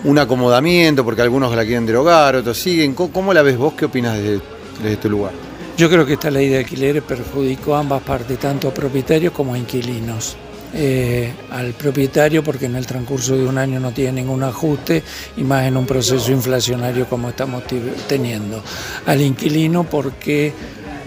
un 0.03 0.17
acomodamiento, 0.17 1.05
porque 1.05 1.21
algunos 1.21 1.55
la 1.55 1.63
quieren 1.63 1.85
derogar, 1.85 2.35
otros 2.35 2.57
siguen. 2.57 2.93
¿Cómo, 2.93 3.11
cómo 3.11 3.33
la 3.33 3.41
ves 3.41 3.57
vos? 3.57 3.73
¿Qué 3.73 3.85
opinas 3.85 4.17
desde, 4.17 4.41
desde 4.79 4.93
este 4.93 5.09
lugar? 5.09 5.31
Yo 5.77 5.89
creo 5.89 6.05
que 6.05 6.13
esta 6.13 6.29
ley 6.29 6.49
de 6.49 6.59
alquileres 6.59 7.03
perjudicó 7.03 7.75
a 7.75 7.79
ambas 7.79 8.01
partes, 8.03 8.39
tanto 8.39 8.67
a 8.67 8.73
propietarios 8.73 9.33
como 9.33 9.53
a 9.53 9.57
inquilinos. 9.57 10.35
Eh, 10.75 11.31
al 11.51 11.73
propietario 11.73 12.43
porque 12.43 12.65
en 12.65 12.75
el 12.75 12.87
transcurso 12.87 13.37
de 13.37 13.45
un 13.45 13.59
año 13.59 13.79
no 13.79 13.91
tiene 13.91 14.23
ningún 14.23 14.41
ajuste 14.41 15.03
y 15.37 15.43
más 15.43 15.67
en 15.67 15.77
un 15.77 15.85
proceso 15.85 16.31
inflacionario 16.31 17.07
como 17.07 17.29
estamos 17.29 17.63
teniendo. 18.07 18.63
Al 19.05 19.21
inquilino 19.21 19.83
porque 19.83 20.51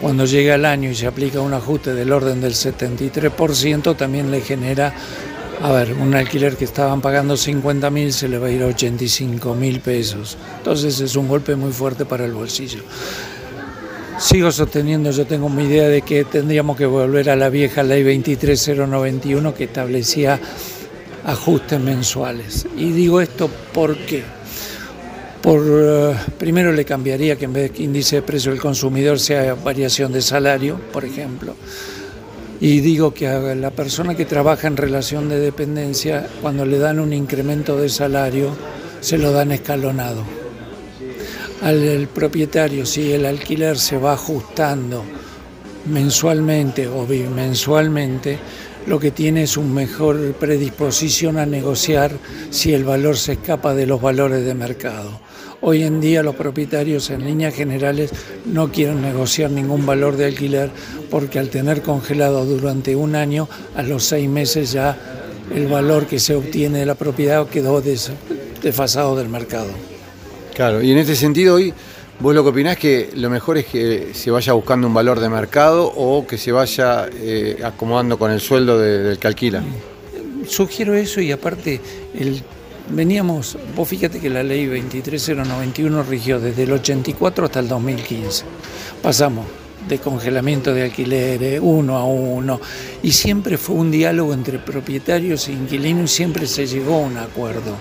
cuando 0.00 0.24
llega 0.24 0.54
el 0.54 0.64
año 0.64 0.90
y 0.90 0.94
se 0.94 1.08
aplica 1.08 1.40
un 1.40 1.52
ajuste 1.52 1.94
del 1.94 2.12
orden 2.12 2.40
del 2.40 2.52
73% 2.52 3.96
también 3.96 4.30
le 4.30 4.40
genera, 4.40 4.94
a 5.60 5.72
ver, 5.72 5.94
un 5.94 6.14
alquiler 6.14 6.56
que 6.56 6.64
estaban 6.64 7.00
pagando 7.00 7.36
50 7.36 7.90
mil 7.90 8.12
se 8.12 8.28
le 8.28 8.38
va 8.38 8.46
a 8.46 8.50
ir 8.50 8.62
a 8.62 8.66
85 8.66 9.54
mil 9.56 9.80
pesos. 9.80 10.38
Entonces 10.58 11.00
es 11.00 11.16
un 11.16 11.26
golpe 11.26 11.56
muy 11.56 11.72
fuerte 11.72 12.04
para 12.04 12.24
el 12.24 12.32
bolsillo. 12.34 12.82
Sigo 14.18 14.50
sosteniendo, 14.50 15.10
yo 15.10 15.26
tengo 15.26 15.50
mi 15.50 15.64
idea 15.64 15.88
de 15.88 16.00
que 16.00 16.24
tendríamos 16.24 16.78
que 16.78 16.86
volver 16.86 17.28
a 17.28 17.36
la 17.36 17.50
vieja 17.50 17.82
ley 17.82 18.02
23091 18.02 19.54
que 19.54 19.64
establecía 19.64 20.40
ajustes 21.26 21.78
mensuales. 21.78 22.66
Y 22.78 22.92
digo 22.92 23.20
esto 23.20 23.50
porque, 23.74 24.24
por, 25.42 25.62
eh, 25.66 26.16
primero 26.38 26.72
le 26.72 26.86
cambiaría 26.86 27.36
que 27.36 27.44
en 27.44 27.52
vez 27.52 27.74
de 27.74 27.82
índice 27.82 28.16
de 28.16 28.22
precio 28.22 28.52
del 28.52 28.60
consumidor 28.60 29.20
sea 29.20 29.54
variación 29.54 30.12
de 30.12 30.22
salario, 30.22 30.80
por 30.94 31.04
ejemplo. 31.04 31.54
Y 32.58 32.80
digo 32.80 33.12
que 33.12 33.28
a 33.28 33.54
la 33.54 33.70
persona 33.70 34.14
que 34.14 34.24
trabaja 34.24 34.66
en 34.66 34.78
relación 34.78 35.28
de 35.28 35.38
dependencia, 35.38 36.26
cuando 36.40 36.64
le 36.64 36.78
dan 36.78 37.00
un 37.00 37.12
incremento 37.12 37.76
de 37.76 37.90
salario, 37.90 38.56
se 39.00 39.18
lo 39.18 39.30
dan 39.30 39.52
escalonado 39.52 40.45
al 41.62 42.08
propietario, 42.12 42.84
si 42.86 43.12
el 43.12 43.26
alquiler 43.26 43.78
se 43.78 43.98
va 43.98 44.12
ajustando 44.12 45.02
mensualmente 45.86 46.88
o 46.88 47.06
bimensualmente, 47.06 48.38
lo 48.86 49.00
que 49.00 49.10
tiene 49.10 49.42
es 49.44 49.56
una 49.56 49.72
mejor 49.72 50.34
predisposición 50.34 51.38
a 51.38 51.46
negociar 51.46 52.12
si 52.50 52.72
el 52.72 52.84
valor 52.84 53.16
se 53.16 53.32
escapa 53.32 53.74
de 53.74 53.86
los 53.86 54.00
valores 54.00 54.44
de 54.44 54.54
mercado. 54.54 55.20
Hoy 55.60 55.82
en 55.82 56.00
día 56.00 56.22
los 56.22 56.36
propietarios 56.36 57.10
en 57.10 57.24
líneas 57.24 57.54
generales 57.54 58.10
no 58.44 58.70
quieren 58.70 59.02
negociar 59.02 59.50
ningún 59.50 59.86
valor 59.86 60.16
de 60.16 60.26
alquiler 60.26 60.70
porque 61.10 61.38
al 61.38 61.48
tener 61.48 61.82
congelado 61.82 62.44
durante 62.44 62.94
un 62.94 63.16
año, 63.16 63.48
a 63.74 63.82
los 63.82 64.04
seis 64.04 64.28
meses 64.28 64.72
ya 64.72 64.96
el 65.52 65.66
valor 65.66 66.06
que 66.06 66.18
se 66.20 66.34
obtiene 66.36 66.80
de 66.80 66.86
la 66.86 66.94
propiedad 66.94 67.48
quedó 67.48 67.80
des- 67.80 68.12
desfasado 68.62 69.16
del 69.16 69.28
mercado. 69.28 69.70
Claro, 70.56 70.82
y 70.82 70.90
en 70.90 70.98
este 70.98 71.14
sentido 71.14 71.54
hoy 71.56 71.72
¿Vos 72.18 72.34
lo 72.34 72.42
que 72.42 72.48
opinás 72.48 72.78
que 72.78 73.10
lo 73.14 73.28
mejor 73.28 73.58
es 73.58 73.66
que 73.66 74.12
se 74.14 74.30
vaya 74.30 74.54
buscando 74.54 74.86
un 74.86 74.94
valor 74.94 75.20
de 75.20 75.28
mercado 75.28 75.84
o 75.94 76.26
que 76.26 76.38
se 76.38 76.50
vaya 76.50 77.10
eh, 77.12 77.58
acomodando 77.62 78.18
con 78.18 78.30
el 78.30 78.40
sueldo 78.40 78.78
de- 78.78 79.00
del 79.02 79.18
que 79.18 79.26
alquila? 79.26 79.62
Sugiero 80.48 80.94
eso 80.94 81.20
y 81.20 81.30
aparte, 81.30 81.78
el, 82.18 82.42
veníamos, 82.88 83.58
vos 83.76 83.86
fíjate 83.86 84.18
que 84.18 84.30
la 84.30 84.42
ley 84.42 84.64
23091 84.64 86.02
rigió 86.04 86.40
desde 86.40 86.62
el 86.62 86.72
84 86.72 87.44
hasta 87.44 87.60
el 87.60 87.68
2015. 87.68 88.44
Pasamos 89.02 89.44
de 89.86 89.98
congelamiento 89.98 90.72
de 90.72 90.84
alquileres 90.84 91.60
uno 91.62 91.98
a 91.98 92.04
uno 92.06 92.58
y 93.02 93.12
siempre 93.12 93.58
fue 93.58 93.76
un 93.76 93.90
diálogo 93.90 94.32
entre 94.32 94.58
propietarios 94.58 95.48
e 95.48 95.52
inquilinos 95.52 96.10
y 96.12 96.14
siempre 96.16 96.46
se 96.46 96.66
llegó 96.66 96.94
a 96.94 97.00
un 97.00 97.18
acuerdo. 97.18 97.76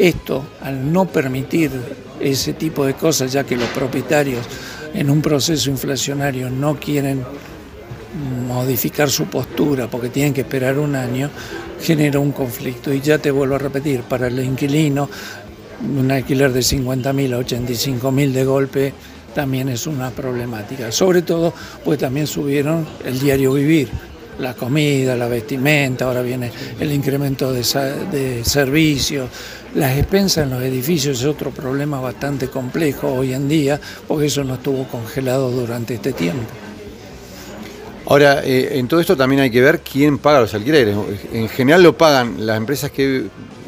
Esto, 0.00 0.46
al 0.62 0.90
no 0.90 1.04
permitir 1.04 1.70
ese 2.18 2.54
tipo 2.54 2.86
de 2.86 2.94
cosas, 2.94 3.30
ya 3.30 3.44
que 3.44 3.54
los 3.54 3.68
propietarios 3.68 4.46
en 4.94 5.10
un 5.10 5.20
proceso 5.20 5.68
inflacionario 5.68 6.48
no 6.48 6.80
quieren 6.80 7.22
modificar 8.48 9.10
su 9.10 9.26
postura 9.26 9.88
porque 9.88 10.08
tienen 10.08 10.32
que 10.32 10.40
esperar 10.40 10.78
un 10.78 10.96
año, 10.96 11.28
genera 11.82 12.18
un 12.18 12.32
conflicto. 12.32 12.94
Y 12.94 13.02
ya 13.02 13.18
te 13.18 13.30
vuelvo 13.30 13.56
a 13.56 13.58
repetir, 13.58 14.00
para 14.00 14.28
el 14.28 14.42
inquilino, 14.42 15.10
un 15.94 16.10
alquiler 16.10 16.50
de 16.50 16.62
50 16.62 17.12
mil 17.12 17.34
a 17.34 17.36
85 17.36 18.10
mil 18.10 18.32
de 18.32 18.44
golpe 18.46 18.94
también 19.34 19.68
es 19.68 19.86
una 19.86 20.10
problemática. 20.12 20.90
Sobre 20.92 21.20
todo, 21.20 21.52
pues 21.84 21.98
también 21.98 22.26
subieron 22.26 22.86
el 23.04 23.20
diario 23.20 23.52
vivir, 23.52 23.90
la 24.38 24.54
comida, 24.54 25.14
la 25.14 25.28
vestimenta, 25.28 26.06
ahora 26.06 26.22
viene 26.22 26.50
el 26.80 26.90
incremento 26.90 27.52
de, 27.52 27.62
de 28.10 28.42
servicios. 28.46 29.28
Las 29.74 29.96
expensas 29.96 30.44
en 30.44 30.50
los 30.50 30.62
edificios 30.62 31.20
es 31.20 31.26
otro 31.26 31.50
problema 31.50 32.00
bastante 32.00 32.48
complejo 32.48 33.08
hoy 33.08 33.34
en 33.34 33.48
día, 33.48 33.80
porque 34.08 34.26
eso 34.26 34.42
no 34.42 34.54
estuvo 34.54 34.84
congelado 34.88 35.50
durante 35.50 35.94
este 35.94 36.12
tiempo. 36.12 36.46
Ahora, 38.06 38.42
eh, 38.44 38.78
en 38.78 38.88
todo 38.88 38.98
esto 38.98 39.16
también 39.16 39.42
hay 39.42 39.50
que 39.50 39.60
ver 39.60 39.80
quién 39.80 40.18
paga 40.18 40.40
los 40.40 40.52
alquileres. 40.54 40.96
En 41.32 41.48
general 41.48 41.82
lo 41.84 41.96
pagan 41.96 42.44
las 42.44 42.56
empresas 42.56 42.90
que 42.90 43.26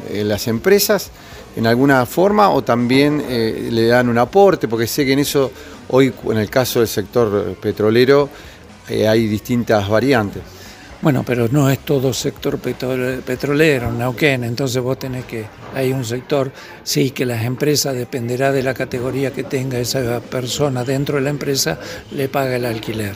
eh, 0.09 0.23
las 0.25 0.47
empresas 0.47 1.11
en 1.55 1.67
alguna 1.67 2.05
forma 2.05 2.49
o 2.49 2.63
también 2.63 3.23
eh, 3.27 3.69
le 3.71 3.87
dan 3.87 4.09
un 4.09 4.17
aporte, 4.17 4.67
porque 4.67 4.87
sé 4.87 5.05
que 5.05 5.13
en 5.13 5.19
eso 5.19 5.51
hoy 5.89 6.13
en 6.29 6.37
el 6.37 6.49
caso 6.49 6.79
del 6.79 6.87
sector 6.87 7.55
petrolero 7.61 8.29
eh, 8.89 9.07
hay 9.07 9.27
distintas 9.27 9.87
variantes. 9.87 10.41
Bueno, 11.03 11.23
pero 11.25 11.49
no 11.49 11.69
es 11.69 11.79
todo 11.79 12.13
sector 12.13 12.59
petro- 12.59 13.19
petrolero, 13.25 13.91
Neuquén, 13.91 14.45
entonces 14.45 14.81
vos 14.81 14.97
tenés 14.97 15.25
que, 15.25 15.43
hay 15.75 15.91
un 15.91 16.05
sector, 16.05 16.49
sí, 16.83 17.11
que 17.11 17.25
las 17.25 17.43
empresas, 17.43 17.93
dependerá 17.93 18.53
de 18.53 18.63
la 18.63 18.73
categoría 18.73 19.33
que 19.33 19.43
tenga 19.43 19.77
esa 19.79 20.21
persona 20.21 20.85
dentro 20.85 21.15
de 21.17 21.23
la 21.23 21.29
empresa, 21.29 21.77
le 22.11 22.29
paga 22.29 22.55
el 22.55 22.63
alquiler 22.63 23.15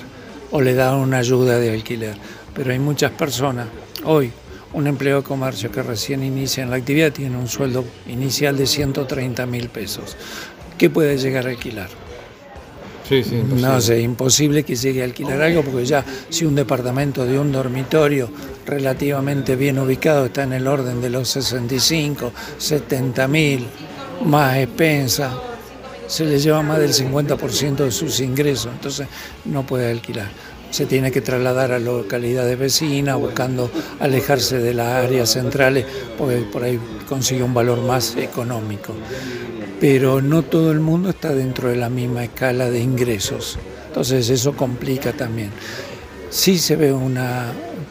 o 0.51 0.59
le 0.59 0.73
da 0.73 0.97
una 0.97 1.19
ayuda 1.19 1.59
de 1.59 1.71
alquiler. 1.71 2.17
Pero 2.53 2.73
hay 2.73 2.79
muchas 2.79 3.11
personas, 3.11 3.69
hoy, 4.03 4.33
un 4.73 4.85
empleo 4.85 5.21
de 5.21 5.23
comercio 5.23 5.71
que 5.71 5.81
recién 5.81 6.25
inicia 6.25 6.63
en 6.63 6.71
la 6.71 6.75
actividad 6.75 7.13
tiene 7.13 7.37
un 7.37 7.47
sueldo 7.47 7.85
inicial 8.07 8.57
de 8.57 8.67
130 8.67 9.45
mil 9.45 9.69
pesos. 9.69 10.17
¿Qué 10.77 10.89
puede 10.89 11.17
llegar 11.17 11.47
a 11.47 11.51
alquilar? 11.51 12.06
No 13.55 13.79
sé, 13.81 14.01
imposible 14.01 14.63
que 14.63 14.75
llegue 14.75 15.01
a 15.01 15.05
alquilar 15.05 15.41
algo 15.41 15.63
porque 15.63 15.85
ya 15.85 16.03
si 16.29 16.45
un 16.45 16.55
departamento 16.55 17.25
de 17.25 17.39
un 17.39 17.51
dormitorio 17.51 18.29
relativamente 18.65 19.55
bien 19.55 19.79
ubicado 19.79 20.25
está 20.25 20.43
en 20.43 20.53
el 20.53 20.67
orden 20.67 21.01
de 21.01 21.09
los 21.09 21.29
65, 21.29 22.31
70 22.57 23.27
mil, 23.27 23.67
más 24.25 24.57
expensa, 24.57 25.31
se 26.07 26.25
le 26.25 26.39
lleva 26.39 26.61
más 26.61 26.79
del 26.79 26.93
50% 26.93 27.75
de 27.75 27.91
sus 27.91 28.19
ingresos, 28.19 28.71
entonces 28.73 29.07
no 29.45 29.65
puede 29.65 29.91
alquilar. 29.91 30.29
Se 30.71 30.85
tiene 30.85 31.11
que 31.11 31.21
trasladar 31.21 31.71
a 31.71 31.79
localidades 31.79 32.57
vecinas, 32.59 33.17
buscando 33.17 33.71
alejarse 33.99 34.59
de 34.59 34.73
las 34.73 35.05
áreas 35.05 35.29
centrales, 35.29 35.85
porque 36.17 36.37
por 36.51 36.63
ahí 36.63 36.79
consigue 37.07 37.43
un 37.43 37.53
valor 37.53 37.81
más 37.81 38.15
económico 38.15 38.93
pero 39.79 40.21
no 40.21 40.43
todo 40.43 40.71
el 40.71 40.79
mundo 40.79 41.09
está 41.09 41.33
dentro 41.33 41.69
de 41.69 41.75
la 41.75 41.89
misma 41.89 42.23
escala 42.23 42.69
de 42.69 42.79
ingresos. 42.79 43.59
Entonces 43.87 44.29
eso 44.29 44.53
complica 44.53 45.13
también. 45.13 45.51
Sí 46.29 46.57
se 46.57 46.75
ve 46.75 46.91
un 46.91 47.17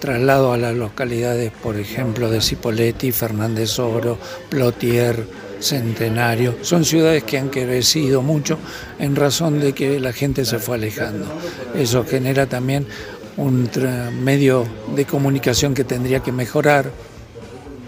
traslado 0.00 0.52
a 0.52 0.58
las 0.58 0.74
localidades, 0.74 1.52
por 1.62 1.78
ejemplo, 1.78 2.30
de 2.30 2.40
Cipolletti, 2.40 3.12
Fernández 3.12 3.78
Oro, 3.78 4.18
Plotier, 4.48 5.26
Centenario. 5.60 6.56
Son 6.62 6.84
ciudades 6.84 7.24
que 7.24 7.38
han 7.38 7.48
crecido 7.48 8.22
mucho 8.22 8.58
en 8.98 9.16
razón 9.16 9.60
de 9.60 9.72
que 9.72 10.00
la 10.00 10.12
gente 10.12 10.44
se 10.44 10.58
fue 10.58 10.76
alejando. 10.76 11.26
Eso 11.74 12.04
genera 12.04 12.46
también 12.46 12.86
un 13.36 13.68
medio 14.22 14.66
de 14.94 15.04
comunicación 15.04 15.74
que 15.74 15.84
tendría 15.84 16.20
que 16.20 16.32
mejorar, 16.32 16.90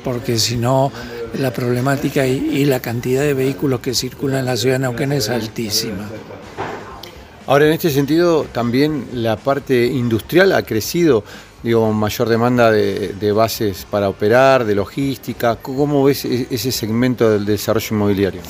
porque 0.05 0.39
si 0.39 0.57
no 0.57 0.93
la 1.39 1.53
problemática 1.53 2.27
y, 2.27 2.37
y 2.53 2.65
la 2.65 2.81
cantidad 2.81 3.23
de 3.23 3.35
vehículos 3.35 3.81
que 3.81 3.95
circulan 3.95 4.41
en 4.41 4.47
la 4.47 4.57
ciudad 4.57 4.77
de 4.77 4.81
Neuquén 4.81 5.13
es 5.13 5.29
altísima. 5.29 6.09
Ahora, 7.47 7.67
en 7.67 7.73
este 7.73 7.89
sentido, 7.89 8.45
también 8.45 9.07
la 9.15 9.37
parte 9.37 9.87
industrial 9.87 10.53
ha 10.53 10.63
crecido, 10.65 11.25
digo, 11.63 11.93
mayor 11.93 12.29
demanda 12.29 12.71
de, 12.71 13.33
bases 13.33 13.87
para 13.91 14.09
operar, 14.09 14.65
de 14.65 14.75
logística. 14.75 15.57
¿Cómo 15.57 16.05
ves 16.05 16.25
e- 16.25 16.47
ese 16.51 16.73
segmento 16.73 17.31
del 17.31 17.45
desarrollo 17.45 17.89
inmobiliario? 17.91 18.41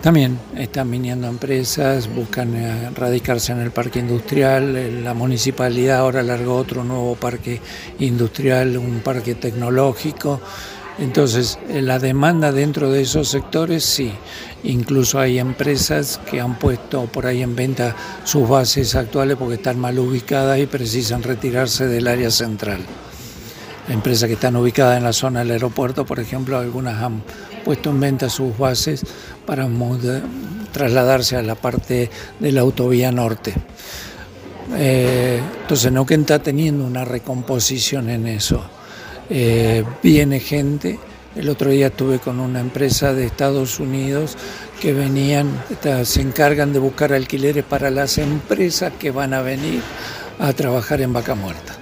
También 0.00 0.36
están 0.56 0.90
viniendo 0.90 1.28
empresas, 1.28 2.12
buscan 2.12 2.56
eh, 2.56 2.90
radicarse 2.90 3.52
en 3.52 3.60
el 3.60 3.70
parque 3.70 4.00
industrial, 4.00 4.74
eh, 4.74 4.90
la 5.00 5.14
municipalidad 5.14 5.98
ahora 5.98 6.24
largó 6.24 6.56
otro 6.56 6.82
nuevo 6.82 7.14
parque 7.14 7.60
industrial, 8.00 8.76
un 8.78 9.00
parque 9.00 9.36
tecnológico. 9.36 10.40
Entonces, 10.98 11.58
eh, 11.68 11.82
la 11.82 11.98
demanda 11.98 12.52
dentro 12.52 12.90
de 12.90 13.02
esos 13.02 13.28
sectores 13.28 13.84
sí. 13.84 14.12
Incluso 14.64 15.18
hay 15.18 15.38
empresas 15.38 16.20
que 16.30 16.40
han 16.40 16.58
puesto 16.58 17.06
por 17.06 17.26
ahí 17.26 17.42
en 17.42 17.56
venta 17.56 17.96
sus 18.24 18.48
bases 18.48 18.94
actuales 18.94 19.36
porque 19.36 19.54
están 19.54 19.78
mal 19.78 19.98
ubicadas 19.98 20.58
y 20.58 20.66
precisan 20.66 21.22
retirarse 21.22 21.86
del 21.86 22.06
área 22.06 22.30
central. 22.30 22.80
Empresas 23.88 24.28
que 24.28 24.34
están 24.34 24.54
ubicadas 24.54 24.98
en 24.98 25.04
la 25.04 25.12
zona 25.12 25.40
del 25.40 25.52
aeropuerto, 25.52 26.06
por 26.06 26.20
ejemplo, 26.20 26.56
algunas 26.58 27.02
han 27.02 27.22
puesto 27.64 27.90
en 27.90 27.98
venta 27.98 28.28
sus 28.28 28.56
bases 28.56 29.04
para 29.44 29.68
trasladarse 30.70 31.36
a 31.36 31.42
la 31.42 31.56
parte 31.56 32.08
de 32.38 32.52
la 32.52 32.60
autovía 32.60 33.10
norte. 33.10 33.54
Eh, 34.76 35.40
entonces 35.62 35.90
Neuquén 35.90 36.20
está 36.20 36.38
teniendo 36.38 36.84
una 36.84 37.04
recomposición 37.04 38.08
en 38.10 38.28
eso. 38.28 38.64
Eh, 39.34 39.82
viene 40.02 40.40
gente, 40.40 40.98
el 41.34 41.48
otro 41.48 41.70
día 41.70 41.86
estuve 41.86 42.18
con 42.18 42.38
una 42.38 42.60
empresa 42.60 43.14
de 43.14 43.24
Estados 43.24 43.80
Unidos 43.80 44.36
que 44.78 44.92
venían, 44.92 45.48
se 46.04 46.20
encargan 46.20 46.74
de 46.74 46.78
buscar 46.78 47.14
alquileres 47.14 47.64
para 47.64 47.90
las 47.90 48.18
empresas 48.18 48.92
que 48.98 49.10
van 49.10 49.32
a 49.32 49.40
venir 49.40 49.80
a 50.38 50.52
trabajar 50.52 51.00
en 51.00 51.14
Vaca 51.14 51.34
Muerta. 51.34 51.78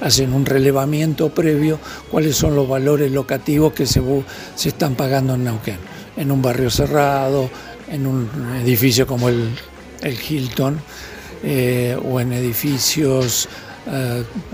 Hacen 0.00 0.32
un 0.32 0.46
relevamiento 0.46 1.28
previo 1.28 1.78
cuáles 2.10 2.36
son 2.36 2.56
los 2.56 2.66
valores 2.66 3.12
locativos 3.12 3.74
que 3.74 3.84
se, 3.84 4.00
se 4.54 4.70
están 4.70 4.94
pagando 4.94 5.34
en 5.34 5.44
Neuquén, 5.44 5.76
en 6.16 6.30
un 6.30 6.40
barrio 6.40 6.70
cerrado, 6.70 7.50
en 7.92 8.06
un 8.06 8.30
edificio 8.62 9.06
como 9.06 9.28
el, 9.28 9.50
Hilton, 10.02 10.80
eh, 11.42 11.98
o 12.02 12.18
en 12.18 12.32
edificios 12.32 13.46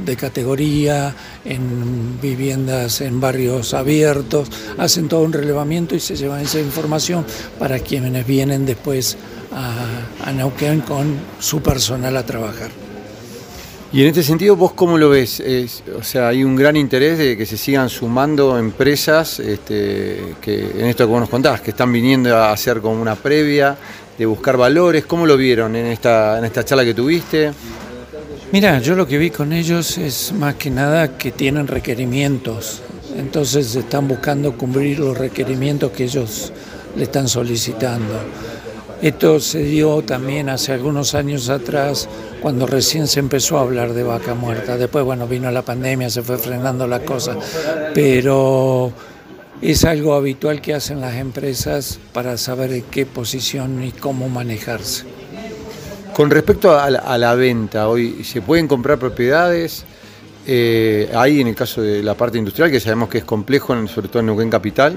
de 0.05 0.17
categoría, 0.17 1.15
en 1.45 2.21
viviendas 2.21 3.01
en 3.01 3.21
barrios 3.21 3.75
abiertos, 3.75 4.49
hacen 4.79 5.09
todo 5.09 5.23
un 5.23 5.33
relevamiento 5.33 5.95
y 5.95 6.01
se 6.01 6.17
llevan 6.17 6.41
esa 6.41 6.61
información 6.61 7.25
para 7.59 7.79
quienes 7.81 8.27
vienen 8.27 8.65
después 8.67 9.17
a, 9.53 10.31
a 10.31 10.81
con 10.87 11.17
su 11.41 11.61
personal 11.61 12.17
a 12.17 12.25
trabajar. 12.25 12.71
Y 13.93 14.03
en 14.03 14.09
este 14.09 14.25
sentido, 14.25 14.57
¿vos 14.57 14.73
cómo 14.73 14.99
lo 14.99 15.11
ves? 15.11 15.39
Es- 15.39 15.85
o 15.97 16.03
sea, 16.03 16.27
hay 16.29 16.43
un 16.43 16.57
gran 16.57 16.77
interés 16.77 17.17
de 17.17 17.37
que 17.37 17.47
se 17.47 17.57
sigan 17.57 17.89
sumando 17.89 18.59
empresas 18.59 19.39
este, 19.39 20.35
que 20.41 20.69
en 20.79 20.87
esto 20.87 21.05
que 21.05 21.11
vos 21.13 21.21
nos 21.21 21.29
contás, 21.29 21.61
que 21.61 21.71
están 21.71 21.93
viniendo 21.93 22.37
a 22.37 22.51
hacer 22.51 22.81
como 22.81 23.01
una 23.01 23.15
previa, 23.15 23.77
de 24.19 24.27
buscar 24.27 24.57
valores. 24.57 25.07
¿Cómo 25.07 25.27
lo 25.27 25.37
vieron 25.37 25.77
en 25.77 25.87
esta, 25.87 26.39
en 26.39 26.45
esta 26.45 26.65
charla 26.65 26.85
que 26.85 26.95
tuviste? 26.95 27.53
Mira, 28.55 28.79
yo 28.79 28.95
lo 28.95 29.09
que 29.09 29.19
vi 29.19 29.31
con 29.31 29.53
ellos 29.53 29.99
es 29.99 30.33
más 30.33 30.55
que 30.55 30.71
nada 30.71 31.19
que 31.19 31.33
tienen 31.33 31.67
requerimientos, 31.67 32.83
entonces 33.17 33.75
están 33.75 34.07
buscando 34.07 34.57
cumplir 34.57 35.01
los 35.01 35.19
requerimientos 35.19 35.91
que 35.91 36.05
ellos 36.05 36.53
le 36.95 37.03
están 37.03 37.27
solicitando. 37.27 38.15
Esto 39.03 39.41
se 39.41 39.59
dio 39.65 40.03
también 40.03 40.49
hace 40.49 40.71
algunos 40.71 41.17
años 41.17 41.49
atrás, 41.49 42.09
cuando 42.41 42.69
recién 42.69 43.09
se 43.09 43.19
empezó 43.19 43.59
a 43.59 43.63
hablar 43.63 43.93
de 43.93 44.05
vaca 44.05 44.35
muerta. 44.35 44.77
Después, 44.77 45.05
bueno, 45.05 45.27
vino 45.27 45.51
la 45.51 45.63
pandemia, 45.63 46.09
se 46.09 46.23
fue 46.23 46.39
frenando 46.39 46.87
la 46.87 47.01
cosa, 47.01 47.37
pero 47.93 48.93
es 49.63 49.85
algo 49.85 50.15
habitual 50.15 50.61
que 50.61 50.75
hacen 50.75 51.01
las 51.01 51.17
empresas 51.17 51.99
para 52.13 52.37
saber 52.37 52.73
en 52.73 52.83
qué 52.83 53.05
posición 53.05 53.83
y 53.83 53.91
cómo 53.91 54.29
manejarse. 54.29 55.24
Con 56.15 56.31
respecto 56.31 56.79
a 56.79 56.91
la, 56.91 57.35
venta, 57.35 57.89
hoy 57.89 58.23
se 58.23 58.41
pueden 58.41 58.69
comprar 58.69 58.99
propiedades. 58.99 59.85
Eh, 60.47 61.11
ahí 61.15 61.41
en 61.41 61.49
el 61.49 61.55
caso 61.55 61.81
de 61.83 62.03
la 62.03 62.15
parte 62.15 62.39
industrial, 62.39 62.71
que 62.71 62.79
sabemos 62.79 63.09
que 63.09 63.19
es 63.19 63.25
complejo, 63.25 63.75
sobre 63.89 64.09
todo 64.09 64.21
en 64.21 64.27
Neuquén 64.27 64.51
Capital. 64.51 64.97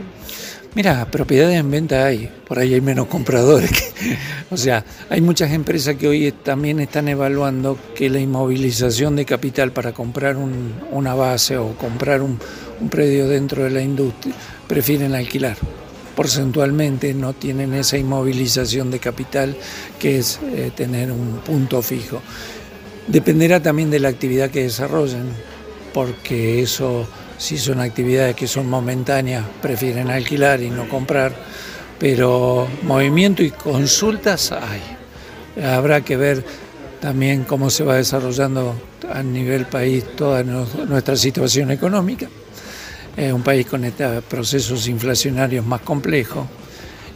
Mira, 0.76 1.06
propiedades 1.10 1.58
en 1.58 1.72
venta 1.72 2.06
hay, 2.06 2.30
por 2.48 2.60
ahí 2.60 2.74
hay 2.76 2.82
menos 2.82 3.08
compradores. 3.08 3.72
o 4.52 4.58
sea, 4.58 4.84
hay 5.10 5.22
muchas 5.22 5.52
empresas 5.52 5.96
que 5.96 6.08
hoy 6.08 6.32
también 6.44 6.80
están 6.80 7.08
evaluando 7.08 7.80
que 7.96 8.10
la 8.10 8.20
inmovilización 8.20 9.16
de 9.16 9.26
capital 9.26 9.72
para 9.72 9.94
comprar 9.94 10.38
un- 10.38 10.74
una 10.92 11.16
base 11.16 11.58
o 11.58 11.70
comprar 11.78 12.22
un 12.22 12.38
predio 12.92 13.28
dentro 13.28 13.64
de 13.64 13.72
la 13.72 13.82
industria, 13.82 14.36
prefieren 14.68 15.16
alquilar. 15.16 15.58
Porcentualmente 16.18 17.14
no 17.14 17.34
tienen 17.34 17.76
esa 17.76 17.96
inmovilización 17.96 18.90
de 18.90 18.98
capital 18.98 19.56
que 20.00 20.18
es 20.18 20.40
eh, 20.52 20.72
tener 20.76 21.12
un 21.12 21.42
punto 21.46 21.84
fijo. 21.84 22.24
Dependerá 23.06 23.62
también 23.62 23.92
de 23.92 24.00
la 24.00 24.10
actividad 24.10 24.50
que 24.50 24.64
desarrollen, 24.64 25.30
porque 25.94 26.64
eso, 26.64 27.08
si 27.38 27.60
son 27.60 27.80
actividades 27.80 28.36
que 28.36 28.48
son 28.48 28.68
momentáneas, 28.68 29.46
prefieren 29.62 30.10
alquilar 30.10 30.60
y 30.64 30.72
no 30.72 30.90
comprar, 30.90 31.36
pero 32.00 32.68
movimiento 32.82 33.44
y 33.44 33.52
consultas 33.52 34.52
hay. 34.52 35.64
Habrá 35.64 36.02
que 36.02 36.18
ver 36.18 36.44
también 37.00 37.44
cómo 37.44 37.70
se 37.70 37.84
va 37.84 37.96
desarrollando 37.96 38.74
a 39.14 39.22
nivel 39.22 39.68
país 39.68 40.04
toda 40.16 40.42
nuestra 40.42 41.16
situación 41.16 41.70
económica. 41.70 42.28
Es 43.18 43.34
un 43.34 43.42
país 43.42 43.66
con 43.66 43.84
estos 43.84 44.24
procesos 44.26 44.88
inflacionarios 44.88 45.66
más 45.66 45.82
complejos 45.82 46.48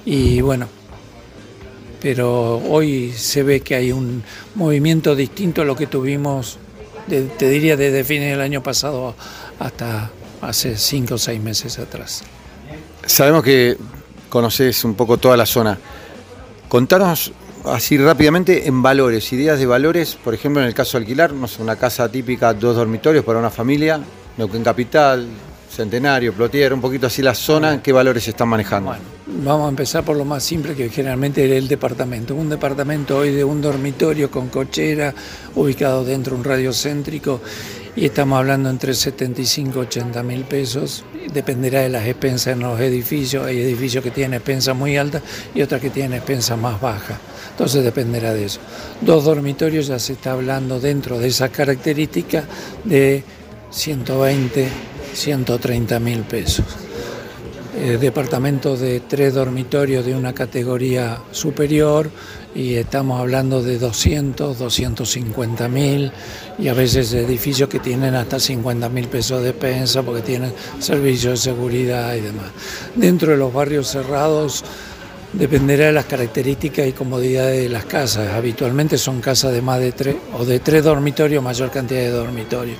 y 0.03 0.41
bueno, 0.41 0.67
pero 2.01 2.57
hoy 2.57 3.13
se 3.15 3.43
ve 3.43 3.61
que 3.61 3.75
hay 3.75 3.91
un 3.91 4.23
movimiento 4.55 5.15
distinto 5.15 5.61
a 5.61 5.65
lo 5.65 5.75
que 5.75 5.85
tuvimos, 5.85 6.57
te 7.07 7.49
diría, 7.49 7.77
desde 7.77 8.03
fines 8.03 8.31
del 8.31 8.41
año 8.41 8.63
pasado 8.63 9.13
hasta 9.59 10.09
hace 10.41 10.75
cinco 10.75 11.15
o 11.15 11.17
seis 11.19 11.39
meses 11.39 11.77
atrás. 11.77 12.23
Sabemos 13.05 13.43
que 13.43 13.77
conoces 14.27 14.83
un 14.83 14.95
poco 14.95 15.17
toda 15.17 15.37
la 15.37 15.45
zona. 15.45 15.77
Contanos 16.67 17.31
así 17.65 17.97
rápidamente 17.99 18.67
en 18.67 18.81
valores, 18.81 19.31
ideas 19.33 19.59
de 19.59 19.67
valores, 19.67 20.15
por 20.15 20.33
ejemplo, 20.33 20.63
en 20.63 20.67
el 20.67 20.73
caso 20.73 20.97
de 20.97 21.03
alquilar, 21.03 21.31
no 21.33 21.47
sé, 21.47 21.61
una 21.61 21.75
casa 21.75 22.09
típica, 22.09 22.55
dos 22.55 22.75
dormitorios 22.75 23.23
para 23.23 23.37
una 23.37 23.51
familia, 23.51 23.99
Neuquén 24.37 24.63
Capital, 24.63 25.27
Centenario, 25.71 26.33
Plotier, 26.33 26.73
un 26.73 26.81
poquito 26.81 27.07
así 27.07 27.21
la 27.21 27.33
zona, 27.33 27.81
¿qué 27.81 27.93
valores 27.93 28.25
se 28.25 28.31
están 28.31 28.49
manejando? 28.49 28.89
Bueno, 28.89 29.03
vamos 29.45 29.67
a 29.67 29.69
empezar 29.69 30.03
por 30.03 30.17
lo 30.17 30.25
más 30.25 30.43
simple 30.43 30.75
que 30.75 30.89
generalmente 30.89 31.45
es 31.45 31.51
el 31.53 31.69
departamento. 31.69 32.35
Un 32.35 32.49
departamento 32.49 33.17
hoy 33.17 33.31
de 33.31 33.45
un 33.45 33.61
dormitorio 33.61 34.29
con 34.29 34.49
cochera, 34.49 35.13
ubicado 35.55 36.03
dentro 36.03 36.33
de 36.33 36.39
un 36.39 36.43
radio 36.43 36.73
céntrico, 36.73 37.39
y 37.95 38.05
estamos 38.05 38.37
hablando 38.37 38.69
entre 38.69 38.93
75 38.93 39.79
y 39.79 39.81
80 39.81 40.23
mil 40.23 40.43
pesos. 40.43 41.05
Dependerá 41.33 41.81
de 41.81 41.89
las 41.89 42.05
expensas 42.05 42.53
en 42.53 42.59
los 42.59 42.79
edificios. 42.79 43.45
Hay 43.45 43.61
edificios 43.61 44.03
que 44.03 44.11
tienen 44.11 44.35
expensas 44.35 44.75
muy 44.75 44.97
altas 44.97 45.23
y 45.55 45.61
otras 45.61 45.79
que 45.79 45.89
tienen 45.89 46.13
expensas 46.13 46.57
más 46.57 46.81
bajas. 46.81 47.17
Entonces 47.51 47.83
dependerá 47.83 48.33
de 48.33 48.45
eso. 48.45 48.59
Dos 48.99 49.23
dormitorios 49.23 49.87
ya 49.87 49.99
se 49.99 50.13
está 50.13 50.33
hablando 50.33 50.81
dentro 50.81 51.17
de 51.17 51.27
esas 51.27 51.49
características 51.49 52.43
de 52.83 53.23
120, 53.71 54.67
130 55.13 55.99
mil 55.99 56.21
pesos 56.21 56.65
eh, 57.83 57.97
departamentos 57.99 58.79
de 58.79 58.99
tres 58.99 59.33
dormitorios 59.33 60.05
de 60.05 60.13
una 60.13 60.33
categoría 60.33 61.19
superior 61.31 62.11
y 62.53 62.75
estamos 62.75 63.19
hablando 63.19 63.63
de 63.63 63.79
200, 63.79 64.59
250 64.59 65.67
mil 65.69 66.11
y 66.59 66.67
a 66.67 66.73
veces 66.73 67.13
edificios 67.13 67.69
que 67.69 67.79
tienen 67.79 68.13
hasta 68.13 68.39
50 68.39 68.87
mil 68.89 69.07
pesos 69.07 69.39
de 69.39 69.53
despensa 69.53 70.03
porque 70.03 70.21
tienen 70.21 70.53
servicios 70.79 71.43
de 71.43 71.51
seguridad 71.51 72.13
y 72.13 72.19
demás. 72.19 72.51
Dentro 72.93 73.31
de 73.31 73.37
los 73.37 73.51
barrios 73.51 73.87
cerrados 73.87 74.63
dependerá 75.33 75.87
de 75.87 75.93
las 75.93 76.05
características 76.05 76.87
y 76.87 76.91
comodidades 76.91 77.63
de 77.63 77.69
las 77.69 77.85
casas. 77.85 78.33
Habitualmente 78.33 78.97
son 78.97 79.21
casas 79.21 79.53
de 79.53 79.61
más 79.61 79.79
de 79.79 79.93
tres 79.93 80.17
o 80.37 80.45
de 80.45 80.59
tres 80.59 80.83
dormitorios, 80.83 81.41
mayor 81.41 81.71
cantidad 81.71 82.01
de 82.01 82.09
dormitorios. 82.09 82.77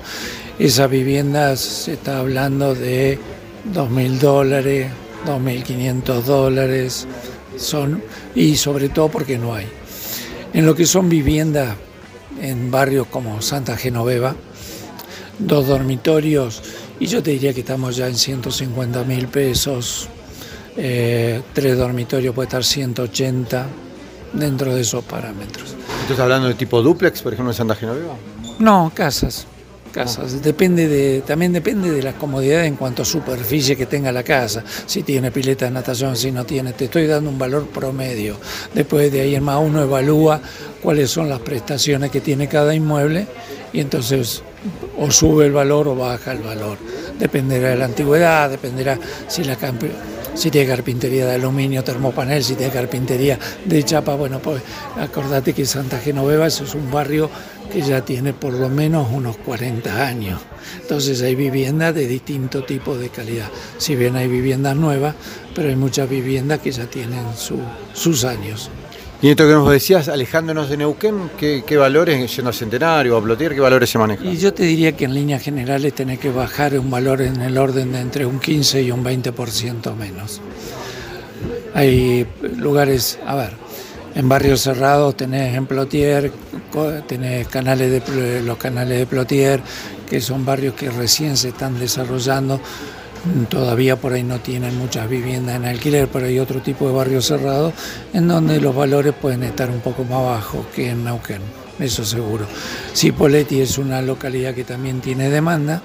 Esas 0.62 0.92
viviendas 0.92 1.60
se 1.60 1.94
está 1.94 2.20
hablando 2.20 2.76
de 2.76 3.18
2.000 3.74 4.20
dólares, 4.20 4.92
2.500 5.26 6.22
dólares, 6.22 7.08
son, 7.58 8.04
y 8.36 8.56
sobre 8.58 8.90
todo 8.90 9.10
porque 9.10 9.40
no 9.40 9.56
hay. 9.56 9.66
En 10.54 10.68
lo 10.68 10.76
que 10.76 10.86
son 10.86 11.10
viviendas 11.10 11.76
en 12.40 12.70
barrios 12.70 13.08
como 13.08 13.42
Santa 13.42 13.76
Genoveva, 13.76 14.36
dos 15.40 15.66
dormitorios, 15.66 16.62
y 17.00 17.08
yo 17.08 17.24
te 17.24 17.32
diría 17.32 17.56
que 17.56 17.62
estamos 17.62 17.96
ya 17.96 18.08
en 18.08 18.16
150 18.16 19.04
mil 19.06 19.30
pesos, 19.30 20.10
eh, 20.78 21.42
tres 21.54 21.76
dormitorios 21.76 22.36
puede 22.36 22.46
estar 22.46 22.64
180 22.64 23.66
dentro 24.34 24.76
de 24.76 24.82
esos 24.82 25.04
parámetros. 25.06 25.76
¿Estás 26.04 26.20
hablando 26.20 26.50
de 26.50 26.54
tipo 26.54 26.84
duplex, 26.84 27.24
por 27.24 27.34
ejemplo, 27.34 27.52
en 27.52 27.58
Santa 27.58 27.74
Genoveva? 27.74 28.14
No, 28.60 28.92
casas. 28.94 29.48
Casas. 29.92 30.42
Depende 30.42 30.88
de, 30.88 31.22
también 31.22 31.54
depende 31.54 31.92
de 31.92 32.02
la 32.02 32.14
comodidad 32.14 32.66
en 32.66 32.76
cuanto 32.76 33.02
a 33.02 33.06
superficie 33.06 33.76
que 33.76 33.86
tenga 33.86 34.12
la 34.12 34.24
casa. 34.24 34.64
Si 34.86 35.04
tiene 35.04 35.32
pileta 35.32 35.66
de 35.66 35.72
natación, 35.72 36.16
si 36.16 36.32
no 36.32 36.46
tiene. 36.46 36.74
Te 36.74 36.86
estoy 36.86 37.08
dando 37.08 37.30
un 37.30 37.38
valor 37.38 37.68
promedio. 37.68 38.38
Después 38.74 39.12
de 39.12 39.22
ahí 39.22 39.36
en 39.36 39.44
más 39.44 39.60
uno 39.62 39.82
evalúa 39.82 40.42
cuáles 40.82 41.12
son 41.12 41.30
las 41.30 41.40
prestaciones 41.40 42.12
que 42.12 42.22
tiene 42.22 42.48
cada 42.48 42.74
inmueble 42.74 43.28
y 43.74 43.80
entonces 43.80 44.44
o 44.98 45.10
sube 45.10 45.46
el 45.46 45.52
valor 45.52 45.88
o 45.88 45.96
baja 45.96 46.32
el 46.32 46.40
valor. 46.40 46.78
Dependerá 47.20 47.70
de 47.70 47.76
la 47.76 47.86
antigüedad, 47.86 48.50
dependerá 48.50 48.98
si 49.28 49.44
la 49.44 49.58
si 50.34 50.50
tiene 50.50 50.68
carpintería 50.68 51.26
de 51.26 51.36
aluminio, 51.36 51.84
termopanel, 51.84 52.44
si 52.44 52.56
tiene 52.56 52.72
carpintería 52.72 53.38
de 53.66 53.84
chapa, 53.84 54.16
bueno, 54.16 54.40
pues 54.40 54.62
acordate 54.98 55.54
que 55.54 55.66
Santa 55.66 56.00
Genoveva 56.00 56.48
es 56.48 56.62
un 56.74 56.90
barrio 56.90 57.30
que 57.72 57.82
ya 57.82 58.04
tiene 58.04 58.34
por 58.34 58.54
lo 58.54 58.70
menos 58.70 59.08
unos 59.12 59.38
40 59.38 60.06
años. 60.06 60.40
Entonces 60.82 61.22
hay 61.22 61.36
viviendas 61.36 61.96
de 61.96 62.08
distinto 62.08 62.64
tipo 62.64 62.98
de 62.98 63.10
calidad. 63.10 63.48
Si 63.78 63.96
bien 63.96 64.16
hay 64.16 64.28
viviendas 64.28 64.76
nuevas, 64.76 65.16
pero 65.56 65.70
hay 65.70 65.76
muchas 65.76 66.10
viviendas 66.10 66.60
que 66.60 66.72
ya 66.72 66.86
tienen 66.86 67.24
su- 67.36 67.60
sus 67.94 68.24
años. 68.24 68.70
Y 69.24 69.30
esto 69.30 69.46
que 69.48 69.54
nos 69.54 69.70
decías, 69.70 70.08
alejándonos 70.10 70.68
de 70.68 70.78
Neuquén, 70.78 71.30
¿qué, 71.38 71.64
qué 71.66 71.78
valores, 71.78 72.36
yendo 72.36 72.50
a 72.50 72.54
Centenario 72.54 73.16
o 73.16 73.20
a 73.20 73.24
Plotier, 73.24 73.54
qué 73.54 73.60
valores 73.60 73.88
se 73.90 74.00
manejan? 74.00 74.28
Y 74.28 74.38
yo 74.38 74.52
te 74.52 74.64
diría 74.64 74.98
que 74.98 75.06
en 75.06 75.14
líneas 75.14 75.44
generales 75.44 75.94
tenés 75.94 76.18
que 76.18 76.32
bajar 76.32 76.78
un 76.80 76.90
valor 76.90 77.22
en 77.22 77.40
el 77.42 77.56
orden 77.60 77.92
de 77.92 78.00
entre 78.00 78.26
un 78.26 78.40
15 78.40 78.82
y 78.82 78.90
un 78.92 79.04
20% 79.04 79.96
menos. 79.96 80.42
Hay 81.74 82.26
lugares, 82.58 83.20
a 83.26 83.36
ver, 83.36 83.52
en 84.14 84.28
barrios 84.28 84.62
cerrados 84.62 85.16
tenés 85.16 85.56
en 85.56 85.66
Plotier, 85.66 86.32
tenés 87.08 87.48
canales 87.48 88.06
de, 88.06 88.42
los 88.42 88.58
canales 88.58 89.00
de 89.00 89.06
Plotier, 89.06 89.62
que 90.10 90.20
son 90.20 90.46
barrios 90.46 90.74
que 90.74 90.90
recién 90.90 91.38
se 91.38 91.50
están 91.50 91.80
desarrollando. 91.80 92.60
Todavía 93.50 93.98
por 93.98 94.14
ahí 94.14 94.24
no 94.24 94.40
tienen 94.40 94.78
muchas 94.78 95.08
viviendas 95.08 95.56
en 95.56 95.66
alquiler, 95.66 96.08
pero 96.12 96.26
hay 96.26 96.40
otro 96.40 96.62
tipo 96.62 96.88
de 96.88 96.94
barrios 96.94 97.28
cerrados 97.28 97.74
en 98.14 98.28
donde 98.28 98.60
los 98.60 98.76
valores 98.76 99.14
pueden 99.14 99.44
estar 99.44 99.70
un 99.70 99.80
poco 99.80 100.04
más 100.04 100.24
bajos 100.26 100.66
que 100.76 100.90
en 100.90 101.04
Neuquén, 101.04 101.42
eso 101.80 102.04
seguro. 102.04 102.48
Cipolletti 102.96 103.62
es 103.62 103.78
una 103.78 104.02
localidad 104.02 104.56
que 104.56 104.64
también 104.64 105.02
tiene 105.02 105.30
demanda, 105.30 105.84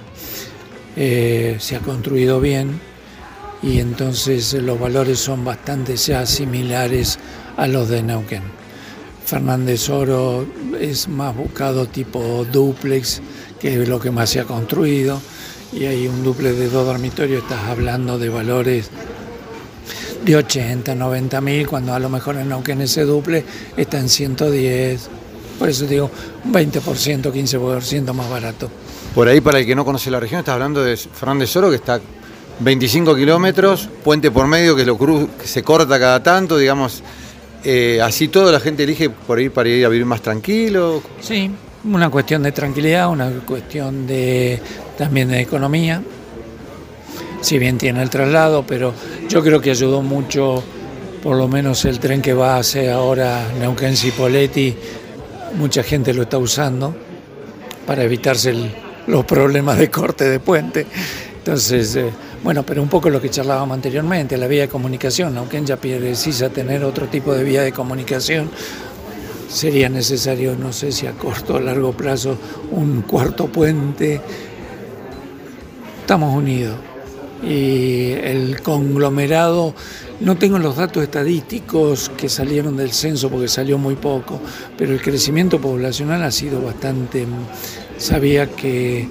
eh, 0.96 1.56
se 1.60 1.76
ha 1.76 1.80
construido 1.80 2.40
bien 2.40 2.80
y 3.62 3.80
entonces 3.80 4.54
los 4.54 4.80
valores 4.80 5.18
son 5.18 5.44
bastante 5.44 5.96
ya 5.96 6.24
similares 6.24 7.18
a 7.56 7.66
los 7.66 7.88
de 7.88 8.02
Neuquén. 8.02 8.42
Fernández 9.24 9.88
Oro 9.90 10.46
es 10.80 11.08
más 11.08 11.34
buscado 11.34 11.86
tipo 11.86 12.46
duplex, 12.50 13.20
que 13.60 13.82
es 13.82 13.88
lo 13.88 13.98
que 13.98 14.10
más 14.10 14.30
se 14.30 14.40
ha 14.40 14.44
construido, 14.44 15.20
y 15.72 15.84
hay 15.84 16.06
un 16.06 16.22
duplex 16.22 16.56
de 16.56 16.68
dos 16.68 16.86
dormitorios, 16.86 17.42
estás 17.42 17.64
hablando 17.68 18.18
de 18.18 18.28
valores 18.28 18.90
de 20.24 20.36
80, 20.36 20.94
90 20.94 21.40
mil, 21.40 21.66
cuando 21.66 21.94
a 21.94 21.98
lo 21.98 22.08
mejor 22.08 22.36
en 22.36 22.48
Neuquén 22.48 22.80
ese 22.80 23.02
duple 23.02 23.44
está 23.76 23.98
en 23.98 24.08
110, 24.08 25.08
por 25.58 25.68
eso 25.68 25.86
digo, 25.86 26.10
un 26.44 26.52
20%, 26.52 27.32
15% 27.32 28.12
más 28.12 28.30
barato. 28.30 28.70
Por 29.14 29.28
ahí, 29.28 29.40
para 29.40 29.60
el 29.60 29.66
que 29.66 29.74
no 29.74 29.84
conoce 29.84 30.10
la 30.10 30.20
región, 30.20 30.40
estás 30.40 30.52
hablando 30.52 30.84
de 30.84 30.96
Fernández 30.96 31.56
Oro, 31.56 31.70
que 31.70 31.76
está 31.76 32.00
25 32.60 33.14
kilómetros, 33.16 33.88
puente 34.04 34.30
por 34.30 34.46
medio, 34.46 34.76
que, 34.76 34.84
se 35.44 35.62
corta 35.62 35.98
cada 35.98 36.22
tanto, 36.22 36.58
digamos. 36.58 37.02
Eh, 37.64 38.00
así 38.02 38.28
todo 38.28 38.52
la 38.52 38.60
gente 38.60 38.84
elige 38.84 39.10
por 39.10 39.38
ahí 39.38 39.48
para 39.48 39.68
ir 39.68 39.84
a 39.84 39.88
vivir 39.88 40.06
más 40.06 40.22
tranquilo. 40.22 41.02
Sí, 41.20 41.50
una 41.84 42.10
cuestión 42.10 42.42
de 42.42 42.52
tranquilidad, 42.52 43.10
una 43.10 43.30
cuestión 43.46 44.06
de 44.06 44.60
también 44.96 45.28
de 45.28 45.40
economía. 45.40 46.02
si 47.40 47.58
bien 47.58 47.78
tiene 47.78 48.02
el 48.02 48.10
traslado, 48.10 48.64
pero 48.66 48.92
yo 49.28 49.42
creo 49.42 49.60
que 49.60 49.70
ayudó 49.70 50.02
mucho, 50.02 50.62
por 51.22 51.36
lo 51.36 51.46
menos 51.46 51.84
el 51.84 52.00
tren 52.00 52.22
que 52.22 52.32
va 52.32 52.58
hacia 52.58 52.94
ahora 52.94 53.46
Neuquén 53.60 53.96
Cipoletti, 53.96 54.74
mucha 55.56 55.82
gente 55.82 56.12
lo 56.12 56.22
está 56.22 56.38
usando 56.38 56.94
para 57.86 58.02
evitarse 58.02 58.52
los 59.06 59.24
problemas 59.24 59.78
de 59.78 59.90
corte 59.90 60.28
de 60.28 60.40
puente. 60.40 60.86
Entonces, 61.38 61.94
eh, 61.94 62.10
bueno, 62.42 62.62
pero 62.64 62.82
un 62.82 62.88
poco 62.88 63.10
lo 63.10 63.20
que 63.20 63.30
charlábamos 63.30 63.74
anteriormente, 63.74 64.36
la 64.36 64.46
vía 64.46 64.62
de 64.62 64.68
comunicación, 64.68 65.36
aunque 65.36 65.62
ya 65.64 65.76
precisa 65.76 66.48
tener 66.50 66.84
otro 66.84 67.06
tipo 67.06 67.34
de 67.34 67.44
vía 67.44 67.62
de 67.62 67.72
comunicación, 67.72 68.50
sería 69.48 69.88
necesario, 69.88 70.56
no 70.56 70.72
sé 70.72 70.92
si 70.92 71.06
a 71.06 71.12
corto 71.12 71.54
o 71.54 71.60
largo 71.60 71.92
plazo, 71.92 72.38
un 72.70 73.02
cuarto 73.02 73.46
puente. 73.46 74.20
Estamos 76.00 76.36
unidos 76.36 76.76
y 77.42 78.12
el 78.12 78.62
conglomerado, 78.62 79.74
no 80.20 80.36
tengo 80.36 80.58
los 80.58 80.76
datos 80.76 81.02
estadísticos 81.02 82.10
que 82.16 82.28
salieron 82.28 82.76
del 82.76 82.92
censo 82.92 83.28
porque 83.28 83.48
salió 83.48 83.76
muy 83.76 83.96
poco, 83.96 84.40
pero 84.78 84.92
el 84.92 85.00
crecimiento 85.00 85.60
poblacional 85.60 86.22
ha 86.22 86.30
sido 86.30 86.62
bastante, 86.62 87.26
sabía 87.98 88.48
que 88.48 89.08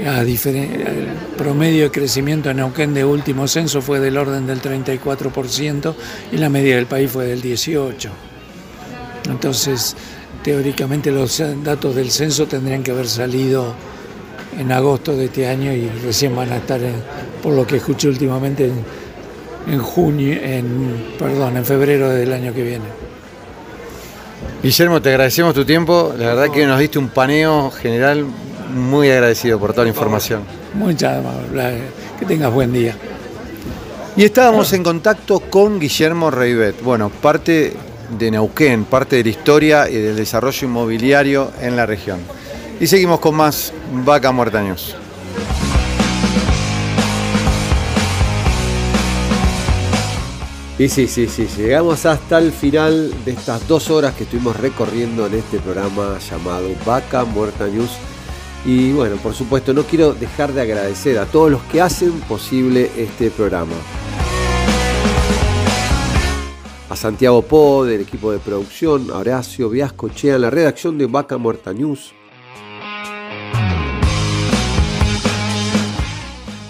el 0.00 1.08
promedio 1.36 1.84
de 1.84 1.90
crecimiento 1.90 2.50
en 2.50 2.58
Neuquén 2.58 2.94
de 2.94 3.04
último 3.04 3.46
censo 3.46 3.82
fue 3.82 4.00
del 4.00 4.16
orden 4.16 4.46
del 4.46 4.60
34% 4.60 5.94
y 6.32 6.36
la 6.38 6.48
media 6.48 6.76
del 6.76 6.86
país 6.86 7.10
fue 7.10 7.26
del 7.26 7.42
18%. 7.42 8.10
Entonces, 9.28 9.96
teóricamente 10.42 11.10
los 11.10 11.42
datos 11.62 11.94
del 11.94 12.10
censo 12.10 12.46
tendrían 12.46 12.82
que 12.82 12.90
haber 12.90 13.06
salido 13.06 13.74
en 14.58 14.72
agosto 14.72 15.16
de 15.16 15.26
este 15.26 15.46
año 15.46 15.72
y 15.72 15.88
recién 16.04 16.34
van 16.34 16.52
a 16.52 16.56
estar, 16.56 16.80
por 17.42 17.54
lo 17.54 17.66
que 17.66 17.76
escuché 17.76 18.08
últimamente, 18.08 18.70
en, 19.66 19.78
junio, 19.78 20.38
en, 20.42 21.14
perdón, 21.18 21.56
en 21.56 21.64
febrero 21.64 22.10
del 22.10 22.32
año 22.32 22.52
que 22.52 22.62
viene. 22.62 22.84
Guillermo, 24.62 25.00
te 25.00 25.10
agradecemos 25.10 25.54
tu 25.54 25.64
tiempo. 25.64 26.14
La 26.16 26.34
verdad 26.34 26.50
que 26.52 26.66
nos 26.66 26.78
diste 26.78 26.98
un 26.98 27.08
paneo 27.08 27.70
general 27.70 28.26
muy 28.72 29.10
agradecido 29.10 29.58
por 29.58 29.72
toda 29.72 29.84
la 29.84 29.90
información. 29.90 30.42
Muchas 30.74 31.22
gracias. 31.52 31.82
Que 32.18 32.26
tengas 32.26 32.52
buen 32.52 32.72
día. 32.72 32.96
Y 34.16 34.24
estábamos 34.24 34.72
en 34.72 34.82
contacto 34.82 35.40
con 35.40 35.80
Guillermo 35.80 36.30
Reibet. 36.30 36.82
Bueno, 36.82 37.08
parte 37.10 37.72
de 38.18 38.30
Neuquén, 38.30 38.84
parte 38.84 39.16
de 39.16 39.24
la 39.24 39.30
historia 39.30 39.88
y 39.88 39.94
del 39.94 40.16
desarrollo 40.16 40.68
inmobiliario 40.68 41.50
en 41.60 41.76
la 41.76 41.86
región. 41.86 42.18
Y 42.80 42.86
seguimos 42.86 43.20
con 43.20 43.36
más 43.36 43.72
Vaca 44.04 44.32
Muerta 44.32 44.60
News. 44.60 44.96
Y 50.78 50.88
sí, 50.88 51.06
sí, 51.06 51.28
sí, 51.28 51.46
llegamos 51.56 52.06
hasta 52.06 52.38
el 52.38 52.50
final 52.50 53.12
de 53.24 53.32
estas 53.32 53.68
dos 53.68 53.88
horas 53.88 54.14
que 54.14 54.24
estuvimos 54.24 54.56
recorriendo 54.56 55.26
en 55.26 55.34
este 55.34 55.58
programa 55.58 56.18
llamado 56.18 56.68
Vaca 56.84 57.24
Muerta 57.24 57.66
News. 57.66 57.90
Y 58.64 58.92
bueno, 58.92 59.16
por 59.16 59.34
supuesto, 59.34 59.74
no 59.74 59.82
quiero 59.82 60.14
dejar 60.14 60.52
de 60.52 60.60
agradecer 60.60 61.18
a 61.18 61.26
todos 61.26 61.50
los 61.50 61.62
que 61.62 61.80
hacen 61.80 62.12
posible 62.20 62.90
este 62.96 63.30
programa. 63.30 63.74
A 66.88 66.96
Santiago 66.96 67.42
Po, 67.42 67.84
del 67.84 68.02
equipo 68.02 68.30
de 68.30 68.38
producción, 68.38 69.10
a 69.10 69.18
Horacio 69.18 69.68
Viasco 69.68 70.08
Chea, 70.10 70.36
en 70.36 70.42
la 70.42 70.50
redacción 70.50 70.96
de 70.96 71.06
Vaca 71.06 71.38
Muerta 71.38 71.72
News, 71.72 72.12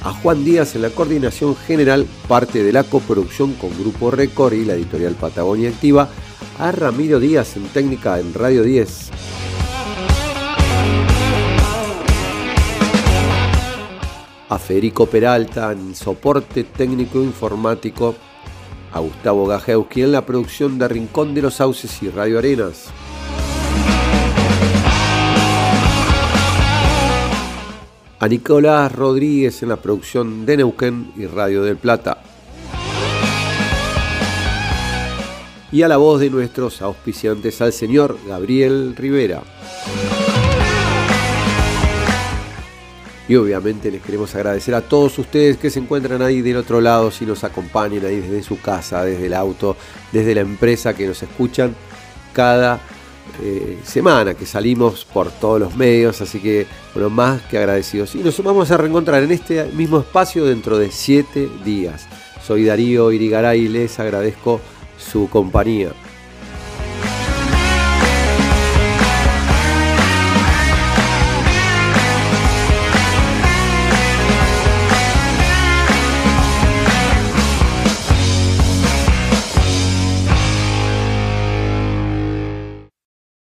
a 0.05 0.13
Juan 0.23 0.45
Díaz 0.45 0.75
en 0.75 0.83
la 0.83 0.91
coordinación 0.91 1.55
general, 1.57 2.07
parte 2.27 2.63
de 2.63 2.73
la 2.73 2.85
coproducción 2.85 3.53
con 3.55 3.71
Grupo 3.79 4.11
Record 4.11 4.55
y 4.55 4.65
la 4.65 4.75
editorial 4.75 5.15
Patagonia 5.15 5.69
Activa, 5.69 6.09
a 6.59 6.73
Ramiro 6.73 7.21
Díaz 7.21 7.57
en 7.57 7.65
técnica 7.69 8.19
en 8.19 8.33
Radio 8.33 8.63
10. 8.63 9.11
A 14.53 14.59
Federico 14.59 15.07
Peralta 15.07 15.73
en 15.73 15.95
soporte 15.95 16.65
técnico 16.65 17.23
informático, 17.23 18.15
a 18.93 19.01
Gustavo 19.01 19.47
Gajewski 19.47 20.03
en 20.03 20.13
la 20.13 20.27
producción 20.27 20.79
de 20.79 20.89
Rincón 20.89 21.33
de 21.33 21.41
los 21.41 21.55
Sauces 21.55 22.03
y 22.03 22.11
Radio 22.11 22.39
Arenas. 22.39 22.91
a 28.21 28.29
Nicolás 28.29 28.93
Rodríguez 28.93 29.63
en 29.63 29.71
la 29.71 29.77
producción 29.77 30.45
de 30.45 30.59
Neuquén 30.59 31.13
y 31.17 31.25
Radio 31.25 31.63
del 31.63 31.79
Plata. 31.79 32.23
Y 35.73 35.81
a 35.81 35.89
la 35.89 35.97
voz 35.97 36.21
de 36.21 36.29
nuestros 36.29 36.83
auspiciantes 36.83 37.63
al 37.63 37.73
señor 37.73 38.19
Gabriel 38.29 38.95
Rivera. 38.97 39.43
Y 43.29 43.37
obviamente 43.37 43.91
les 43.91 44.03
queremos 44.03 44.35
agradecer 44.35 44.75
a 44.75 44.81
todos 44.81 45.19
ustedes 45.19 45.57
que 45.57 45.71
se 45.71 45.79
encuentran 45.79 46.23
ahí 46.23 46.43
del 46.43 46.57
otro 46.57 46.81
lado, 46.81 47.11
si 47.11 47.25
nos 47.25 47.45
acompañan 47.45 48.05
ahí 48.05 48.17
desde 48.17 48.43
su 48.43 48.61
casa, 48.61 49.05
desde 49.05 49.27
el 49.27 49.35
auto, 49.35 49.77
desde 50.11 50.35
la 50.35 50.41
empresa 50.41 50.95
que 50.95 51.07
nos 51.07 51.23
escuchan 51.23 51.75
cada 52.33 52.81
eh, 53.41 53.79
semana 53.85 54.35
que 54.35 54.45
salimos 54.45 55.05
por 55.05 55.31
todos 55.31 55.61
los 55.61 55.77
medios, 55.77 56.21
así 56.21 56.41
que 56.41 56.67
bueno, 56.95 57.09
más 57.09 57.43
que 57.43 57.59
agradecidos. 57.59 58.15
Y 58.15 58.19
nos 58.19 58.43
vamos 58.43 58.71
a 58.71 58.77
reencontrar 58.77 59.23
en 59.23 59.31
este 59.31 59.65
mismo 59.67 60.01
espacio 60.01 60.45
dentro 60.45 60.79
de 60.79 60.91
siete 60.91 61.49
días. 61.65 62.07
Soy 62.45 62.65
Darío 62.65 63.13
Irigaray 63.13 63.61
y 63.61 63.69
les 63.69 63.99
agradezco 64.01 64.61
su 64.99 65.29
compañía. 65.31 65.93